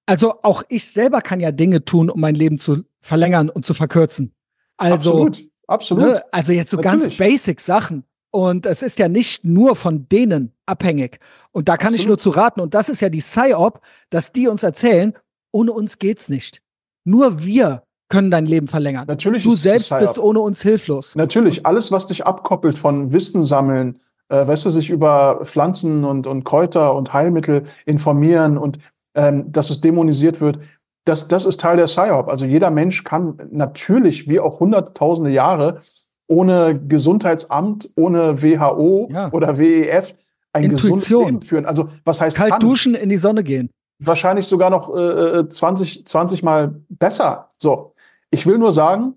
also 0.06 0.36
auch 0.44 0.64
ich 0.70 0.88
selber 0.88 1.22
kann 1.22 1.40
ja 1.40 1.52
Dinge 1.52 1.84
tun, 1.84 2.10
um 2.10 2.20
mein 2.20 2.36
Leben 2.36 2.58
zu 2.58 2.84
verlängern 3.02 3.50
und 3.50 3.66
zu 3.66 3.74
verkürzen. 3.74 4.34
Also, 4.78 4.96
absolut, 4.96 5.50
absolut. 5.68 6.06
Ne, 6.06 6.24
also 6.32 6.52
jetzt 6.52 6.72
so 6.72 6.78
Natürlich. 6.78 7.04
ganz 7.04 7.18
basic 7.18 7.62
Sachen. 7.62 8.04
Und 8.32 8.66
es 8.66 8.82
ist 8.82 9.00
ja 9.00 9.08
nicht 9.08 9.46
nur 9.46 9.78
von 9.78 10.10
denen 10.10 10.52
abhängig. 10.66 11.20
Und 11.54 11.70
da 11.70 11.78
kann 11.78 11.88
absolut. 11.88 12.00
ich 12.02 12.08
nur 12.08 12.18
zu 12.18 12.30
raten. 12.32 12.60
Und 12.60 12.74
das 12.74 12.90
ist 12.90 13.02
ja 13.02 13.08
die 13.08 13.22
PsyOp, 13.22 13.80
dass 14.10 14.34
die 14.34 14.50
uns 14.50 14.62
erzählen, 14.62 15.14
ohne 15.54 15.72
uns 15.72 16.00
geht's 16.00 16.28
nicht. 16.28 16.62
Nur 17.06 17.46
wir 17.46 17.84
können 18.10 18.32
dein 18.32 18.46
Leben 18.46 18.68
verlängern. 18.68 19.06
Natürlich 19.08 19.44
du 19.44 19.56
selbst 19.56 19.98
bist 19.98 20.20
ohne 20.20 20.42
uns 20.42 20.62
hilflos. 20.62 21.16
Natürlich, 21.16 21.66
alles, 21.66 21.92
was 21.94 22.08
dich 22.08 22.26
abkoppelt 22.26 22.78
von 22.78 23.14
Wissen 23.14 23.42
sammeln, 23.42 24.00
äh, 24.30 24.46
weißt 24.46 24.66
du, 24.66 24.70
sich 24.70 24.90
über 24.90 25.40
Pflanzen 25.46 26.04
und, 26.04 26.28
und 26.28 26.44
Kräuter 26.44 26.94
und 26.94 27.14
Heilmittel 27.14 27.64
informieren 27.86 28.58
und 28.58 28.80
ähm, 29.16 29.52
dass 29.52 29.70
es 29.70 29.82
dämonisiert 29.82 30.42
wird, 30.42 30.60
das, 31.06 31.28
das 31.28 31.46
ist 31.46 31.60
Teil 31.60 31.78
der 31.78 31.86
PsyOp. 31.86 32.28
Also 32.28 32.46
jeder 32.46 32.72
Mensch 32.72 33.04
kann 33.04 33.38
natürlich, 33.52 34.28
wie 34.28 34.40
auch 34.40 34.60
hunderttausende 34.60 35.32
Jahre, 35.32 35.82
ohne 36.28 36.80
Gesundheitsamt, 36.88 37.92
ohne 37.96 38.42
WHO 38.42 39.10
ja. 39.12 39.32
oder 39.32 39.58
WEF 39.58 40.16
ein 40.54 40.64
Intuition. 40.64 40.98
gesundes 40.98 41.10
Leben 41.10 41.42
führen. 41.42 41.66
Also 41.66 41.90
was 42.04 42.22
heißt 42.22 42.38
Kalt 42.38 42.52
kann? 42.54 42.60
duschen, 42.60 42.96
in 42.96 43.10
die 43.10 43.18
Sonne 43.18 43.44
gehen. 43.44 43.70
Wahrscheinlich 44.00 44.48
sogar 44.48 44.70
noch 44.70 44.94
äh, 44.96 45.48
20, 45.48 46.02
äh, 46.02 46.06
20 46.06 46.44
Mal 46.44 46.82
besser. 46.90 47.50
So. 47.58 47.94
Ich 48.32 48.46
will 48.48 48.58
nur 48.58 48.72
sagen, 48.72 49.14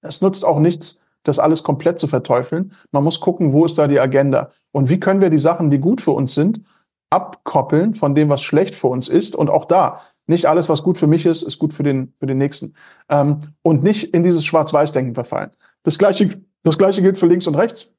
es 0.00 0.22
nutzt 0.22 0.44
auch 0.44 0.58
nichts, 0.58 1.06
das 1.22 1.38
alles 1.38 1.62
komplett 1.62 1.98
zu 1.98 2.06
verteufeln. 2.06 2.72
Man 2.92 3.04
muss 3.04 3.20
gucken, 3.20 3.52
wo 3.52 3.64
ist 3.64 3.76
da 3.78 3.86
die 3.86 4.00
Agenda 4.00 4.48
und 4.72 4.88
wie 4.88 4.98
können 4.98 5.20
wir 5.20 5.30
die 5.30 5.38
Sachen, 5.38 5.70
die 5.70 5.78
gut 5.78 6.00
für 6.00 6.12
uns 6.12 6.34
sind, 6.34 6.60
abkoppeln 7.10 7.94
von 7.94 8.14
dem, 8.14 8.28
was 8.28 8.42
schlecht 8.42 8.74
für 8.74 8.88
uns 8.88 9.08
ist. 9.08 9.36
Und 9.36 9.50
auch 9.50 9.64
da, 9.64 10.00
nicht 10.26 10.46
alles, 10.46 10.68
was 10.68 10.82
gut 10.82 10.98
für 10.98 11.06
mich 11.06 11.24
ist, 11.26 11.42
ist 11.42 11.58
gut 11.58 11.72
für 11.72 11.82
den, 11.82 12.12
für 12.18 12.26
den 12.26 12.38
Nächsten. 12.38 12.74
Ähm, 13.08 13.40
und 13.62 13.82
nicht 13.82 14.14
in 14.14 14.22
dieses 14.22 14.44
Schwarz-Weiß-Denken 14.44 15.14
verfallen. 15.14 15.50
Das 15.82 15.98
gleiche, 15.98 16.42
das 16.62 16.78
gleiche 16.78 17.02
gilt 17.02 17.18
für 17.18 17.26
links 17.26 17.46
und 17.46 17.54
rechts. 17.54 17.94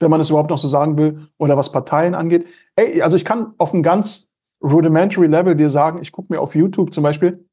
Wenn 0.00 0.10
man 0.10 0.20
es 0.20 0.30
überhaupt 0.30 0.50
noch 0.50 0.58
so 0.58 0.68
sagen 0.68 0.98
will, 0.98 1.26
oder 1.38 1.56
was 1.56 1.72
Parteien 1.72 2.14
angeht. 2.14 2.46
Ey, 2.76 3.02
also 3.02 3.16
ich 3.16 3.24
kann 3.24 3.54
auf 3.58 3.72
einem 3.72 3.82
ganz 3.82 4.30
rudimentary 4.62 5.26
Level 5.26 5.54
dir 5.54 5.70
sagen, 5.70 6.00
ich 6.02 6.12
gucke 6.12 6.32
mir 6.32 6.40
auf 6.40 6.54
YouTube 6.54 6.92
zum 6.92 7.02
Beispiel 7.02 7.46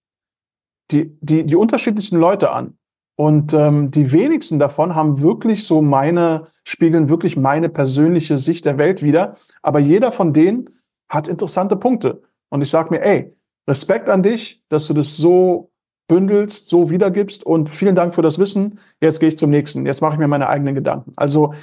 die, 0.91 1.17
die, 1.21 1.45
die 1.45 1.55
unterschiedlichsten 1.55 2.17
Leute 2.17 2.51
an. 2.51 2.77
Und 3.15 3.53
ähm, 3.53 3.91
die 3.91 4.11
wenigsten 4.11 4.57
davon 4.59 4.95
haben 4.95 5.21
wirklich 5.21 5.65
so 5.65 5.81
meine, 5.81 6.47
spiegeln 6.63 7.09
wirklich 7.09 7.37
meine 7.37 7.69
persönliche 7.69 8.37
Sicht 8.37 8.65
der 8.65 8.77
Welt 8.77 9.03
wieder. 9.03 9.35
Aber 9.61 9.79
jeder 9.79 10.11
von 10.11 10.33
denen 10.33 10.69
hat 11.09 11.27
interessante 11.27 11.75
Punkte. 11.75 12.21
Und 12.49 12.61
ich 12.61 12.69
sage 12.69 12.89
mir, 12.89 13.03
ey, 13.03 13.31
Respekt 13.67 14.09
an 14.09 14.23
dich, 14.23 14.63
dass 14.69 14.87
du 14.87 14.93
das 14.93 15.17
so 15.17 15.71
bündelst, 16.07 16.69
so 16.69 16.89
wiedergibst 16.89 17.45
und 17.45 17.69
vielen 17.69 17.95
Dank 17.95 18.13
für 18.13 18.21
das 18.21 18.39
Wissen. 18.39 18.79
Jetzt 18.99 19.19
gehe 19.19 19.29
ich 19.29 19.37
zum 19.37 19.49
nächsten. 19.49 19.85
Jetzt 19.85 20.01
mache 20.01 20.13
ich 20.13 20.19
mir 20.19 20.27
meine 20.27 20.49
eigenen 20.49 20.75
Gedanken. 20.75 21.13
Also, 21.15 21.53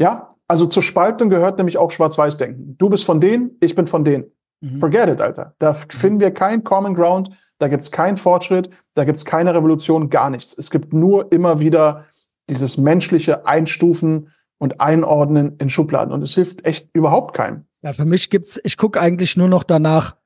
ja, 0.00 0.34
also 0.48 0.66
zur 0.66 0.82
Spaltung 0.82 1.30
gehört 1.30 1.58
nämlich 1.58 1.78
auch 1.78 1.90
Schwarz-Weiß-Denken. 1.90 2.76
Du 2.76 2.90
bist 2.90 3.04
von 3.04 3.20
denen, 3.20 3.56
ich 3.60 3.74
bin 3.74 3.86
von 3.86 4.04
denen. 4.04 4.24
Mhm. 4.60 4.80
Forget 4.80 5.08
it, 5.08 5.20
Alter. 5.20 5.54
Da 5.58 5.74
finden 5.74 6.20
wir 6.20 6.32
keinen 6.32 6.64
Common 6.64 6.94
Ground, 6.94 7.30
da 7.58 7.68
gibt's 7.68 7.90
keinen 7.90 8.16
Fortschritt, 8.16 8.70
da 8.94 9.04
gibt's 9.04 9.24
keine 9.24 9.54
Revolution, 9.54 10.10
gar 10.10 10.30
nichts. 10.30 10.56
Es 10.56 10.70
gibt 10.70 10.92
nur 10.92 11.32
immer 11.32 11.60
wieder 11.60 12.06
dieses 12.48 12.76
menschliche 12.76 13.46
Einstufen 13.46 14.28
und 14.58 14.80
Einordnen 14.80 15.56
in 15.58 15.70
Schubladen. 15.70 16.12
Und 16.12 16.22
es 16.22 16.34
hilft 16.34 16.66
echt 16.66 16.90
überhaupt 16.92 17.34
keinem. 17.34 17.64
Ja, 17.82 17.92
für 17.94 18.04
mich 18.04 18.28
gibt's, 18.28 18.60
ich 18.62 18.76
gucke 18.76 19.00
eigentlich 19.00 19.36
nur 19.36 19.48
noch 19.48 19.62
danach, 19.62 20.16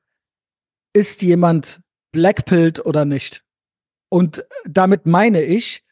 ist 0.93 1.21
jemand 1.21 1.81
blackpilled 2.11 2.85
oder 2.85 3.05
nicht? 3.05 3.43
Und 4.09 4.45
damit 4.65 5.05
meine 5.05 5.41
ich, 5.41 5.83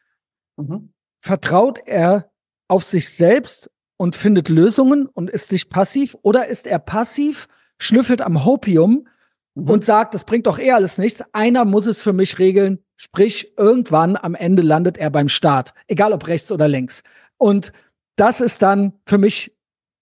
mhm. 0.58 0.94
vertraut 1.22 1.80
er 1.86 2.32
auf 2.68 2.84
sich 2.84 3.10
selbst 3.10 3.70
und 3.98 4.16
findet 4.16 4.50
Lösungen 4.50 5.08
und 5.08 5.30
ist 5.30 5.52
nicht 5.52 5.70
passiv 5.70 6.16
oder 6.22 6.48
ist 6.48 6.68
er 6.68 6.80
passiv 6.80 7.48
schnüffelt 7.78 8.22
am 8.22 8.46
Hopium 8.46 9.08
mhm. 9.56 9.70
und 9.70 9.86
sagt, 9.86 10.14
das 10.14 10.24
bringt 10.24 10.48
doch 10.48 10.60
eh 10.60 10.72
alles 10.72 10.98
nichts. 10.98 11.24
Einer 11.34 11.66
muss 11.66 11.86
es 11.86 12.02
für 12.02 12.14
mich 12.14 12.40
regeln. 12.40 12.80
Sprich, 12.96 13.54
irgendwann 13.58 14.16
am 14.16 14.36
Ende 14.36 14.62
landet 14.62 14.98
er 14.98 15.10
beim 15.10 15.30
Start, 15.30 15.74
egal 15.88 16.14
ob 16.14 16.28
rechts 16.28 16.52
oder 16.52 16.68
links. 16.68 17.04
Und 17.38 17.74
das 18.16 18.40
ist 18.42 18.62
dann 18.62 18.94
für 19.06 19.18
mich 19.18 19.58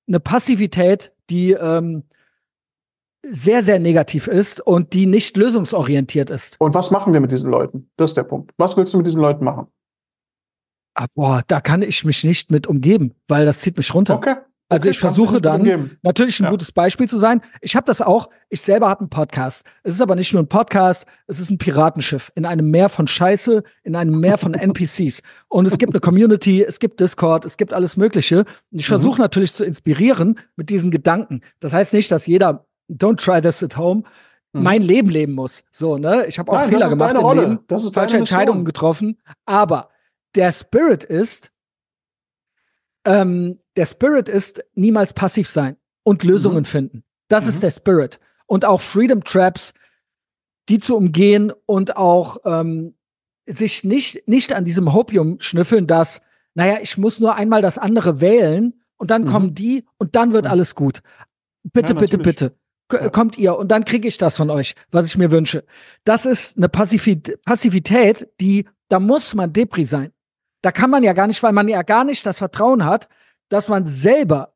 eine 0.08 0.20
Passivität, 0.20 1.14
die 1.30 1.52
ähm, 1.54 2.04
sehr, 3.24 3.64
sehr 3.64 3.80
negativ 3.80 4.28
ist 4.28 4.62
und 4.62 4.94
die 4.94 5.06
nicht 5.06 5.38
lösungsorientiert 5.38 6.30
ist. 6.30 6.60
Und 6.60 6.74
was 6.74 6.92
machen 6.92 7.14
wir 7.14 7.22
mit 7.22 7.32
diesen 7.32 7.50
Leuten? 7.50 7.90
Das 7.98 8.12
ist 8.12 8.18
der 8.18 8.24
Punkt. 8.24 8.52
Was 8.58 8.78
willst 8.78 8.94
du 8.94 8.98
mit 8.98 9.06
diesen 9.06 9.22
Leuten 9.22 9.46
machen? 9.46 9.68
Ah, 10.96 11.08
boah, 11.16 11.42
da 11.48 11.62
kann 11.62 11.82
ich 11.82 12.04
mich 12.04 12.24
nicht 12.24 12.52
mit 12.52 12.68
umgeben, 12.68 13.14
weil 13.28 13.46
das 13.46 13.62
zieht 13.62 13.78
mich 13.78 13.94
runter. 13.94 14.16
Okay. 14.16 14.36
Also 14.72 14.90
ich 14.90 15.00
versuche 15.00 15.42
dann 15.42 15.98
natürlich 16.02 16.40
ein 16.40 16.46
ja. 16.46 16.50
gutes 16.50 16.72
Beispiel 16.72 17.10
zu 17.10 17.18
sein. 17.18 17.42
Ich 17.60 17.76
habe 17.76 17.86
das 17.86 18.02
auch, 18.02 18.30
ich 18.48 18.62
selber 18.62 18.88
habe 18.88 19.02
einen 19.02 19.10
Podcast. 19.10 19.66
Es 19.84 19.96
ist 19.96 20.02
aber 20.02 20.16
nicht 20.16 20.32
nur 20.32 20.42
ein 20.42 20.48
Podcast, 20.48 21.06
es 21.28 21.40
ist 21.40 21.50
ein 21.50 21.58
Piratenschiff 21.58 22.32
in 22.36 22.46
einem 22.46 22.72
Meer 22.72 22.88
von 22.88 23.06
Scheiße, 23.06 23.64
in 23.84 23.98
einem 23.98 24.18
Meer 24.22 24.38
von 24.38 24.54
NPCs. 24.54 25.24
Und 25.50 25.66
es 25.66 25.78
gibt 25.78 25.94
eine 25.94 26.00
Community, 26.00 26.64
es 26.64 26.80
gibt 26.80 27.02
Discord, 27.02 27.44
es 27.44 27.58
gibt 27.58 27.74
alles 27.74 27.98
Mögliche. 27.98 28.46
Und 28.72 28.80
ich 28.80 28.88
mhm. 28.88 28.92
versuche 28.94 29.20
natürlich 29.20 29.54
zu 29.54 29.66
inspirieren 29.66 30.40
mit 30.56 30.70
diesen 30.70 30.90
Gedanken. 30.90 31.42
Das 31.60 31.74
heißt 31.74 31.92
nicht, 31.92 32.10
dass 32.10 32.26
jeder, 32.26 32.66
don't 32.90 33.18
try 33.18 33.42
this 33.42 33.62
at 33.62 33.76
home, 33.76 34.04
mhm. 34.54 34.64
mein 34.64 34.82
Leben 34.82 35.10
leben 35.10 35.34
muss. 35.34 35.66
So, 35.70 35.98
ne? 35.98 36.28
Ich 36.28 36.40
habe 36.40 36.50
auch 36.50 36.56
Nein, 36.56 36.70
Fehler 36.70 36.88
gemacht 36.88 37.12
im 37.12 37.18
Rolle. 37.18 37.42
Leben, 37.42 37.60
das 37.68 37.84
ist 37.84 37.94
falsche 37.94 38.16
Entscheidungen 38.16 38.64
getroffen. 38.64 39.20
Aber 39.46 39.90
der 40.34 40.54
Spirit 40.54 41.04
ist, 41.04 41.52
ähm, 43.04 43.61
der 43.76 43.86
Spirit 43.86 44.30
ist 44.30 44.64
niemals 44.76 45.14
passiv 45.14 45.50
sein 45.50 45.78
und 46.04 46.24
Lösungen 46.24 46.60
mhm. 46.60 46.66
finden. 46.66 47.04
Das 47.28 47.46
mhm. 47.46 47.50
ist 47.50 47.64
der 47.64 47.72
Spirit. 47.72 48.20
Und 48.46 48.66
auch 48.66 48.82
Freedom 48.82 49.24
Traps, 49.24 49.74
die 50.70 50.80
zu 50.80 50.96
umgehen 50.96 51.52
und 51.66 51.98
auch 51.98 52.38
ähm, 52.46 52.96
sich 53.46 53.84
nicht, 53.84 54.28
nicht 54.28 54.54
an 54.54 54.66
diesem 54.66 54.94
Hopium 54.94 55.40
schnüffeln, 55.40 55.88
dass, 55.88 56.22
naja, 56.54 56.78
ich 56.82 56.98
muss 56.98 57.20
nur 57.20 57.36
einmal 57.36 57.62
das 57.62 57.78
andere 57.78 58.22
wählen 58.22 58.82
und 58.98 59.12
dann 59.12 59.24
mhm. 59.24 59.28
kommen 59.28 59.56
die 59.56 59.86
und 59.98 60.16
dann 60.16 60.34
wird 60.34 60.48
alles 60.48 60.76
gut. 60.76 61.02
Bitte, 61.64 61.94
ja, 61.94 62.00
bitte, 62.00 62.18
bitte. 62.18 62.56
Ja. 62.92 63.10
Kommt 63.10 63.38
ihr 63.38 63.58
und 63.58 63.70
dann 63.72 63.86
kriege 63.86 64.08
ich 64.08 64.18
das 64.18 64.36
von 64.36 64.50
euch, 64.50 64.76
was 64.90 65.06
ich 65.06 65.18
mir 65.18 65.32
wünsche. 65.32 65.64
Das 66.04 66.26
ist 66.26 66.58
eine 66.58 66.68
Passivität, 66.68 68.28
die, 68.42 68.68
da 68.90 69.00
muss 69.00 69.34
man 69.34 69.54
Depri 69.54 69.86
sein. 69.86 70.12
Da 70.62 70.74
kann 70.74 70.90
man 70.90 71.02
ja 71.02 71.14
gar 71.14 71.28
nicht, 71.28 71.42
weil 71.42 71.54
man 71.54 71.70
ja 71.70 71.84
gar 71.84 72.04
nicht 72.04 72.26
das 72.26 72.40
Vertrauen 72.40 72.84
hat, 72.84 73.08
dass 73.52 73.70
man 73.70 73.86
selber 73.86 74.54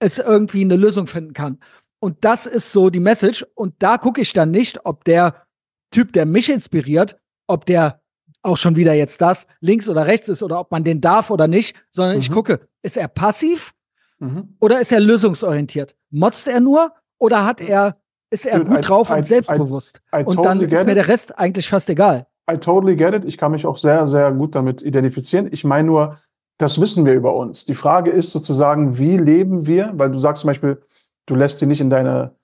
es 0.00 0.18
irgendwie 0.18 0.62
eine 0.62 0.76
Lösung 0.76 1.06
finden 1.06 1.34
kann. 1.34 1.58
Und 2.00 2.24
das 2.24 2.46
ist 2.46 2.72
so 2.72 2.90
die 2.90 3.00
Message. 3.00 3.44
Und 3.54 3.74
da 3.80 3.98
gucke 3.98 4.20
ich 4.20 4.32
dann 4.32 4.50
nicht, 4.50 4.84
ob 4.86 5.04
der 5.04 5.46
Typ, 5.90 6.12
der 6.12 6.26
mich 6.26 6.50
inspiriert, 6.50 7.20
ob 7.46 7.66
der 7.66 8.00
auch 8.42 8.56
schon 8.56 8.76
wieder 8.76 8.94
jetzt 8.94 9.20
das 9.20 9.46
links 9.60 9.88
oder 9.88 10.06
rechts 10.06 10.28
ist 10.28 10.42
oder 10.42 10.60
ob 10.60 10.70
man 10.70 10.84
den 10.84 11.00
darf 11.00 11.30
oder 11.30 11.48
nicht, 11.48 11.76
sondern 11.90 12.16
mhm. 12.16 12.20
ich 12.20 12.30
gucke, 12.30 12.60
ist 12.82 12.96
er 12.96 13.08
passiv 13.08 13.74
mhm. 14.18 14.56
oder 14.60 14.80
ist 14.80 14.92
er 14.92 15.00
lösungsorientiert? 15.00 15.96
Motzt 16.10 16.46
er 16.46 16.60
nur 16.60 16.92
oder 17.18 17.44
hat 17.44 17.60
er, 17.60 17.96
ist 18.30 18.46
er 18.46 18.60
Dude, 18.60 18.70
gut 18.70 18.88
drauf 18.88 19.10
I, 19.10 19.14
und 19.14 19.26
selbstbewusst? 19.26 20.00
I, 20.14 20.20
I, 20.20 20.24
und 20.24 20.44
dann 20.44 20.60
ist 20.60 20.86
mir 20.86 20.94
der 20.94 21.08
Rest 21.08 21.36
eigentlich 21.38 21.68
fast 21.68 21.90
egal. 21.90 22.26
I 22.50 22.56
totally 22.56 22.96
get 22.96 23.12
it. 23.12 23.24
Ich 23.24 23.36
kann 23.36 23.52
mich 23.52 23.66
auch 23.66 23.76
sehr, 23.76 24.06
sehr 24.06 24.32
gut 24.32 24.54
damit 24.54 24.80
identifizieren. 24.80 25.48
Ich 25.50 25.64
meine 25.64 25.88
nur, 25.88 26.16
das 26.58 26.80
wissen 26.80 27.06
wir 27.06 27.14
über 27.14 27.34
uns. 27.34 27.64
Die 27.64 27.74
Frage 27.74 28.10
ist 28.10 28.32
sozusagen, 28.32 28.98
wie 28.98 29.16
leben 29.16 29.66
wir? 29.66 29.92
Weil 29.94 30.10
du 30.10 30.18
sagst 30.18 30.42
zum 30.42 30.48
Beispiel, 30.48 30.82
du 31.26 31.34
lässt 31.34 31.60
sie 31.60 31.66
nicht 31.66 31.80
in 31.80 31.88
deine. 31.88 32.34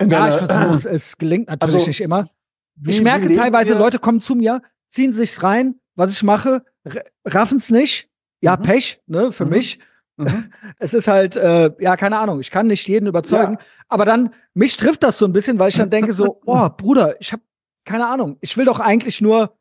In 0.00 0.10
ja, 0.10 0.20
deine, 0.28 0.30
ich 0.30 0.50
versuche 0.50 0.88
es. 0.94 1.18
gelingt 1.18 1.48
natürlich 1.48 1.74
also, 1.74 1.86
nicht 1.86 2.00
immer. 2.00 2.28
Wie, 2.76 2.90
ich 2.90 3.02
merke 3.02 3.34
teilweise, 3.34 3.74
wir? 3.74 3.78
Leute 3.78 3.98
kommen 3.98 4.20
zu 4.20 4.34
mir, 4.34 4.62
ziehen 4.90 5.12
sich's 5.12 5.42
rein, 5.42 5.80
was 5.94 6.12
ich 6.12 6.22
mache, 6.22 6.62
raffen's 7.24 7.70
nicht. 7.70 8.08
Ja, 8.40 8.56
mhm. 8.56 8.62
Pech, 8.62 9.02
ne, 9.06 9.32
für 9.32 9.44
mhm. 9.44 9.50
mich. 9.50 9.78
Mhm. 9.78 10.50
Es 10.78 10.94
ist 10.94 11.08
halt, 11.08 11.36
äh, 11.36 11.70
ja, 11.78 11.96
keine 11.96 12.18
Ahnung, 12.18 12.40
ich 12.40 12.50
kann 12.50 12.68
nicht 12.68 12.88
jeden 12.88 13.06
überzeugen. 13.06 13.54
Ja. 13.54 13.60
Aber 13.88 14.04
dann, 14.06 14.30
mich 14.54 14.76
trifft 14.76 15.02
das 15.02 15.18
so 15.18 15.26
ein 15.26 15.32
bisschen, 15.32 15.58
weil 15.58 15.68
ich 15.68 15.76
dann 15.76 15.90
denke 15.90 16.12
so, 16.12 16.40
oh, 16.46 16.68
Bruder, 16.70 17.20
ich 17.20 17.32
habe 17.32 17.42
keine 17.84 18.06
Ahnung. 18.06 18.36
Ich 18.40 18.56
will 18.56 18.64
doch 18.64 18.80
eigentlich 18.80 19.20
nur, 19.20 19.56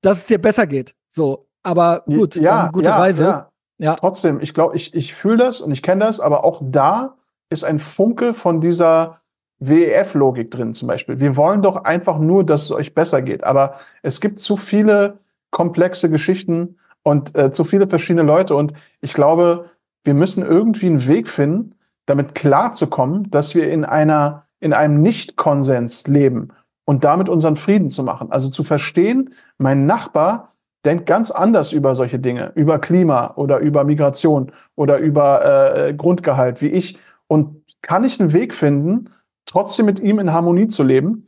dass 0.00 0.18
es 0.18 0.26
dir 0.26 0.38
besser 0.38 0.66
geht. 0.66 0.94
So, 1.08 1.48
aber 1.62 2.04
gut, 2.06 2.36
ja, 2.36 2.68
gute 2.68 2.88
ja, 2.88 2.98
Reise. 2.98 3.24
Ja. 3.24 3.50
ja. 3.78 3.94
Trotzdem, 3.94 4.40
ich 4.40 4.54
glaube, 4.54 4.76
ich, 4.76 4.94
ich 4.94 5.14
fühle 5.14 5.38
das 5.38 5.60
und 5.60 5.72
ich 5.72 5.82
kenne 5.82 6.04
das, 6.04 6.20
aber 6.20 6.44
auch 6.44 6.60
da 6.64 7.16
ist 7.50 7.64
ein 7.64 7.78
Funke 7.78 8.34
von 8.34 8.60
dieser 8.60 9.18
WEF-Logik 9.58 10.50
drin 10.50 10.74
zum 10.74 10.88
Beispiel. 10.88 11.20
Wir 11.20 11.36
wollen 11.36 11.62
doch 11.62 11.84
einfach 11.84 12.18
nur, 12.18 12.44
dass 12.44 12.64
es 12.64 12.72
euch 12.72 12.94
besser 12.94 13.22
geht. 13.22 13.44
Aber 13.44 13.76
es 14.02 14.20
gibt 14.20 14.40
zu 14.40 14.56
viele 14.56 15.14
komplexe 15.50 16.10
Geschichten 16.10 16.76
und 17.02 17.36
äh, 17.36 17.52
zu 17.52 17.64
viele 17.64 17.86
verschiedene 17.86 18.26
Leute. 18.26 18.56
Und 18.56 18.72
ich 19.00 19.12
glaube, 19.12 19.66
wir 20.04 20.14
müssen 20.14 20.44
irgendwie 20.44 20.86
einen 20.86 21.06
Weg 21.06 21.28
finden, 21.28 21.76
damit 22.06 22.34
klarzukommen, 22.34 23.30
dass 23.30 23.54
wir 23.54 23.70
in 23.70 23.84
einer 23.84 24.46
in 24.58 24.72
einem 24.72 25.02
Nicht-Konsens 25.02 26.06
leben 26.06 26.50
und 26.84 27.02
damit 27.02 27.28
unseren 27.28 27.56
Frieden 27.56 27.90
zu 27.90 28.04
machen. 28.04 28.30
Also 28.30 28.48
zu 28.48 28.62
verstehen, 28.62 29.30
mein 29.58 29.86
Nachbar 29.86 30.48
denkt 30.84 31.06
ganz 31.06 31.30
anders 31.30 31.72
über 31.72 31.94
solche 31.94 32.18
Dinge, 32.18 32.52
über 32.54 32.78
Klima 32.78 33.32
oder 33.36 33.58
über 33.58 33.84
Migration 33.84 34.52
oder 34.74 34.98
über 34.98 35.76
äh, 35.88 35.94
Grundgehalt 35.94 36.60
wie 36.60 36.68
ich. 36.68 36.98
Und 37.28 37.62
kann 37.82 38.04
ich 38.04 38.20
einen 38.20 38.32
Weg 38.32 38.54
finden, 38.54 39.10
trotzdem 39.46 39.86
mit 39.86 40.00
ihm 40.00 40.18
in 40.18 40.32
Harmonie 40.32 40.68
zu 40.68 40.82
leben? 40.82 41.26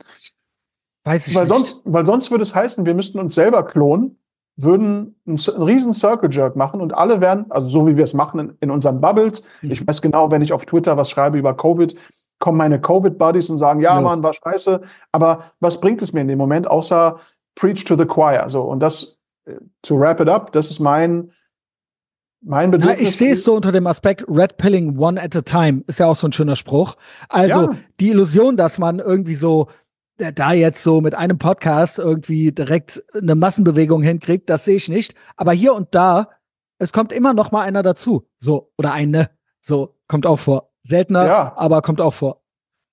Weiß 1.05 1.28
ich 1.28 1.34
weil 1.34 1.42
nicht. 1.42 1.55
Sonst, 1.55 1.82
weil 1.84 2.07
sonst 2.07 2.30
würde 2.30 2.42
es 2.42 2.55
heißen, 2.55 2.86
wir 2.86 2.94
müssten 2.94 3.18
uns 3.18 3.34
selber 3.34 3.64
klonen, 3.64 4.18
würden 4.57 5.16
einen, 5.26 5.38
einen 5.38 5.62
riesen 5.62 5.92
Circle 5.92 6.32
Jerk 6.32 6.57
machen 6.57 6.80
und 6.80 6.94
alle 6.94 7.20
werden, 7.20 7.46
also 7.50 7.68
so 7.68 7.86
wie 7.86 7.96
wir 7.96 8.05
es 8.05 8.14
machen 8.14 8.40
in, 8.40 8.57
in 8.61 8.70
unseren 8.70 9.00
Bubbles. 9.00 9.42
Mhm. 9.62 9.70
Ich 9.70 9.86
weiß 9.86 10.00
genau, 10.00 10.30
wenn 10.30 10.42
ich 10.42 10.52
auf 10.52 10.64
Twitter 10.64 10.96
was 10.96 11.11
schreibe 11.11 11.38
über 11.38 11.57
Covid, 11.57 11.94
kommen 12.38 12.59
meine 12.59 12.80
Covid-Buddies 12.80 13.50
und 13.50 13.59
sagen, 13.59 13.80
ja, 13.80 13.94
ja, 13.94 14.00
Mann, 14.00 14.22
war 14.22 14.34
scheiße. 14.34 14.80
Aber 15.12 15.44
was 15.61 15.80
bringt 15.80 16.02
es 16.02 16.12
mir 16.12 16.20
in 16.20 16.28
dem 16.28 16.38
Moment, 16.38 16.66
außer 16.66 17.18
Preach 17.55 17.84
to 17.84 17.96
the 17.96 18.07
Choir? 18.07 18.48
So, 18.48 18.62
und 18.62 18.80
das, 18.80 19.18
to 19.82 19.99
wrap 19.99 20.20
it 20.20 20.28
up, 20.28 20.53
das 20.53 20.70
ist 20.70 20.80
mein, 20.80 21.30
mein 22.40 22.70
Bedürfnis. 22.70 22.99
Ja, 22.99 23.03
ich 23.03 23.16
sehe 23.16 23.32
es 23.32 23.45
so 23.45 23.55
unter 23.55 23.72
dem 23.72 23.86
Aspekt 23.86 24.24
Red 24.28 24.57
Pilling 24.57 24.99
one 24.99 25.20
at 25.20 25.36
a 25.36 25.42
time, 25.42 25.82
ist 25.86 25.99
ja 25.99 26.07
auch 26.07 26.16
so 26.16 26.28
ein 26.28 26.32
schöner 26.32 26.57
Spruch. 26.57 26.97
Also 27.28 27.72
ja. 27.72 27.76
die 28.01 28.11
Illusion, 28.11 28.57
dass 28.57 28.78
man 28.78 28.99
irgendwie 28.99 29.34
so 29.34 29.68
äh, 30.18 30.32
da 30.32 30.53
jetzt 30.53 30.82
so 30.82 31.01
mit 31.01 31.14
einem 31.14 31.38
Podcast 31.38 31.99
irgendwie 31.99 32.53
direkt 32.53 33.03
eine 33.14 33.34
Massenbewegung 33.34 34.03
hinkriegt, 34.03 34.49
das 34.49 34.64
sehe 34.64 34.76
ich 34.76 34.88
nicht. 34.88 35.14
Aber 35.36 35.53
hier 35.53 35.74
und 35.74 35.95
da, 35.95 36.28
es 36.78 36.92
kommt 36.92 37.12
immer 37.12 37.34
noch 37.34 37.51
mal 37.51 37.62
einer 37.62 37.82
dazu. 37.82 38.26
So, 38.38 38.72
oder 38.78 38.92
eine. 38.92 39.30
So, 39.61 39.97
kommt 40.09 40.26
auch 40.26 40.38
vor. 40.38 40.70
Seltener, 40.82 41.26
ja. 41.26 41.53
aber 41.57 41.82
kommt 41.82 42.01
auch 42.01 42.12
vor. 42.12 42.42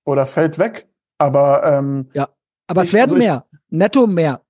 Oder 0.04 0.26
fällt 0.26 0.58
weg. 0.58 0.88
Aber 1.18 1.62
ähm, 1.64 2.08
ja, 2.14 2.28
aber 2.66 2.82
ich, 2.82 2.88
es 2.88 2.94
werden 2.94 3.14
also 3.14 3.16
mehr. 3.16 3.46
Netto 3.68 4.06
mehr. 4.06 4.41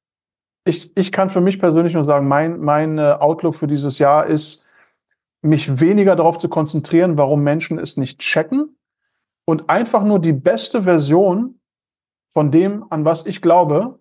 Ich, 0.64 0.96
ich 0.96 1.10
kann 1.10 1.30
für 1.30 1.40
mich 1.40 1.58
persönlich 1.58 1.94
nur 1.94 2.04
sagen, 2.04 2.28
mein, 2.28 2.60
mein 2.60 2.98
äh, 2.98 3.16
Outlook 3.18 3.54
für 3.54 3.66
dieses 3.66 3.98
Jahr 3.98 4.26
ist, 4.26 4.66
mich 5.42 5.80
weniger 5.80 6.14
darauf 6.14 6.38
zu 6.38 6.48
konzentrieren, 6.48 7.18
warum 7.18 7.42
Menschen 7.42 7.78
es 7.78 7.96
nicht 7.96 8.20
checken 8.20 8.76
und 9.44 9.68
einfach 9.68 10.04
nur 10.04 10.20
die 10.20 10.32
beste 10.32 10.84
Version 10.84 11.60
von 12.32 12.50
dem, 12.50 12.84
an 12.90 13.04
was 13.04 13.26
ich 13.26 13.42
glaube, 13.42 13.98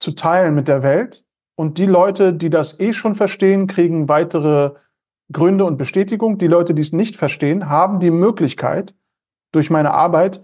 zu 0.00 0.12
teilen 0.12 0.54
mit 0.54 0.68
der 0.68 0.82
Welt. 0.82 1.24
Und 1.56 1.78
die 1.78 1.86
Leute, 1.86 2.32
die 2.32 2.50
das 2.50 2.78
eh 2.78 2.92
schon 2.92 3.14
verstehen, 3.14 3.66
kriegen 3.66 4.08
weitere 4.08 4.74
Gründe 5.32 5.64
und 5.64 5.78
Bestätigung. 5.78 6.38
Die 6.38 6.46
Leute, 6.46 6.74
die 6.74 6.82
es 6.82 6.92
nicht 6.92 7.16
verstehen, 7.16 7.68
haben 7.68 8.00
die 8.00 8.10
Möglichkeit, 8.10 8.94
durch 9.52 9.70
meine 9.70 9.92
Arbeit 9.92 10.40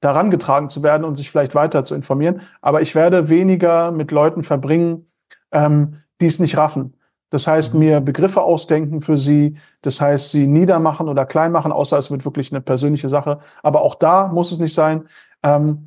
daran 0.00 0.30
getragen 0.30 0.68
zu 0.68 0.82
werden 0.82 1.04
und 1.04 1.14
sich 1.14 1.30
vielleicht 1.30 1.54
weiter 1.54 1.84
zu 1.84 1.94
informieren. 1.94 2.40
Aber 2.60 2.82
ich 2.82 2.94
werde 2.94 3.28
weniger 3.28 3.90
mit 3.92 4.10
Leuten 4.10 4.44
verbringen, 4.44 5.06
ähm, 5.52 5.94
die 6.20 6.26
es 6.26 6.38
nicht 6.38 6.56
raffen. 6.56 6.94
Das 7.30 7.46
heißt, 7.46 7.74
mhm. 7.74 7.80
mir 7.80 8.00
Begriffe 8.00 8.42
ausdenken 8.42 9.00
für 9.00 9.16
sie, 9.16 9.56
das 9.82 10.00
heißt, 10.00 10.30
sie 10.30 10.46
niedermachen 10.46 11.08
oder 11.08 11.26
klein 11.26 11.52
machen, 11.52 11.72
außer 11.72 11.98
es 11.98 12.10
wird 12.10 12.24
wirklich 12.24 12.52
eine 12.52 12.60
persönliche 12.60 13.08
Sache. 13.08 13.38
Aber 13.62 13.82
auch 13.82 13.94
da 13.94 14.28
muss 14.28 14.52
es 14.52 14.58
nicht 14.58 14.74
sein, 14.74 15.04
ähm, 15.42 15.86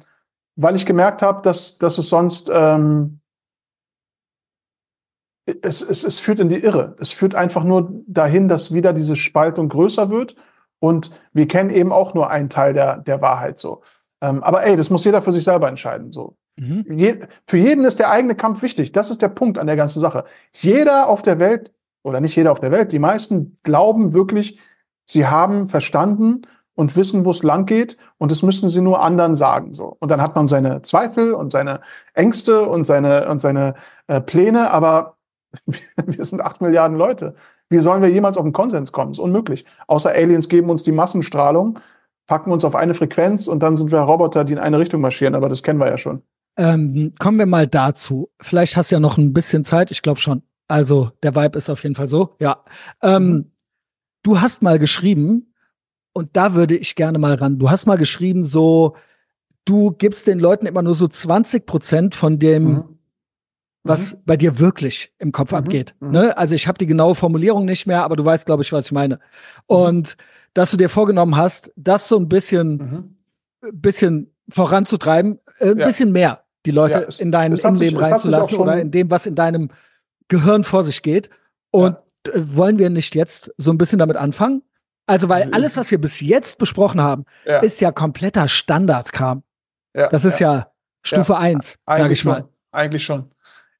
weil 0.55 0.75
ich 0.75 0.85
gemerkt 0.85 1.21
habe, 1.21 1.41
dass, 1.41 1.77
dass 1.77 1.97
es 1.97 2.09
sonst 2.09 2.51
ähm, 2.53 3.19
es, 5.61 5.81
es, 5.81 6.03
es 6.03 6.19
führt 6.19 6.39
in 6.39 6.49
die 6.49 6.59
Irre. 6.59 6.95
Es 6.99 7.11
führt 7.11 7.35
einfach 7.35 7.63
nur 7.63 7.91
dahin, 8.07 8.47
dass 8.47 8.73
wieder 8.73 8.93
diese 8.93 9.15
Spaltung 9.15 9.69
größer 9.69 10.09
wird. 10.09 10.35
Und 10.79 11.11
wir 11.33 11.47
kennen 11.47 11.69
eben 11.69 11.91
auch 11.91 12.13
nur 12.13 12.29
einen 12.29 12.49
Teil 12.49 12.73
der, 12.73 12.99
der 12.99 13.21
Wahrheit 13.21 13.59
so. 13.59 13.81
Ähm, 14.21 14.43
aber 14.43 14.65
ey, 14.65 14.75
das 14.75 14.89
muss 14.89 15.05
jeder 15.05 15.21
für 15.21 15.31
sich 15.31 15.43
selber 15.43 15.67
entscheiden. 15.67 16.11
So. 16.11 16.35
Mhm. 16.57 16.85
Je, 16.89 17.19
für 17.47 17.57
jeden 17.57 17.85
ist 17.85 17.99
der 17.99 18.09
eigene 18.09 18.35
Kampf 18.35 18.61
wichtig. 18.61 18.91
Das 18.91 19.09
ist 19.09 19.21
der 19.21 19.29
Punkt 19.29 19.57
an 19.57 19.67
der 19.67 19.75
ganzen 19.75 19.99
Sache. 19.99 20.23
Jeder 20.53 21.07
auf 21.07 21.21
der 21.21 21.39
Welt, 21.39 21.71
oder 22.03 22.19
nicht 22.19 22.35
jeder 22.35 22.51
auf 22.51 22.59
der 22.59 22.71
Welt, 22.71 22.91
die 22.91 22.99
meisten 22.99 23.57
glauben 23.63 24.13
wirklich, 24.13 24.59
sie 25.05 25.27
haben 25.27 25.67
verstanden 25.67 26.41
und 26.75 26.95
wissen, 26.95 27.25
wo 27.25 27.31
es 27.31 27.43
lang 27.43 27.65
geht, 27.65 27.97
und 28.17 28.31
das 28.31 28.41
müssen 28.41 28.69
sie 28.69 28.81
nur 28.81 29.01
anderen 29.01 29.35
sagen. 29.35 29.73
So. 29.73 29.97
Und 29.99 30.11
dann 30.11 30.21
hat 30.21 30.35
man 30.35 30.47
seine 30.47 30.81
Zweifel 30.81 31.33
und 31.33 31.51
seine 31.51 31.81
Ängste 32.13 32.63
und 32.63 32.85
seine, 32.85 33.29
und 33.29 33.39
seine 33.39 33.73
äh, 34.07 34.21
Pläne, 34.21 34.71
aber 34.71 35.17
wir 36.05 36.25
sind 36.25 36.41
acht 36.41 36.61
Milliarden 36.61 36.97
Leute. 36.97 37.33
Wie 37.69 37.79
sollen 37.79 38.01
wir 38.01 38.09
jemals 38.09 38.37
auf 38.37 38.43
einen 38.43 38.53
Konsens 38.53 38.91
kommen? 38.91 39.11
Das 39.11 39.17
ist 39.17 39.23
unmöglich. 39.23 39.65
Außer 39.87 40.11
Aliens 40.11 40.47
geben 40.47 40.69
uns 40.69 40.83
die 40.83 40.91
Massenstrahlung, 40.91 41.79
packen 42.29 42.51
uns 42.51 42.63
auf 42.63 42.75
eine 42.75 42.93
Frequenz 42.93 43.47
und 43.47 43.63
dann 43.63 43.75
sind 43.75 43.91
wir 43.91 43.99
Roboter, 44.01 44.43
die 44.43 44.53
in 44.53 44.59
eine 44.59 44.77
Richtung 44.77 45.01
marschieren. 45.01 45.33
Aber 45.33 45.49
das 45.49 45.63
kennen 45.63 45.79
wir 45.79 45.87
ja 45.87 45.97
schon. 45.97 46.21
Ähm, 46.57 47.13
kommen 47.17 47.39
wir 47.39 47.47
mal 47.47 47.65
dazu. 47.65 48.29
Vielleicht 48.39 48.77
hast 48.77 48.91
du 48.91 48.95
ja 48.95 48.99
noch 48.99 49.17
ein 49.17 49.33
bisschen 49.33 49.65
Zeit. 49.65 49.89
Ich 49.89 50.03
glaube 50.03 50.19
schon. 50.19 50.43
Also 50.67 51.09
der 51.23 51.35
Vibe 51.35 51.57
ist 51.57 51.71
auf 51.71 51.81
jeden 51.81 51.95
Fall 51.95 52.07
so. 52.07 52.35
Ja. 52.39 52.63
Ähm, 53.01 53.29
mhm. 53.29 53.51
Du 54.21 54.39
hast 54.39 54.61
mal 54.61 54.77
geschrieben, 54.77 55.53
und 56.13 56.29
da 56.37 56.53
würde 56.53 56.77
ich 56.77 56.95
gerne 56.95 57.17
mal 57.17 57.33
ran. 57.33 57.57
Du 57.57 57.71
hast 57.71 57.87
mal 57.87 57.97
geschrieben, 57.97 58.43
so, 58.43 58.95
du 59.65 59.91
gibst 59.91 60.27
den 60.27 60.39
Leuten 60.39 60.67
immer 60.67 60.83
nur 60.83 60.93
so 60.93 61.07
20 61.07 61.65
Prozent 61.65 62.13
von 62.13 62.37
dem, 62.37 62.63
mhm 62.63 62.99
was 63.83 64.13
mhm. 64.13 64.17
bei 64.25 64.37
dir 64.37 64.59
wirklich 64.59 65.13
im 65.19 65.31
Kopf 65.31 65.51
mhm. 65.51 65.57
abgeht. 65.57 65.95
Mhm. 65.99 66.11
Ne? 66.11 66.37
Also 66.37 66.55
ich 66.55 66.67
habe 66.67 66.77
die 66.77 66.85
genaue 66.85 67.15
Formulierung 67.15 67.65
nicht 67.65 67.87
mehr, 67.87 68.03
aber 68.03 68.15
du 68.15 68.25
weißt, 68.25 68.45
glaube 68.45 68.61
ich, 68.63 68.71
was 68.71 68.87
ich 68.87 68.91
meine. 68.91 69.15
Mhm. 69.15 69.19
Und 69.67 70.17
dass 70.53 70.71
du 70.71 70.77
dir 70.77 70.89
vorgenommen 70.89 71.35
hast, 71.35 71.71
das 71.75 72.07
so 72.07 72.17
ein 72.17 72.29
bisschen, 72.29 73.15
mhm. 73.61 73.81
bisschen 73.81 74.33
voranzutreiben, 74.49 75.39
äh, 75.59 75.71
ein 75.71 75.79
ja. 75.79 75.85
bisschen 75.85 76.11
mehr 76.11 76.43
die 76.65 76.71
Leute 76.71 77.07
ja, 77.09 77.19
in 77.19 77.31
dein 77.31 77.53
in 77.53 77.75
Leben 77.75 77.97
reinzulassen 77.97 78.57
oder 78.57 78.79
in 78.79 78.91
dem, 78.91 79.09
was 79.09 79.25
in 79.25 79.35
deinem 79.35 79.69
Gehirn 80.27 80.63
vor 80.63 80.83
sich 80.83 81.01
geht. 81.01 81.29
Und 81.71 81.95
ja. 82.27 82.33
Äh, 82.33 82.55
wollen 82.55 82.79
wir 82.79 82.89
nicht 82.89 83.15
jetzt 83.15 83.53
so 83.57 83.71
ein 83.71 83.77
bisschen 83.77 83.99
damit 83.99 84.17
anfangen? 84.17 84.61
Also, 85.07 85.29
weil 85.29 85.49
alles, 85.53 85.77
was 85.77 85.89
wir 85.89 85.99
bis 85.99 86.19
jetzt 86.19 86.59
besprochen 86.59 87.01
haben, 87.01 87.25
ist 87.63 87.81
ja 87.81 87.91
kompletter 87.91 88.47
Standardkram. 88.47 89.41
das 89.93 90.23
ist 90.23 90.39
ja, 90.39 90.71
Stufe 91.01 91.33
ja. 91.33 91.39
1, 91.39 91.79
sage 91.87 92.13
ich 92.13 92.25
mal. 92.25 92.41
Schon. 92.41 92.49
Eigentlich 92.71 93.03
schon. 93.05 93.31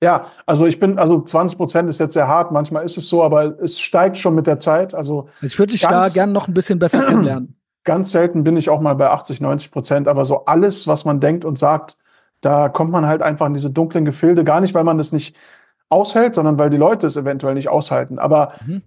Ja, 0.02 0.26
also 0.46 0.66
ich 0.66 0.80
bin, 0.80 0.98
also 0.98 1.22
20 1.22 1.58
Prozent 1.58 1.90
ist 1.90 2.00
jetzt 2.00 2.14
sehr 2.14 2.28
hart, 2.28 2.52
manchmal 2.52 2.86
ist 2.86 2.98
es 2.98 3.10
so, 3.10 3.22
aber 3.22 3.60
es 3.60 3.80
steigt 3.80 4.18
schon 4.18 4.34
mit 4.34 4.48
der 4.48 4.60
Zeit. 4.60 4.94
Also 4.94 5.28
ich 5.42 5.60
würde 5.60 5.74
dich 5.74 5.82
da 5.82 6.08
gerne 6.08 6.32
noch 6.32 6.48
ein 6.48 6.54
bisschen 6.54 6.80
besser 6.80 7.06
kennenlernen. 7.06 7.56
Ganz 7.84 8.12
selten 8.12 8.44
bin 8.44 8.56
ich 8.56 8.70
auch 8.70 8.80
mal 8.80 8.94
bei 8.96 9.10
80, 9.10 9.42
90 9.42 9.72
Prozent, 9.72 10.08
aber 10.08 10.24
so 10.24 10.46
alles, 10.46 10.88
was 10.88 11.06
man 11.06 11.20
denkt 11.20 11.44
und 11.44 11.58
sagt, 11.58 11.98
da 12.42 12.70
kommt 12.70 12.92
man 12.92 13.08
halt 13.08 13.22
einfach 13.22 13.48
in 13.48 13.54
diese 13.54 13.72
dunklen 13.72 14.06
Gefilde. 14.06 14.44
Gar 14.44 14.62
nicht, 14.62 14.74
weil 14.74 14.84
man 14.84 14.98
das 14.98 15.12
nicht 15.12 15.36
aushält, 15.90 16.36
sondern 16.36 16.58
weil 16.58 16.70
die 16.70 16.78
Leute 16.78 17.08
es 17.08 17.18
eventuell 17.18 17.54
nicht 17.54 17.70
aushalten. 17.70 18.20
Aber 18.20 18.54
mhm. 18.66 18.84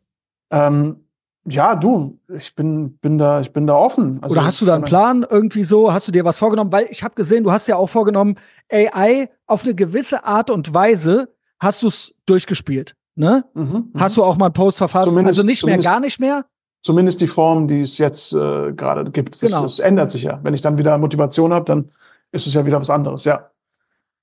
ähm, 0.51 1.01
ja, 1.45 1.74
du, 1.74 2.18
ich 2.28 2.55
bin, 2.55 2.97
bin 2.99 3.18
da, 3.18 3.40
ich 3.40 3.53
bin 3.53 3.66
da 3.66 3.74
offen. 3.74 4.20
Also 4.22 4.34
Oder 4.34 4.45
hast 4.45 4.61
du 4.61 4.64
da 4.64 4.74
einen 4.74 4.84
Plan 4.84 5.26
irgendwie 5.28 5.64
so? 5.64 5.93
Hast 5.93 6.07
du 6.07 6.12
dir 6.12 6.24
was 6.24 6.38
vorgenommen? 6.38 6.70
Weil 6.70 6.86
ich 6.90 7.03
habe 7.03 7.14
gesehen, 7.14 7.43
du 7.43 7.51
hast 7.51 7.66
ja 7.66 7.76
auch 7.76 7.88
vorgenommen, 7.88 8.36
AI 8.70 9.28
auf 9.47 9.64
eine 9.64 9.74
gewisse 9.74 10.24
Art 10.24 10.51
und 10.51 10.72
Weise 10.72 11.28
hast 11.59 11.82
du 11.82 11.88
es 11.88 12.14
durchgespielt. 12.26 12.95
Ne? 13.14 13.45
Mhm, 13.55 13.90
mhm, 13.93 14.01
hast 14.01 14.16
du 14.16 14.24
auch 14.24 14.36
mal 14.36 14.47
einen 14.47 14.55
Post 14.55 14.78
verfasst? 14.78 15.09
Zumindest, 15.09 15.38
also 15.38 15.47
nicht 15.47 15.66
mehr, 15.66 15.78
gar 15.78 16.01
nicht 16.01 16.20
mehr? 16.20 16.47
Zumindest 16.82 17.20
die 17.20 17.26
Form, 17.26 17.68
die 17.68 17.82
es 17.82 17.99
jetzt 17.99 18.32
äh, 18.32 18.72
gerade 18.72 19.11
gibt. 19.11 19.43
Das, 19.43 19.51
genau. 19.51 19.62
das 19.62 19.80
ändert 19.80 20.11
sich 20.11 20.22
ja. 20.22 20.40
Wenn 20.43 20.55
ich 20.55 20.61
dann 20.61 20.78
wieder 20.78 20.97
Motivation 20.99 21.53
habe, 21.53 21.64
dann 21.64 21.90
ist 22.30 22.47
es 22.47 22.55
ja 22.55 22.64
wieder 22.64 22.80
was 22.80 22.90
anderes, 22.90 23.24
ja. 23.24 23.51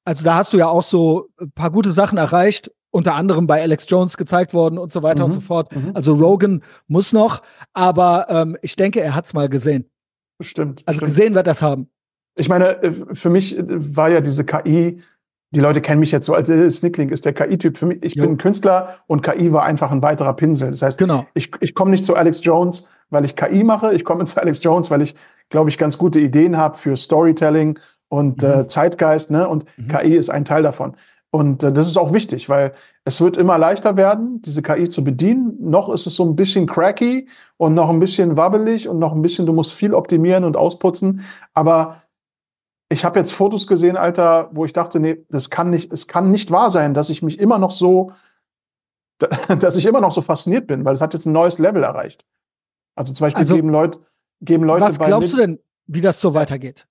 Also 0.06 0.24
da 0.24 0.36
hast 0.36 0.54
du 0.54 0.58
ja 0.58 0.68
auch 0.68 0.84
so 0.84 1.28
ein 1.40 1.52
paar 1.52 1.70
gute 1.70 1.92
Sachen 1.92 2.18
erreicht 2.18 2.72
unter 2.92 3.16
anderem 3.16 3.48
bei 3.48 3.62
Alex 3.62 3.86
Jones 3.88 4.18
gezeigt 4.18 4.54
worden 4.54 4.78
und 4.78 4.92
so 4.92 5.04
weiter 5.04 5.24
mhm. 5.24 5.26
und 5.26 5.32
so 5.34 5.42
fort. 5.42 5.76
Mhm. 5.76 5.92
Also 5.94 6.14
Rogan 6.14 6.64
muss 6.88 7.14
noch, 7.14 7.42
aber 7.74 8.28
ähm, 8.30 8.58
ich 8.62 8.76
denke, 8.76 9.02
er 9.02 9.16
hat 9.16 9.26
es 9.26 9.34
mal 9.34 9.50
gesehen. 9.50 9.90
Bestimmt. 10.38 10.84
Also 10.86 11.02
bestimmt. 11.02 11.18
gesehen 11.18 11.36
wird 11.36 11.48
das 11.48 11.62
haben. 11.62 11.90
Ich 12.36 12.50
meine, 12.50 12.82
äh, 12.82 12.92
für 13.14 13.30
mich 13.30 13.58
äh, 13.58 13.64
war 13.68 14.10
ja 14.10 14.22
diese 14.22 14.46
KI, 14.46 15.02
die 15.52 15.60
Leute 15.60 15.82
kennen 15.82 16.00
mich 16.00 16.12
jetzt 16.12 16.26
so 16.26 16.34
als 16.34 16.48
äh, 16.50 16.70
Snickling 16.70 17.10
ist 17.10 17.26
der 17.26 17.34
KI-Typ. 17.34 17.78
Für 17.78 17.88
mich, 17.88 18.04
ich 18.04 18.16
jo. 18.16 18.26
bin 18.26 18.38
Künstler 18.38 18.96
und 19.08 19.24
KI 19.24 19.52
war 19.52 19.64
einfach 19.64 19.92
ein 19.92 20.02
weiterer 20.02 20.34
Pinsel. 20.34 20.72
Das 20.72 20.82
heißt, 20.82 20.98
genau. 20.98 21.26
ich, 21.34 21.52
ich 21.60 21.74
komme 21.74 21.92
nicht 21.92 22.06
zu 22.06 22.16
Alex 22.16 22.44
Jones, 22.44 22.88
weil 23.10 23.26
ich 23.26 23.36
KI 23.36 23.64
mache. 23.64 23.94
Ich 23.94 24.06
komme 24.06 24.26
zu 24.26 24.40
Alex 24.40 24.64
Jones, 24.64 24.90
weil 24.90 25.02
ich, 25.02 25.16
glaube 25.50 25.70
ich, 25.70 25.78
ganz 25.78 25.98
gute 25.98 26.20
Ideen 26.20 26.58
habe 26.58 26.78
für 26.78 26.96
Storytelling 26.96 27.80
und 28.10 28.42
mhm. 28.42 28.50
äh, 28.50 28.68
Zeitgeist. 28.68 29.32
Ne? 29.32 29.48
Und 29.48 29.66
mhm. 29.78 29.88
KI 29.88 30.16
ist 30.16 30.30
ein 30.30 30.46
Teil 30.46 30.64
davon. 30.64 30.96
Und 31.32 31.64
äh, 31.64 31.72
das 31.72 31.88
ist 31.88 31.98
auch 31.98 32.12
wichtig, 32.12 32.50
weil 32.50 32.74
es 33.06 33.22
wird 33.22 33.38
immer 33.38 33.58
leichter 33.58 33.98
werden, 33.98 34.42
diese 34.42 34.62
KI 34.62 34.90
zu 34.90 35.04
bedienen. 35.04 35.58
Noch 35.60 35.90
ist 35.90 36.08
es 36.08 36.16
so 36.16 36.26
ein 36.26 36.36
bisschen 36.36 36.66
cracky 36.66 37.28
und 37.58 37.76
noch 37.76 37.90
ein 37.90 38.00
bisschen 38.00 38.36
wabbelig 38.36 38.88
und 38.88 38.98
noch 38.98 39.14
ein 39.14 39.22
bisschen, 39.22 39.46
du 39.46 39.54
musst 39.54 39.74
viel 39.74 39.94
optimieren 39.94 40.44
und 40.44 40.58
ausputzen. 40.58 41.24
Aber 41.54 42.02
ich 42.92 43.06
habe 43.06 43.20
jetzt 43.20 43.34
Fotos 43.34 43.68
gesehen, 43.68 43.96
Alter, 43.96 44.50
wo 44.54 44.66
ich 44.66 44.74
dachte, 44.74 45.00
nee, 45.00 45.24
das 45.30 45.52
kann 45.52 45.70
nicht, 45.70 45.94
es 45.94 46.08
kann 46.08 46.32
nicht 46.32 46.50
wahr 46.50 46.72
sein, 46.72 46.96
dass 46.96 47.12
ich 47.12 47.22
mich 47.22 47.40
immer 47.40 47.60
noch 47.60 47.72
so, 47.72 48.12
dass 49.60 49.76
ich 49.76 49.86
immer 49.86 50.02
noch 50.02 50.12
so 50.12 50.22
fasziniert 50.22 50.66
bin, 50.66 50.84
weil 50.84 50.96
es 50.96 51.02
hat 51.02 51.14
jetzt 51.14 51.28
ein 51.28 51.34
neues 51.34 51.60
Level 51.60 51.84
erreicht. 51.84 52.26
Also 52.96 53.14
zum 53.14 53.26
Beispiel 53.26 53.42
also, 53.42 53.56
geben 53.56 53.70
Leute, 53.70 54.00
geben 54.42 54.64
Leute. 54.64 54.86
Was 54.86 54.98
glaubst 54.98 55.34
du 55.34 55.38
denn, 55.38 55.60
wie 55.86 56.02
das 56.02 56.20
so 56.20 56.34
weitergeht? 56.34 56.88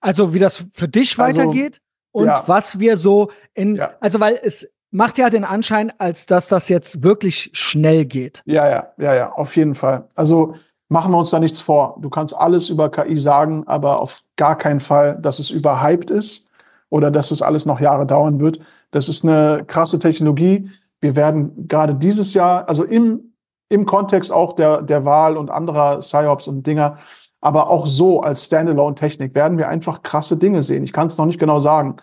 Also 0.00 0.34
wie 0.34 0.38
das 0.38 0.66
für 0.72 0.88
dich 0.88 1.18
also, 1.18 1.38
weitergeht? 1.38 1.80
Und 2.18 2.26
ja. 2.26 2.42
was 2.46 2.80
wir 2.80 2.96
so 2.96 3.30
in, 3.54 3.76
ja. 3.76 3.90
also 4.00 4.18
weil 4.18 4.40
es 4.42 4.68
macht 4.90 5.18
ja 5.18 5.30
den 5.30 5.44
Anschein, 5.44 5.92
als 5.98 6.26
dass 6.26 6.48
das 6.48 6.68
jetzt 6.68 7.04
wirklich 7.04 7.50
schnell 7.52 8.04
geht. 8.04 8.42
Ja, 8.44 8.68
ja, 8.68 8.88
ja, 8.96 9.14
ja, 9.14 9.32
auf 9.32 9.54
jeden 9.54 9.76
Fall. 9.76 10.08
Also 10.16 10.54
machen 10.88 11.12
wir 11.12 11.18
uns 11.18 11.30
da 11.30 11.38
nichts 11.38 11.60
vor. 11.60 11.96
Du 12.00 12.10
kannst 12.10 12.36
alles 12.36 12.70
über 12.70 12.90
KI 12.90 13.16
sagen, 13.16 13.62
aber 13.66 14.00
auf 14.00 14.22
gar 14.36 14.58
keinen 14.58 14.80
Fall, 14.80 15.16
dass 15.20 15.38
es 15.38 15.50
überhyped 15.50 16.10
ist 16.10 16.48
oder 16.90 17.12
dass 17.12 17.30
es 17.30 17.40
alles 17.40 17.66
noch 17.66 17.80
Jahre 17.80 18.04
dauern 18.04 18.40
wird. 18.40 18.58
Das 18.90 19.08
ist 19.08 19.24
eine 19.24 19.62
krasse 19.64 20.00
Technologie. 20.00 20.68
Wir 21.00 21.14
werden 21.14 21.68
gerade 21.68 21.94
dieses 21.94 22.34
Jahr, 22.34 22.68
also 22.68 22.82
im, 22.82 23.34
im 23.68 23.86
Kontext 23.86 24.32
auch 24.32 24.54
der, 24.54 24.82
der 24.82 25.04
Wahl 25.04 25.36
und 25.36 25.50
anderer 25.50 25.98
PsyOps 25.98 26.48
und 26.48 26.66
Dinger, 26.66 26.98
aber 27.40 27.70
auch 27.70 27.86
so 27.86 28.20
als 28.20 28.44
Standalone-Technik 28.46 29.34
werden 29.34 29.58
wir 29.58 29.68
einfach 29.68 30.02
krasse 30.02 30.36
Dinge 30.36 30.62
sehen. 30.62 30.84
Ich 30.84 30.92
kann 30.92 31.06
es 31.06 31.18
noch 31.18 31.26
nicht 31.26 31.38
genau 31.38 31.60
sagen. 31.60 31.96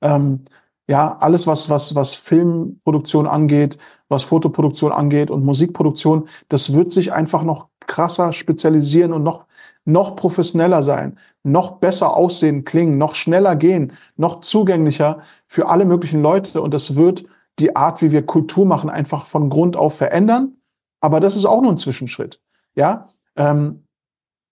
Ähm, 0.00 0.44
ja, 0.88 1.16
alles, 1.20 1.46
was, 1.46 1.70
was, 1.70 1.94
was 1.94 2.14
Filmproduktion 2.14 3.28
angeht, 3.28 3.78
was 4.08 4.24
Fotoproduktion 4.24 4.90
angeht 4.90 5.30
und 5.30 5.44
Musikproduktion, 5.44 6.28
das 6.48 6.72
wird 6.72 6.90
sich 6.90 7.12
einfach 7.12 7.44
noch 7.44 7.68
krasser 7.86 8.32
spezialisieren 8.32 9.12
und 9.12 9.22
noch, 9.22 9.46
noch 9.84 10.16
professioneller 10.16 10.82
sein, 10.82 11.16
noch 11.44 11.78
besser 11.78 12.16
aussehen, 12.16 12.64
klingen, 12.64 12.98
noch 12.98 13.14
schneller 13.14 13.54
gehen, 13.54 13.92
noch 14.16 14.40
zugänglicher 14.40 15.20
für 15.46 15.68
alle 15.68 15.84
möglichen 15.84 16.22
Leute. 16.22 16.60
Und 16.60 16.74
das 16.74 16.96
wird 16.96 17.24
die 17.60 17.76
Art, 17.76 18.02
wie 18.02 18.10
wir 18.10 18.26
Kultur 18.26 18.66
machen, 18.66 18.90
einfach 18.90 19.26
von 19.26 19.48
Grund 19.48 19.76
auf 19.76 19.96
verändern. 19.96 20.56
Aber 21.00 21.20
das 21.20 21.36
ist 21.36 21.44
auch 21.44 21.62
nur 21.62 21.70
ein 21.70 21.78
Zwischenschritt. 21.78 22.40
Ja, 22.74 23.06
ähm, 23.36 23.84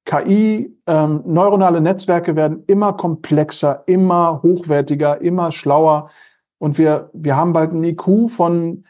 KI, 0.09 0.75
ähm, 0.87 1.23
neuronale 1.27 1.83
Netzwerke 1.83 2.35
werden 2.35 2.65
immer 2.67 2.95
komplexer, 2.95 3.85
immer 3.87 4.41
hochwertiger, 4.43 5.21
immer 5.21 5.53
schlauer. 5.53 6.09
Und 6.57 6.79
wir, 6.79 7.11
wir 7.13 7.37
haben 7.37 7.53
bald 7.53 7.75
ein 7.75 7.85
IQ 7.85 8.31
von 8.31 8.85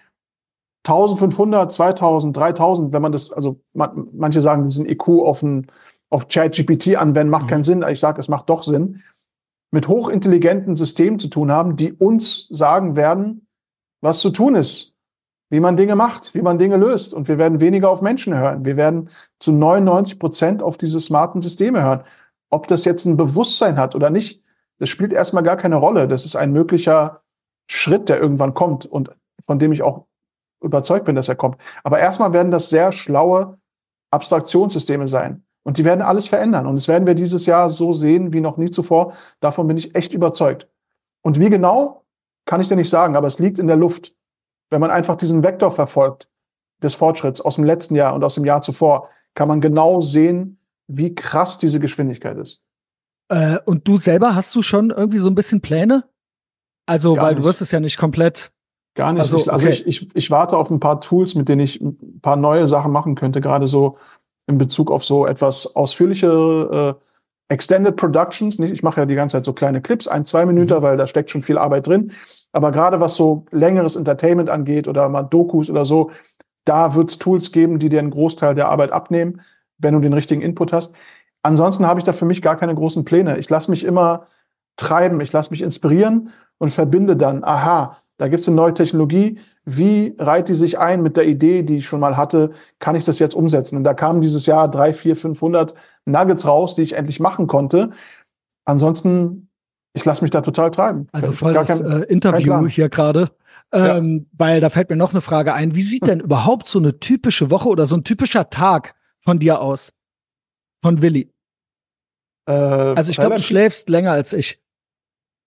1500, 0.87 1.73
2000, 1.73 2.37
3000, 2.37 2.93
wenn 2.93 3.03
man 3.03 3.11
das, 3.11 3.33
also 3.33 3.61
man, 3.73 4.09
manche 4.15 4.41
sagen, 4.41 4.69
diesen 4.69 4.87
IQ 4.87 5.09
auf, 5.09 5.43
ein, 5.43 5.67
auf 6.09 6.29
ChatGPT 6.29 6.97
anwenden, 6.97 7.33
macht 7.33 7.47
mhm. 7.47 7.49
keinen 7.49 7.65
Sinn. 7.65 7.85
Ich 7.89 7.99
sage, 7.99 8.21
es 8.21 8.29
macht 8.29 8.49
doch 8.49 8.63
Sinn. 8.63 9.03
Mit 9.73 9.89
hochintelligenten 9.89 10.77
Systemen 10.77 11.19
zu 11.19 11.27
tun 11.27 11.51
haben, 11.51 11.75
die 11.75 11.93
uns 11.95 12.47
sagen 12.49 12.95
werden, 12.95 13.49
was 14.01 14.21
zu 14.21 14.31
tun 14.31 14.55
ist 14.55 14.98
wie 15.51 15.61
man 15.61 15.77
Dinge 15.77 15.97
macht, 15.97 16.35
wie 16.35 16.43
man 16.43 16.59
Dinge 16.59 16.77
löst. 16.77 17.15
Und 17.15 17.29
wir 17.29 17.39
werden 17.39 17.61
weniger 17.61 17.91
auf 17.91 18.03
Menschen 18.03 18.37
hören. 18.37 18.65
Wir 18.65 18.77
werden 18.77 19.09
zu 19.39 19.53
99 19.53 20.19
Prozent 20.19 20.63
auf 20.63 20.77
diese 20.77 21.01
smarten 21.01 21.41
Systeme 21.41 21.83
hören. 21.83 22.03
Ob 22.51 22.67
das 22.69 22.85
jetzt 22.85 23.05
ein 23.05 23.17
Bewusstsein 23.17 23.79
hat 23.79 23.95
oder 23.95 24.11
nicht, 24.11 24.43
das 24.79 24.89
spielt 24.89 25.13
erstmal 25.13 25.43
gar 25.43 25.57
keine 25.57 25.77
Rolle. 25.77 26.09
Das 26.09 26.25
ist 26.25 26.37
ein 26.37 26.53
möglicher 26.53 27.21
Schritt, 27.67 28.09
der 28.09 28.21
irgendwann 28.21 28.55
kommt 28.55 28.87
und 28.87 29.11
von 29.43 29.59
dem 29.59 29.73
ich 29.73 29.83
auch 29.83 30.07
überzeugt 30.63 31.05
bin, 31.05 31.15
dass 31.15 31.29
er 31.29 31.37
kommt. 31.37 31.59
Aber 31.85 31.99
erstmal 31.99 32.33
werden 32.33 32.51
das 32.51 32.69
sehr 32.69 32.93
schlaue 32.93 33.59
Abstraktionssysteme 34.11 35.09
sein. 35.09 35.45
Und 35.63 35.79
die 35.79 35.85
werden 35.85 36.01
alles 36.01 36.29
verändern. 36.29 36.67
Und 36.67 36.77
das 36.77 36.89
werden 36.89 37.07
wir 37.07 37.15
dieses 37.15 37.47
Jahr 37.47 37.69
so 37.69 37.93
sehen 37.93 38.33
wie 38.33 38.41
noch 38.41 38.57
nie 38.57 38.71
zuvor. 38.71 39.13
Davon 39.41 39.67
bin 39.67 39.77
ich 39.77 39.95
echt 39.95 40.15
überzeugt. 40.15 40.69
Und 41.23 41.41
wie 41.41 41.51
genau, 41.51 42.05
kann 42.47 42.61
ich 42.61 42.69
dir 42.69 42.77
nicht 42.77 42.89
sagen, 42.89 43.17
aber 43.17 43.27
es 43.27 43.39
liegt 43.39 43.59
in 43.59 43.67
der 43.67 43.77
Luft. 43.77 44.15
Wenn 44.71 44.81
man 44.81 44.91
einfach 44.91 45.17
diesen 45.17 45.43
Vektor 45.43 45.71
verfolgt 45.71 46.29
des 46.83 46.95
Fortschritts 46.95 47.41
aus 47.41 47.57
dem 47.57 47.65
letzten 47.65 47.97
Jahr 47.97 48.15
und 48.15 48.23
aus 48.23 48.35
dem 48.35 48.45
Jahr 48.45 48.63
zuvor, 48.63 49.09
kann 49.35 49.49
man 49.49 49.61
genau 49.61 50.01
sehen, 50.01 50.59
wie 50.87 51.15
krass 51.15 51.59
diese 51.59 51.81
Geschwindigkeit 51.81 52.37
ist. 52.39 52.63
Äh, 53.29 53.59
und 53.65 53.87
du 53.87 53.97
selber 53.97 54.35
hast 54.35 54.55
du 54.55 54.63
schon 54.63 54.91
irgendwie 54.91 55.19
so 55.19 55.29
ein 55.29 55.35
bisschen 55.35 55.61
Pläne? 55.61 56.05
Also, 56.87 57.15
Gar 57.15 57.25
weil 57.25 57.35
nicht. 57.35 57.45
du 57.45 57.49
wirst 57.49 57.61
es 57.61 57.71
ja 57.71 57.81
nicht 57.81 57.99
komplett. 57.99 58.51
Gar 58.95 59.13
nicht. 59.13 59.21
Also, 59.21 59.37
ich, 59.37 59.53
also 59.53 59.69
ich, 59.69 59.87
ich, 59.87 60.17
ich 60.17 60.31
warte 60.31 60.57
auf 60.57 60.71
ein 60.71 60.81
paar 60.81 61.01
Tools, 61.01 61.35
mit 61.35 61.49
denen 61.49 61.61
ich 61.61 61.81
ein 61.81 62.21
paar 62.23 62.37
neue 62.37 62.67
Sachen 62.67 62.91
machen 62.91 63.15
könnte, 63.15 63.41
gerade 63.41 63.67
so 63.67 63.99
in 64.47 64.57
Bezug 64.57 64.91
auf 64.91 65.05
so 65.05 65.27
etwas 65.27 65.77
ausführliche 65.77 66.97
äh, 66.99 67.08
Extended 67.49 67.97
Productions. 67.97 68.59
Ich 68.59 68.83
mache 68.83 69.01
ja 69.01 69.07
die 69.07 69.15
ganze 69.15 69.37
Zeit 69.37 69.45
so 69.45 69.53
kleine 69.53 69.81
Clips, 69.81 70.07
ein, 70.07 70.25
zwei 70.25 70.45
Minuten, 70.45 70.75
mhm. 70.75 70.83
weil 70.83 70.97
da 70.97 71.07
steckt 71.07 71.31
schon 71.31 71.43
viel 71.43 71.59
Arbeit 71.59 71.87
drin. 71.87 72.13
Aber 72.53 72.71
gerade 72.71 73.01
was 73.01 73.17
so 73.17 73.47
längeres 73.51 73.97
Entertainment 73.97 74.51
angeht 74.51 74.89
oder 74.89 75.09
mal 75.09 75.23
Dokus 75.23 75.71
oder 75.71 75.85
so, 75.85 76.11
da 76.65 76.95
wird 76.95 77.11
es 77.11 77.19
Tools 77.19 77.53
geben, 77.53 77.79
die 77.79 77.89
dir 77.89 77.99
einen 77.99 78.11
Großteil 78.11 78.55
der 78.55 78.69
Arbeit 78.69 78.93
abnehmen, 78.93 79.41
wenn 79.79 79.95
du 79.95 80.01
den 80.01 80.13
richtigen 80.13 80.43
Input 80.43 80.73
hast. 80.73 80.95
Ansonsten 81.43 81.87
habe 81.87 82.01
ich 82.01 82.05
da 82.05 82.13
für 82.13 82.25
mich 82.25 82.43
gar 82.43 82.57
keine 82.57 82.75
großen 82.75 83.05
Pläne. 83.05 83.39
Ich 83.39 83.49
lasse 83.49 83.71
mich 83.71 83.85
immer 83.85 84.27
treiben, 84.77 85.21
ich 85.21 85.33
lasse 85.33 85.51
mich 85.51 85.63
inspirieren 85.63 86.31
und 86.59 86.73
verbinde 86.73 87.17
dann, 87.17 87.45
aha, 87.45 87.97
da 88.19 88.29
gibt 88.29 88.43
es 88.43 88.49
eine 88.49 88.57
neue 88.57 88.75
Technologie, 88.75 89.39
wie 89.65 90.15
reiht 90.19 90.49
die 90.49 90.55
sich 90.55 90.79
ein 90.79 91.03
mit 91.03 91.17
der 91.17 91.27
Idee, 91.27 91.63
die 91.63 91.79
ich 91.79 91.87
schon 91.87 92.01
mal 92.01 92.17
hatte, 92.17 92.51
kann 92.79 92.97
ich 92.97 93.05
das 93.05 93.19
jetzt 93.19 93.35
umsetzen? 93.35 93.77
Und 93.77 93.85
da 93.85 93.95
kamen 93.95 94.21
dieses 94.21 94.45
Jahr 94.47 94.71
drei, 94.71 94.93
vier, 94.93 95.17
500 95.17 95.75
Nuggets 96.05 96.47
raus, 96.47 96.75
die 96.75 96.83
ich 96.83 96.93
endlich 96.93 97.21
machen 97.21 97.47
konnte. 97.47 97.91
Ansonsten 98.65 99.49
ich 99.99 100.05
lasse 100.05 100.23
mich 100.23 100.31
da 100.31 100.41
total 100.41 100.71
treiben. 100.71 101.09
Also 101.13 101.33
voll 101.33 101.53
das 101.53 101.67
kein, 101.67 101.85
äh, 101.85 102.05
Interview 102.05 102.67
hier 102.67 102.89
gerade. 102.89 103.31
Ähm, 103.73 104.19
ja. 104.19 104.27
Weil 104.39 104.61
da 104.61 104.71
fällt 104.71 104.91
mir 104.91 104.97
noch 104.97 105.13
eine 105.13 105.21
Frage 105.21 105.55
ein. 105.55 105.75
Wie 105.75 105.83
sieht 105.83 106.07
denn 106.07 106.21
überhaupt 106.21 106.67
so 106.69 106.79
eine 106.79 107.01
typische 107.01 107.51
Woche 107.51 107.69
oder 107.69 107.85
so 107.87 107.97
ein 107.97 108.05
typischer 108.05 108.49
Tag 108.49 108.95
von 109.21 109.39
dir 109.39 109.61
aus? 109.61 109.93
Von 110.83 111.03
Willi? 111.03 111.33
Äh, 112.47 112.53
also 112.53 113.11
ich 113.11 113.17
glaube, 113.17 113.37
du 113.37 113.43
schläfst 113.43 113.89
länger 113.89 114.13
als 114.13 114.33
ich. 114.33 114.63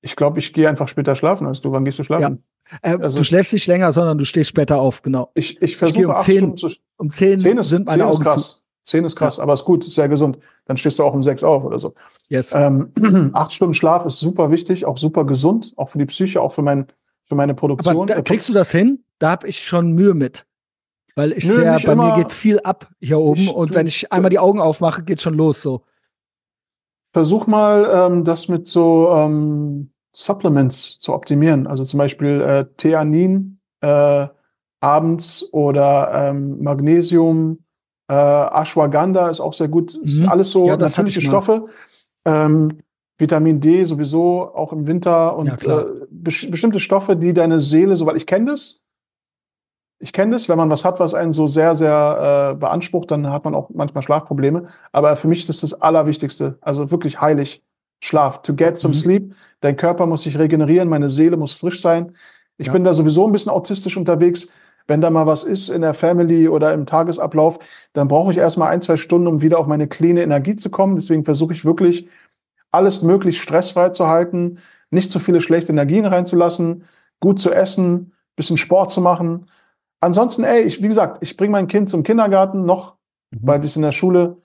Ich 0.02 0.16
glaube, 0.16 0.40
ich 0.40 0.54
gehe 0.54 0.68
einfach 0.68 0.88
später 0.88 1.16
schlafen 1.16 1.48
als 1.48 1.62
du. 1.62 1.72
Wann 1.72 1.86
gehst 1.86 2.00
du 2.00 2.04
schlafen? 2.04 2.44
Äh, 2.82 2.98
also, 3.02 3.20
du 3.20 3.24
schläfst 3.24 3.54
nicht 3.54 3.68
länger, 3.68 3.92
sondern 3.92 4.18
du 4.18 4.26
stehst 4.26 4.50
später 4.50 4.80
auf, 4.80 5.02
genau. 5.02 5.32
Ich, 5.34 5.62
ich 5.62 5.78
versuche 5.78 6.08
um 6.08 6.24
zehn, 6.24 6.58
zu, 6.58 6.70
um 6.98 7.10
zehn, 7.12 7.38
zehn 7.38 7.58
ist, 7.58 7.70
sind 7.70 7.88
meine 7.88 8.04
10 8.04 8.12
Augen 8.12 8.24
krass. 8.24 8.48
Zu. 8.48 8.62
Zehn 8.84 9.06
ist 9.06 9.16
krass, 9.16 9.38
ja. 9.38 9.44
aber 9.44 9.54
ist 9.54 9.64
gut, 9.64 9.86
ist 9.86 9.96
sehr 9.96 10.10
gesund. 10.10 10.40
Dann 10.66 10.76
stehst 10.76 10.98
du 10.98 11.04
auch 11.04 11.14
um 11.14 11.22
sechs 11.22 11.44
auf 11.44 11.64
oder 11.64 11.78
so. 11.78 11.94
Yes. 12.30 12.52
Ähm, 12.54 12.92
acht 13.34 13.54
Stunden 13.54 13.76
Schlaf 13.76 14.06
ist 14.06 14.20
super 14.20 14.50
wichtig, 14.50 14.86
auch 14.86 14.98
super 14.98 15.26
gesund, 15.26 15.74
auch 15.78 15.90
für 15.90 16.00
die 16.00 16.06
Psyche, 16.06 16.42
auch 16.42 16.52
für, 16.52 16.64
mein, 16.64 16.88
für 17.22 17.36
meine 17.36 17.54
Produktion. 17.54 17.96
Aber 17.96 18.06
da, 18.08 18.22
kriegst 18.22 18.50
du 18.50 18.54
das 18.54 18.72
hin? 18.72 19.04
Da 19.20 19.32
habe 19.32 19.48
ich 19.48 19.62
schon 19.64 19.92
Mühe 19.92 20.16
mit. 20.16 20.46
Weil 21.16 21.34
ich 21.34 21.46
Nö, 21.46 21.56
sehr, 21.56 21.80
bei 21.80 21.92
immer, 21.92 22.18
mir 22.18 22.24
geht 22.24 22.32
viel 22.32 22.60
ab 22.62 22.90
hier 23.00 23.20
oben 23.20 23.42
ich, 23.42 23.54
und 23.54 23.74
wenn 23.74 23.86
ich 23.86 24.12
einmal 24.12 24.30
die 24.30 24.40
Augen 24.40 24.60
aufmache, 24.60 25.04
geht 25.04 25.22
schon 25.22 25.34
los 25.34 25.62
so. 25.62 25.84
Versuch 27.14 27.48
mal, 27.48 28.10
ähm, 28.12 28.24
das 28.24 28.48
mit 28.48 28.68
so 28.68 29.10
ähm, 29.14 29.91
Supplements 30.12 31.00
zu 31.00 31.14
optimieren. 31.14 31.68
Also 31.68 31.84
zum 31.84 31.98
Beispiel 31.98 32.42
äh, 32.42 32.66
Theanin 32.78 33.60
äh, 33.82 34.28
abends 34.80 35.48
oder 35.52 36.12
ähm, 36.30 36.62
Magnesium 36.62 37.60
äh, 38.10 38.14
Ashwagandha 38.14 39.30
ist 39.30 39.40
auch 39.40 39.54
sehr 39.54 39.68
gut. 39.68 39.98
Mhm. 39.98 40.04
Ist 40.04 40.28
alles 40.28 40.52
so 40.52 40.68
ja, 40.68 40.78
natürliche 40.78 41.22
Stoffe. 41.22 41.66
Ähm, 42.26 42.80
Vitamin 43.18 43.60
D 43.60 43.84
sowieso 43.86 44.54
auch 44.54 44.74
im 44.74 44.88
Winter 44.88 45.38
und 45.38 45.62
ja, 45.62 45.82
äh, 45.82 45.86
bes 46.10 46.50
bestimmte 46.50 46.80
Stoffe, 46.80 47.16
die 47.16 47.34
deine 47.34 47.60
Seele, 47.60 47.96
soweit 47.96 48.18
ich 48.18 48.26
kenne 48.26 48.46
das, 48.46 48.84
ich 50.02 50.12
kenne 50.14 50.32
das, 50.32 50.50
wenn 50.50 50.58
man 50.58 50.70
was 50.70 50.84
hat, 50.84 51.00
was 51.00 51.14
einen 51.14 51.32
so 51.32 51.46
sehr, 51.46 51.76
sehr 51.76 52.52
äh, 52.54 52.60
beansprucht, 52.60 53.12
dann 53.12 53.30
hat 53.30 53.46
man 53.46 53.54
auch 53.54 53.70
manchmal 53.70 54.02
Schlafprobleme. 54.02 54.68
Aber 54.92 55.16
für 55.16 55.28
mich 55.28 55.42
ist 55.42 55.50
das 55.50 55.62
das 55.62 55.76
Allerwichtigste. 55.76 56.58
Also 56.60 56.90
wirklich 56.90 57.22
heilig. 57.22 57.64
Schlaf. 58.02 58.42
To 58.42 58.54
get 58.54 58.78
some 58.78 58.94
mhm. 58.94 58.98
sleep. 58.98 59.36
Dein 59.62 59.78
Körper 59.78 60.06
muss 60.06 60.24
sich 60.24 60.38
regenerieren, 60.38 60.90
meine 60.90 61.08
Seele 61.08 61.38
muss 61.38 61.54
frisch 61.54 61.82
sein. 61.82 62.12
Ich 62.58 62.68
ja. 62.68 62.74
bin 62.74 62.84
da 62.84 62.94
sowieso 62.94 63.26
ein 63.26 63.32
bisschen 63.32 63.52
autistisch 63.52 63.96
unterwegs 63.96 64.50
wenn 64.88 65.02
da 65.02 65.10
mal 65.10 65.26
was 65.26 65.44
ist 65.44 65.70
in 65.70 65.82
der 65.82 65.94
Family 65.94 66.48
oder 66.48 66.74
im 66.74 66.86
Tagesablauf, 66.86 67.60
dann 67.94 68.08
brauche 68.08 68.32
ich 68.32 68.38
erstmal 68.38 68.72
ein, 68.72 68.82
zwei 68.82 68.98
Stunden, 68.98 69.28
um 69.28 69.42
wieder 69.42 69.60
auf 69.60 69.68
meine 69.68 69.88
clean 69.88 70.18
Energie 70.18 70.56
zu 70.56 70.70
kommen. 70.70 70.96
Deswegen 70.96 71.24
versuche 71.24 71.54
ich 71.54 71.66
wirklich, 71.66 72.08
alles 72.72 73.02
möglichst 73.02 73.42
stressfrei 73.42 73.90
zu 73.90 74.08
halten, 74.08 74.60
nicht 74.90 75.12
zu 75.12 75.20
viele 75.20 75.42
schlechte 75.42 75.72
Energien 75.72 76.06
reinzulassen, 76.06 76.84
gut 77.20 77.40
zu 77.40 77.52
essen, 77.52 78.14
bisschen 78.36 78.58
Sport 78.58 78.92
zu 78.92 79.02
machen. 79.02 79.48
Ansonsten, 80.00 80.44
ey, 80.44 80.62
ich, 80.62 80.82
wie 80.82 80.88
gesagt, 80.88 81.22
ich 81.22 81.38
bringe 81.38 81.52
mein 81.52 81.68
Kind 81.68 81.90
zum 81.90 82.04
Kindergarten 82.04 82.66
noch, 82.66 82.96
mhm. 83.32 83.40
weil 83.44 83.60
es 83.64 83.76
in 83.76 83.82
der 83.82 83.92
Schule. 83.92 84.38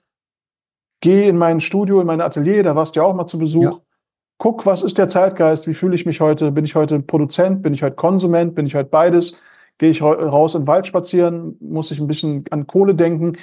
Gehe 1.01 1.29
in 1.29 1.37
mein 1.37 1.59
Studio, 1.59 2.01
in 2.01 2.07
mein 2.07 2.21
Atelier, 2.21 2.63
da 2.63 2.75
warst 2.75 2.95
du 2.95 2.99
ja 2.99 3.05
auch 3.05 3.13
mal 3.13 3.27
zu 3.27 3.37
Besuch. 3.37 3.63
Ja. 3.63 3.71
Guck, 4.39 4.65
was 4.65 4.83
ist 4.83 4.97
der 4.97 5.09
Zeitgeist? 5.09 5.67
Wie 5.67 5.73
fühle 5.73 5.95
ich 5.95 6.05
mich 6.05 6.21
heute? 6.21 6.51
Bin 6.51 6.65
ich 6.65 6.75
heute 6.75 6.99
Produzent? 6.99 7.61
Bin 7.61 7.73
ich 7.73 7.83
heute 7.83 7.95
Konsument? 7.95 8.55
Bin 8.55 8.67
ich 8.67 8.75
heute 8.75 8.89
beides? 8.89 9.37
Gehe 9.79 9.89
ich 9.89 10.01
raus 10.01 10.55
in 10.55 10.61
den 10.61 10.67
Wald 10.67 10.87
spazieren, 10.87 11.55
muss 11.59 11.91
ich 11.91 11.99
ein 11.99 12.07
bisschen 12.07 12.43
an 12.49 12.65
Kohle 12.65 12.95
denken. 12.95 13.33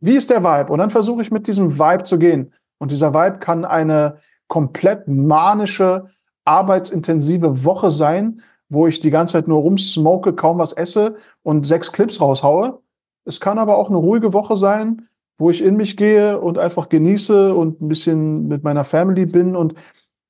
Wie 0.00 0.16
ist 0.16 0.30
der 0.30 0.42
Vibe? 0.42 0.72
Und 0.72 0.80
dann 0.80 0.90
versuche 0.90 1.22
ich 1.22 1.30
mit 1.30 1.46
diesem 1.46 1.78
Vibe 1.78 2.04
zu 2.04 2.18
gehen. 2.18 2.52
Und 2.78 2.90
dieser 2.90 3.14
Vibe 3.14 3.38
kann 3.38 3.64
eine 3.64 4.16
komplett 4.48 5.08
manische, 5.08 6.04
arbeitsintensive 6.44 7.64
Woche 7.64 7.90
sein, 7.90 8.42
wo 8.68 8.86
ich 8.86 9.00
die 9.00 9.10
ganze 9.10 9.34
Zeit 9.34 9.48
nur 9.48 9.60
rumsmoke, 9.60 10.34
kaum 10.34 10.58
was 10.58 10.72
esse 10.72 11.14
und 11.42 11.66
sechs 11.66 11.92
Clips 11.92 12.20
raushaue. 12.20 12.80
Es 13.24 13.38
kann 13.38 13.58
aber 13.58 13.76
auch 13.76 13.88
eine 13.88 13.98
ruhige 13.98 14.32
Woche 14.32 14.56
sein, 14.56 15.06
wo 15.42 15.50
ich 15.50 15.62
in 15.62 15.76
mich 15.76 15.96
gehe 15.96 16.38
und 16.38 16.56
einfach 16.56 16.88
genieße 16.88 17.52
und 17.52 17.80
ein 17.80 17.88
bisschen 17.88 18.46
mit 18.46 18.62
meiner 18.62 18.84
Family 18.84 19.26
bin. 19.26 19.56
Und 19.56 19.74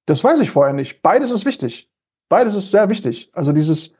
das 0.07 0.25
weiß 0.25 0.41
ich 0.41 0.51
vorher 0.51 0.73
nicht. 0.73 1.03
Beides 1.03 1.31
ist 1.31 1.45
wichtig. 1.45 1.91
Beides 2.31 2.55
ist 2.55 2.71
sehr 2.71 2.89
wichtig. 2.89 3.31
Also 3.35 3.53
dieses 3.53 3.95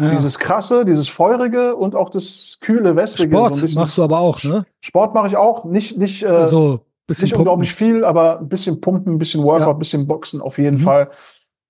ja. 0.00 0.06
Dieses 0.08 0.38
krasse, 0.38 0.86
dieses 0.86 1.10
feurige 1.10 1.76
und 1.76 1.94
auch 1.94 2.08
das 2.08 2.56
kühle, 2.62 2.96
wässrige. 2.96 3.36
Sport 3.36 3.56
so 3.56 3.78
machst 3.78 3.98
du 3.98 4.02
aber 4.02 4.18
auch, 4.18 4.42
ne? 4.44 4.64
Sport 4.80 5.12
mache 5.12 5.28
ich 5.28 5.36
auch. 5.36 5.66
Nicht, 5.66 5.98
nicht, 5.98 6.22
äh, 6.22 6.28
also, 6.28 6.80
nicht 7.06 7.34
unglaublich 7.34 7.74
viel, 7.74 8.02
aber 8.02 8.38
ein 8.38 8.48
bisschen 8.48 8.80
pumpen, 8.80 9.14
ein 9.14 9.18
bisschen 9.18 9.42
Workout, 9.42 9.66
ja. 9.66 9.72
ein 9.72 9.78
bisschen 9.78 10.06
Boxen 10.06 10.40
auf 10.40 10.56
jeden 10.56 10.78
mhm. 10.78 10.84
Fall. 10.84 11.10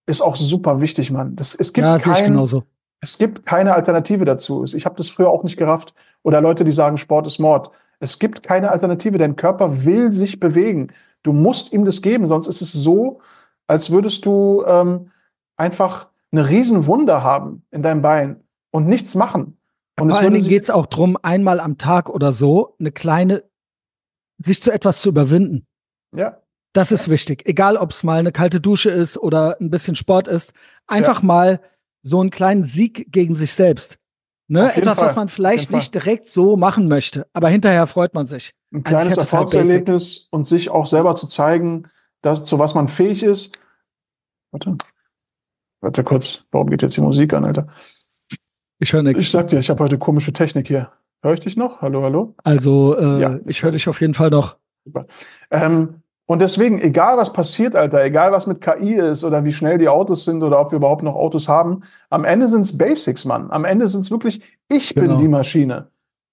Ist 0.07 0.21
auch 0.21 0.37
super 0.37 0.81
wichtig, 0.81 1.11
Mann. 1.11 1.35
Das, 1.35 1.57
es 1.57 1.73
gibt 1.73 1.89
ja, 1.89 1.99
kein, 1.99 2.39
es 3.01 3.19
gibt 3.19 3.47
keine 3.47 3.75
Alternative 3.75 4.25
dazu. 4.25 4.63
Ich 4.63 4.85
habe 4.85 4.95
das 4.95 5.09
früher 5.09 5.31
auch 5.31 5.43
nicht 5.43 5.57
gerafft. 5.57 5.93
Oder 6.23 6.41
Leute, 6.41 6.63
die 6.63 6.71
sagen, 6.71 6.99
Sport 6.99 7.27
ist 7.27 7.41
Mord. 7.41 7.71
Es 8.01 8.19
gibt 8.19 8.43
keine 8.43 8.71
Alternative. 8.71 9.19
Dein 9.19 9.37
Körper 9.37 9.85
will 9.85 10.13
sich 10.13 10.41
bewegen. 10.41 10.89
Du 11.23 11.33
musst 11.33 11.73
ihm 11.73 11.85
das 11.85 12.03
geben, 12.03 12.27
sonst 12.27 12.47
ist 12.47 12.63
es 12.63 12.73
so, 12.73 13.21
als 13.67 13.91
würdest 13.91 14.27
du 14.27 14.65
ähm, 14.67 15.07
einfach 15.57 16.09
eine 16.33 16.49
Riesenwunde 16.49 17.23
haben 17.23 17.65
in 17.71 17.83
deinem 17.83 18.03
Bein 18.03 18.43
und 18.71 18.87
nichts 18.87 19.15
machen. 19.15 19.59
Und 20.01 20.11
Vor 20.11 20.19
allen 20.19 20.33
Dingen 20.33 20.49
geht 20.49 20.63
es 20.63 20.71
auch 20.71 20.87
darum, 20.87 21.19
einmal 21.23 21.61
am 21.61 21.77
Tag 21.77 22.09
oder 22.09 22.33
so 22.33 22.75
eine 22.81 22.91
kleine, 22.91 23.45
sich 24.39 24.63
zu 24.63 24.73
etwas 24.73 25.03
zu 25.03 25.11
überwinden. 25.11 25.67
Ja. 26.17 26.41
Das 26.73 26.91
ist 26.91 27.11
wichtig. 27.11 27.47
Egal, 27.47 27.77
ob 27.77 27.91
es 27.91 28.03
mal 28.03 28.19
eine 28.19 28.33
kalte 28.33 28.61
Dusche 28.61 28.91
ist 28.91 29.19
oder 29.19 29.61
ein 29.61 29.71
bisschen 29.71 29.97
Sport 29.97 30.29
ist. 30.29 30.55
Einfach 30.87 31.21
ja. 31.21 31.27
mal 31.27 31.61
so 32.03 32.21
einen 32.21 32.31
kleinen 32.31 32.63
Sieg 32.63 33.13
gegen 33.13 33.35
sich 33.35 33.53
selbst. 33.53 34.00
Ne? 34.51 34.75
Etwas, 34.75 34.99
Fall. 34.99 35.07
was 35.07 35.15
man 35.15 35.29
vielleicht 35.29 35.71
nicht 35.71 35.95
direkt 35.95 36.29
so 36.29 36.57
machen 36.57 36.89
möchte, 36.89 37.25
aber 37.33 37.49
hinterher 37.49 37.87
freut 37.87 38.15
man 38.15 38.27
sich. 38.27 38.53
Ein 38.73 38.79
also 38.79 38.89
kleines 38.89 39.17
Erfolgserlebnis 39.17 40.27
und 40.33 40.45
sich 40.45 40.71
auch 40.71 40.87
selber 40.87 41.15
zu 41.15 41.29
zeigen, 41.29 41.85
dass, 42.21 42.43
zu 42.43 42.59
was 42.59 42.75
man 42.75 42.89
fähig 42.89 43.23
ist. 43.23 43.57
Warte. 44.51 44.77
Warte 45.81 46.03
kurz, 46.03 46.47
warum 46.51 46.69
geht 46.69 46.83
jetzt 46.83 46.97
die 46.97 47.01
Musik 47.01 47.33
an, 47.33 47.45
Alter? 47.45 47.69
Ich 48.81 48.93
höre 48.93 49.05
nichts. 49.05 49.23
Ich 49.23 49.31
sag 49.31 49.47
dir, 49.47 49.61
ich 49.61 49.71
habe 49.71 49.85
heute 49.85 49.99
komische 49.99 50.33
Technik 50.33 50.67
hier. 50.67 50.91
Hör 51.23 51.33
ich 51.33 51.41
dich 51.41 51.57
noch? 51.57 51.81
Hallo, 51.81 52.03
hallo? 52.03 52.35
Also, 52.43 52.99
äh, 52.99 53.21
ja. 53.21 53.39
ich 53.47 53.63
höre 53.63 53.71
dich 53.71 53.89
auf 53.89 54.01
jeden 54.01 54.15
Fall 54.15 54.31
noch. 54.31 54.57
Super. 54.85 55.07
Ähm, 55.53 56.00
und 56.31 56.41
deswegen, 56.41 56.81
egal 56.81 57.17
was 57.17 57.33
passiert, 57.33 57.75
Alter, 57.75 58.05
egal 58.05 58.31
was 58.31 58.47
mit 58.47 58.61
KI 58.61 58.95
ist 58.95 59.25
oder 59.25 59.45
wie 59.45 59.51
schnell 59.51 59.79
die 59.79 59.89
Autos 59.89 60.25
sind 60.25 60.45
oder 60.45 60.61
ob 60.61 60.71
wir 60.71 60.77
überhaupt 60.77 61.03
noch 61.03 61.17
Autos 61.17 61.49
haben, 61.49 61.81
am 62.09 62.23
Ende 62.23 62.47
sind's 62.47 62.79
Basics, 62.79 63.25
Mann. 63.25 63.51
Am 63.51 63.65
Ende 63.65 63.89
sind's 63.89 64.13
wirklich, 64.13 64.41
ich 64.69 64.95
genau. 64.95 65.09
bin 65.09 65.17
die 65.17 65.27
Maschine. 65.27 65.89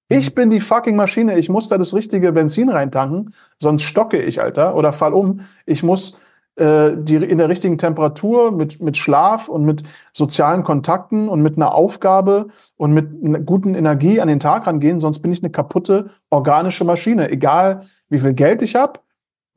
Ich 0.07 0.29
mhm. 0.29 0.35
bin 0.35 0.49
die 0.51 0.59
fucking 0.59 0.95
Maschine. 0.95 1.39
Ich 1.39 1.49
muss 1.49 1.67
da 1.67 1.79
das 1.79 1.95
richtige 1.95 2.31
Benzin 2.31 2.69
reintanken, 2.69 3.33
sonst 3.57 3.81
stocke 3.81 4.21
ich, 4.21 4.39
Alter, 4.39 4.75
oder 4.75 4.93
fall 4.93 5.13
um. 5.13 5.39
Ich 5.65 5.81
muss 5.81 6.19
äh, 6.57 6.91
die 6.95 7.15
in 7.15 7.39
der 7.39 7.49
richtigen 7.49 7.79
Temperatur 7.79 8.51
mit 8.51 8.79
mit 8.79 8.97
Schlaf 8.97 9.49
und 9.49 9.65
mit 9.65 9.81
sozialen 10.13 10.63
Kontakten 10.63 11.27
und 11.27 11.41
mit 11.41 11.55
einer 11.55 11.73
Aufgabe 11.73 12.49
und 12.75 12.93
mit 12.93 13.07
einer 13.25 13.39
guten 13.39 13.73
Energie 13.73 14.21
an 14.21 14.27
den 14.27 14.39
Tag 14.39 14.67
rangehen, 14.67 14.99
sonst 14.99 15.21
bin 15.23 15.31
ich 15.31 15.41
eine 15.41 15.49
kaputte 15.49 16.11
organische 16.29 16.83
Maschine. 16.83 17.31
Egal 17.31 17.81
wie 18.09 18.19
viel 18.19 18.35
Geld 18.35 18.61
ich 18.61 18.75
habe 18.75 18.99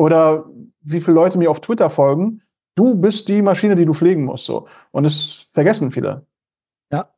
oder 0.01 0.47
wie 0.81 0.99
viele 0.99 1.15
Leute 1.15 1.37
mir 1.37 1.51
auf 1.51 1.61
Twitter 1.61 1.91
folgen, 1.91 2.41
du 2.75 2.95
bist 2.95 3.29
die 3.29 3.43
Maschine, 3.43 3.75
die 3.75 3.85
du 3.85 3.93
pflegen 3.93 4.25
musst. 4.25 4.47
So. 4.47 4.67
Und 4.93 5.03
das 5.03 5.49
vergessen 5.53 5.91
viele. 5.91 6.25
Ja, 6.91 7.11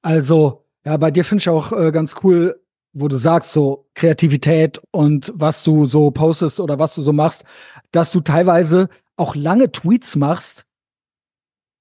also, 0.00 0.64
ja, 0.86 0.96
bei 0.96 1.10
dir 1.10 1.24
finde 1.24 1.42
ich 1.42 1.48
auch 1.48 1.72
äh, 1.72 1.90
ganz 1.90 2.14
cool, 2.22 2.62
wo 2.92 3.08
du 3.08 3.16
sagst, 3.16 3.52
so 3.52 3.88
Kreativität 3.94 4.80
und 4.92 5.32
was 5.34 5.64
du 5.64 5.86
so 5.86 6.12
postest 6.12 6.60
oder 6.60 6.78
was 6.78 6.94
du 6.94 7.02
so 7.02 7.12
machst, 7.12 7.44
dass 7.90 8.12
du 8.12 8.20
teilweise 8.20 8.88
auch 9.16 9.34
lange 9.34 9.72
Tweets 9.72 10.14
machst 10.14 10.66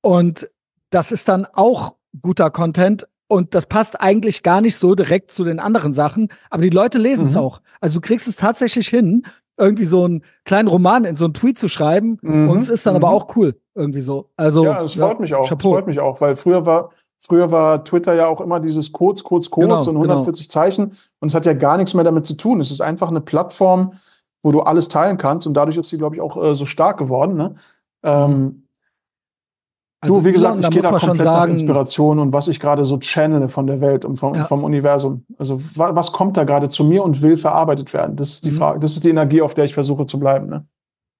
und 0.01 0.49
das 0.89 1.11
ist 1.11 1.29
dann 1.29 1.45
auch 1.45 1.95
guter 2.23 2.49
Content 2.49 3.07
und 3.27 3.53
das 3.53 3.67
passt 3.67 4.01
eigentlich 4.01 4.41
gar 4.41 4.61
nicht 4.61 4.77
so 4.77 4.95
direkt 4.95 5.31
zu 5.31 5.43
den 5.43 5.59
anderen 5.59 5.93
Sachen, 5.93 6.29
aber 6.49 6.63
die 6.63 6.69
Leute 6.69 6.97
lesen 6.97 7.27
es 7.27 7.35
mhm. 7.35 7.41
auch. 7.41 7.61
Also 7.81 7.99
du 7.99 8.07
kriegst 8.07 8.27
es 8.27 8.35
tatsächlich 8.35 8.87
hin, 8.87 9.27
irgendwie 9.59 9.85
so 9.85 10.05
einen 10.05 10.23
kleinen 10.45 10.67
Roman 10.67 11.03
in 11.05 11.15
so 11.15 11.25
einen 11.25 11.33
Tweet 11.33 11.59
zu 11.59 11.67
schreiben 11.67 12.17
mhm. 12.21 12.49
und 12.49 12.61
es 12.61 12.69
ist 12.69 12.85
dann 12.85 12.93
mhm. 12.93 13.03
aber 13.03 13.13
auch 13.13 13.35
cool 13.35 13.55
irgendwie 13.75 14.01
so. 14.01 14.29
Also 14.37 14.63
ja, 14.63 14.83
es 14.83 14.93
freut 14.93 15.15
ja, 15.15 15.21
mich 15.21 15.35
auch. 15.35 15.51
Es 15.51 15.61
freut 15.61 15.87
mich 15.87 15.99
auch, 15.99 16.21
weil 16.21 16.35
früher 16.35 16.65
war 16.65 16.89
früher 17.19 17.51
war 17.51 17.83
Twitter 17.83 18.13
ja 18.13 18.27
auch 18.27 18.41
immer 18.41 18.59
dieses 18.59 18.91
kurz, 18.91 19.23
kurz, 19.23 19.49
kurz 19.49 19.85
genau, 19.85 19.99
und 19.99 20.07
140 20.07 20.47
genau. 20.47 20.53
Zeichen 20.53 20.97
und 21.19 21.27
es 21.27 21.35
hat 21.35 21.45
ja 21.45 21.53
gar 21.53 21.77
nichts 21.77 21.93
mehr 21.93 22.03
damit 22.03 22.25
zu 22.25 22.35
tun. 22.35 22.61
Es 22.61 22.71
ist 22.71 22.81
einfach 22.81 23.09
eine 23.09 23.21
Plattform, 23.21 23.91
wo 24.41 24.51
du 24.51 24.61
alles 24.61 24.87
teilen 24.87 25.17
kannst 25.17 25.45
und 25.45 25.53
dadurch 25.53 25.77
ist 25.77 25.89
sie, 25.89 25.97
glaube 25.97 26.15
ich, 26.15 26.21
auch 26.21 26.41
äh, 26.41 26.55
so 26.55 26.65
stark 26.65 26.97
geworden. 26.97 27.35
Ne? 27.35 27.53
Ähm, 28.03 28.58
also 30.01 30.19
du, 30.19 30.25
wie 30.25 30.31
gesagt, 30.31 30.59
ich 30.59 30.69
gehe 30.69 30.81
da 30.81 30.91
komplett 30.91 31.17
sagen, 31.17 31.23
nach 31.23 31.47
Inspiration 31.47 32.19
und 32.19 32.31
was 32.31 32.47
ich 32.47 32.59
gerade 32.59 32.85
so 32.85 32.99
channele 32.99 33.49
von 33.49 33.67
der 33.67 33.81
Welt 33.81 34.05
und 34.05 34.15
vom, 34.17 34.33
ja. 34.33 34.45
vom 34.45 34.63
Universum. 34.63 35.25
Also 35.37 35.59
wa 35.77 35.93
was 35.93 36.13
kommt 36.13 36.37
da 36.37 36.45
gerade 36.45 36.69
zu 36.69 36.85
mir 36.85 37.03
und 37.03 37.21
will 37.21 37.35
verarbeitet 37.35 37.93
werden? 37.93 38.15
Das 38.15 38.29
ist 38.29 38.45
die 38.45 38.51
mhm. 38.51 38.57
Frage, 38.57 38.79
das 38.79 38.93
ist 38.93 39.03
die 39.03 39.09
Energie, 39.09 39.41
auf 39.41 39.53
der 39.55 39.65
ich 39.65 39.73
versuche 39.73 40.05
zu 40.05 40.17
bleiben. 40.17 40.47
Ne? 40.47 40.65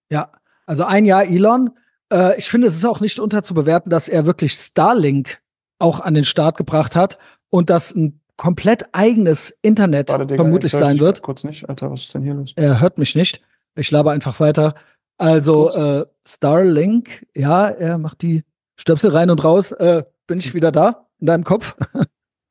Ja, 0.10 0.30
also 0.66 0.86
ein 0.86 1.06
Jahr 1.06 1.26
Elon. 1.26 1.72
Äh, 2.12 2.38
ich 2.38 2.50
finde, 2.50 2.68
es 2.68 2.76
ist 2.76 2.86
auch 2.86 3.02
nicht 3.02 3.20
unterzubewerten, 3.20 3.90
dass 3.90 4.08
er 4.08 4.26
wirklich 4.26 4.54
Starlink 4.54 5.42
auch 5.80 6.00
an 6.00 6.14
den 6.14 6.24
Start 6.26 6.56
gebracht 6.56 6.96
hat 6.96 7.18
und 7.50 7.70
dass 7.70 7.94
ein 7.94 8.22
komplett 8.38 8.86
eigenes 8.94 9.54
Internet 9.62 10.10
Warte, 10.10 10.26
Digga, 10.26 10.44
vermutlich 10.44 10.72
sein 10.72 11.00
wird. 11.00 11.22
Kurz 11.22 11.44
nicht, 11.44 11.68
Alter, 11.68 11.92
was 11.92 12.02
ist 12.02 12.16
denn 12.16 12.24
hier 12.24 12.34
los? 12.34 12.54
Er 12.56 12.80
hört 12.80 12.98
mich 12.98 13.14
nicht. 13.16 13.42
Ich 13.76 13.92
laber 13.92 14.12
einfach 14.12 14.40
weiter. 14.40 14.76
Also 15.18 15.70
äh, 15.72 16.06
Starlink, 16.26 17.28
ja, 17.36 17.68
er 17.68 17.98
macht 17.98 18.22
die 18.22 18.44
Stöpsel 18.80 19.12
rein 19.12 19.30
und 19.30 19.44
raus. 19.44 19.74
Äh, 19.74 20.04
bin 20.26 20.40
ich 20.40 20.54
wieder 20.54 20.72
da 20.72 21.06
in 21.20 21.28
deinem 21.28 21.44
Kopf? 21.44 21.76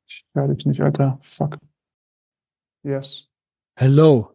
ich 0.05 0.23
höre 0.35 0.47
dich 0.49 0.63
nicht, 0.65 0.81
Alter. 0.81 1.17
Fuck. 1.21 1.57
Yes. 2.83 3.27
Hello. 3.75 4.29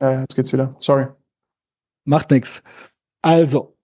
Ja, 0.00 0.20
jetzt 0.20 0.36
geht's 0.36 0.52
wieder. 0.52 0.76
Sorry. 0.78 1.06
Macht 2.04 2.30
nix. 2.30 2.62
Also, 3.22 3.78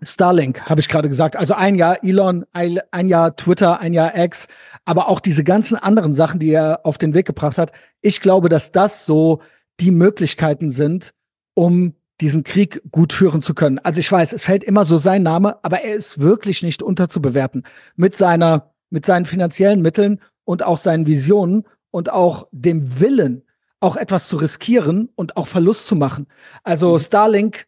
Starlink, 0.00 0.62
habe 0.62 0.80
ich 0.80 0.88
gerade 0.88 1.08
gesagt. 1.10 1.36
Also 1.36 1.52
ein 1.52 1.74
Jahr 1.74 2.02
Elon, 2.02 2.46
ein 2.52 3.08
Jahr 3.08 3.36
Twitter, 3.36 3.78
ein 3.78 3.92
Jahr 3.92 4.16
X, 4.16 4.48
aber 4.86 5.08
auch 5.08 5.20
diese 5.20 5.44
ganzen 5.44 5.76
anderen 5.76 6.14
Sachen, 6.14 6.40
die 6.40 6.50
er 6.50 6.80
auf 6.84 6.96
den 6.96 7.12
Weg 7.12 7.26
gebracht 7.26 7.58
hat. 7.58 7.72
Ich 8.00 8.22
glaube, 8.22 8.48
dass 8.48 8.72
das 8.72 9.04
so 9.04 9.42
die 9.80 9.90
Möglichkeiten 9.90 10.70
sind, 10.70 11.12
um 11.54 11.94
diesen 12.20 12.44
Krieg 12.44 12.82
gut 12.90 13.12
führen 13.12 13.42
zu 13.42 13.54
können. 13.54 13.78
Also 13.78 14.00
ich 14.00 14.10
weiß, 14.10 14.32
es 14.32 14.44
fällt 14.44 14.64
immer 14.64 14.84
so 14.84 14.96
sein 14.96 15.22
Name, 15.22 15.62
aber 15.62 15.82
er 15.82 15.94
ist 15.94 16.20
wirklich 16.20 16.62
nicht 16.62 16.82
unterzubewerten 16.82 17.64
mit 17.94 18.16
seiner, 18.16 18.72
mit 18.90 19.04
seinen 19.04 19.26
finanziellen 19.26 19.82
Mitteln 19.82 20.20
und 20.44 20.62
auch 20.62 20.78
seinen 20.78 21.06
Visionen 21.06 21.64
und 21.90 22.10
auch 22.10 22.48
dem 22.52 23.00
Willen, 23.00 23.42
auch 23.80 23.96
etwas 23.96 24.28
zu 24.28 24.36
riskieren 24.36 25.10
und 25.14 25.36
auch 25.36 25.46
Verlust 25.46 25.86
zu 25.86 25.96
machen. 25.96 26.26
Also 26.64 26.94
mhm. 26.94 27.00
Starlink 27.00 27.66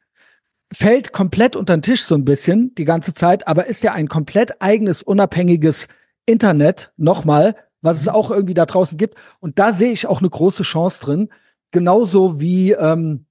fällt 0.72 1.12
komplett 1.12 1.57
unter 1.57 1.76
den 1.76 1.82
Tisch 1.82 2.03
so 2.03 2.14
ein 2.14 2.24
bisschen 2.24 2.74
die 2.74 2.84
ganze 2.84 3.14
Zeit, 3.14 3.46
aber 3.49 3.66
ist 3.66 3.82
ja 3.82 3.92
ein 3.92 4.09
komplett 4.09 4.61
eigenes, 4.61 5.03
unabhängiges 5.03 5.88
Internet, 6.26 6.92
nochmal, 6.96 7.57
was 7.80 8.01
es 8.01 8.07
mhm. 8.07 8.12
auch 8.12 8.30
irgendwie 8.30 8.55
da 8.55 8.66
draußen 8.66 8.99
gibt. 8.99 9.16
Und 9.40 9.59
da 9.59 9.72
sehe 9.72 9.92
ich 9.92 10.07
auch 10.07 10.20
eine 10.20 10.30
große 10.30 10.62
Chance 10.62 11.05
drin. 11.05 11.28
Genauso 11.70 12.40
wie 12.40 12.72
ähm, 12.72 13.26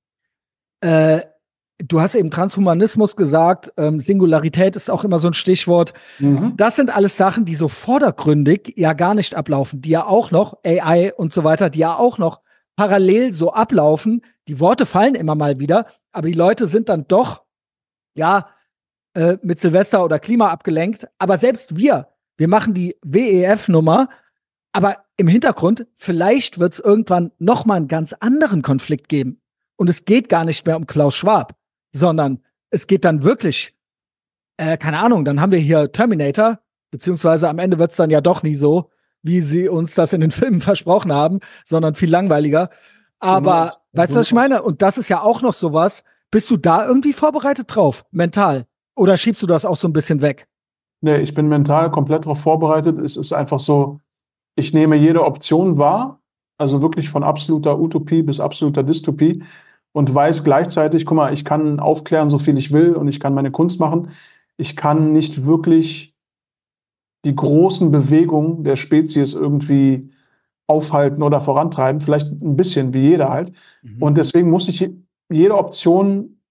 äh, 0.82 1.22
du 1.80 2.02
hast 2.02 2.16
eben 2.16 2.32
Transhumanismus 2.32 3.16
gesagt, 3.16 3.72
ähm, 3.78 4.00
Singularität 4.00 4.76
ist 4.76 4.90
auch 4.90 5.04
immer 5.04 5.20
so 5.20 5.28
ein 5.28 5.34
Stichwort. 5.34 5.94
Mhm. 6.20 6.54
Das 6.58 6.76
sind 6.76 6.96
alles 6.96 7.18
Sachen, 7.18 7.46
die 7.46 7.56
so 7.56 7.68
vordergründig 7.68 8.74
ja 8.76 8.94
gar 8.94 9.14
nicht 9.14 9.36
ablaufen, 9.36 9.82
die 9.82 9.90
ja 9.90 10.06
auch 10.06 10.32
noch, 10.32 10.58
AI 10.66 11.14
und 11.14 11.34
so 11.34 11.44
weiter, 11.44 11.70
die 11.70 11.80
ja 11.80 11.96
auch 11.96 12.18
noch 12.18 12.42
parallel 12.76 13.34
so 13.34 13.54
ablaufen. 13.54 14.22
Die 14.48 14.60
Worte 14.60 14.86
fallen 14.86 15.16
immer 15.16 15.36
mal 15.36 15.60
wieder, 15.60 15.88
aber 16.12 16.28
die 16.28 16.34
Leute 16.34 16.68
sind 16.68 16.90
dann 16.90 17.06
doch, 17.08 17.44
ja, 18.16 18.50
äh, 19.14 19.38
mit 19.42 19.60
Silvester 19.60 20.04
oder 20.04 20.20
Klima 20.20 20.48
abgelenkt. 20.48 21.08
Aber 21.20 21.38
selbst 21.38 21.78
wir, 21.78 22.10
wir 22.38 22.48
machen 22.48 22.74
die 22.74 22.96
WEF-Nummer, 23.04 24.10
aber 24.74 24.98
im 25.18 25.28
Hintergrund, 25.28 25.88
vielleicht 25.96 26.60
wird 26.60 26.74
es 26.74 26.80
irgendwann 26.80 27.32
noch 27.40 27.66
mal 27.66 27.76
einen 27.76 27.88
ganz 27.88 28.14
anderen 28.14 28.62
Konflikt 28.62 29.10
geben. 29.10 29.42
Und 29.78 29.90
es 29.90 30.06
geht 30.06 30.28
gar 30.28 30.44
nicht 30.44 30.66
mehr 30.66 30.76
um 30.76 30.86
Klaus 30.86 31.16
Schwab, 31.16 31.56
sondern 31.94 32.44
es 32.70 32.88
geht 32.88 33.06
dann 33.06 33.24
wirklich, 33.24 33.76
äh, 34.58 34.78
keine 34.78 35.00
Ahnung, 35.00 35.24
dann 35.24 35.40
haben 35.40 35.52
wir 35.52 35.60
hier 35.60 35.92
Terminator, 35.92 36.60
beziehungsweise 36.92 37.48
am 37.48 37.60
Ende 37.60 37.80
wird 37.80 37.92
es 37.92 37.98
dann 37.98 38.10
ja 38.10 38.20
doch 38.20 38.44
nie 38.44 38.56
so, 38.56 38.90
wie 39.24 39.40
sie 39.42 39.70
uns 39.70 39.96
das 39.96 40.14
in 40.14 40.22
den 40.22 40.32
Filmen 40.32 40.62
versprochen 40.62 41.14
haben, 41.14 41.40
sondern 41.64 41.94
viel 41.94 42.10
langweiliger. 42.10 42.70
Aber 43.20 43.78
genau. 43.94 44.04
weißt 44.04 44.16
du, 44.16 44.20
was 44.20 44.28
ich 44.28 44.34
meine? 44.34 44.62
Und 44.62 44.82
das 44.82 44.98
ist 44.98 45.10
ja 45.10 45.22
auch 45.22 45.42
noch 45.42 45.54
sowas. 45.54 46.04
Bist 46.30 46.50
du 46.50 46.58
da 46.58 46.86
irgendwie 46.86 47.14
vorbereitet 47.14 47.74
drauf, 47.74 48.06
mental? 48.12 48.66
Oder 48.96 49.16
schiebst 49.16 49.42
du 49.42 49.48
das 49.48 49.64
auch 49.64 49.78
so 49.78 49.88
ein 49.88 49.94
bisschen 49.94 50.22
weg? 50.22 50.48
Nee, 51.02 51.18
ich 51.18 51.34
bin 51.34 51.48
mental 51.48 51.92
komplett 51.92 52.26
darauf 52.26 52.42
vorbereitet. 52.42 52.98
Es 53.00 53.16
ist 53.16 53.32
einfach 53.32 53.60
so, 53.60 54.02
ich 54.56 54.74
nehme 54.74 54.96
jede 54.96 55.24
Option 55.24 55.78
wahr, 55.78 56.20
also 56.58 56.82
wirklich 56.82 57.10
von 57.10 57.24
absoluter 57.24 57.80
Utopie 57.80 58.24
bis 58.24 58.40
absoluter 58.40 58.84
Dystopie 58.84 59.44
und 59.94 60.14
weiß 60.14 60.44
gleichzeitig, 60.44 61.06
guck 61.06 61.18
mal, 61.18 61.34
ich 61.34 61.46
kann 61.46 61.80
aufklären, 61.80 62.30
so 62.30 62.40
viel 62.40 62.58
ich 62.58 62.72
will 62.72 62.94
und 62.96 63.08
ich 63.08 63.20
kann 63.20 63.34
meine 63.34 63.52
Kunst 63.52 63.80
machen. 63.80 64.10
Ich 64.58 64.76
kann 64.76 65.12
nicht 65.12 65.46
wirklich 65.46 66.16
die 67.26 67.36
großen 67.36 67.92
Bewegungen 67.92 68.64
der 68.64 68.76
Spezies 68.76 69.34
irgendwie 69.34 70.10
aufhalten 70.68 71.24
oder 71.24 71.42
vorantreiben, 71.42 72.02
vielleicht 72.02 72.28
ein 72.42 72.56
bisschen 72.56 72.94
wie 72.94 73.02
jeder 73.02 73.30
halt. 73.30 73.52
Mhm. 73.82 74.04
Und 74.04 74.18
deswegen 74.18 74.50
muss 74.50 74.68
ich, 74.68 74.90
jede 75.30 75.58
Option 75.58 76.42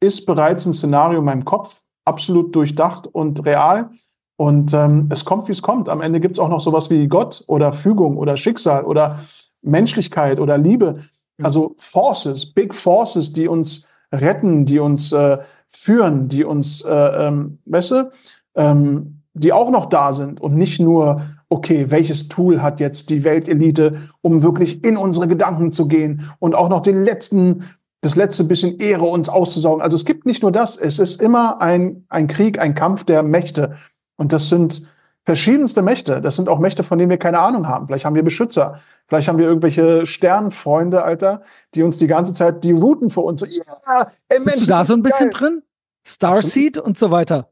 ist 0.00 0.26
bereits 0.26 0.66
ein 0.66 0.74
Szenario 0.74 1.20
in 1.20 1.24
meinem 1.24 1.44
Kopf, 1.44 1.82
absolut 2.04 2.54
durchdacht 2.54 3.06
und 3.06 3.44
real. 3.46 3.90
Und 4.36 4.74
ähm, 4.74 5.08
es 5.10 5.24
kommt, 5.24 5.46
wie 5.46 5.52
es 5.52 5.62
kommt. 5.62 5.88
Am 5.88 6.00
Ende 6.00 6.18
gibt 6.18 6.34
es 6.34 6.38
auch 6.40 6.48
noch 6.48 6.60
sowas 6.60 6.90
wie 6.90 7.06
Gott 7.06 7.44
oder 7.46 7.72
Fügung 7.72 8.16
oder 8.16 8.36
Schicksal 8.36 8.84
oder 8.84 9.20
Menschlichkeit 9.60 10.40
oder 10.40 10.58
Liebe. 10.58 11.04
Also 11.42 11.74
Forces, 11.78 12.46
Big 12.46 12.74
Forces, 12.74 13.32
die 13.32 13.48
uns 13.48 13.86
retten, 14.12 14.64
die 14.64 14.78
uns 14.78 15.12
äh, 15.12 15.38
führen, 15.68 16.28
die 16.28 16.44
uns, 16.44 16.82
äh, 16.82 16.90
ähm, 16.90 17.58
weißt 17.64 17.90
du, 17.92 18.10
ähm, 18.54 19.22
die 19.34 19.52
auch 19.52 19.70
noch 19.70 19.86
da 19.86 20.12
sind 20.12 20.40
und 20.40 20.54
nicht 20.54 20.78
nur, 20.80 21.22
okay, 21.48 21.90
welches 21.90 22.28
Tool 22.28 22.62
hat 22.62 22.80
jetzt 22.80 23.08
die 23.10 23.24
Weltelite, 23.24 23.96
um 24.20 24.42
wirklich 24.42 24.84
in 24.84 24.96
unsere 24.96 25.28
Gedanken 25.28 25.72
zu 25.72 25.88
gehen 25.88 26.28
und 26.38 26.54
auch 26.54 26.68
noch 26.68 26.80
den 26.80 27.02
letzten, 27.02 27.64
das 28.02 28.16
letzte 28.16 28.44
bisschen 28.44 28.78
Ehre 28.78 29.06
uns 29.06 29.28
auszusaugen. 29.28 29.82
Also 29.82 29.96
es 29.96 30.04
gibt 30.04 30.26
nicht 30.26 30.42
nur 30.42 30.52
das, 30.52 30.76
es 30.76 30.98
ist 30.98 31.22
immer 31.22 31.62
ein, 31.62 32.04
ein 32.08 32.26
Krieg, 32.26 32.58
ein 32.58 32.74
Kampf 32.74 33.04
der 33.04 33.22
Mächte. 33.22 33.76
Und 34.16 34.32
das 34.32 34.48
sind 34.50 34.82
verschiedenste 35.24 35.82
Mächte. 35.82 36.20
Das 36.20 36.36
sind 36.36 36.48
auch 36.48 36.58
Mächte, 36.58 36.82
von 36.82 36.98
denen 36.98 37.10
wir 37.10 37.18
keine 37.18 37.38
Ahnung 37.38 37.68
haben. 37.68 37.86
Vielleicht 37.86 38.04
haben 38.04 38.14
wir 38.14 38.24
Beschützer. 38.24 38.80
Vielleicht 39.06 39.28
haben 39.28 39.38
wir 39.38 39.46
irgendwelche 39.46 40.04
Sternfreunde, 40.06 41.02
Alter, 41.04 41.42
die 41.74 41.82
uns 41.82 41.96
die 41.96 42.06
ganze 42.06 42.34
Zeit 42.34 42.64
die 42.64 42.72
routen 42.72 43.10
für 43.10 43.20
uns. 43.20 43.40
So, 43.40 43.46
ey, 43.46 43.60
Mensch, 44.40 44.44
Bist 44.44 44.62
du 44.62 44.66
da 44.66 44.84
so 44.84 44.94
ein 44.94 45.02
bisschen 45.02 45.30
geil. 45.30 45.38
drin? 45.38 45.62
Starseed 46.06 46.78
und 46.78 46.98
so 46.98 47.10
weiter. 47.10 47.48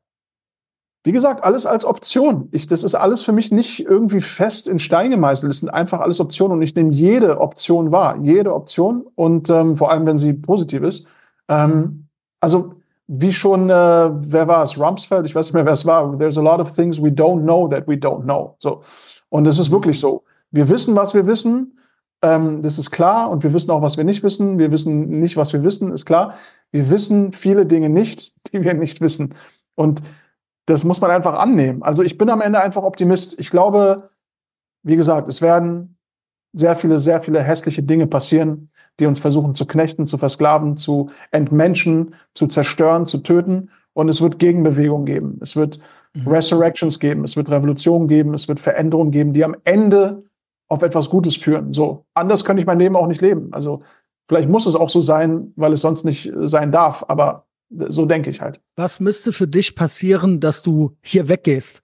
Wie 1.02 1.12
gesagt, 1.12 1.44
alles 1.44 1.64
als 1.64 1.84
Option. 1.86 2.48
Ich, 2.52 2.66
das 2.66 2.82
ist 2.82 2.94
alles 2.94 3.22
für 3.22 3.32
mich 3.32 3.51
nicht 3.51 3.80
irgendwie 3.80 4.20
fest 4.20 4.68
in 4.68 4.78
Stein 4.78 5.10
gemeißelt. 5.10 5.51
Es 5.51 5.60
sind 5.60 5.70
einfach 5.70 6.01
alles 6.01 6.20
Optionen 6.20 6.59
und 6.59 6.62
ich 6.62 6.74
nehme 6.74 6.92
jede 6.92 7.40
Option 7.40 7.90
wahr. 7.90 8.18
Jede 8.20 8.52
Option 8.52 9.06
und 9.14 9.48
ähm, 9.48 9.76
vor 9.76 9.90
allem, 9.90 10.05
wenn 10.05 10.18
sie 10.18 10.34
positiv 10.34 10.82
ist. 10.82 11.06
Ähm, 11.48 12.09
also 12.40 12.74
wie 13.12 13.32
schon, 13.32 13.68
äh, 13.68 13.72
wer 13.72 14.46
war 14.46 14.62
es? 14.62 14.78
Rumsfeld? 14.78 15.26
Ich 15.26 15.34
weiß 15.34 15.46
nicht 15.46 15.54
mehr, 15.54 15.66
wer 15.66 15.72
es 15.72 15.84
war. 15.84 16.16
There's 16.16 16.38
a 16.38 16.40
lot 16.40 16.60
of 16.60 16.72
things 16.72 17.02
we 17.02 17.08
don't 17.08 17.42
know 17.42 17.66
that 17.66 17.88
we 17.88 17.94
don't 17.94 18.22
know. 18.22 18.54
So. 18.60 18.82
Und 19.30 19.48
es 19.48 19.58
ist 19.58 19.72
wirklich 19.72 19.98
so. 19.98 20.22
Wir 20.52 20.68
wissen, 20.68 20.94
was 20.94 21.12
wir 21.12 21.26
wissen. 21.26 21.76
Ähm, 22.22 22.62
das 22.62 22.78
ist 22.78 22.92
klar. 22.92 23.28
Und 23.28 23.42
wir 23.42 23.52
wissen 23.52 23.72
auch, 23.72 23.82
was 23.82 23.96
wir 23.96 24.04
nicht 24.04 24.22
wissen. 24.22 24.60
Wir 24.60 24.70
wissen 24.70 25.08
nicht, 25.18 25.36
was 25.36 25.52
wir 25.52 25.64
wissen, 25.64 25.92
ist 25.92 26.06
klar. 26.06 26.34
Wir 26.70 26.88
wissen 26.88 27.32
viele 27.32 27.66
Dinge 27.66 27.88
nicht, 27.88 28.32
die 28.52 28.62
wir 28.62 28.74
nicht 28.74 29.00
wissen. 29.00 29.34
Und 29.74 30.02
das 30.66 30.84
muss 30.84 31.00
man 31.00 31.10
einfach 31.10 31.36
annehmen. 31.36 31.82
Also 31.82 32.04
ich 32.04 32.16
bin 32.16 32.30
am 32.30 32.40
Ende 32.40 32.60
einfach 32.60 32.84
Optimist. 32.84 33.36
Ich 33.40 33.50
glaube, 33.50 34.08
wie 34.84 34.94
gesagt, 34.94 35.26
es 35.26 35.42
werden 35.42 35.98
sehr 36.52 36.76
viele, 36.76 37.00
sehr 37.00 37.20
viele 37.20 37.42
hässliche 37.42 37.82
Dinge 37.82 38.06
passieren, 38.06 38.70
die 39.01 39.06
uns 39.06 39.18
versuchen 39.18 39.55
zu 39.55 39.66
knechten, 39.66 40.06
zu 40.06 40.18
versklaven, 40.18 40.77
zu 40.77 41.10
entmenschen, 41.31 42.14
zu 42.35 42.47
zerstören, 42.47 43.06
zu 43.06 43.18
töten. 43.18 43.70
Und 43.93 44.09
es 44.09 44.20
wird 44.20 44.39
Gegenbewegung 44.39 45.05
geben. 45.05 45.39
Es 45.43 45.56
wird 45.56 45.78
mhm. 46.14 46.28
Resurrections 46.28 47.01
geben. 47.01 47.24
Es 47.24 47.36
wird 47.36 47.51
Revolutionen 47.51 48.06
geben. 48.06 48.35
Es 48.35 48.47
wird 48.47 48.60
Veränderungen 48.60 49.10
geben, 49.10 49.32
die 49.32 49.44
am 49.44 49.56
Ende 49.64 50.22
auf 50.68 50.82
etwas 50.82 51.10
Gutes 51.10 51.36
führen. 51.36 51.72
So. 51.72 52.06
Anders 52.14 52.44
könnte 52.44 52.60
ich 52.60 52.66
mein 52.66 52.78
Leben 52.78 52.94
auch 52.94 53.09
nicht 53.09 53.20
leben. 53.20 53.52
Also 53.52 53.82
vielleicht 54.28 54.48
muss 54.48 54.66
es 54.66 54.77
auch 54.77 54.89
so 54.89 55.01
sein, 55.01 55.52
weil 55.56 55.72
es 55.72 55.81
sonst 55.81 56.05
nicht 56.05 56.32
sein 56.43 56.70
darf. 56.70 57.05
Aber 57.09 57.47
so 57.70 58.06
denke 58.06 58.31
ich 58.31 58.40
halt. 58.40 58.60
Was 58.77 59.01
müsste 59.01 59.32
für 59.32 59.48
dich 59.48 59.74
passieren, 59.74 60.40
dass 60.40 60.62
du 60.62 60.97
hier 61.02 61.28
weggehst? 61.28 61.82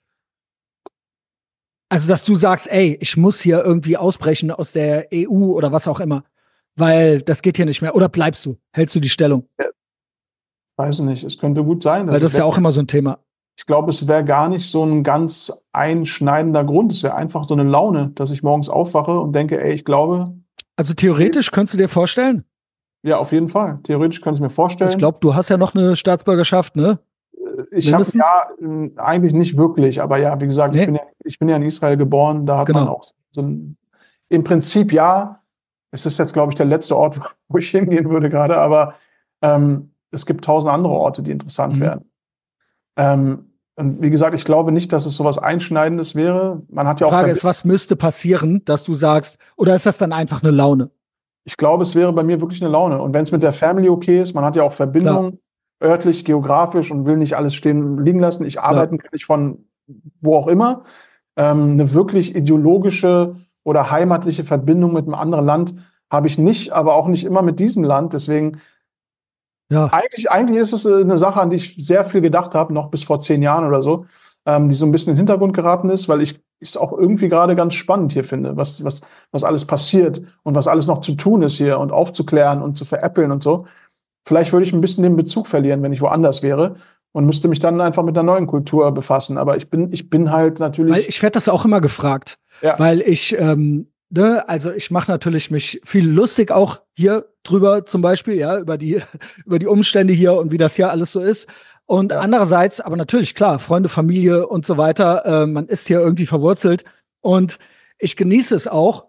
Also, 1.89 2.09
dass 2.09 2.25
du 2.25 2.35
sagst, 2.35 2.67
ey, 2.69 2.99
ich 3.01 3.17
muss 3.17 3.41
hier 3.41 3.65
irgendwie 3.65 3.97
ausbrechen 3.97 4.51
aus 4.51 4.73
der 4.73 5.07
EU 5.15 5.53
oder 5.53 5.71
was 5.71 5.87
auch 5.87 6.01
immer, 6.01 6.25
weil 6.77 7.23
das 7.23 7.43
geht 7.43 7.57
hier 7.57 7.67
nicht 7.67 7.83
mehr. 7.83 7.95
Oder 7.95 8.09
bleibst 8.09 8.45
du? 8.47 8.57
Hältst 8.73 8.95
du 8.95 9.01
die 9.01 9.09
Stellung? 9.09 9.49
Ja. 9.59 9.67
Weiß 10.77 11.01
nicht. 11.01 11.25
Es 11.25 11.39
könnte 11.39 11.65
gut 11.65 11.83
sein. 11.83 12.07
Weil 12.07 12.21
das 12.21 12.33
ist 12.33 12.39
ja 12.39 12.45
auch 12.45 12.59
immer 12.59 12.71
so 12.71 12.81
ein 12.81 12.87
Thema. 12.87 13.19
Ich 13.59 13.65
glaube, 13.65 13.89
es 13.91 14.07
wäre 14.07 14.23
gar 14.23 14.51
nicht 14.51 14.71
so 14.71 14.85
ein 14.85 15.03
ganz 15.03 15.65
einschneidender 15.73 16.65
Grund. 16.65 16.93
Es 16.93 17.03
wäre 17.03 17.15
einfach 17.15 17.45
so 17.45 17.55
eine 17.55 17.63
Laune, 17.63 18.11
dass 18.15 18.31
ich 18.31 18.43
morgens 18.43 18.69
aufwache 18.69 19.19
und 19.19 19.33
denke, 19.35 19.59
ey, 19.59 19.73
ich 19.73 19.87
glaube. 19.87 20.35
Also 20.77 20.93
theoretisch 20.93 21.51
könntest 21.51 21.73
du 21.73 21.79
dir 21.79 21.89
vorstellen? 21.89 22.45
Ja, 23.03 23.17
auf 23.17 23.33
jeden 23.33 23.49
Fall. 23.49 23.79
Theoretisch 23.85 24.21
könnte 24.21 24.37
ich 24.37 24.43
mir 24.43 24.51
vorstellen. 24.51 24.91
Ich 24.91 24.99
glaube, 24.99 25.19
du 25.21 25.35
hast 25.35 25.49
ja 25.49 25.57
noch 25.57 25.75
eine 25.75 25.97
Staatsbürgerschaft, 25.97 26.77
ne? 26.77 26.99
Äh, 27.33 27.79
ich 27.79 27.93
habe 27.95 28.05
ja 28.15 29.03
eigentlich 29.03 29.33
nicht 29.33 29.57
wirklich, 29.57 30.03
aber 30.03 30.19
ja, 30.19 30.39
wie 30.39 30.47
gesagt, 30.47 30.75
nee. 30.75 30.81
ich, 30.81 30.87
bin 30.87 30.95
ja, 30.97 31.03
ich 31.25 31.39
bin 31.39 31.49
ja 31.49 31.57
in 31.57 31.63
Israel 31.63 31.97
geboren, 31.97 32.45
da 32.45 32.59
hat 32.59 32.67
genau. 32.67 32.81
man 32.81 32.89
auch 32.89 33.11
so 33.31 33.41
ein, 33.41 33.77
im 34.29 34.45
Prinzip 34.45 34.93
ja. 34.93 35.39
Es 35.97 36.07
ist 36.07 36.19
jetzt, 36.19 36.33
glaube 36.33 36.53
ich, 36.53 36.57
der 36.57 36.67
letzte 36.67 36.97
Ort, 36.97 37.19
wo 37.49 37.59
ich 37.59 37.69
hingehen 37.71 38.09
würde 38.11 38.31
gerade, 38.31 38.59
aber 38.59 38.95
ähm, 39.43 39.93
es 40.11 40.27
gibt 40.27 40.45
tausend 40.45 40.73
andere 40.73 40.95
Orte, 40.95 41.23
die 41.23 41.31
interessant 41.31 41.77
mhm. 41.77 41.81
wären. 41.81 42.11
Ähm, 42.97 43.53
und 43.79 44.01
wie 44.01 44.09
gesagt, 44.09 44.35
ich 44.35 44.45
glaube 44.45 44.73
nicht, 44.73 44.93
dass 44.93 45.05
es 45.05 45.17
so 45.17 45.25
was 45.25 45.37
Einschneidendes 45.37 46.15
wäre. 46.15 46.63
Man 46.71 46.87
hat 46.87 47.01
ja 47.01 47.07
auch. 47.07 47.11
Die 47.11 47.17
Frage 47.17 47.31
ist, 47.31 47.45
was 47.45 47.65
müsste 47.65 47.95
passieren, 47.95 48.63
dass 48.65 48.85
du 48.85 48.95
sagst, 48.95 49.39
oder 49.57 49.75
ist 49.75 49.85
das 49.85 49.99
dann 49.99 50.15
einfach 50.15 50.43
eine 50.43 50.51
Laune? 50.51 50.91
ich 51.47 51.57
glaube, 51.57 51.85
es 51.85 51.95
wäre 51.95 52.13
bei 52.13 52.25
mir 52.25 52.41
wirklich 52.41 52.61
eine 52.61 52.73
Laune. 52.73 53.01
Und 53.01 53.15
wenn 53.15 53.23
es 53.23 53.31
mit 53.31 53.43
der 53.43 53.53
Family 53.53 53.89
okay 53.89 54.21
ist, 54.21 54.35
man 54.35 54.45
hat 54.45 54.57
ja 54.57 54.65
auch 54.65 54.73
Verbindung 54.73 55.39
Klar. 55.79 55.93
örtlich, 55.93 56.25
geografisch 56.25 56.91
und 56.91 57.07
will 57.07 57.17
nicht 57.17 57.37
alles 57.37 57.55
stehen 57.55 58.05
liegen 58.05 58.19
lassen. 58.19 58.45
Ich 58.45 58.61
arbeite 58.61 58.99
kann 58.99 59.11
ich 59.13 59.25
von 59.25 59.65
wo 60.21 60.37
auch 60.37 60.49
immer. 60.49 60.83
Ähm, 61.37 61.73
eine 61.73 61.93
wirklich 61.93 62.35
ideologische 62.35 63.37
oder 63.67 63.91
heimatliche 63.91 64.45
Verbindung 64.45 64.93
mit 64.93 65.07
einem 65.07 65.15
anderen 65.15 65.45
Land 65.45 65.75
habe 66.09 66.29
ich 66.29 66.39
nicht, 66.39 66.73
aber 66.73 66.95
auch 66.95 67.09
nicht 67.09 67.25
immer 67.25 67.43
mit 67.43 67.59
diesem 67.59 67.83
Land. 67.83 68.13
Deswegen 68.13 68.61
ja. 69.71 69.89
eigentlich, 69.93 70.31
eigentlich 70.31 70.59
ist 70.59 70.73
es 70.73 70.87
äh, 70.87 71.01
eine 71.01 71.19
Sache, 71.19 71.41
an 71.41 71.51
die 71.51 71.57
ich 71.57 71.75
sehr 71.77 72.05
viel 72.05 72.21
gedacht 72.21 72.55
habe, 72.55 72.73
noch 72.73 72.91
bis 72.91 73.03
vor 73.03 73.19
zehn 73.19 73.43
Jahren 73.43 73.67
oder 73.67 73.83
so, 73.83 74.07
ähm, 74.47 74.69
die 74.69 74.77
so 74.77 74.87
ein 74.87 74.93
bisschen 74.93 75.11
in 75.11 75.15
den 75.17 75.21
Hintergrund 75.21 75.53
geraten 75.53 75.91
ist, 75.91 76.09
weil 76.09 76.23
ich 76.23 76.41
ich 76.59 76.71
es 76.71 76.77
auch 76.77 76.93
irgendwie 76.93 77.29
gerade 77.29 77.55
ganz 77.55 77.75
spannend 77.75 78.13
hier 78.13 78.25
finde, 78.25 78.57
was, 78.57 78.83
was, 78.83 79.03
was 79.31 79.45
alles 79.45 79.67
passiert 79.67 80.23
und 80.43 80.55
was 80.55 80.69
alles 80.69 80.87
noch 80.87 81.03
zu 81.03 81.15
tun 81.15 81.43
ist 81.43 81.57
hier 81.57 81.79
und 81.79 81.93
aufzuklären 81.93 82.63
und 82.63 82.77
zu 82.77 82.87
veräppeln 82.87 83.31
und 83.31 83.43
so. 83.43 83.67
Vielleicht 84.27 84.53
würde 84.53 84.65
ich 84.65 84.73
ein 84.73 84.81
bisschen 84.81 85.03
den 85.03 85.17
Bezug 85.17 85.49
verlieren, 85.49 85.83
wenn 85.83 85.93
ich 85.93 86.01
woanders 86.01 86.43
wäre 86.43 86.77
und 87.13 87.27
müsste 87.27 87.49
mich 87.49 87.59
dann 87.59 87.81
einfach 87.83 88.03
mit 88.05 88.17
einer 88.17 88.23
neuen 88.23 88.47
Kultur 88.47 88.91
befassen. 88.93 89.37
Aber 89.37 89.59
ich 89.59 89.69
bin, 89.69 89.93
ich 89.93 90.09
bin 90.09 90.33
halt 90.33 90.61
natürlich. 90.61 90.95
Weil 90.95 91.05
ich 91.07 91.23
werde 91.23 91.35
das 91.35 91.49
auch 91.49 91.67
immer 91.67 91.83
gefragt, 91.83 92.39
ja. 92.63 92.79
weil 92.79 93.01
ich, 93.01 93.39
ähm, 93.39 93.89
ne, 94.11 94.49
also 94.49 94.73
ich 94.73 94.91
mache 94.91 95.11
natürlich 95.11 95.51
mich 95.51 95.81
viel 95.85 96.09
lustig 96.09 96.51
auch 96.51 96.81
hier 96.95 97.27
drüber 97.43 97.85
zum 97.85 98.03
Beispiel, 98.03 98.35
ja, 98.35 98.59
über 98.59 98.79
die, 98.79 99.03
über 99.45 99.59
die 99.59 99.67
Umstände 99.67 100.13
hier 100.13 100.35
und 100.35 100.53
wie 100.53 100.59
das 100.59 100.77
hier 100.77 100.91
alles 100.91 101.13
so 101.13 101.21
ist. 101.21 101.49
Und 101.87 102.11
ja. 102.11 102.19
andererseits, 102.19 102.81
aber 102.81 102.97
natürlich, 102.97 103.35
klar, 103.35 103.59
Freunde, 103.59 103.89
Familie 103.89 104.49
und 104.49 104.67
so 104.67 104.77
weiter, 104.77 105.25
äh, 105.25 105.47
man 105.47 105.67
ist 105.67 105.87
hier 105.87 106.01
irgendwie 106.01 106.27
verwurzelt. 106.27 106.85
Und 107.21 107.59
ich 107.99 108.17
genieße 108.17 108.55
es 108.55 108.67
auch. 108.67 109.09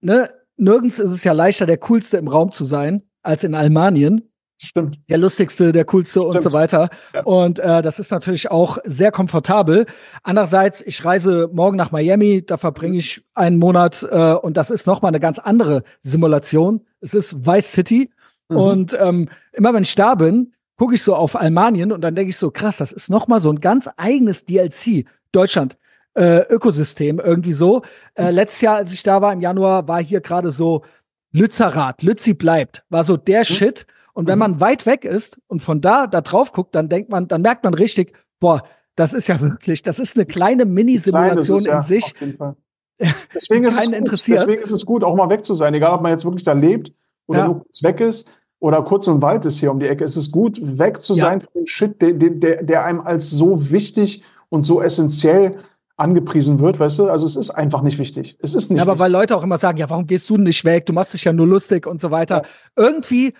Ne? 0.00 0.30
Nirgends 0.56 0.98
ist 0.98 1.10
es 1.10 1.24
ja 1.24 1.32
leichter, 1.32 1.66
der 1.66 1.78
Coolste 1.78 2.16
im 2.16 2.28
Raum 2.28 2.52
zu 2.52 2.64
sein, 2.64 3.02
als 3.22 3.44
in 3.44 3.54
Almanien. 3.54 4.30
Stimmt. 4.62 4.98
Der 5.10 5.18
lustigste, 5.18 5.72
der 5.72 5.84
coolste 5.84 6.20
Stimmt. 6.20 6.34
und 6.34 6.42
so 6.42 6.52
weiter. 6.52 6.88
Ja. 7.12 7.22
Und 7.24 7.58
äh, 7.58 7.82
das 7.82 7.98
ist 7.98 8.10
natürlich 8.10 8.50
auch 8.50 8.78
sehr 8.84 9.12
komfortabel. 9.12 9.86
Andererseits, 10.22 10.80
ich 10.80 11.04
reise 11.04 11.50
morgen 11.52 11.76
nach 11.76 11.90
Miami, 11.90 12.44
da 12.44 12.56
verbringe 12.56 12.96
ich 12.96 13.22
einen 13.34 13.58
Monat 13.58 14.06
äh, 14.10 14.32
und 14.32 14.56
das 14.56 14.70
ist 14.70 14.86
nochmal 14.86 15.10
eine 15.10 15.20
ganz 15.20 15.38
andere 15.38 15.82
Simulation. 16.02 16.82
Es 17.00 17.12
ist 17.12 17.46
Vice 17.46 17.72
City. 17.72 18.10
Mhm. 18.48 18.56
Und 18.56 18.98
ähm, 18.98 19.28
immer 19.52 19.74
wenn 19.74 19.82
ich 19.82 19.94
da 19.94 20.14
bin, 20.14 20.54
gucke 20.76 20.94
ich 20.94 21.02
so 21.02 21.14
auf 21.14 21.36
Almanien 21.36 21.92
und 21.92 22.02
dann 22.02 22.14
denke 22.14 22.30
ich 22.30 22.36
so, 22.38 22.50
krass, 22.50 22.78
das 22.78 22.92
ist 22.92 23.10
noch 23.10 23.28
mal 23.28 23.40
so 23.40 23.50
ein 23.50 23.60
ganz 23.60 23.88
eigenes 23.96 24.44
DLC. 24.44 25.06
Deutschland. 25.32 25.76
Äh, 26.14 26.46
Ökosystem 26.48 27.20
irgendwie 27.20 27.52
so. 27.52 27.82
Äh, 28.14 28.30
letztes 28.30 28.62
Jahr, 28.62 28.76
als 28.76 28.94
ich 28.94 29.02
da 29.02 29.20
war 29.20 29.34
im 29.34 29.42
Januar, 29.42 29.86
war 29.86 30.02
hier 30.02 30.22
gerade 30.22 30.50
so 30.50 30.82
Lützerath, 31.30 32.02
Lützi 32.02 32.32
bleibt, 32.32 32.84
war 32.88 33.04
so 33.04 33.18
der 33.18 33.40
mhm. 33.40 33.44
Shit. 33.44 33.86
Und 34.16 34.28
wenn 34.28 34.38
mhm. 34.38 34.40
man 34.40 34.60
weit 34.60 34.86
weg 34.86 35.04
ist 35.04 35.38
und 35.46 35.60
von 35.60 35.82
da 35.82 36.06
da 36.06 36.22
drauf 36.22 36.52
guckt, 36.52 36.74
dann 36.74 36.88
denkt 36.88 37.10
man, 37.10 37.28
dann 37.28 37.42
merkt 37.42 37.64
man 37.64 37.74
richtig, 37.74 38.14
boah, 38.40 38.62
das 38.94 39.12
ist 39.12 39.28
ja 39.28 39.38
wirklich, 39.42 39.82
das 39.82 39.98
ist 39.98 40.16
eine 40.16 40.24
kleine 40.24 40.64
Mini-Simulation 40.64 41.60
in 41.60 41.66
ja, 41.66 41.82
sich. 41.82 42.14
Deswegen 43.34 43.64
ist, 43.66 43.78
es 43.78 43.90
gut, 43.90 44.28
deswegen 44.28 44.62
ist 44.62 44.72
es 44.72 44.86
gut, 44.86 45.04
auch 45.04 45.14
mal 45.14 45.28
weg 45.28 45.44
zu 45.44 45.54
sein, 45.54 45.74
egal 45.74 45.92
ob 45.92 46.00
man 46.00 46.12
jetzt 46.12 46.24
wirklich 46.24 46.44
da 46.44 46.54
lebt 46.54 46.92
oder 47.26 47.40
ja. 47.40 47.44
nur 47.44 47.58
kurz 47.58 47.82
weg 47.82 48.00
ist 48.00 48.26
oder 48.58 48.82
kurz 48.84 49.06
im 49.06 49.20
Wald 49.20 49.44
ist 49.44 49.58
hier 49.58 49.70
um 49.70 49.78
die 49.78 49.86
Ecke. 49.86 50.02
Es 50.02 50.16
ist 50.16 50.32
gut, 50.32 50.58
weg 50.62 51.02
zu 51.02 51.12
sein 51.12 51.40
ja. 51.40 51.44
von 51.44 51.60
dem 51.60 51.66
Shit, 51.66 52.00
der, 52.00 52.14
der, 52.14 52.62
der 52.62 52.84
einem 52.86 53.00
als 53.00 53.30
so 53.30 53.70
wichtig 53.70 54.22
und 54.48 54.64
so 54.64 54.80
essentiell 54.80 55.58
angepriesen 55.98 56.58
wird, 56.60 56.80
weißt 56.80 57.00
du? 57.00 57.10
Also 57.10 57.26
es 57.26 57.36
ist 57.36 57.50
einfach 57.50 57.82
nicht 57.82 57.98
wichtig. 57.98 58.38
Es 58.40 58.54
ist 58.54 58.70
nicht. 58.70 58.78
Ja, 58.78 58.84
aber 58.84 58.92
wichtig. 58.92 59.02
weil 59.02 59.12
Leute 59.12 59.36
auch 59.36 59.42
immer 59.42 59.58
sagen, 59.58 59.76
ja, 59.76 59.90
warum 59.90 60.06
gehst 60.06 60.30
du 60.30 60.38
nicht 60.38 60.64
weg? 60.64 60.86
Du 60.86 60.94
machst 60.94 61.12
dich 61.12 61.24
ja 61.24 61.34
nur 61.34 61.46
lustig 61.46 61.86
und 61.86 62.00
so 62.00 62.10
weiter. 62.10 62.36
Ja. 62.36 62.42
Irgendwie 62.76 63.34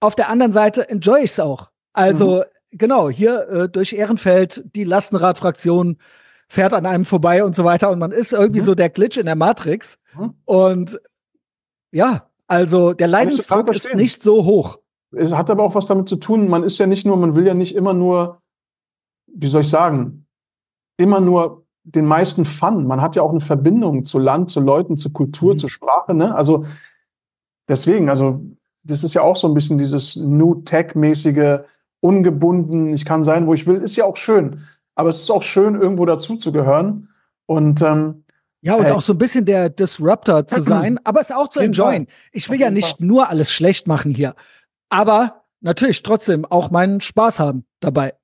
auf 0.00 0.14
der 0.14 0.28
anderen 0.28 0.52
Seite 0.52 0.88
enjoy 0.88 1.20
ich 1.20 1.32
es 1.32 1.40
auch. 1.40 1.70
Also 1.92 2.38
mhm. 2.72 2.78
genau, 2.78 3.08
hier 3.08 3.48
äh, 3.48 3.68
durch 3.68 3.92
Ehrenfeld, 3.92 4.64
die 4.74 4.84
Lastenradfraktion 4.84 5.98
fährt 6.48 6.74
an 6.74 6.86
einem 6.86 7.04
vorbei 7.04 7.44
und 7.44 7.54
so 7.54 7.64
weiter 7.64 7.90
und 7.90 7.98
man 7.98 8.12
ist 8.12 8.32
irgendwie 8.32 8.60
mhm. 8.60 8.64
so 8.64 8.74
der 8.74 8.90
Glitch 8.90 9.16
in 9.16 9.26
der 9.26 9.36
Matrix. 9.36 9.98
Mhm. 10.16 10.34
Und 10.44 11.00
ja, 11.92 12.28
also 12.46 12.92
der 12.92 13.08
Leidensdruck 13.08 13.72
ist 13.74 13.94
nicht 13.94 14.22
so 14.22 14.44
hoch. 14.44 14.78
Es 15.12 15.34
hat 15.34 15.50
aber 15.50 15.64
auch 15.64 15.74
was 15.74 15.86
damit 15.86 16.08
zu 16.08 16.16
tun, 16.16 16.48
man 16.48 16.62
ist 16.62 16.78
ja 16.78 16.86
nicht 16.86 17.06
nur, 17.06 17.16
man 17.16 17.34
will 17.34 17.46
ja 17.46 17.54
nicht 17.54 17.74
immer 17.74 17.94
nur, 17.94 18.38
wie 19.26 19.46
soll 19.46 19.62
ich 19.62 19.70
sagen, 19.70 20.26
immer 20.98 21.20
nur 21.20 21.66
den 21.84 22.04
meisten 22.04 22.44
Fun. 22.44 22.86
Man 22.86 23.00
hat 23.00 23.16
ja 23.16 23.22
auch 23.22 23.30
eine 23.30 23.40
Verbindung 23.40 24.04
zu 24.04 24.18
Land, 24.18 24.50
zu 24.50 24.60
Leuten, 24.60 24.96
zu 24.96 25.12
Kultur, 25.12 25.54
mhm. 25.54 25.58
zu 25.58 25.68
Sprache. 25.68 26.14
Ne? 26.14 26.34
Also 26.34 26.64
deswegen, 27.68 28.08
also 28.08 28.40
das 28.86 29.04
ist 29.04 29.14
ja 29.14 29.22
auch 29.22 29.36
so 29.36 29.48
ein 29.48 29.54
bisschen 29.54 29.78
dieses 29.78 30.16
New 30.16 30.56
Tech-mäßige, 30.62 31.60
ungebunden, 32.00 32.92
ich 32.94 33.04
kann 33.04 33.24
sein, 33.24 33.46
wo 33.46 33.54
ich 33.54 33.66
will, 33.66 33.76
ist 33.76 33.96
ja 33.96 34.04
auch 34.04 34.16
schön. 34.16 34.60
Aber 34.94 35.08
es 35.08 35.20
ist 35.20 35.30
auch 35.30 35.42
schön, 35.42 35.74
irgendwo 35.74 36.06
dazuzugehören. 36.06 37.08
Und 37.46 37.82
ähm, 37.82 38.24
ja, 38.62 38.74
und 38.74 38.86
äh, 38.86 38.90
auch 38.90 39.02
so 39.02 39.12
ein 39.12 39.18
bisschen 39.18 39.44
der 39.44 39.68
Disruptor 39.68 40.46
zu 40.46 40.62
sein, 40.62 40.98
aber 41.04 41.20
es 41.20 41.30
auch 41.30 41.48
zu 41.48 41.60
enjoyen. 41.60 42.08
Ich 42.32 42.48
will 42.50 42.60
ja 42.60 42.70
nicht 42.70 43.00
nur 43.00 43.28
alles 43.28 43.52
schlecht 43.52 43.86
machen 43.86 44.12
hier, 44.12 44.34
aber 44.88 45.44
natürlich 45.60 46.02
trotzdem 46.02 46.44
auch 46.44 46.70
meinen 46.70 47.00
Spaß 47.00 47.38
haben 47.38 47.64
dabei. 47.80 48.14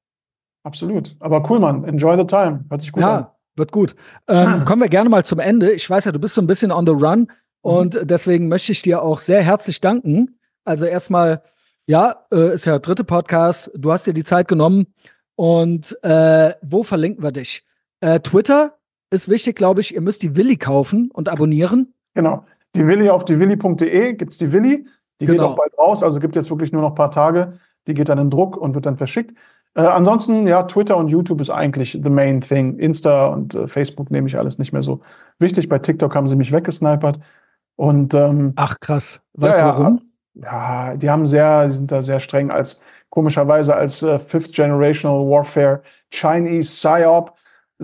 Absolut. 0.64 1.16
Aber 1.20 1.48
cool, 1.50 1.60
Mann. 1.60 1.84
Enjoy 1.84 2.16
the 2.16 2.26
time. 2.26 2.64
Hört 2.68 2.80
sich 2.80 2.92
gut 2.92 3.02
ja. 3.02 3.16
an. 3.16 3.26
Wird 3.56 3.72
gut. 3.72 3.94
Ähm. 4.28 4.64
Kommen 4.64 4.82
wir 4.82 4.88
gerne 4.88 5.10
mal 5.10 5.24
zum 5.24 5.38
Ende. 5.38 5.72
Ich 5.72 5.88
weiß 5.88 6.04
ja, 6.06 6.12
du 6.12 6.18
bist 6.18 6.34
so 6.34 6.40
ein 6.40 6.46
bisschen 6.46 6.72
on 6.72 6.86
the 6.86 6.92
run 6.92 7.20
mhm. 7.20 7.26
und 7.62 7.98
deswegen 8.02 8.48
möchte 8.48 8.72
ich 8.72 8.82
dir 8.82 9.02
auch 9.02 9.18
sehr 9.18 9.42
herzlich 9.42 9.80
danken. 9.80 10.38
Also 10.64 10.84
erstmal, 10.84 11.42
ja, 11.86 12.24
äh, 12.32 12.54
ist 12.54 12.64
ja 12.64 12.72
der 12.72 12.80
dritte 12.80 13.04
Podcast. 13.04 13.70
Du 13.74 13.92
hast 13.92 14.06
dir 14.06 14.14
die 14.14 14.24
Zeit 14.24 14.48
genommen. 14.48 14.86
Und 15.34 15.96
äh, 16.02 16.54
wo 16.62 16.82
verlinken 16.82 17.22
wir 17.22 17.32
dich? 17.32 17.64
Äh, 18.00 18.20
Twitter 18.20 18.78
ist 19.10 19.28
wichtig, 19.28 19.56
glaube 19.56 19.80
ich. 19.80 19.94
Ihr 19.94 20.00
müsst 20.00 20.22
die 20.22 20.36
Willi 20.36 20.56
kaufen 20.56 21.10
und 21.12 21.28
abonnieren. 21.28 21.94
Genau. 22.14 22.44
Die 22.74 22.86
Willi 22.86 23.10
auf 23.10 23.24
die 23.24 23.38
Willi.de 23.38 24.14
gibt 24.14 24.32
es 24.32 24.38
die 24.38 24.52
Willi. 24.52 24.86
Die 25.20 25.26
genau. 25.26 25.42
geht 25.42 25.50
auch 25.52 25.56
bald 25.56 25.78
raus. 25.78 26.02
Also 26.02 26.20
gibt 26.20 26.36
jetzt 26.36 26.50
wirklich 26.50 26.72
nur 26.72 26.82
noch 26.82 26.90
ein 26.90 26.94
paar 26.94 27.10
Tage. 27.10 27.54
Die 27.86 27.94
geht 27.94 28.08
dann 28.08 28.18
in 28.18 28.30
Druck 28.30 28.56
und 28.56 28.74
wird 28.74 28.86
dann 28.86 28.96
verschickt. 28.96 29.36
Äh, 29.74 29.82
ansonsten, 29.82 30.46
ja, 30.46 30.62
Twitter 30.64 30.96
und 30.96 31.08
YouTube 31.08 31.40
ist 31.40 31.50
eigentlich 31.50 31.98
the 32.02 32.10
main 32.10 32.40
thing. 32.40 32.78
Insta 32.78 33.28
und 33.28 33.54
äh, 33.54 33.66
Facebook 33.66 34.10
nehme 34.10 34.28
ich 34.28 34.38
alles 34.38 34.58
nicht 34.58 34.72
mehr 34.72 34.82
so 34.82 35.00
wichtig. 35.38 35.68
Bei 35.68 35.78
TikTok 35.78 36.14
haben 36.14 36.28
sie 36.28 36.36
mich 36.36 36.52
weggesnipert. 36.52 37.18
Und 37.76 38.14
ähm, 38.14 38.52
ach 38.56 38.78
krass, 38.80 39.22
weißt 39.34 39.58
ja, 39.58 39.72
du 39.72 39.78
warum? 39.78 40.11
Ja, 40.34 40.96
die 40.96 41.10
haben 41.10 41.26
sehr, 41.26 41.66
die 41.66 41.72
sind 41.72 41.92
da 41.92 42.02
sehr 42.02 42.20
streng 42.20 42.50
als 42.50 42.80
komischerweise 43.10 43.74
als 43.74 44.02
äh, 44.02 44.18
Fifth 44.18 44.54
Generational 44.54 45.28
Warfare 45.28 45.82
Chinese 46.10 46.70
Psyop 46.70 47.34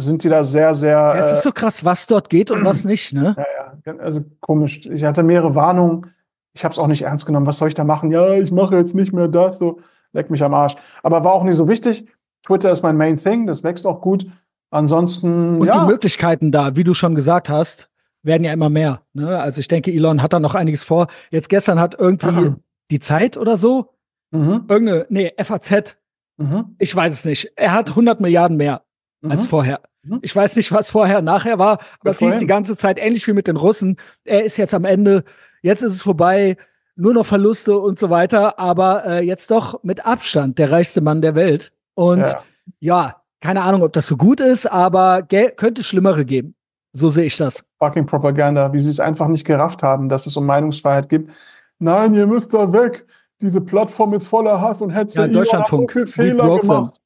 sind 0.01 0.23
die 0.23 0.29
da 0.29 0.45
sehr, 0.45 0.75
sehr. 0.75 0.91
Ja, 0.91 1.17
es 1.17 1.33
ist 1.33 1.43
so 1.43 1.53
krass, 1.53 1.85
was 1.85 2.07
dort 2.07 2.31
geht 2.31 2.51
und 2.51 2.65
was 2.65 2.85
nicht, 2.85 3.13
ne? 3.13 3.35
Ja, 3.37 3.93
ja, 3.93 3.99
also 3.99 4.23
komisch. 4.41 4.87
Ich 4.87 5.05
hatte 5.05 5.23
mehrere 5.23 5.55
Warnungen. 5.55 6.07
Ich 6.55 6.65
habe 6.65 6.73
es 6.73 6.79
auch 6.79 6.87
nicht 6.87 7.03
ernst 7.03 7.27
genommen. 7.27 7.47
Was 7.47 7.59
soll 7.59 7.69
ich 7.69 7.75
da 7.75 7.85
machen? 7.85 8.11
Ja, 8.11 8.33
ich 8.35 8.53
mache 8.53 8.77
jetzt 8.77 8.95
nicht 8.95 9.13
mehr 9.13 9.29
das. 9.29 9.59
So 9.59 9.79
leck 10.13 10.31
mich 10.31 10.43
am 10.43 10.55
Arsch. 10.55 10.77
Aber 11.03 11.25
war 11.25 11.33
auch 11.33 11.45
nicht 11.45 11.57
so 11.57 11.69
wichtig. 11.69 12.05
Twitter 12.47 12.71
ist 12.71 12.83
mein 12.83 12.97
Main 12.97 13.17
Thing, 13.17 13.47
das 13.47 13.65
wächst 13.65 13.87
auch 13.87 14.01
gut. 14.01 14.27
Ansonsten. 14.71 15.61
Und 15.61 15.67
ja. 15.67 15.81
die 15.85 15.91
Möglichkeiten 15.91 16.53
da, 16.53 16.77
wie 16.77 16.85
du 16.85 16.95
schon 16.95 17.15
gesagt 17.15 17.49
hast, 17.49 17.88
werden 18.23 18.45
ja 18.45 18.53
immer 18.53 18.71
mehr. 18.71 19.03
Ne? 19.13 19.39
Also 19.39 19.61
ich 19.61 19.69
denke, 19.69 19.93
Elon 19.93 20.23
hat 20.23 20.33
da 20.33 20.41
noch 20.41 20.55
einiges 20.55 20.85
vor. 20.85 21.07
Jetzt 21.31 21.49
gestern 21.49 21.81
hat 21.81 21.97
irgendwie 21.99 22.55
die 22.91 23.01
Zeit 23.01 23.37
oder 23.37 23.57
so, 23.57 23.95
mhm. 24.31 24.65
irgendeine, 24.69 25.07
nee, 25.09 25.33
FAZ, 25.39 25.97
mhm. 26.37 26.77
ich 26.79 26.95
weiß 26.95 27.13
es 27.13 27.25
nicht. 27.25 27.53
Er 27.57 27.73
hat 27.73 27.91
100 27.91 28.21
Milliarden 28.21 28.57
mehr 28.57 28.83
mhm. 29.21 29.31
als 29.31 29.47
vorher. 29.47 29.81
Mhm. 30.03 30.21
Ich 30.23 30.35
weiß 30.35 30.57
nicht, 30.57 30.73
was 30.73 30.91
vorher, 30.91 31.23
nachher 31.23 31.59
war, 31.59 31.79
aber 32.01 32.11
es 32.11 32.19
hieß 32.19 32.39
die 32.39 32.47
ganze 32.47 32.77
Zeit 32.77 32.99
ähnlich 32.99 33.27
wie 33.27 33.33
mit 33.33 33.47
den 33.47 33.57
Russen. 33.57 33.97
Er 34.25 34.45
ist 34.45 34.57
jetzt 34.57 34.75
am 34.75 34.85
Ende, 34.85 35.25
jetzt 35.63 35.83
ist 35.83 35.93
es 35.95 36.03
vorbei 36.03 36.57
nur 36.97 37.15
noch 37.15 37.27
Verluste 37.27 37.79
und 37.79 37.99
so 37.99 38.11
weiter, 38.11 38.59
aber 38.59 39.07
äh, 39.07 39.21
jetzt 39.21 39.53
doch 39.53 39.83
mit 39.85 40.05
Abstand 40.05 40.59
der 40.59 40.73
reichste 40.73 41.01
Mann 41.01 41.23
der 41.23 41.37
Welt. 41.37 41.73
Und 41.95 42.21
ja, 42.21 42.43
ja 42.81 43.23
keine 43.41 43.63
Ahnung, 43.63 43.83
ob 43.83 43.93
das 43.93 44.09
so 44.09 44.17
gut 44.17 44.41
ist, 44.41 44.67
aber 44.67 45.23
könnte 45.23 45.85
Schlimmere 45.85 46.25
geben. 46.25 46.57
So 46.93 47.09
sehe 47.09 47.25
ich 47.25 47.37
das. 47.37 47.65
Fucking 47.79 48.07
Propaganda, 48.07 48.73
wie 48.73 48.81
sie 48.81 48.91
es 48.91 49.01
einfach 49.01 49.29
nicht 49.29 49.45
gerafft 49.45 49.83
haben, 49.83 50.09
dass 50.09 50.27
es 50.27 50.37
um 50.37 50.47
Meinungsfreiheit 50.47 51.09
gibt. 51.09 51.31
Nein, 51.79 52.15
ihr 52.15 52.27
müsst 52.27 52.55
da 52.55 52.73
weg. 52.73 53.07
Diese 53.41 53.61
Plattform 53.61 54.15
ist 54.15 54.27
voller 54.27 54.61
Hass 54.61 54.81
und 54.81 54.91
Hetze. 54.91 55.21
Ja, 55.21 55.29
Deutschlandfunk. 55.29 55.93
So 55.93 56.07
Fehler 56.07 56.59
gemacht. 56.59 56.97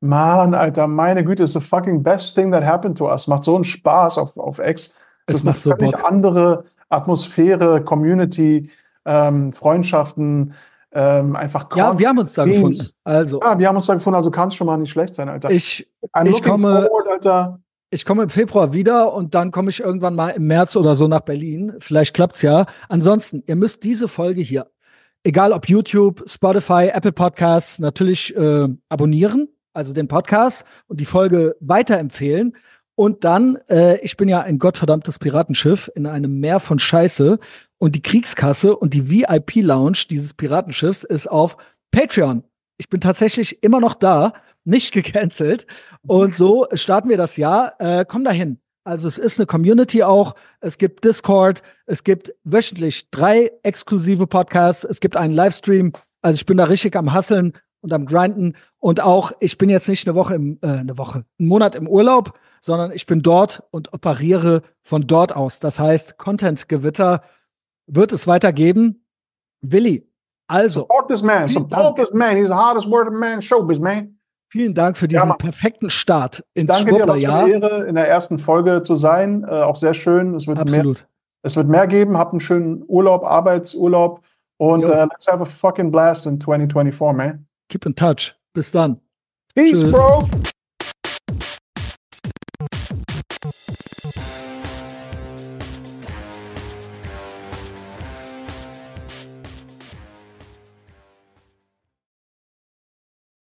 Mann, 0.00 0.54
Alter, 0.54 0.86
meine 0.86 1.24
Güte, 1.24 1.42
ist 1.42 1.52
the 1.52 1.60
fucking 1.60 2.02
best 2.02 2.34
thing 2.34 2.50
that 2.52 2.64
happened 2.64 2.96
to 2.96 3.10
us. 3.10 3.26
Macht 3.26 3.44
so 3.44 3.54
einen 3.54 3.64
Spaß 3.64 4.16
auf, 4.16 4.38
auf 4.38 4.58
X. 4.58 4.94
Das 5.26 5.36
es 5.36 5.40
ist 5.42 5.46
eine 5.46 5.54
völlig 5.54 5.98
so 5.98 6.04
andere 6.04 6.62
Atmosphäre, 6.88 7.84
Community 7.84 8.70
ähm, 9.04 9.52
Freundschaften, 9.52 10.54
ähm, 10.92 11.36
einfach 11.36 11.68
Ja, 11.76 11.98
wir 11.98 12.08
haben 12.08 12.18
uns 12.18 12.32
da 12.32 12.44
gefunden. 12.44 12.86
Also. 13.04 13.40
Ja, 13.40 13.58
wir 13.58 13.68
haben 13.68 13.76
uns 13.76 13.86
da 13.86 13.94
gefunden, 13.94 14.16
also 14.16 14.30
kann 14.30 14.48
es 14.48 14.54
schon 14.54 14.66
mal 14.66 14.76
nicht 14.76 14.90
schlecht 14.90 15.14
sein, 15.14 15.28
Alter. 15.28 15.50
Ich, 15.50 15.88
ich 16.24 16.42
komme, 16.42 16.88
forward, 16.88 17.52
ich 17.90 18.04
komme 18.04 18.22
im 18.22 18.30
Februar 18.30 18.72
wieder 18.72 19.12
und 19.12 19.34
dann 19.34 19.50
komme 19.50 19.70
ich 19.70 19.80
irgendwann 19.80 20.14
mal 20.14 20.30
im 20.30 20.46
März 20.46 20.76
oder 20.76 20.94
so 20.94 21.08
nach 21.08 21.20
Berlin. 21.20 21.72
Vielleicht 21.80 22.14
klappt's 22.14 22.42
ja. 22.42 22.66
Ansonsten, 22.88 23.42
ihr 23.46 23.56
müsst 23.56 23.82
diese 23.82 24.06
Folge 24.06 24.40
hier, 24.40 24.70
egal 25.24 25.52
ob 25.52 25.68
YouTube, 25.68 26.22
Spotify, 26.26 26.90
Apple 26.92 27.12
Podcasts, 27.12 27.80
natürlich 27.80 28.34
äh, 28.36 28.68
abonnieren, 28.88 29.48
also 29.72 29.92
den 29.92 30.06
Podcast 30.06 30.64
und 30.86 31.00
die 31.00 31.04
Folge 31.04 31.56
weiterempfehlen. 31.60 32.56
Und 32.94 33.24
dann, 33.24 33.56
äh, 33.68 33.98
ich 34.02 34.16
bin 34.16 34.28
ja 34.28 34.40
ein 34.40 34.58
gottverdammtes 34.58 35.18
Piratenschiff 35.18 35.90
in 35.94 36.06
einem 36.06 36.38
Meer 36.38 36.60
von 36.60 36.78
Scheiße. 36.78 37.38
Und 37.78 37.96
die 37.96 38.02
Kriegskasse 38.02 38.76
und 38.76 38.94
die 38.94 39.10
VIP-Lounge 39.10 40.04
dieses 40.10 40.34
Piratenschiffs 40.34 41.02
ist 41.02 41.28
auf 41.28 41.56
Patreon. 41.90 42.44
Ich 42.76 42.88
bin 42.88 43.00
tatsächlich 43.00 43.62
immer 43.62 43.80
noch 43.80 43.94
da, 43.94 44.34
nicht 44.64 44.92
gecancelt. 44.92 45.66
Und 46.06 46.36
so 46.36 46.66
starten 46.74 47.08
wir 47.08 47.16
das 47.16 47.36
Jahr. 47.36 47.74
Äh, 47.78 48.04
komm 48.06 48.24
dahin. 48.24 48.60
Also 48.84 49.08
es 49.08 49.18
ist 49.18 49.38
eine 49.38 49.46
Community 49.46 50.02
auch. 50.02 50.34
Es 50.60 50.78
gibt 50.78 51.04
Discord. 51.04 51.62
Es 51.86 52.02
gibt 52.04 52.34
wöchentlich 52.44 53.10
drei 53.10 53.52
exklusive 53.62 54.26
Podcasts. 54.26 54.84
Es 54.84 55.00
gibt 55.00 55.16
einen 55.16 55.34
Livestream. 55.34 55.92
Also 56.22 56.36
ich 56.36 56.46
bin 56.46 56.56
da 56.56 56.64
richtig 56.64 56.96
am 56.96 57.12
Hasseln 57.12 57.52
und 57.82 57.92
am 57.92 58.06
Grinden. 58.06 58.54
Und 58.78 59.00
auch, 59.00 59.32
ich 59.40 59.58
bin 59.58 59.68
jetzt 59.68 59.88
nicht 59.88 60.06
eine 60.06 60.14
Woche 60.14 60.34
im, 60.34 60.58
äh, 60.62 60.68
eine 60.68 60.96
Woche, 60.96 61.24
einen 61.38 61.48
Monat 61.48 61.74
im 61.74 61.86
Urlaub, 61.86 62.38
sondern 62.60 62.92
ich 62.92 63.06
bin 63.06 63.22
dort 63.22 63.62
und 63.70 63.92
operiere 63.92 64.62
von 64.82 65.06
dort 65.06 65.34
aus. 65.34 65.60
Das 65.60 65.78
heißt, 65.78 66.18
Content-Gewitter 66.18 67.22
wird 67.86 68.12
es 68.12 68.26
weitergeben. 68.26 69.04
Willi, 69.62 70.10
also. 70.46 70.80
Support 70.80 71.08
this 71.08 71.22
man, 71.22 71.48
support 71.48 71.96
this 71.96 72.12
man. 72.12 72.36
He's 72.36 72.48
the 72.48 72.54
hardest 72.54 72.88
working 72.88 73.18
man 73.18 73.34
in 73.34 73.42
showbiz, 73.42 73.78
man. 73.78 74.19
Vielen 74.50 74.74
Dank 74.74 74.96
für 74.96 75.06
diesen 75.06 75.28
ja, 75.28 75.34
perfekten 75.34 75.90
Start 75.90 76.44
ins 76.54 76.66
Danke 76.66 76.92
dir, 76.92 77.04
für 77.04 77.12
eine 77.12 77.52
Ehre, 77.52 77.84
in 77.86 77.94
der 77.94 78.08
ersten 78.08 78.40
Folge 78.40 78.82
zu 78.82 78.96
sein. 78.96 79.44
Äh, 79.44 79.62
auch 79.62 79.76
sehr 79.76 79.94
schön. 79.94 80.34
Es 80.34 80.48
wird 80.48 80.58
Absolut. 80.58 80.98
Mehr, 80.98 81.06
es 81.42 81.56
wird 81.56 81.68
mehr 81.68 81.86
geben. 81.86 82.18
Habt 82.18 82.32
einen 82.32 82.40
schönen 82.40 82.82
Urlaub, 82.88 83.24
Arbeitsurlaub. 83.24 84.24
Und 84.56 84.84
uh, 84.84 85.04
let's 85.04 85.28
have 85.28 85.40
a 85.40 85.44
fucking 85.44 85.92
blast 85.92 86.26
in 86.26 86.40
2024, 86.40 87.16
man. 87.16 87.46
Keep 87.68 87.86
in 87.86 87.94
touch. 87.94 88.34
Bis 88.52 88.72
dann. 88.72 89.00
Peace, 89.54 89.80
Tschüss. 89.80 89.92
Bro. 89.92 90.28